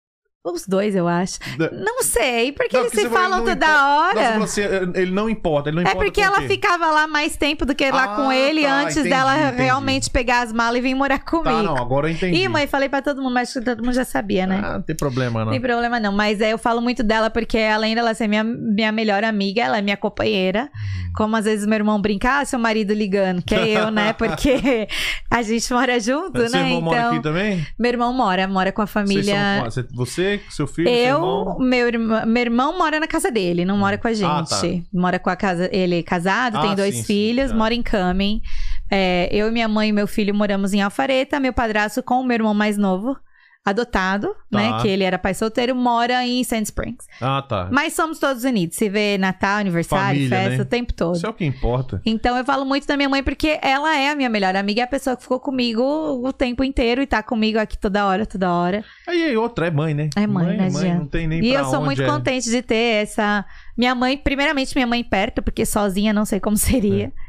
Os 0.45 0.67
dois, 0.67 0.95
eu 0.95 1.07
acho. 1.07 1.39
Não 1.71 2.03
sei, 2.03 2.51
porque 2.51 2.75
Não, 2.77 2.83
eles 2.83 2.93
porque 2.93 3.07
se 3.07 3.13
falam 3.13 3.39
toda 3.39 3.53
importa. 3.65 3.85
hora. 3.87 4.37
Nossa, 4.37 4.39
você, 4.39 4.61
ele 4.93 5.09
não 5.11 5.27
importa, 5.27 5.69
ele 5.69 5.77
não 5.77 5.81
É 5.81 5.85
importa 5.89 6.05
porque 6.05 6.21
com 6.23 6.27
o 6.31 6.35
ela 6.37 6.41
ficava 6.47 6.91
lá 6.91 7.07
mais 7.07 7.35
tempo 7.35 7.65
do 7.65 7.73
que 7.73 7.89
lá 7.89 8.03
Ah, 8.03 8.15
com 8.15 8.31
ele 8.31 8.61
tá, 8.61 8.81
antes 8.81 8.97
entendi, 8.97 9.09
dela 9.09 9.35
entendi. 9.47 9.63
realmente 9.63 10.09
pegar 10.09 10.41
as 10.43 10.53
malas 10.53 10.77
e 10.77 10.81
vir 10.81 10.93
morar 10.93 11.17
comigo. 11.25 11.49
Tá, 11.49 11.63
não, 11.63 11.75
agora 11.75 12.07
eu 12.07 12.11
entendi. 12.13 12.37
Ih, 12.43 12.47
mãe, 12.47 12.67
falei 12.67 12.87
pra 12.87 13.01
todo 13.01 13.23
mundo, 13.23 13.33
mas 13.33 13.51
todo 13.53 13.83
mundo 13.83 13.93
já 13.95 14.05
sabia, 14.05 14.45
né? 14.45 14.61
Ah, 14.63 14.73
não 14.73 14.81
tem 14.83 14.95
problema, 14.95 15.43
não. 15.43 15.51
Tem 15.51 15.59
problema 15.59 15.99
não, 15.99 16.11
mas 16.11 16.39
é, 16.39 16.53
eu 16.53 16.59
falo 16.59 16.79
muito 16.79 17.01
dela 17.01 17.31
porque 17.31 17.57
além 17.57 17.95
dela 17.95 18.13
ser 18.13 18.27
minha, 18.27 18.43
minha 18.43 18.91
melhor 18.91 19.23
amiga, 19.23 19.63
ela 19.63 19.79
é 19.79 19.81
minha 19.81 19.97
companheira. 19.97 20.69
Uhum. 20.73 21.13
Como 21.15 21.35
às 21.35 21.45
vezes 21.45 21.65
meu 21.65 21.75
irmão 21.77 21.99
brinca, 21.99 22.39
ah, 22.41 22.45
seu 22.45 22.59
marido 22.59 22.93
ligando, 22.93 23.41
que 23.41 23.55
é 23.55 23.67
eu, 23.81 23.89
né? 23.89 24.13
Porque 24.19 24.87
a 25.31 25.41
gente 25.41 25.73
mora 25.73 25.99
junto, 25.99 26.39
Seu 26.39 26.51
né? 26.51 26.59
irmão 26.67 26.81
mora 26.81 26.97
Então, 26.99 27.11
aqui 27.13 27.23
também? 27.23 27.65
meu 27.79 27.89
irmão 27.89 28.13
mora, 28.13 28.47
mora 28.47 28.71
com 28.71 28.81
a 28.83 28.87
família. 28.87 29.71
são- 29.71 29.83
você- 29.93 30.34
você, 30.37 30.51
seu 30.51 30.67
filho, 30.67 30.87
seu 30.89 30.97
Eu, 30.97 31.15
irmão? 31.17 31.57
meu 31.59 31.87
irmão, 31.87 32.25
meu 32.25 32.41
irmão 32.41 32.77
mora 32.77 32.99
na 32.99 33.07
casa 33.07 33.31
dele, 33.31 33.65
não 33.65 33.77
mora 33.77 33.97
com 33.97 34.07
a 34.07 34.13
gente. 34.13 34.25
Ah, 34.25 34.43
tá. 34.47 34.61
Mora 34.93 35.19
com 35.19 35.29
a 35.29 35.35
casa, 35.35 35.69
ele 35.71 35.99
é 35.99 36.03
casado, 36.03 36.57
Ah, 36.57 36.61
tem 36.61 36.75
dois 36.75 36.95
sim, 36.95 37.01
sim, 37.01 37.07
filhos, 37.07 37.51
tá. 37.51 37.57
mora 37.57 37.73
em 37.73 37.81
Camin. 37.81 38.41
É, 38.89 39.27
eu, 39.31 39.51
minha 39.51 39.67
mãe 39.67 39.89
e 39.89 39.91
meu 39.93 40.07
filho 40.07 40.33
moramos 40.33 40.73
em 40.73 40.81
Alfareta, 40.81 41.39
meu 41.39 41.53
padrasto 41.53 42.03
com 42.03 42.21
o 42.21 42.23
meu 42.25 42.35
irmão 42.35 42.53
mais 42.53 42.77
novo, 42.77 43.17
adotado, 43.65 44.27
Tá. 44.51 44.59
né? 44.59 44.77
Que 44.81 44.87
ele 44.87 45.03
era 45.03 45.17
pai 45.17 45.33
solteiro, 45.33 45.75
mora 45.75 46.23
em 46.25 46.43
Sand 46.43 46.61
Springs. 46.63 47.07
Ah, 47.19 47.41
tá. 47.41 47.67
Mas 47.71 47.93
somos 47.93 48.19
todos 48.19 48.43
unidos. 48.43 48.77
Se 48.77 48.87
vê 48.87 49.17
Natal, 49.17 49.57
aniversário, 49.57 50.05
Família, 50.21 50.29
festa, 50.29 50.57
né? 50.57 50.61
o 50.61 50.65
tempo 50.65 50.93
todo. 50.93 51.15
Isso 51.15 51.25
é 51.25 51.29
o 51.29 51.33
que 51.33 51.43
importa. 51.43 51.99
Então 52.05 52.37
eu 52.37 52.45
falo 52.45 52.63
muito 52.63 52.85
da 52.85 52.95
minha 52.95 53.09
mãe 53.09 53.23
porque 53.23 53.59
ela 53.61 53.97
é 53.97 54.11
a 54.11 54.15
minha 54.15 54.29
melhor 54.29 54.55
amiga, 54.55 54.81
é 54.81 54.83
a 54.83 54.87
pessoa 54.87 55.15
que 55.17 55.23
ficou 55.23 55.39
comigo 55.39 55.81
o 55.83 56.31
tempo 56.31 56.63
inteiro 56.63 57.01
e 57.01 57.07
tá 57.07 57.23
comigo 57.23 57.57
aqui 57.57 57.77
toda 57.77 58.05
hora, 58.05 58.25
toda 58.25 58.53
hora. 58.53 58.85
Aí 59.07 59.23
aí 59.23 59.35
outra 59.35 59.67
é 59.67 59.71
mãe, 59.71 59.93
né? 59.95 60.09
É 60.15 60.27
mãe, 60.27 60.55
não 60.55 60.65
adianta. 60.65 60.99
não 60.99 61.07
tem 61.07 61.27
nem 61.27 61.43
E 61.43 61.51
eu 61.53 61.65
sou 61.65 61.81
muito 61.81 62.01
é. 62.01 62.05
contente 62.05 62.49
de 62.49 62.61
ter 62.61 63.03
essa. 63.03 63.43
Minha 63.75 63.95
mãe, 63.95 64.15
primeiramente, 64.17 64.73
minha 64.75 64.87
mãe 64.87 65.03
perto, 65.03 65.41
porque 65.41 65.65
sozinha 65.65 66.13
não 66.13 66.23
sei 66.23 66.39
como 66.39 66.55
seria. 66.55 67.05
É. 67.07 67.24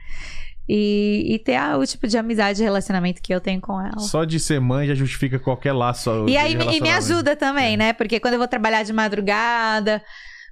E, 0.68 1.34
e 1.34 1.38
ter 1.38 1.54
a- 1.56 1.76
o 1.78 1.86
tipo 1.86 2.08
de 2.08 2.18
amizade 2.18 2.60
e 2.60 2.64
relacionamento 2.64 3.22
que 3.22 3.32
eu 3.32 3.40
tenho 3.40 3.60
com 3.60 3.80
ela. 3.80 3.98
Só 4.00 4.24
de 4.24 4.40
ser 4.40 4.60
mãe 4.60 4.88
já 4.88 4.94
justifica 4.94 5.38
qualquer 5.38 5.72
laço. 5.72 6.26
E 6.28 6.36
aí 6.36 6.56
me- 6.56 6.76
e 6.76 6.80
me 6.80 6.90
ajuda 6.90 7.36
também, 7.36 7.74
É. 7.74 7.76
né? 7.76 7.92
Porque 7.92 8.18
quando 8.18 8.34
eu 8.34 8.38
vou 8.40 8.48
trabalhar 8.48 8.82
de 8.82 8.92
madrugada, 8.92 10.02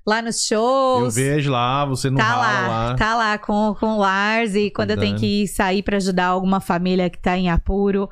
lá 0.07 0.23
nos 0.23 0.49
Eu 0.51 0.59
shows. 0.59 1.15
vejo 1.17 1.51
lá, 1.51 1.85
você 1.85 2.11
não 2.11 2.19
Tá 2.19 2.37
lá, 2.37 2.69
lá. 2.69 2.95
tá 2.95 3.15
lá 3.17 3.39
com, 3.39 3.75
com 3.81 3.87
o 3.95 3.99
Lars 3.99 4.55
e 4.55 4.71
quando 4.71 4.91
eu 4.93 4.99
tenho 4.99 5.17
que 5.17 5.49
sair 5.49 5.83
pra 5.83 5.97
ajudar 5.97 6.27
alguma 6.27 6.61
família 6.61 7.11
que 7.11 7.19
tá 7.19 7.37
em 7.37 7.51
apuro, 7.51 8.09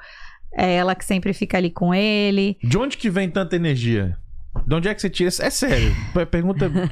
é 0.55 0.75
ela 0.75 0.95
que 0.97 1.05
sempre 1.05 1.33
fica 1.33 1.57
ali 1.57 1.71
com 1.71 1.95
ele. 1.95 2.57
De 2.65 2.77
onde 2.79 2.97
que 2.97 3.09
vem 3.11 3.31
tanta 3.31 3.55
energia? 3.57 4.17
De 4.67 4.75
onde 4.75 4.89
é 4.89 4.95
que 4.95 5.01
você 5.01 5.11
tira? 5.11 5.29
É 5.41 5.51
sério. 5.51 5.95
Pergunta. 6.31 6.71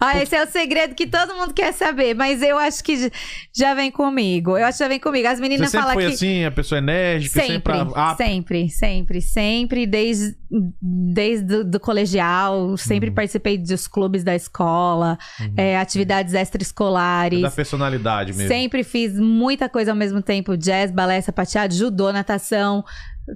Ah, 0.00 0.20
esse 0.22 0.34
é 0.34 0.42
o 0.44 0.46
segredo 0.48 0.94
que 0.94 1.06
todo 1.06 1.34
mundo 1.34 1.52
quer 1.52 1.72
saber, 1.72 2.14
mas 2.14 2.42
eu 2.42 2.56
acho 2.58 2.82
que 2.82 3.10
já 3.54 3.74
vem 3.74 3.90
comigo. 3.90 4.56
Eu 4.56 4.64
acho 4.66 4.78
que 4.78 4.84
já 4.84 4.88
vem 4.88 4.98
comigo. 5.00 5.26
As 5.28 5.36
Você 5.36 5.42
meninas 5.42 5.70
sempre 5.70 5.80
falam 5.80 5.94
foi 5.94 6.06
que 6.08 6.14
assim, 6.14 6.44
a 6.44 6.50
pessoa 6.50 6.78
enérgica, 6.78 7.40
sempre. 7.40 7.74
sempre, 7.78 7.92
ah, 7.96 8.14
sempre, 8.16 8.68
sempre, 8.70 9.20
sempre, 9.20 9.86
desde, 9.86 10.34
desde 10.80 11.44
do, 11.46 11.64
do 11.64 11.80
colegial, 11.80 12.76
sempre 12.76 13.08
Uhum. 13.10 13.14
participei 13.14 13.58
dos 13.58 13.86
clubes 13.86 14.24
da 14.24 14.34
escola, 14.34 15.18
é, 15.56 15.78
atividades 15.78 16.34
é 16.34 16.40
extraescolares. 16.40 17.42
da 17.42 17.50
personalidade 17.50 18.32
mesmo. 18.32 18.48
Sempre 18.48 18.82
fiz 18.84 19.18
muita 19.18 19.68
coisa 19.68 19.90
ao 19.92 19.96
mesmo 19.96 20.22
tempo: 20.22 20.56
jazz, 20.56 20.90
balé, 20.90 21.20
sapateado, 21.20 21.74
judô, 21.74 22.12
natação, 22.12 22.84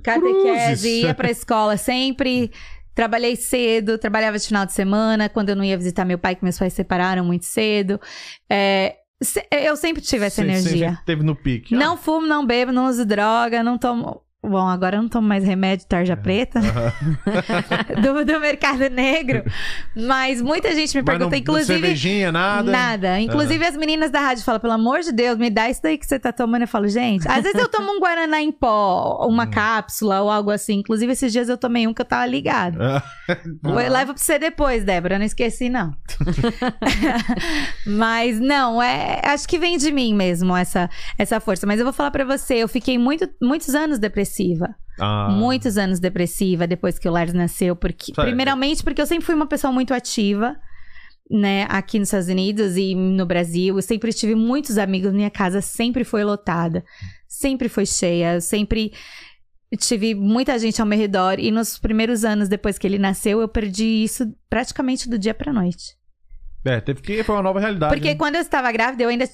catequese, 0.03 0.67
Cruzes. 0.67 0.85
ia 0.85 1.15
pra 1.15 1.31
escola 1.31 1.77
sempre. 1.77 2.51
Trabalhei 2.95 3.37
cedo, 3.37 3.99
trabalhava 3.99 4.39
de 4.39 4.47
final 4.47 4.65
de 4.65 4.73
semana, 4.73 5.29
quando 5.29 5.51
eu 5.51 5.57
não 5.57 5.65
ia 5.65 5.77
visitar 5.77 6.05
meu 6.05 6.19
pai, 6.19 6.37
que 6.37 6.45
meus 6.45 6.59
pais 6.59 6.73
se 6.73 6.77
separaram 6.77 7.25
muito 7.25 7.45
cedo. 7.45 8.01
É, 8.49 8.97
eu 9.51 9.77
sempre 9.77 10.03
tive 10.03 10.27
essa 10.27 10.43
você 10.43 10.49
energia. 10.49 10.89
sempre 10.91 11.05
teve 11.05 11.23
no 11.23 11.35
pique. 11.35 11.75
Não 11.75 11.97
fumo, 11.97 12.27
não 12.27 12.45
bebo, 12.45 12.73
não 12.73 12.87
uso 12.87 13.05
droga, 13.05 13.63
não 13.63 13.79
tomo. 13.79 14.24
Bom, 14.49 14.67
agora 14.69 14.97
eu 14.97 15.03
não 15.03 15.09
tomo 15.09 15.27
mais 15.27 15.45
remédio 15.45 15.87
tarja 15.87 16.17
preta 16.17 16.61
do, 18.03 18.25
do 18.25 18.41
mercado 18.41 18.89
negro. 18.91 19.43
Mas 19.97 20.41
muita 20.43 20.75
gente 20.75 20.95
me 20.97 21.03
Mas 21.03 21.19
não, 21.19 21.29
pergunta, 21.31 21.37
inclusive. 21.37 21.81
cervejinha, 21.81 22.31
nada. 22.33 22.71
Nada. 22.71 23.21
Inclusive, 23.21 23.65
as 23.65 23.77
meninas 23.77 24.11
da 24.11 24.21
rádio 24.21 24.45
falam, 24.45 24.61
pelo 24.61 24.73
amor 24.75 25.01
de 25.01 25.13
Deus, 25.13 25.39
me 25.39 25.51
dá 25.51 25.69
isso 25.71 25.83
daí 25.83 25.97
que 25.99 26.07
você 26.07 26.19
tá 26.19 26.33
tomando. 26.33 26.63
Eu 26.63 26.69
falo, 26.69 26.89
gente, 26.89 27.27
às 27.29 27.43
vezes 27.43 27.59
eu 27.61 27.69
tomo 27.69 27.91
um 27.93 28.01
Guaraná 28.01 28.41
em 28.41 28.53
pó, 28.53 29.19
Hum. 29.25 29.29
uma 29.33 29.47
cápsula 29.47 30.21
ou 30.21 30.31
algo 30.31 30.51
assim. 30.51 30.75
Inclusive, 30.81 31.13
esses 31.13 31.33
dias 31.33 31.49
eu 31.49 31.57
tomei 31.57 31.87
um 31.87 31.95
que 31.95 32.01
eu 32.03 32.07
tava 32.07 32.27
ligado. 32.27 32.79
Ah, 32.83 33.03
Eu 33.65 33.75
levo 33.93 34.13
pra 34.15 34.23
você 34.23 34.39
depois, 34.39 34.85
Débora. 34.85 35.15
eu 35.15 35.19
Não 35.19 35.27
esqueci, 35.27 35.69
não. 35.69 35.95
Mas 37.87 38.39
não, 38.41 38.83
é, 38.83 39.21
acho 39.25 39.47
que 39.49 39.59
vem 39.59 39.77
de 39.77 39.91
mim 39.93 40.15
mesmo 40.15 40.57
essa, 40.57 40.89
essa 41.19 41.41
força. 41.41 41.67
Mas 41.67 41.79
eu 41.79 41.85
vou 41.85 41.93
falar 41.93 42.11
pra 42.11 42.25
você, 42.25 42.55
eu 42.55 42.69
fiquei 42.69 42.99
muito, 42.99 43.29
muitos 43.43 43.75
anos 43.75 43.99
depressiva. 43.99 44.34
Ah. 44.99 45.29
Muitos 45.31 45.77
anos 45.77 45.99
depressiva 45.99 46.67
depois 46.67 46.99
que 46.99 47.09
o 47.09 47.13
Lars 47.13 47.33
nasceu. 47.33 47.75
Porque, 47.75 48.13
primeiramente, 48.13 48.83
porque 48.83 49.03
eu 49.03 49.07
sempre 49.07 49.25
fui 49.25 49.35
uma 49.35 49.47
pessoa 49.47 49.73
muito 49.73 49.93
ativa. 49.93 50.57
Né, 51.31 51.67
aqui 51.71 51.99
nos 51.99 52.09
Estados 52.09 52.29
Unidos 52.29 52.77
e 52.77 52.95
no 52.95 53.25
Brasil, 53.25 53.77
eu 53.77 53.81
sempre 53.81 54.13
tive 54.13 54.35
muitos 54.35 54.77
amigos, 54.77 55.11
minha 55.11 55.31
casa 55.31 55.63
sempre 55.63 56.05
foi 56.05 56.23
lotada, 56.23 56.85
sempre 57.27 57.67
foi 57.67 57.87
cheia, 57.87 58.35
eu 58.35 58.41
sempre 58.43 58.93
tive 59.79 60.15
muita 60.15 60.59
gente 60.59 60.83
ao 60.83 60.87
meu 60.87 60.99
redor 60.99 61.41
e 61.41 61.51
nos 61.51 61.79
primeiros 61.79 62.27
anos 62.27 62.47
depois 62.47 62.77
que 62.77 62.87
ele 62.87 62.99
nasceu, 62.99 63.41
eu 63.41 63.49
perdi 63.49 64.05
isso 64.05 64.31
praticamente 64.51 65.09
do 65.09 65.19
dia 65.19 65.33
pra 65.33 65.51
noite. 65.51 65.97
É, 66.63 66.81
teve 66.81 67.01
que. 67.01 67.23
Foi 67.23 67.35
uma 67.35 67.43
nova 67.43 67.59
realidade. 67.59 67.95
Porque 67.95 68.11
né? 68.11 68.15
quando 68.17 68.35
eu 68.37 68.43
estava 68.43 68.71
grávida, 68.71 69.05
eu 69.05 69.09
ainda 69.09 69.27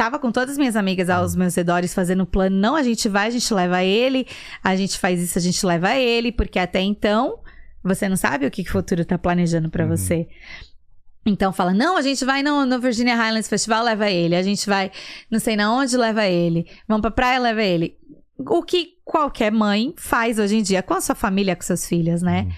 estava 0.00 0.18
com 0.18 0.32
todas 0.32 0.52
as 0.52 0.58
minhas 0.58 0.76
amigas 0.76 1.10
aos 1.10 1.36
meus 1.36 1.54
redores 1.54 1.92
fazendo 1.92 2.24
plano. 2.24 2.56
Não, 2.56 2.74
a 2.74 2.82
gente 2.82 3.06
vai, 3.06 3.26
a 3.26 3.30
gente 3.30 3.52
leva 3.52 3.84
ele, 3.84 4.26
a 4.64 4.74
gente 4.74 4.98
faz 4.98 5.20
isso, 5.20 5.36
a 5.36 5.42
gente 5.42 5.64
leva 5.66 5.94
ele, 5.94 6.32
porque 6.32 6.58
até 6.58 6.80
então 6.80 7.38
você 7.84 8.08
não 8.08 8.16
sabe 8.16 8.46
o 8.46 8.50
que, 8.50 8.64
que 8.64 8.70
o 8.70 8.72
futuro 8.72 9.04
tá 9.04 9.18
planejando 9.18 9.68
pra 9.68 9.84
Uhum. 9.84 9.90
você. 9.94 10.26
Então 11.26 11.52
fala, 11.52 11.74
não, 11.74 11.98
a 11.98 12.02
gente 12.02 12.24
vai 12.24 12.42
no, 12.42 12.64
no 12.64 12.80
Virginia 12.80 13.14
Highlands 13.14 13.46
Festival, 13.46 13.84
leva 13.84 14.10
ele. 14.10 14.34
A 14.34 14.42
gente 14.42 14.66
vai 14.66 14.90
não 15.30 15.38
sei 15.38 15.54
na 15.54 15.70
onde, 15.70 15.94
leva 15.98 16.26
ele. 16.26 16.66
Vamos 16.88 17.02
pra 17.02 17.10
praia, 17.10 17.38
leva 17.38 17.62
ele. 17.62 17.94
O 18.38 18.62
que 18.62 18.94
qualquer 19.04 19.52
mãe 19.52 19.92
faz 19.98 20.38
hoje 20.38 20.56
em 20.56 20.62
dia 20.62 20.82
com 20.82 20.94
a 20.94 21.00
sua 21.02 21.14
família, 21.14 21.54
com 21.54 21.60
seus 21.62 21.86
filhos, 21.86 22.22
né? 22.22 22.44
Uhum. 22.44 22.52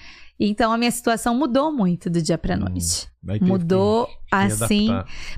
Então 0.49 0.73
a 0.73 0.79
minha 0.79 0.91
situação 0.91 1.35
mudou 1.37 1.73
muito 1.73 2.11
do 2.11 2.21
dia 2.21 2.37
pra 2.39 2.57
Hum. 2.57 2.61
noite. 2.61 3.09
Teve 3.25 3.45
Mudou 3.45 4.09
assim. 4.31 4.89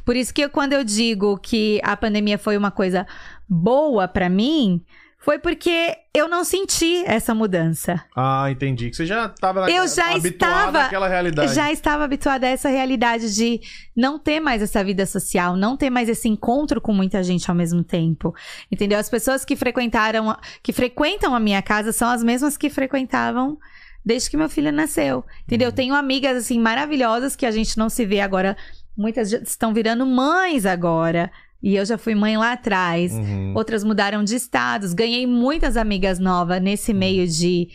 Por 0.05 0.17
isso 0.17 0.33
que 0.33 0.43
eu- 0.43 0.51
quando 0.51 0.73
eu 0.73 0.83
digo 0.85 1.37
que 1.39 1.81
a 1.85 1.97
pandemia 1.97 2.39
foi 2.39 2.57
uma 2.57 2.71
coisa 2.71 3.07
boa 3.49 4.09
pra 4.09 4.29
mim, 4.31 4.83
foi 5.19 5.39
porque 5.39 5.95
eu 6.15 6.29
não 6.29 6.45
senti 6.45 7.03
essa 7.07 7.35
mudança. 7.35 8.03
Ah, 8.17 8.47
entendi. 8.51 8.91
Que 8.91 8.97
você 8.97 9.07
já 9.07 9.27
estava 9.27 9.71
Eu 9.71 9.87
já 9.89 10.17
estava- 10.17 10.83
àquela 10.85 11.09
realidade. 11.09 11.55
Já 11.55 11.73
estava 11.73 12.05
habituada 12.05 12.47
a 12.47 12.51
essa 12.51 12.69
realidade 12.69 13.35
de 13.35 13.61
não 13.97 14.19
ter 14.19 14.39
mais 14.41 14.61
essa 14.63 14.83
vida 14.85 15.05
social, 15.07 15.57
não 15.57 15.77
ter 15.77 15.89
mais 15.91 16.09
esse 16.09 16.29
encontro 16.29 16.81
com 16.81 16.93
muita 16.93 17.23
gente 17.23 17.51
ao 17.51 17.57
mesmo 17.57 17.83
tempo. 17.85 18.35
Entendeu? 18.71 18.99
As 18.99 19.09
pessoas 19.11 19.45
que 19.45 19.57
frequentaram, 19.57 20.37
que 20.63 20.73
frequentam 20.73 21.35
a 21.35 21.41
minha 21.41 21.61
casa 21.63 21.91
são 21.93 22.09
as 22.09 22.23
mesmas 22.23 22.57
que 22.57 22.69
frequentavam 22.71 23.59
desde 24.05 24.31
que 24.31 24.37
meu 24.37 24.49
filho 24.49 24.71
nasceu. 24.73 25.25
Entendeu? 25.45 25.69
Eu 25.69 25.73
tenho 25.73 25.95
amigas 25.95 26.37
assim 26.37 26.59
maravilhosas 26.61 27.35
que 27.35 27.47
a 27.47 27.51
gente 27.51 27.77
não 27.79 27.89
se 27.89 28.05
vê 28.05 28.21
agora. 28.21 28.57
Muitas 28.97 29.33
estão 29.33 29.73
virando 29.73 30.05
mães 30.07 30.66
agora. 30.66 31.31
E 31.62 31.74
eu 31.77 31.85
já 31.87 31.97
fui 31.97 32.15
mãe 32.15 32.37
lá 32.37 32.53
atrás. 32.53 33.12
Uhum. 33.12 33.55
Outras 33.57 33.83
mudaram 33.83 34.23
de 34.23 34.35
estados. 34.37 34.93
Ganhei 34.93 35.27
muitas 35.27 35.77
amigas 35.78 36.19
novas 36.19 36.61
nesse 36.61 36.93
meio 36.93 37.27
de 37.27 37.69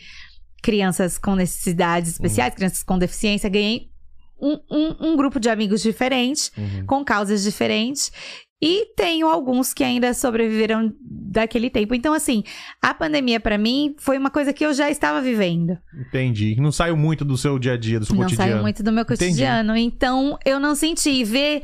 crianças 0.62 1.18
com 1.18 1.34
necessidades 1.34 2.10
especiais, 2.12 2.54
crianças 2.54 2.82
com 2.82 2.98
deficiência, 2.98 3.48
ganhei 3.48 3.88
um, 4.40 4.58
um, 4.70 4.96
um 5.12 5.16
grupo 5.16 5.40
de 5.40 5.48
amigos 5.48 5.82
diferentes, 5.82 6.52
Uhum. 6.56 6.86
com 6.86 7.04
causas 7.04 7.42
diferentes. 7.42 8.12
E 8.62 8.86
tenho 8.94 9.26
alguns 9.26 9.72
que 9.72 9.82
ainda 9.82 10.12
sobreviveram 10.12 10.92
daquele 11.00 11.70
tempo. 11.70 11.94
Então, 11.94 12.12
assim, 12.12 12.42
a 12.82 12.92
pandemia 12.92 13.40
pra 13.40 13.56
mim 13.56 13.94
foi 13.98 14.18
uma 14.18 14.30
coisa 14.30 14.52
que 14.52 14.64
eu 14.64 14.74
já 14.74 14.90
estava 14.90 15.22
vivendo. 15.22 15.78
Entendi. 16.08 16.56
Não 16.60 16.70
saiu 16.70 16.94
muito 16.96 17.24
do 17.24 17.38
seu 17.38 17.58
dia 17.58 17.72
a 17.72 17.76
dia, 17.78 17.98
do 17.98 18.04
seu 18.04 18.14
Não 18.14 18.24
cotidiano. 18.24 18.50
saiu 18.50 18.62
muito 18.62 18.82
do 18.82 18.92
meu 18.92 19.02
Entendi. 19.02 19.18
cotidiano. 19.24 19.76
Então, 19.76 20.38
eu 20.44 20.60
não 20.60 20.74
senti. 20.74 21.24
Ver 21.24 21.62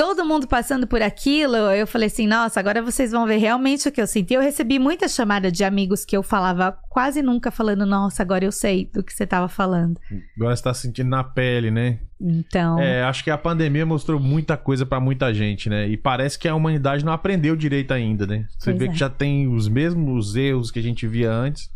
todo 0.00 0.24
mundo 0.24 0.48
passando 0.48 0.86
por 0.86 1.02
aquilo, 1.02 1.56
eu 1.56 1.86
falei 1.86 2.06
assim: 2.06 2.26
nossa, 2.26 2.58
agora 2.58 2.80
vocês 2.80 3.12
vão 3.12 3.26
ver 3.26 3.36
realmente 3.36 3.86
o 3.86 3.92
que 3.92 4.00
eu 4.00 4.06
senti. 4.06 4.32
Eu 4.32 4.40
recebi 4.40 4.78
muita 4.78 5.06
chamada 5.06 5.52
de 5.52 5.62
amigos 5.62 6.06
que 6.06 6.16
eu 6.16 6.22
falava 6.22 6.72
quase 6.88 7.20
nunca 7.20 7.50
falando: 7.50 7.84
nossa, 7.84 8.22
agora 8.22 8.42
eu 8.42 8.50
sei 8.50 8.88
do 8.94 9.02
que 9.02 9.12
você 9.12 9.24
estava 9.24 9.46
falando. 9.46 10.00
Agora 10.38 10.56
você 10.56 10.62
tá 10.62 10.72
sentindo 10.72 11.10
na 11.10 11.22
pele, 11.22 11.70
né? 11.70 11.98
Então. 12.18 12.80
É, 12.80 13.02
acho 13.02 13.22
que 13.22 13.30
a 13.30 13.36
pandemia 13.36 13.84
mostrou 13.84 14.18
muita 14.18 14.56
coisa 14.56 14.86
pra 14.86 14.98
muita 14.98 15.34
gente, 15.34 15.68
né? 15.68 15.86
E 15.86 15.98
parece 15.98 16.38
que 16.38 16.48
a 16.48 16.54
humanidade 16.54 17.04
não 17.04 17.12
aprendeu 17.12 17.54
direito 17.54 17.92
ainda, 17.92 18.26
né? 18.26 18.46
Você 18.58 18.70
Pois 18.70 18.78
vê 18.78 18.86
é. 18.86 18.88
que 18.88 18.96
já 18.96 19.10
tem 19.10 19.48
os 19.48 19.68
mesmos 19.68 20.34
erros 20.34 20.70
que 20.70 20.78
a 20.78 20.82
gente 20.82 21.06
via 21.06 21.30
antes 21.30 21.68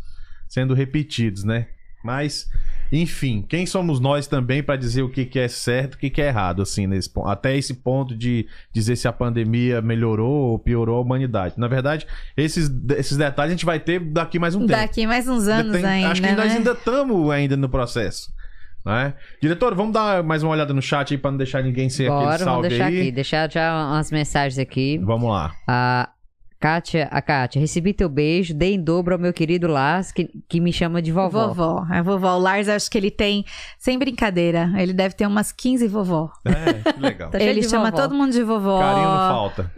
sendo 0.49 0.73
repetidos, 0.73 1.43
né? 1.43 1.67
Mas, 2.03 2.47
enfim, 2.91 3.45
quem 3.47 3.65
somos 3.65 3.99
nós 3.99 4.27
também 4.27 4.61
pra 4.63 4.75
dizer 4.75 5.01
o 5.01 5.09
que, 5.09 5.25
que 5.25 5.39
é 5.39 5.47
certo 5.47 5.93
e 5.93 5.95
o 5.95 5.99
que, 5.99 6.09
que 6.09 6.21
é 6.21 6.27
errado, 6.27 6.61
assim, 6.61 6.87
nesse 6.87 7.09
ponto. 7.09 7.27
Até 7.27 7.57
esse 7.57 7.73
ponto 7.73 8.15
de 8.15 8.47
dizer 8.73 8.95
se 8.95 9.07
a 9.07 9.13
pandemia 9.13 9.81
melhorou 9.81 10.51
ou 10.51 10.59
piorou 10.59 10.97
a 10.97 11.01
humanidade. 11.01 11.55
Na 11.57 11.67
verdade, 11.67 12.05
esses, 12.37 12.69
esses 12.97 13.17
detalhes 13.17 13.51
a 13.51 13.55
gente 13.55 13.65
vai 13.65 13.79
ter 13.79 13.99
daqui 13.99 14.39
mais 14.39 14.55
um 14.55 14.59
tempo. 14.59 14.79
Daqui 14.79 15.07
mais 15.07 15.27
uns 15.27 15.47
anos 15.47 15.73
Tem- 15.73 15.85
ainda. 15.85 16.09
Acho 16.11 16.21
que 16.21 16.31
nós 16.31 16.47
né? 16.47 16.57
ainda 16.57 16.71
estamos 16.71 17.31
ainda 17.31 17.57
no 17.57 17.69
processo. 17.69 18.33
Né? 18.85 19.15
Diretor, 19.41 19.73
vamos 19.73 19.93
dar 19.93 20.21
mais 20.23 20.43
uma 20.43 20.51
olhada 20.51 20.71
no 20.71 20.81
chat 20.81 21.11
aí 21.11 21.17
pra 21.17 21.31
não 21.31 21.37
deixar 21.39 21.63
ninguém 21.63 21.89
sem 21.89 22.05
aquele 22.05 22.19
Bora, 22.21 22.37
vamos 22.37 22.43
salve 22.43 22.69
deixar 22.69 22.85
aí. 22.85 23.01
aqui. 23.01 23.11
Deixar 23.11 23.51
já 23.51 23.87
umas 23.87 24.11
mensagens 24.11 24.59
aqui. 24.59 24.99
Vamos 24.99 25.27
lá. 25.27 25.55
A 25.67 26.09
Kátia, 26.59 27.07
a 27.11 27.21
Kátia, 27.21 27.59
recebi 27.59 27.93
teu 27.93 28.09
beijo, 28.09 28.53
dei 28.53 28.73
em 28.73 28.81
dobro 28.81 29.13
ao 29.13 29.19
meu 29.19 29.31
querido 29.33 29.67
Lars, 29.67 30.11
que, 30.11 30.29
que 30.47 30.59
me 30.59 30.71
chama 30.73 31.01
de 31.01 31.11
vovó. 31.11 31.47
Vovó. 31.49 31.85
A 31.89 32.01
vovó. 32.01 32.35
O 32.35 32.39
Lars, 32.39 32.67
acho 32.67 32.89
que 32.89 32.97
ele 32.97 33.11
tem, 33.11 33.45
sem 33.77 33.99
brincadeira, 33.99 34.71
ele 34.77 34.93
deve 34.93 35.15
ter 35.15 35.27
umas 35.27 35.51
15 35.51 35.87
vovó. 35.87 36.31
É, 36.45 36.91
que 36.91 36.99
legal. 36.99 37.29
Tá 37.35 37.39
cheio 37.39 37.49
ele 37.49 37.63
chama 37.63 37.91
vovó. 37.91 38.03
todo 38.03 38.15
mundo 38.15 38.31
de 38.31 38.43
vovó. 38.43 38.79
Carinho 38.79 39.07
não 39.07 39.17
falta. 39.29 39.71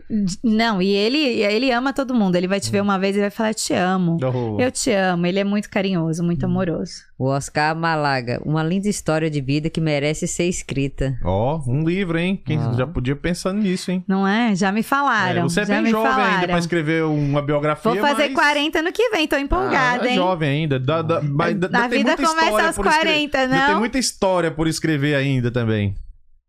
Não, 0.43 0.81
e 0.81 0.89
ele, 0.89 1.17
ele 1.17 1.71
ama 1.71 1.93
todo 1.93 2.13
mundo. 2.13 2.35
Ele 2.35 2.47
vai 2.47 2.59
te 2.59 2.69
ver 2.71 2.81
uma 2.81 2.97
vez 2.99 3.15
e 3.15 3.19
vai 3.19 3.29
falar: 3.29 3.53
Te 3.53 3.73
amo. 3.73 4.17
Oh, 4.21 4.59
Eu 4.59 4.71
te 4.71 4.91
amo. 4.91 5.25
Ele 5.25 5.39
é 5.39 5.43
muito 5.43 5.69
carinhoso, 5.69 6.23
muito 6.23 6.45
amoroso. 6.45 7.06
O 7.19 7.25
Oscar 7.29 7.75
Malaga, 7.75 8.39
uma 8.45 8.61
linda 8.63 8.87
história 8.87 9.27
de 9.27 9.41
vida 9.41 9.71
que 9.71 9.81
merece 9.81 10.27
ser 10.27 10.43
escrita. 10.43 11.17
Ó, 11.23 11.59
um 11.67 11.83
livro, 11.83 12.19
hein? 12.19 12.39
Quem 12.45 12.59
Ah. 12.59 12.73
já 12.77 12.85
podia 12.85 13.15
pensar 13.15 13.53
nisso, 13.53 13.89
hein? 13.89 14.05
Não 14.07 14.27
é? 14.27 14.55
Já 14.55 14.71
me 14.71 14.83
falaram. 14.83 15.39
É, 15.41 15.43
você 15.43 15.61
é 15.61 15.65
já 15.65 15.81
bem 15.81 15.89
jovem 15.91 16.11
falaram. 16.11 16.33
ainda 16.35 16.47
pra 16.47 16.59
escrever 16.59 17.03
uma 17.05 17.41
biografia. 17.41 17.91
Vou 17.91 17.99
fazer 18.01 18.25
mas... 18.29 18.33
40 18.35 18.81
no 18.83 18.91
que 18.91 19.09
vem, 19.09 19.27
tô 19.27 19.35
empolgada, 19.35 20.03
Ah, 20.03 20.07
é 20.07 20.09
hein? 20.11 20.15
jovem 20.15 20.49
ainda. 20.49 20.79
Dá, 20.79 21.01
dá, 21.01 21.19
mas 21.23 21.53
ainda 21.53 21.69
tem 21.69 21.89
vida 21.89 22.15
começa 22.17 22.67
aos 22.67 22.75
por 22.75 22.85
escrever. 22.85 23.05
40, 23.07 23.37
Ainda 23.39 23.55
Tem 23.65 23.73
não? 23.73 23.79
muita 23.79 23.97
história 23.97 24.51
por 24.51 24.67
escrever 24.67 25.15
ainda 25.15 25.49
também. 25.49 25.95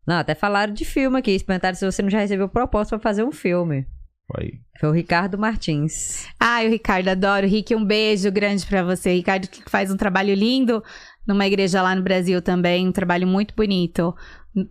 Não, 0.06 0.16
até 0.16 0.34
falaram 0.34 0.74
de 0.74 0.84
filme 0.84 1.18
aqui. 1.18 1.42
Perguntaram 1.42 1.76
se 1.76 1.84
você 1.84 2.02
não 2.02 2.10
já 2.10 2.18
recebeu 2.18 2.48
proposta 2.48 2.98
pra 2.98 3.02
fazer 3.02 3.24
um 3.24 3.32
filme. 3.32 3.86
Aí. 4.36 4.60
Foi 4.78 4.88
o 4.88 4.92
Ricardo 4.92 5.38
Martins. 5.38 6.26
Ai, 6.38 6.66
o 6.66 6.70
Ricardo, 6.70 7.08
adoro. 7.08 7.46
Rick, 7.46 7.74
um 7.74 7.84
beijo 7.84 8.30
grande 8.30 8.66
pra 8.66 8.82
você. 8.82 9.12
Ricardo 9.14 9.48
que 9.48 9.68
faz 9.68 9.90
um 9.90 9.96
trabalho 9.96 10.34
lindo 10.34 10.82
numa 11.26 11.46
igreja 11.46 11.82
lá 11.82 11.94
no 11.94 12.02
Brasil 12.02 12.40
também. 12.42 12.86
Um 12.86 12.92
trabalho 12.92 13.26
muito 13.26 13.54
bonito 13.54 14.14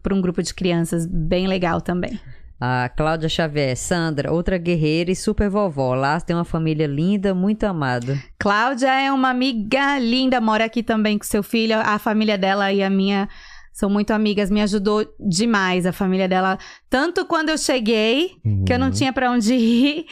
para 0.02 0.14
um 0.14 0.22
grupo 0.22 0.42
de 0.42 0.54
crianças. 0.54 1.06
Bem 1.06 1.48
legal 1.48 1.82
também. 1.82 2.20
A 2.60 2.90
Cláudia 2.90 3.30
Xavier, 3.30 3.78
Sandra, 3.78 4.32
outra 4.32 4.58
guerreira 4.58 5.12
e 5.12 5.16
super 5.16 5.50
vovó. 5.50 5.94
Lá 5.94 6.20
tem 6.20 6.36
uma 6.36 6.46
família 6.46 6.88
linda, 6.88 7.36
muito 7.36 7.64
amada. 7.66 8.18
Cláudia 8.40 8.88
é 8.88 9.12
uma 9.12 9.30
amiga 9.30 10.00
linda, 10.00 10.42
mora 10.42 10.66
aqui 10.66 10.82
também 10.82 11.20
com 11.20 11.24
seu 11.24 11.44
filho. 11.44 11.78
A 11.78 12.00
família 12.00 12.36
dela 12.38 12.74
e 12.74 12.82
a 12.82 12.90
minha 12.90 13.30
são 13.78 13.90
muito 13.92 14.10
amigas, 14.10 14.50
me 14.50 14.60
ajudou 14.62 15.06
demais 15.20 15.86
a 15.86 15.92
família 15.94 16.28
dela, 16.28 16.58
tanto 16.90 17.24
quando 17.26 17.50
eu 17.50 17.58
cheguei, 17.60 18.32
que 18.66 18.74
eu 18.74 18.80
não 18.80 18.88
Uhum. 18.88 18.92
tinha 18.94 19.14
pra 19.14 19.30
onde 19.32 19.54
ir, 19.54 20.06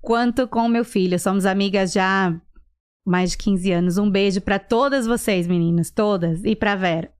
quanto 0.00 0.48
com 0.48 0.62
o 0.66 0.68
meu 0.68 0.84
filho. 0.84 1.16
Somos 1.18 1.46
amigas 1.46 1.92
já 1.92 2.28
há 2.30 2.40
mais 3.06 3.30
de 3.30 3.38
15 3.38 3.70
anos. 3.70 3.96
Um 3.96 4.10
beijo 4.10 4.40
pra 4.40 4.58
todas 4.58 5.06
vocês, 5.06 5.46
meninas, 5.46 5.88
todas, 5.90 6.44
e 6.44 6.56
pra 6.56 6.74
Vera. 6.74 7.12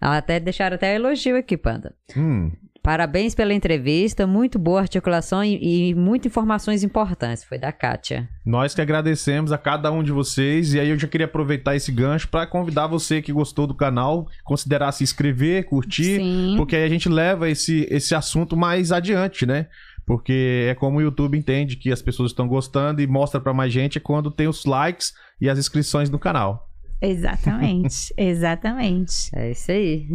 Ela 0.00 0.18
até 0.18 0.38
deixaram 0.38 0.74
até 0.76 0.94
elogio 0.94 1.36
aqui, 1.38 1.56
Panda. 1.56 1.94
Hum, 2.16 2.52
Parabéns 2.84 3.34
pela 3.34 3.54
entrevista, 3.54 4.26
muito 4.26 4.58
boa 4.58 4.82
articulação 4.82 5.42
e, 5.42 5.88
e 5.88 5.94
muitas 5.94 6.30
informações 6.30 6.84
importantes. 6.84 7.42
Foi 7.42 7.56
da 7.56 7.72
Kátia. 7.72 8.28
nós 8.44 8.74
que 8.74 8.80
agradecemos 8.82 9.52
a 9.52 9.56
cada 9.56 9.90
um 9.90 10.02
de 10.02 10.12
vocês. 10.12 10.74
E 10.74 10.78
aí 10.78 10.90
eu 10.90 10.98
já 10.98 11.08
queria 11.08 11.24
aproveitar 11.24 11.74
esse 11.74 11.90
gancho 11.90 12.28
pra 12.28 12.46
convidar 12.46 12.86
você 12.86 13.22
que 13.22 13.32
gostou 13.32 13.66
do 13.66 13.74
canal, 13.74 14.28
considerar 14.44 14.92
se 14.92 15.02
inscrever, 15.02 15.64
curtir. 15.64 16.16
Sim. 16.18 16.54
Porque 16.58 16.76
aí 16.76 16.84
a 16.84 16.88
gente 16.90 17.08
leva 17.08 17.48
esse, 17.48 17.88
esse 17.90 18.14
assunto 18.14 18.54
mais 18.54 18.92
adiante, 18.92 19.46
né? 19.46 19.66
Porque 20.04 20.66
é 20.68 20.74
como 20.74 20.98
o 20.98 21.00
YouTube 21.00 21.38
entende 21.38 21.76
que 21.76 21.90
as 21.90 22.02
pessoas 22.02 22.32
estão 22.32 22.46
gostando 22.46 23.00
e 23.00 23.06
mostra 23.06 23.40
pra 23.40 23.54
mais 23.54 23.72
gente 23.72 23.96
é 23.96 24.00
quando 24.00 24.30
tem 24.30 24.46
os 24.46 24.66
likes 24.66 25.14
e 25.40 25.48
as 25.48 25.58
inscrições 25.58 26.10
no 26.10 26.18
canal. 26.18 26.68
Exatamente, 27.00 28.14
exatamente. 28.16 29.30
É 29.34 29.50
isso 29.50 29.70
aí. 29.70 30.06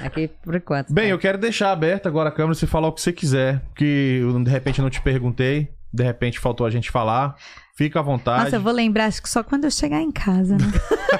Aqui 0.00 0.28
por 0.42 0.54
enquanto. 0.54 0.92
Bem, 0.92 1.06
tá? 1.06 1.10
eu 1.10 1.18
quero 1.18 1.38
deixar 1.38 1.72
aberta 1.72 2.08
agora 2.08 2.28
a 2.28 2.32
câmera 2.32 2.52
e 2.52 2.56
você 2.56 2.66
falar 2.66 2.88
o 2.88 2.92
que 2.92 3.00
você 3.00 3.12
quiser. 3.12 3.62
Que 3.74 4.20
eu, 4.22 4.42
de 4.42 4.50
repente 4.50 4.78
eu 4.78 4.82
não 4.82 4.90
te 4.90 5.00
perguntei, 5.00 5.68
de 5.92 6.04
repente 6.04 6.38
faltou 6.38 6.66
a 6.66 6.70
gente 6.70 6.90
falar. 6.90 7.36
Fica 7.76 7.98
à 7.98 8.02
vontade. 8.02 8.44
Nossa, 8.44 8.56
eu 8.56 8.60
vou 8.60 8.72
lembrar, 8.72 9.06
acho 9.06 9.20
que 9.20 9.28
só 9.28 9.42
quando 9.42 9.64
eu 9.64 9.70
chegar 9.70 10.00
em 10.00 10.12
casa, 10.12 10.56
né? 10.56 10.64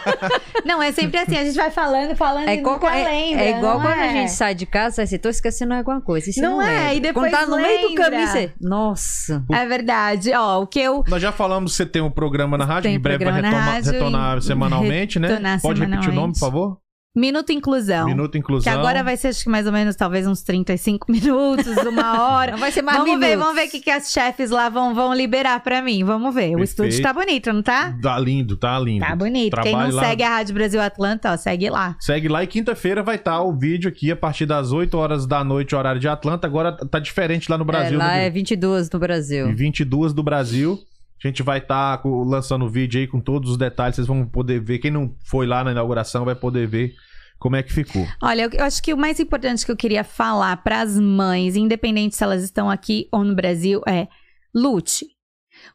não, 0.65 0.81
é 0.81 0.93
sempre 0.93 1.19
assim, 1.19 1.37
a 1.37 1.45
gente 1.45 1.57
vai 1.57 1.69
falando, 1.71 2.15
falando 2.15 2.49
É 2.49 2.55
e 2.55 2.59
igual, 2.59 2.75
nunca 2.77 2.97
é, 2.97 3.05
lembra. 3.05 3.45
é 3.45 3.59
igual 3.59 3.81
quando 3.81 3.93
a 3.99 4.07
é? 4.07 4.13
gente 4.13 4.31
sai 4.31 4.55
de 4.55 4.65
casa, 4.65 5.03
assim, 5.03 5.19
tô 5.19 5.29
esquecendo 5.29 5.75
alguma 5.75 6.01
coisa. 6.01 6.31
Você 6.31 6.41
Não 6.41 6.53
não, 6.59 6.63
é, 6.63 6.67
lembra. 6.79 6.95
e 6.95 7.01
depois 7.01 7.31
Quando 7.33 7.41
tá 7.41 7.47
no 7.49 7.57
meio 7.57 7.89
do 7.89 7.95
caminho, 7.97 8.27
você... 8.29 8.53
Nossa. 8.61 9.45
É 9.53 9.67
verdade. 9.67 10.33
Ó, 10.33 10.63
o 10.63 10.67
que 10.69 10.79
eu. 10.79 11.03
Nós 11.09 11.21
já 11.21 11.33
falamos 11.33 11.73
que 11.73 11.77
você 11.79 11.87
tem 11.87 12.01
um 12.03 12.11
programa 12.11 12.57
na 12.57 12.65
rádio, 12.65 12.85
Tem 12.85 12.95
em 12.95 13.01
breve 13.01 13.25
vai 13.25 13.35
retoma- 13.35 13.59
rádio 13.61 13.93
retornar 13.93 14.39
e 14.39 14.43
semanalmente, 14.43 15.19
né? 15.19 15.27
retornar 15.29 15.61
Pode 15.61 15.81
repetir 15.81 16.11
o 16.11 16.13
nome, 16.13 16.35
semanalmente. 16.37 16.39
por 16.39 16.47
favor? 16.47 16.84
Minuto 17.15 17.53
Inclusão. 17.53 18.07
Minuto 18.07 18.33
Que 18.33 18.39
Inclusão. 18.39 18.73
agora 18.73 19.05
vai 19.05 19.17
ser, 19.17 19.29
acho 19.29 19.45
que 19.45 19.49
mais 19.49 19.67
ou 19.67 19.73
menos, 19.73 19.95
talvez 19.95 20.27
uns 20.27 20.43
35 20.43 21.07
minutos, 21.13 21.77
uma 21.87 22.29
hora. 22.29 22.57
Vai 22.57 22.73
ser 22.73 22.83
mais 22.83 22.99
vamos 22.99 23.21
ver, 23.21 23.37
vamos 23.37 23.55
ver 23.55 23.69
o 23.69 23.71
que, 23.71 23.81
que 23.81 23.91
as 23.91 24.11
chefes 24.11 24.51
lá 24.51 24.69
vão, 24.69 24.95
vão 24.95 25.15
liberar 25.15 25.61
pra 25.61 25.81
mim. 25.81 26.03
Vamos 26.03 26.35
ver. 26.35 26.55
O 26.55 26.59
Perfeito. 26.59 26.65
estúdio 26.65 27.03
tá 27.03 27.13
bonito, 27.13 27.53
não 27.53 27.63
tá? 27.63 27.97
Tá 28.03 28.19
lindo, 28.19 28.57
tá 28.57 28.79
lindo. 28.81 29.05
Tá 29.07 29.15
bonito. 29.15 29.55
Quem 29.55 29.71
Trabalhe 29.73 29.91
não 29.93 29.97
lá. 29.97 30.05
segue 30.09 30.23
a 30.25 30.29
Rádio 30.31 30.55
Brasil 30.55 30.81
Atlanta, 30.81 31.33
ó, 31.33 31.37
segue 31.37 31.71
lá. 31.71 31.97
Segue 32.01 32.27
lá 32.29 32.43
e 32.43 32.47
quinta-feira 32.49 33.03
vai 33.03 33.15
estar 33.17 33.41
o 33.43 33.53
vídeo 33.57 33.89
aqui 33.89 34.11
a 34.11 34.17
partir 34.17 34.47
das 34.47 34.73
8 34.73 34.97
horas 34.99 35.27
da 35.27 35.45
noite, 35.45 35.75
horário 35.75 36.01
de 36.01 36.09
Atlanta. 36.09 36.47
Agora 36.49 36.73
tá 36.73 36.99
diferente 36.99 37.49
lá 37.51 37.57
no 37.57 37.65
Brasil. 37.65 37.95
é, 38.01 38.03
lá 38.05 38.09
né? 38.15 38.27
é 38.27 38.31
22 38.31 38.91
no 38.91 38.99
Brasil. 38.99 39.49
E 39.49 39.55
22 39.55 40.13
do 40.13 40.23
Brasil. 40.23 40.79
A 41.25 41.29
gente 41.29 41.43
vai 41.43 41.59
estar 41.59 42.03
lançando 42.05 42.67
o 42.67 42.69
vídeo 42.69 43.01
aí 43.01 43.07
com 43.07 43.21
todos 43.21 43.51
os 43.51 43.57
detalhes. 43.57 43.97
Vocês 43.97 44.07
vão 44.07 44.27
poder 44.27 44.61
ver. 44.61 44.79
Quem 44.79 44.91
não 44.91 45.17
foi 45.25 45.47
lá 45.47 45.65
na 45.65 45.73
inauguração 45.73 46.25
vai 46.25 46.35
poder 46.35 46.67
ver 46.67 46.95
como 47.39 47.57
é 47.57 47.63
que 47.63 47.73
ficou. 47.73 48.07
Olha, 48.23 48.43
eu, 48.43 48.51
eu 48.51 48.65
acho 48.65 48.83
que 48.83 48.93
o 48.93 48.97
mais 48.97 49.19
importante 49.19 49.65
que 49.65 49.73
eu 49.73 49.77
queria 49.77 50.05
falar 50.05 50.57
para 50.59 50.81
as 50.81 50.99
mães, 50.99 51.57
independente 51.57 52.17
se 52.17 52.23
elas 52.23 52.43
estão 52.43 52.71
aqui 52.71 53.09
ou 53.11 53.25
no 53.25 53.35
Brasil, 53.35 53.81
é 53.87 54.07
lute. 54.55 55.07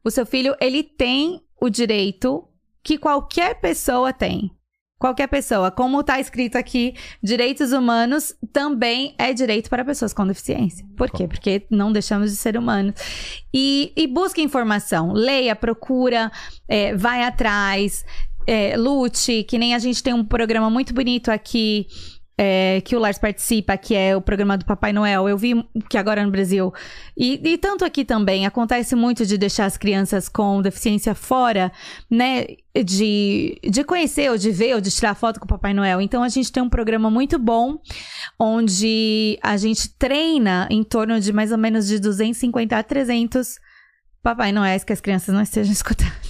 O 0.04 0.12
seu 0.12 0.26
filho, 0.26 0.56
ele 0.62 0.84
tem 0.84 1.42
o 1.60 1.70
direito 1.70 2.48
que 2.84 2.98
qualquer 2.98 3.60
pessoa 3.60 4.14
tem. 4.14 4.52
Qualquer 5.00 5.28
pessoa. 5.28 5.72
Como 5.72 6.04
tá 6.04 6.20
escrito 6.20 6.58
aqui, 6.58 6.94
direitos 7.24 7.72
humanos 7.72 8.36
também 8.52 9.16
é 9.18 9.34
direito 9.34 9.70
para 9.70 9.86
pessoas 9.86 10.12
com 10.12 10.28
deficiência. 10.28 10.86
Por 10.98 11.10
quê? 11.10 11.26
Porque 11.26 11.66
não 11.70 11.92
deixamos 11.94 12.30
de 12.30 12.36
ser 12.36 12.58
humanos. 12.58 12.94
E, 13.54 13.94
e 13.96 14.06
busque 14.06 14.42
informação. 14.42 15.14
Leia, 15.14 15.56
procura, 15.56 16.30
é, 16.68 16.94
vai 16.98 17.24
atrás 17.24 18.04
é, 18.46 18.76
lute, 18.76 19.44
que 19.44 19.58
nem 19.58 19.74
a 19.74 19.80
gente 19.80 20.04
tem 20.04 20.14
um 20.14 20.26
programa 20.26 20.70
muito 20.70 20.94
bonito 20.94 21.30
aqui. 21.30 21.88
É, 22.42 22.80
que 22.86 22.96
o 22.96 23.00
Lars 23.00 23.18
participa, 23.18 23.76
que 23.76 23.94
é 23.94 24.16
o 24.16 24.22
programa 24.22 24.58
do 24.58 24.64
Papai 24.64 24.94
Noel. 24.94 25.28
Eu 25.28 25.38
vi 25.38 25.62
que 25.90 25.98
agora 25.98 26.24
no 26.24 26.32
Brasil. 26.32 26.74
E, 27.18 27.38
e 27.44 27.58
tanto 27.58 27.84
aqui 27.84 28.06
também, 28.06 28.46
acontece 28.46 28.96
muito 28.96 29.26
de 29.26 29.38
deixar 29.38 29.66
as 29.66 29.76
crianças 29.76 30.30
com 30.30 30.62
deficiência 30.62 31.14
fora, 31.14 31.70
né? 32.10 32.46
De, 32.74 33.60
de 33.62 33.84
conhecer, 33.84 34.32
ou 34.32 34.38
de 34.38 34.52
ver, 34.52 34.74
ou 34.76 34.80
de 34.80 34.90
tirar 34.90 35.16
foto 35.16 35.38
com 35.38 35.46
o 35.46 35.50
Papai 35.50 35.74
Noel. 35.74 36.00
Então 36.00 36.24
a 36.24 36.30
gente 36.30 36.50
tem 36.50 36.64
um 36.64 36.70
programa 36.70 37.12
muito 37.12 37.38
bom, 37.38 37.78
onde 38.40 39.38
a 39.44 39.58
gente 39.58 39.90
treina 39.90 40.66
em 40.72 40.82
torno 40.82 41.20
de 41.20 41.34
mais 41.34 41.52
ou 41.52 41.58
menos 41.58 41.88
de 41.88 42.00
250 42.00 42.78
a 42.78 42.82
300 42.82 43.60
Papai 44.24 44.54
Noéis 44.54 44.86
que 44.86 44.94
as 44.94 45.02
crianças 45.02 45.36
não 45.36 45.42
estejam 45.42 45.74
escutando. 45.74 46.29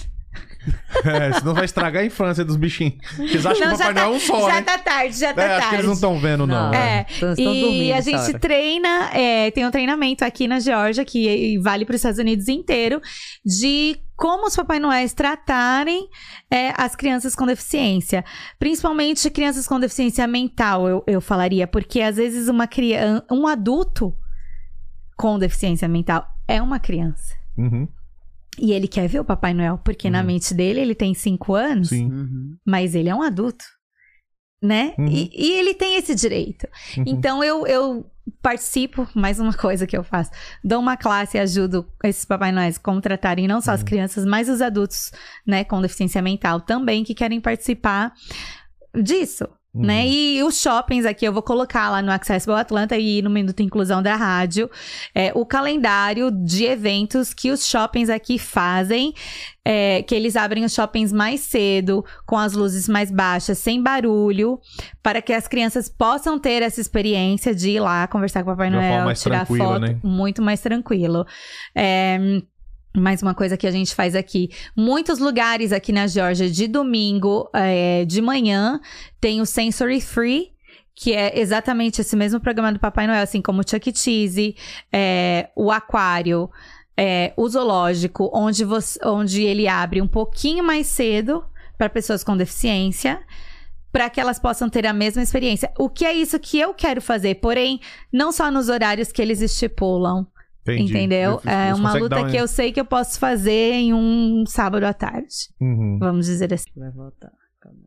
É, 1.02 1.32
senão 1.32 1.54
vai 1.54 1.64
estragar 1.64 2.02
a 2.02 2.04
infância 2.06 2.44
dos 2.44 2.56
bichinhos. 2.56 2.94
Eles 3.18 3.46
acham 3.46 3.68
que 3.68 3.74
o 3.74 3.78
Papai 3.78 3.86
já, 3.86 3.92
Noel 3.94 4.12
é 4.12 4.16
um 4.16 4.20
só, 4.20 4.48
já 4.50 4.56
né? 4.56 4.62
tá 4.62 4.78
tarde, 4.78 5.18
já 5.18 5.32
tá 5.32 5.42
É, 5.42 5.48
tarde. 5.48 5.60
acho 5.60 5.68
que 5.70 5.74
eles 5.76 5.86
não 5.86 5.92
estão 5.94 6.18
vendo, 6.20 6.46
não. 6.46 6.64
Não. 6.64 6.70
né? 6.70 7.06
É, 7.06 7.06
Estão- 7.10 7.34
e 7.42 7.90
a 7.90 8.00
gente 8.02 8.38
treina, 8.38 9.10
é, 9.14 9.50
tem 9.50 9.66
um 9.66 9.70
treinamento 9.70 10.24
aqui 10.26 10.46
na 10.46 10.60
Geórgia 10.60 11.02
que 11.02 11.58
vale 11.60 11.86
para 11.86 11.94
os 11.94 12.00
Estados 12.00 12.18
Unidos 12.18 12.48
inteiro 12.48 13.00
de 13.42 13.96
como 14.14 14.46
os 14.46 14.54
Papai 14.54 14.78
Noéis 14.78 15.14
tratarem 15.14 16.06
é, 16.50 16.74
as 16.76 16.94
crianças 16.94 17.34
com 17.34 17.46
deficiência. 17.46 18.22
Principalmente 18.58 19.30
crianças 19.30 19.66
com 19.66 19.80
deficiência 19.80 20.26
mental, 20.26 20.86
eu, 20.86 21.02
eu 21.06 21.20
falaria, 21.22 21.66
porque 21.66 22.02
às 22.02 22.16
vezes 22.16 22.46
uma 22.48 22.66
criança, 22.66 23.24
um 23.30 23.46
adulto 23.46 24.14
com 25.16 25.38
deficiência 25.38 25.88
mental 25.88 26.26
é 26.46 26.60
uma 26.60 26.78
criança. 26.78 27.34
Uhum, 27.56 27.88
E 28.60 28.72
ele 28.72 28.86
quer 28.86 29.08
ver 29.08 29.20
o 29.20 29.24
Papai 29.24 29.54
Noel, 29.54 29.78
porque 29.78 30.10
na 30.10 30.20
Uhum. 30.20 30.26
mente 30.26 30.52
dele 30.52 30.80
ele 30.80 30.94
tem 30.94 31.14
cinco 31.14 31.54
anos, 31.54 31.88
sim. 31.88 32.10
Uhum. 32.10 32.56
mas 32.66 32.94
ele 32.94 33.08
é 33.08 33.14
um 33.14 33.22
adulto. 33.22 33.64
Né? 34.62 34.94
Uhum. 34.98 35.06
E, 35.08 35.30
e 35.32 35.52
ele 35.58 35.72
tem 35.72 35.96
esse 35.96 36.14
direito. 36.14 36.68
Uhum. 36.98 37.04
Então 37.06 37.42
eu, 37.42 37.66
eu 37.66 38.10
participo, 38.42 39.08
mais 39.14 39.40
uma 39.40 39.54
coisa 39.54 39.86
que 39.86 39.96
eu 39.96 40.04
faço, 40.04 40.30
dou 40.62 40.78
uma 40.80 40.98
classe 40.98 41.38
e 41.38 41.40
ajudo 41.40 41.90
esses 42.04 42.26
Papai 42.26 42.52
Noéis 42.52 42.76
a 42.76 42.80
contratarem 42.80 43.48
não 43.48 43.62
só 43.62 43.72
as 43.72 43.82
crianças, 43.82 44.26
mas 44.26 44.50
os 44.50 44.60
adultos, 44.60 45.10
né, 45.46 45.64
com 45.64 45.80
deficiência 45.80 46.20
mental 46.20 46.60
também 46.60 47.02
que 47.04 47.14
querem 47.14 47.40
participar 47.40 48.12
disso. 49.02 49.48
Uhum. 49.72 49.86
Né? 49.86 50.08
E 50.08 50.42
os 50.42 50.60
shoppings 50.60 51.06
aqui, 51.06 51.24
eu 51.24 51.32
vou 51.32 51.42
colocar 51.42 51.90
lá 51.90 52.02
no 52.02 52.10
Accessible 52.10 52.54
Atlanta 52.54 52.96
e 52.98 53.22
no 53.22 53.30
Minuto 53.30 53.62
Inclusão 53.62 54.02
da 54.02 54.16
Rádio 54.16 54.68
é, 55.14 55.30
o 55.32 55.46
calendário 55.46 56.30
de 56.30 56.64
eventos 56.64 57.32
que 57.32 57.52
os 57.52 57.64
shoppings 57.64 58.10
aqui 58.10 58.36
fazem, 58.36 59.14
é, 59.64 60.02
que 60.02 60.12
eles 60.12 60.34
abrem 60.34 60.64
os 60.64 60.74
shoppings 60.74 61.12
mais 61.12 61.40
cedo, 61.40 62.04
com 62.26 62.36
as 62.36 62.52
luzes 62.52 62.88
mais 62.88 63.12
baixas, 63.12 63.58
sem 63.58 63.80
barulho, 63.80 64.58
para 65.00 65.22
que 65.22 65.32
as 65.32 65.46
crianças 65.46 65.88
possam 65.88 66.36
ter 66.36 66.62
essa 66.62 66.80
experiência 66.80 67.54
de 67.54 67.70
ir 67.70 67.80
lá 67.80 68.08
conversar 68.08 68.42
com 68.42 68.50
o 68.50 68.52
Papai 68.52 68.70
Noel, 68.70 69.14
tirar 69.14 69.46
foto, 69.46 69.78
né? 69.78 70.00
muito 70.02 70.42
mais 70.42 70.60
tranquilo. 70.60 71.24
É, 71.76 72.18
mais 72.96 73.22
uma 73.22 73.34
coisa 73.34 73.56
que 73.56 73.66
a 73.66 73.70
gente 73.70 73.94
faz 73.94 74.16
aqui. 74.16 74.50
Muitos 74.76 75.18
lugares 75.18 75.72
aqui 75.72 75.92
na 75.92 76.06
Geórgia, 76.06 76.50
de 76.50 76.66
domingo, 76.66 77.48
é, 77.54 78.04
de 78.04 78.20
manhã, 78.20 78.80
tem 79.20 79.40
o 79.40 79.46
Sensory 79.46 80.00
Free, 80.00 80.52
que 80.94 81.12
é 81.14 81.38
exatamente 81.38 82.00
esse 82.00 82.16
mesmo 82.16 82.40
programa 82.40 82.72
do 82.72 82.78
Papai 82.78 83.06
Noel, 83.06 83.22
assim 83.22 83.40
como 83.40 83.60
o 83.60 83.68
Chuck 83.68 83.90
E. 83.90 83.96
Cheese, 83.96 84.56
é, 84.92 85.48
o 85.54 85.70
Aquário, 85.70 86.50
é, 86.96 87.32
o 87.36 87.48
Zoológico, 87.48 88.30
onde, 88.34 88.64
você, 88.64 88.98
onde 89.04 89.42
ele 89.42 89.68
abre 89.68 90.02
um 90.02 90.08
pouquinho 90.08 90.64
mais 90.64 90.86
cedo 90.86 91.44
para 91.78 91.88
pessoas 91.88 92.24
com 92.24 92.36
deficiência. 92.36 93.20
Para 93.92 94.08
que 94.08 94.20
elas 94.20 94.38
possam 94.38 94.68
ter 94.68 94.86
a 94.86 94.92
mesma 94.92 95.20
experiência. 95.20 95.72
O 95.76 95.88
que 95.88 96.04
é 96.04 96.12
isso 96.12 96.38
que 96.38 96.60
eu 96.60 96.72
quero 96.72 97.02
fazer, 97.02 97.36
porém, 97.36 97.80
não 98.12 98.30
só 98.30 98.48
nos 98.48 98.68
horários 98.68 99.10
que 99.10 99.20
eles 99.20 99.40
estipulam. 99.40 100.28
Entendi. 100.74 100.92
Entendeu? 100.92 101.40
É 101.44 101.74
uma 101.74 101.94
luta 101.94 102.20
um- 102.20 102.30
que 102.30 102.36
eu 102.36 102.46
sei 102.48 102.72
que 102.72 102.80
eu 102.80 102.84
posso 102.84 103.18
fazer 103.18 103.72
em 103.72 103.94
um 103.94 104.44
sábado 104.46 104.84
à 104.84 104.92
tarde. 104.94 105.48
Uhum. 105.60 105.98
Vamos 105.98 106.26
dizer 106.26 106.52
assim. 106.52 106.70
Vai 106.76 106.90
voltar. 106.90 107.32
Calma. 107.60 107.78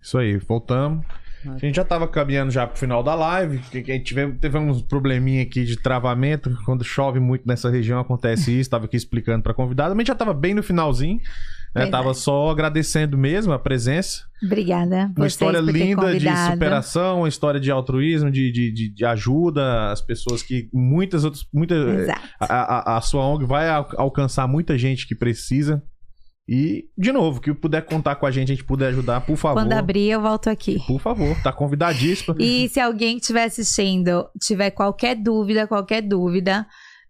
Isso 0.00 0.16
aí, 0.18 0.36
voltamos. 0.38 1.04
A 1.46 1.56
gente 1.58 1.76
já 1.76 1.84
tava 1.84 2.06
caminhando 2.06 2.50
já 2.50 2.66
pro 2.66 2.78
final 2.78 3.02
da 3.02 3.14
live. 3.14 3.60
Tivemos, 4.02 4.38
teve 4.40 4.58
uns 4.58 4.82
probleminha 4.82 5.42
aqui 5.42 5.64
de 5.64 5.76
travamento. 5.76 6.54
Quando 6.66 6.84
chove 6.84 7.18
muito 7.18 7.46
nessa 7.48 7.70
região 7.70 7.98
acontece 7.98 8.58
isso. 8.58 8.68
Tava 8.68 8.84
aqui 8.84 8.96
explicando 8.96 9.42
pra 9.42 9.54
convidada. 9.54 9.94
Mas 9.94 10.02
gente 10.02 10.08
já 10.08 10.14
tava 10.14 10.34
bem 10.34 10.52
no 10.54 10.62
finalzinho. 10.62 11.18
Né? 11.74 11.86
Tava 11.86 12.12
só 12.14 12.50
agradecendo 12.50 13.16
mesmo 13.16 13.52
a 13.52 13.58
presença. 13.58 14.22
Obrigada. 14.44 15.12
Uma 15.16 15.26
história 15.26 15.60
linda 15.60 16.18
de 16.18 16.28
superação, 16.50 17.18
uma 17.18 17.28
história 17.28 17.60
de 17.60 17.70
altruísmo, 17.70 18.30
de, 18.30 18.50
de, 18.50 18.92
de, 18.92 19.04
ajuda 19.04 19.92
às 19.92 20.00
pessoas 20.00 20.42
que 20.42 20.68
muitas 20.72 21.24
outras. 21.24 21.44
Muita, 21.52 21.74
Exato. 21.74 22.28
a, 22.40 22.94
a, 22.94 22.96
a 22.96 23.00
sua 23.00 23.24
ONG 23.24 23.44
vai 23.46 23.68
al- 23.68 23.88
alcançar 23.96 24.48
muita 24.48 24.76
gente 24.76 25.06
que 25.06 25.14
precisa. 25.14 25.82
E, 26.48 26.86
de 26.98 27.12
novo, 27.12 27.40
que 27.40 27.54
puder 27.54 27.82
contar 27.82 28.16
com 28.16 28.26
a 28.26 28.30
gente, 28.32 28.50
a 28.50 28.54
gente 28.56 28.64
puder 28.64 28.88
ajudar, 28.88 29.20
por 29.20 29.36
favor. 29.36 29.60
Quando 29.62 29.72
abrir, 29.72 30.10
eu 30.10 30.20
volto 30.20 30.50
aqui. 30.50 30.80
Por 30.84 30.98
favor, 31.00 31.40
tá 31.44 31.52
convidadíssimo. 31.52 32.34
E 32.40 32.68
se 32.68 32.80
alguém 32.80 33.14
que 33.14 33.20
estiver 33.20 33.44
assistindo 33.44 34.26
tiver 34.40 34.72
qualquer 34.72 35.14
dúvida, 35.14 35.68
qualquer 35.68 36.02
dúvida, 36.02 36.66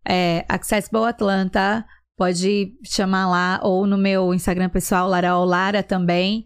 é, 0.07 0.45
Accessible 0.47 1.05
Atlanta, 1.07 1.87
pode 2.21 2.75
chamar 2.85 3.27
lá, 3.31 3.61
ou 3.63 3.87
no 3.87 3.97
meu 3.97 4.35
Instagram 4.35 4.69
pessoal, 4.69 5.09
Lara 5.09 5.35
Lara 5.39 5.83
também. 5.83 6.45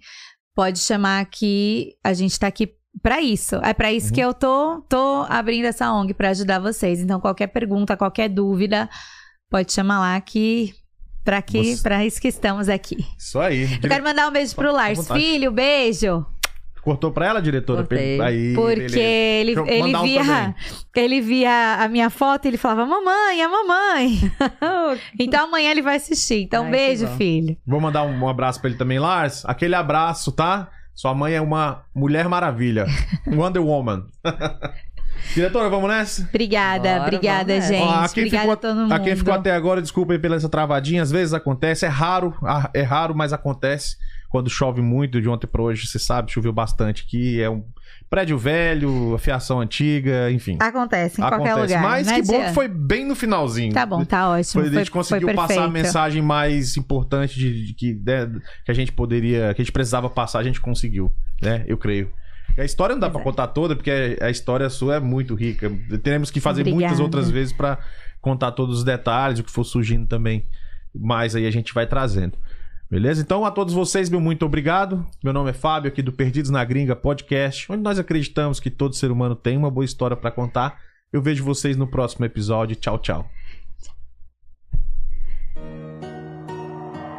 Pode 0.54 0.78
chamar 0.78 1.24
que 1.26 1.94
a 2.04 2.12
gente 2.14 2.38
tá 2.38 2.46
aqui 2.46 2.68
pra 3.02 3.20
isso. 3.20 3.56
É 3.56 3.74
pra 3.74 3.92
isso 3.92 4.06
Uhum. 4.06 4.12
que 4.12 4.20
eu 4.20 4.32
tô, 4.32 4.82
tô 4.88 5.26
abrindo 5.28 5.64
essa 5.64 5.92
ONG 5.92 6.14
pra 6.14 6.30
ajudar 6.30 6.60
vocês. 6.60 7.00
Então, 7.00 7.18
qualquer 7.20 7.48
pergunta, 7.48 7.96
qualquer 7.96 8.28
dúvida, 8.28 8.88
pode 9.50 9.72
chamar 9.72 9.98
lá 9.98 10.20
que. 10.20 10.72
Pra, 11.24 11.42
que, 11.42 11.74
Você- 11.74 11.82
pra 11.82 12.04
isso 12.06 12.20
que 12.20 12.28
estamos 12.28 12.68
aqui. 12.68 12.98
Isso 13.18 13.40
aí. 13.40 13.62
Eu 13.82 13.88
quero 13.88 14.04
mandar 14.04 14.28
um 14.28 14.30
beijo 14.30 14.54
pro 14.54 14.70
Lars. 14.72 15.08
Filho, 15.08 15.50
beijo. 15.50 16.24
Cortou 16.84 17.10
pra 17.10 17.26
ela, 17.26 17.40
diretora? 17.40 17.80
Cortei. 17.80 18.20
Aí, 18.20 18.54
Porque 18.54 18.74
beleza. 18.76 19.00
ele, 19.00 19.54
Deixa 19.54 19.70
eu 19.72 19.74
ele 19.86 19.96
um 19.96 20.02
via. 20.02 20.20
também. 20.24 20.54
ele 20.96 21.20
via 21.22 21.76
a 21.80 21.88
minha 21.88 22.10
foto 22.10 22.44
e 22.44 22.48
ele 22.48 22.58
falava, 22.58 22.84
mamãe, 22.84 23.42
a 23.42 23.48
mamãe. 23.48 24.18
então 25.18 25.44
amanhã 25.46 25.70
ele 25.70 25.80
vai 25.82 25.96
assistir. 25.96 26.42
Então, 26.42 26.64
Ai, 26.66 26.70
beijo, 26.70 27.06
filho. 27.16 27.56
Vou 27.66 27.80
mandar 27.80 28.02
um, 28.04 28.24
um 28.24 28.28
abraço 28.28 28.60
pra 28.60 28.68
ele 28.68 28.78
também, 28.78 28.98
Lars. 28.98 29.44
Aquele 29.46 29.74
abraço, 29.74 30.30
tá? 30.30 30.68
Sua 30.94 31.14
mãe 31.14 31.32
é 31.34 31.40
uma 31.40 31.82
mulher 31.94 32.28
maravilha. 32.28 32.86
Wonder 33.26 33.62
Woman. 33.62 34.04
Diretora, 35.34 35.68
vamos 35.70 35.88
nessa? 35.88 36.22
Obrigada, 36.28 36.88
Bora, 36.96 37.02
obrigada, 37.04 37.60
gente. 37.60 37.82
Ó, 37.82 37.90
a 37.90 38.08
quem 38.08 38.24
obrigada 38.24 38.42
ficou- 38.42 38.52
a 38.52 38.56
todo 38.56 38.76
mundo. 38.76 38.92
A 38.92 38.98
quem 38.98 39.16
ficou 39.16 39.32
até 39.34 39.52
agora, 39.52 39.80
desculpa 39.80 40.12
aí 40.12 40.18
pela 40.18 40.36
essa 40.36 40.48
travadinha. 40.48 41.02
Às 41.02 41.10
vezes 41.10 41.32
acontece, 41.32 41.86
é 41.86 41.88
raro, 41.88 42.34
ah, 42.44 42.68
é 42.74 42.82
raro, 42.82 43.14
mas 43.14 43.32
acontece. 43.32 43.96
Quando 44.34 44.50
chove 44.50 44.82
muito, 44.82 45.22
de 45.22 45.28
ontem 45.28 45.46
pra 45.46 45.62
hoje, 45.62 45.86
você 45.86 45.96
sabe, 45.96 46.32
choveu 46.32 46.52
bastante 46.52 47.04
aqui. 47.06 47.40
É 47.40 47.48
um 47.48 47.64
prédio 48.10 48.36
velho, 48.36 49.16
fiação 49.16 49.60
antiga, 49.60 50.28
enfim. 50.28 50.56
Acontece 50.58 51.20
em 51.20 51.24
qualquer 51.24 51.52
acontece. 51.52 51.60
lugar. 51.60 51.82
Mas 51.84 52.06
não 52.08 52.14
que 52.16 52.22
bom 52.26 52.44
que 52.44 52.52
foi 52.52 52.66
bem 52.66 53.04
no 53.06 53.14
finalzinho. 53.14 53.72
Tá 53.72 53.86
bom, 53.86 54.04
tá 54.04 54.30
ótimo. 54.30 54.64
Foi, 54.64 54.72
a 54.72 54.74
gente 54.80 54.90
foi, 54.90 55.00
conseguiu 55.00 55.28
foi 55.28 55.36
passar 55.36 55.62
a 55.62 55.70
mensagem 55.70 56.20
mais 56.20 56.76
importante 56.76 57.38
de, 57.38 57.66
de 57.66 57.74
que, 57.74 57.94
né, 57.94 58.28
que 58.64 58.72
a 58.72 58.74
gente 58.74 58.90
poderia, 58.90 59.54
que 59.54 59.62
a 59.62 59.64
gente 59.64 59.70
precisava 59.70 60.10
passar, 60.10 60.40
a 60.40 60.42
gente 60.42 60.60
conseguiu, 60.60 61.12
né? 61.40 61.64
Eu 61.68 61.78
creio. 61.78 62.12
A 62.58 62.64
história 62.64 62.96
não 62.96 63.00
dá 63.00 63.06
Exato. 63.06 63.22
contar 63.22 63.46
toda, 63.46 63.76
porque 63.76 64.18
a 64.20 64.30
história 64.30 64.68
sua 64.68 64.96
é 64.96 65.00
muito 65.00 65.36
rica. 65.36 65.70
Teremos 66.02 66.32
que 66.32 66.40
fazer 66.40 66.62
Obrigada. 66.62 66.80
muitas 66.80 66.98
outras 66.98 67.30
vezes 67.30 67.52
pra 67.52 67.78
contar 68.20 68.50
todos 68.50 68.78
os 68.78 68.84
detalhes, 68.84 69.38
o 69.38 69.44
que 69.44 69.52
for 69.52 69.62
surgindo 69.62 70.08
também. 70.08 70.44
Mas 70.92 71.36
aí 71.36 71.46
a 71.46 71.52
gente 71.52 71.72
vai 71.72 71.86
trazendo. 71.86 72.36
Beleza? 72.90 73.22
Então, 73.22 73.44
a 73.44 73.50
todos 73.50 73.74
vocês, 73.74 74.08
meu 74.08 74.20
muito 74.20 74.44
obrigado. 74.44 75.04
Meu 75.22 75.32
nome 75.32 75.50
é 75.50 75.52
Fábio, 75.52 75.88
aqui 75.88 76.02
do 76.02 76.12
Perdidos 76.12 76.50
na 76.50 76.64
Gringa 76.64 76.94
Podcast, 76.94 77.70
onde 77.72 77.82
nós 77.82 77.98
acreditamos 77.98 78.60
que 78.60 78.70
todo 78.70 78.94
ser 78.94 79.10
humano 79.10 79.34
tem 79.34 79.56
uma 79.56 79.70
boa 79.70 79.84
história 79.84 80.16
pra 80.16 80.30
contar. 80.30 80.80
Eu 81.12 81.22
vejo 81.22 81.44
vocês 81.44 81.76
no 81.76 81.86
próximo 81.86 82.24
episódio. 82.24 82.76
Tchau, 82.76 82.98
tchau. 82.98 83.28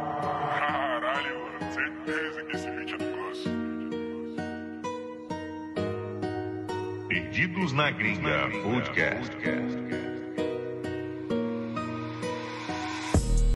Caralho, 0.06 1.34
mano, 1.40 1.72
certeza 1.72 2.42
que 2.44 2.56
esse 2.56 2.70
vídeo 2.70 2.94
é 2.94 2.98
do 2.98 3.16
gosto. 3.16 3.50
Perdidos 7.08 7.72
na 7.72 7.90
Gringa 7.90 8.50
Podcast. 8.62 9.36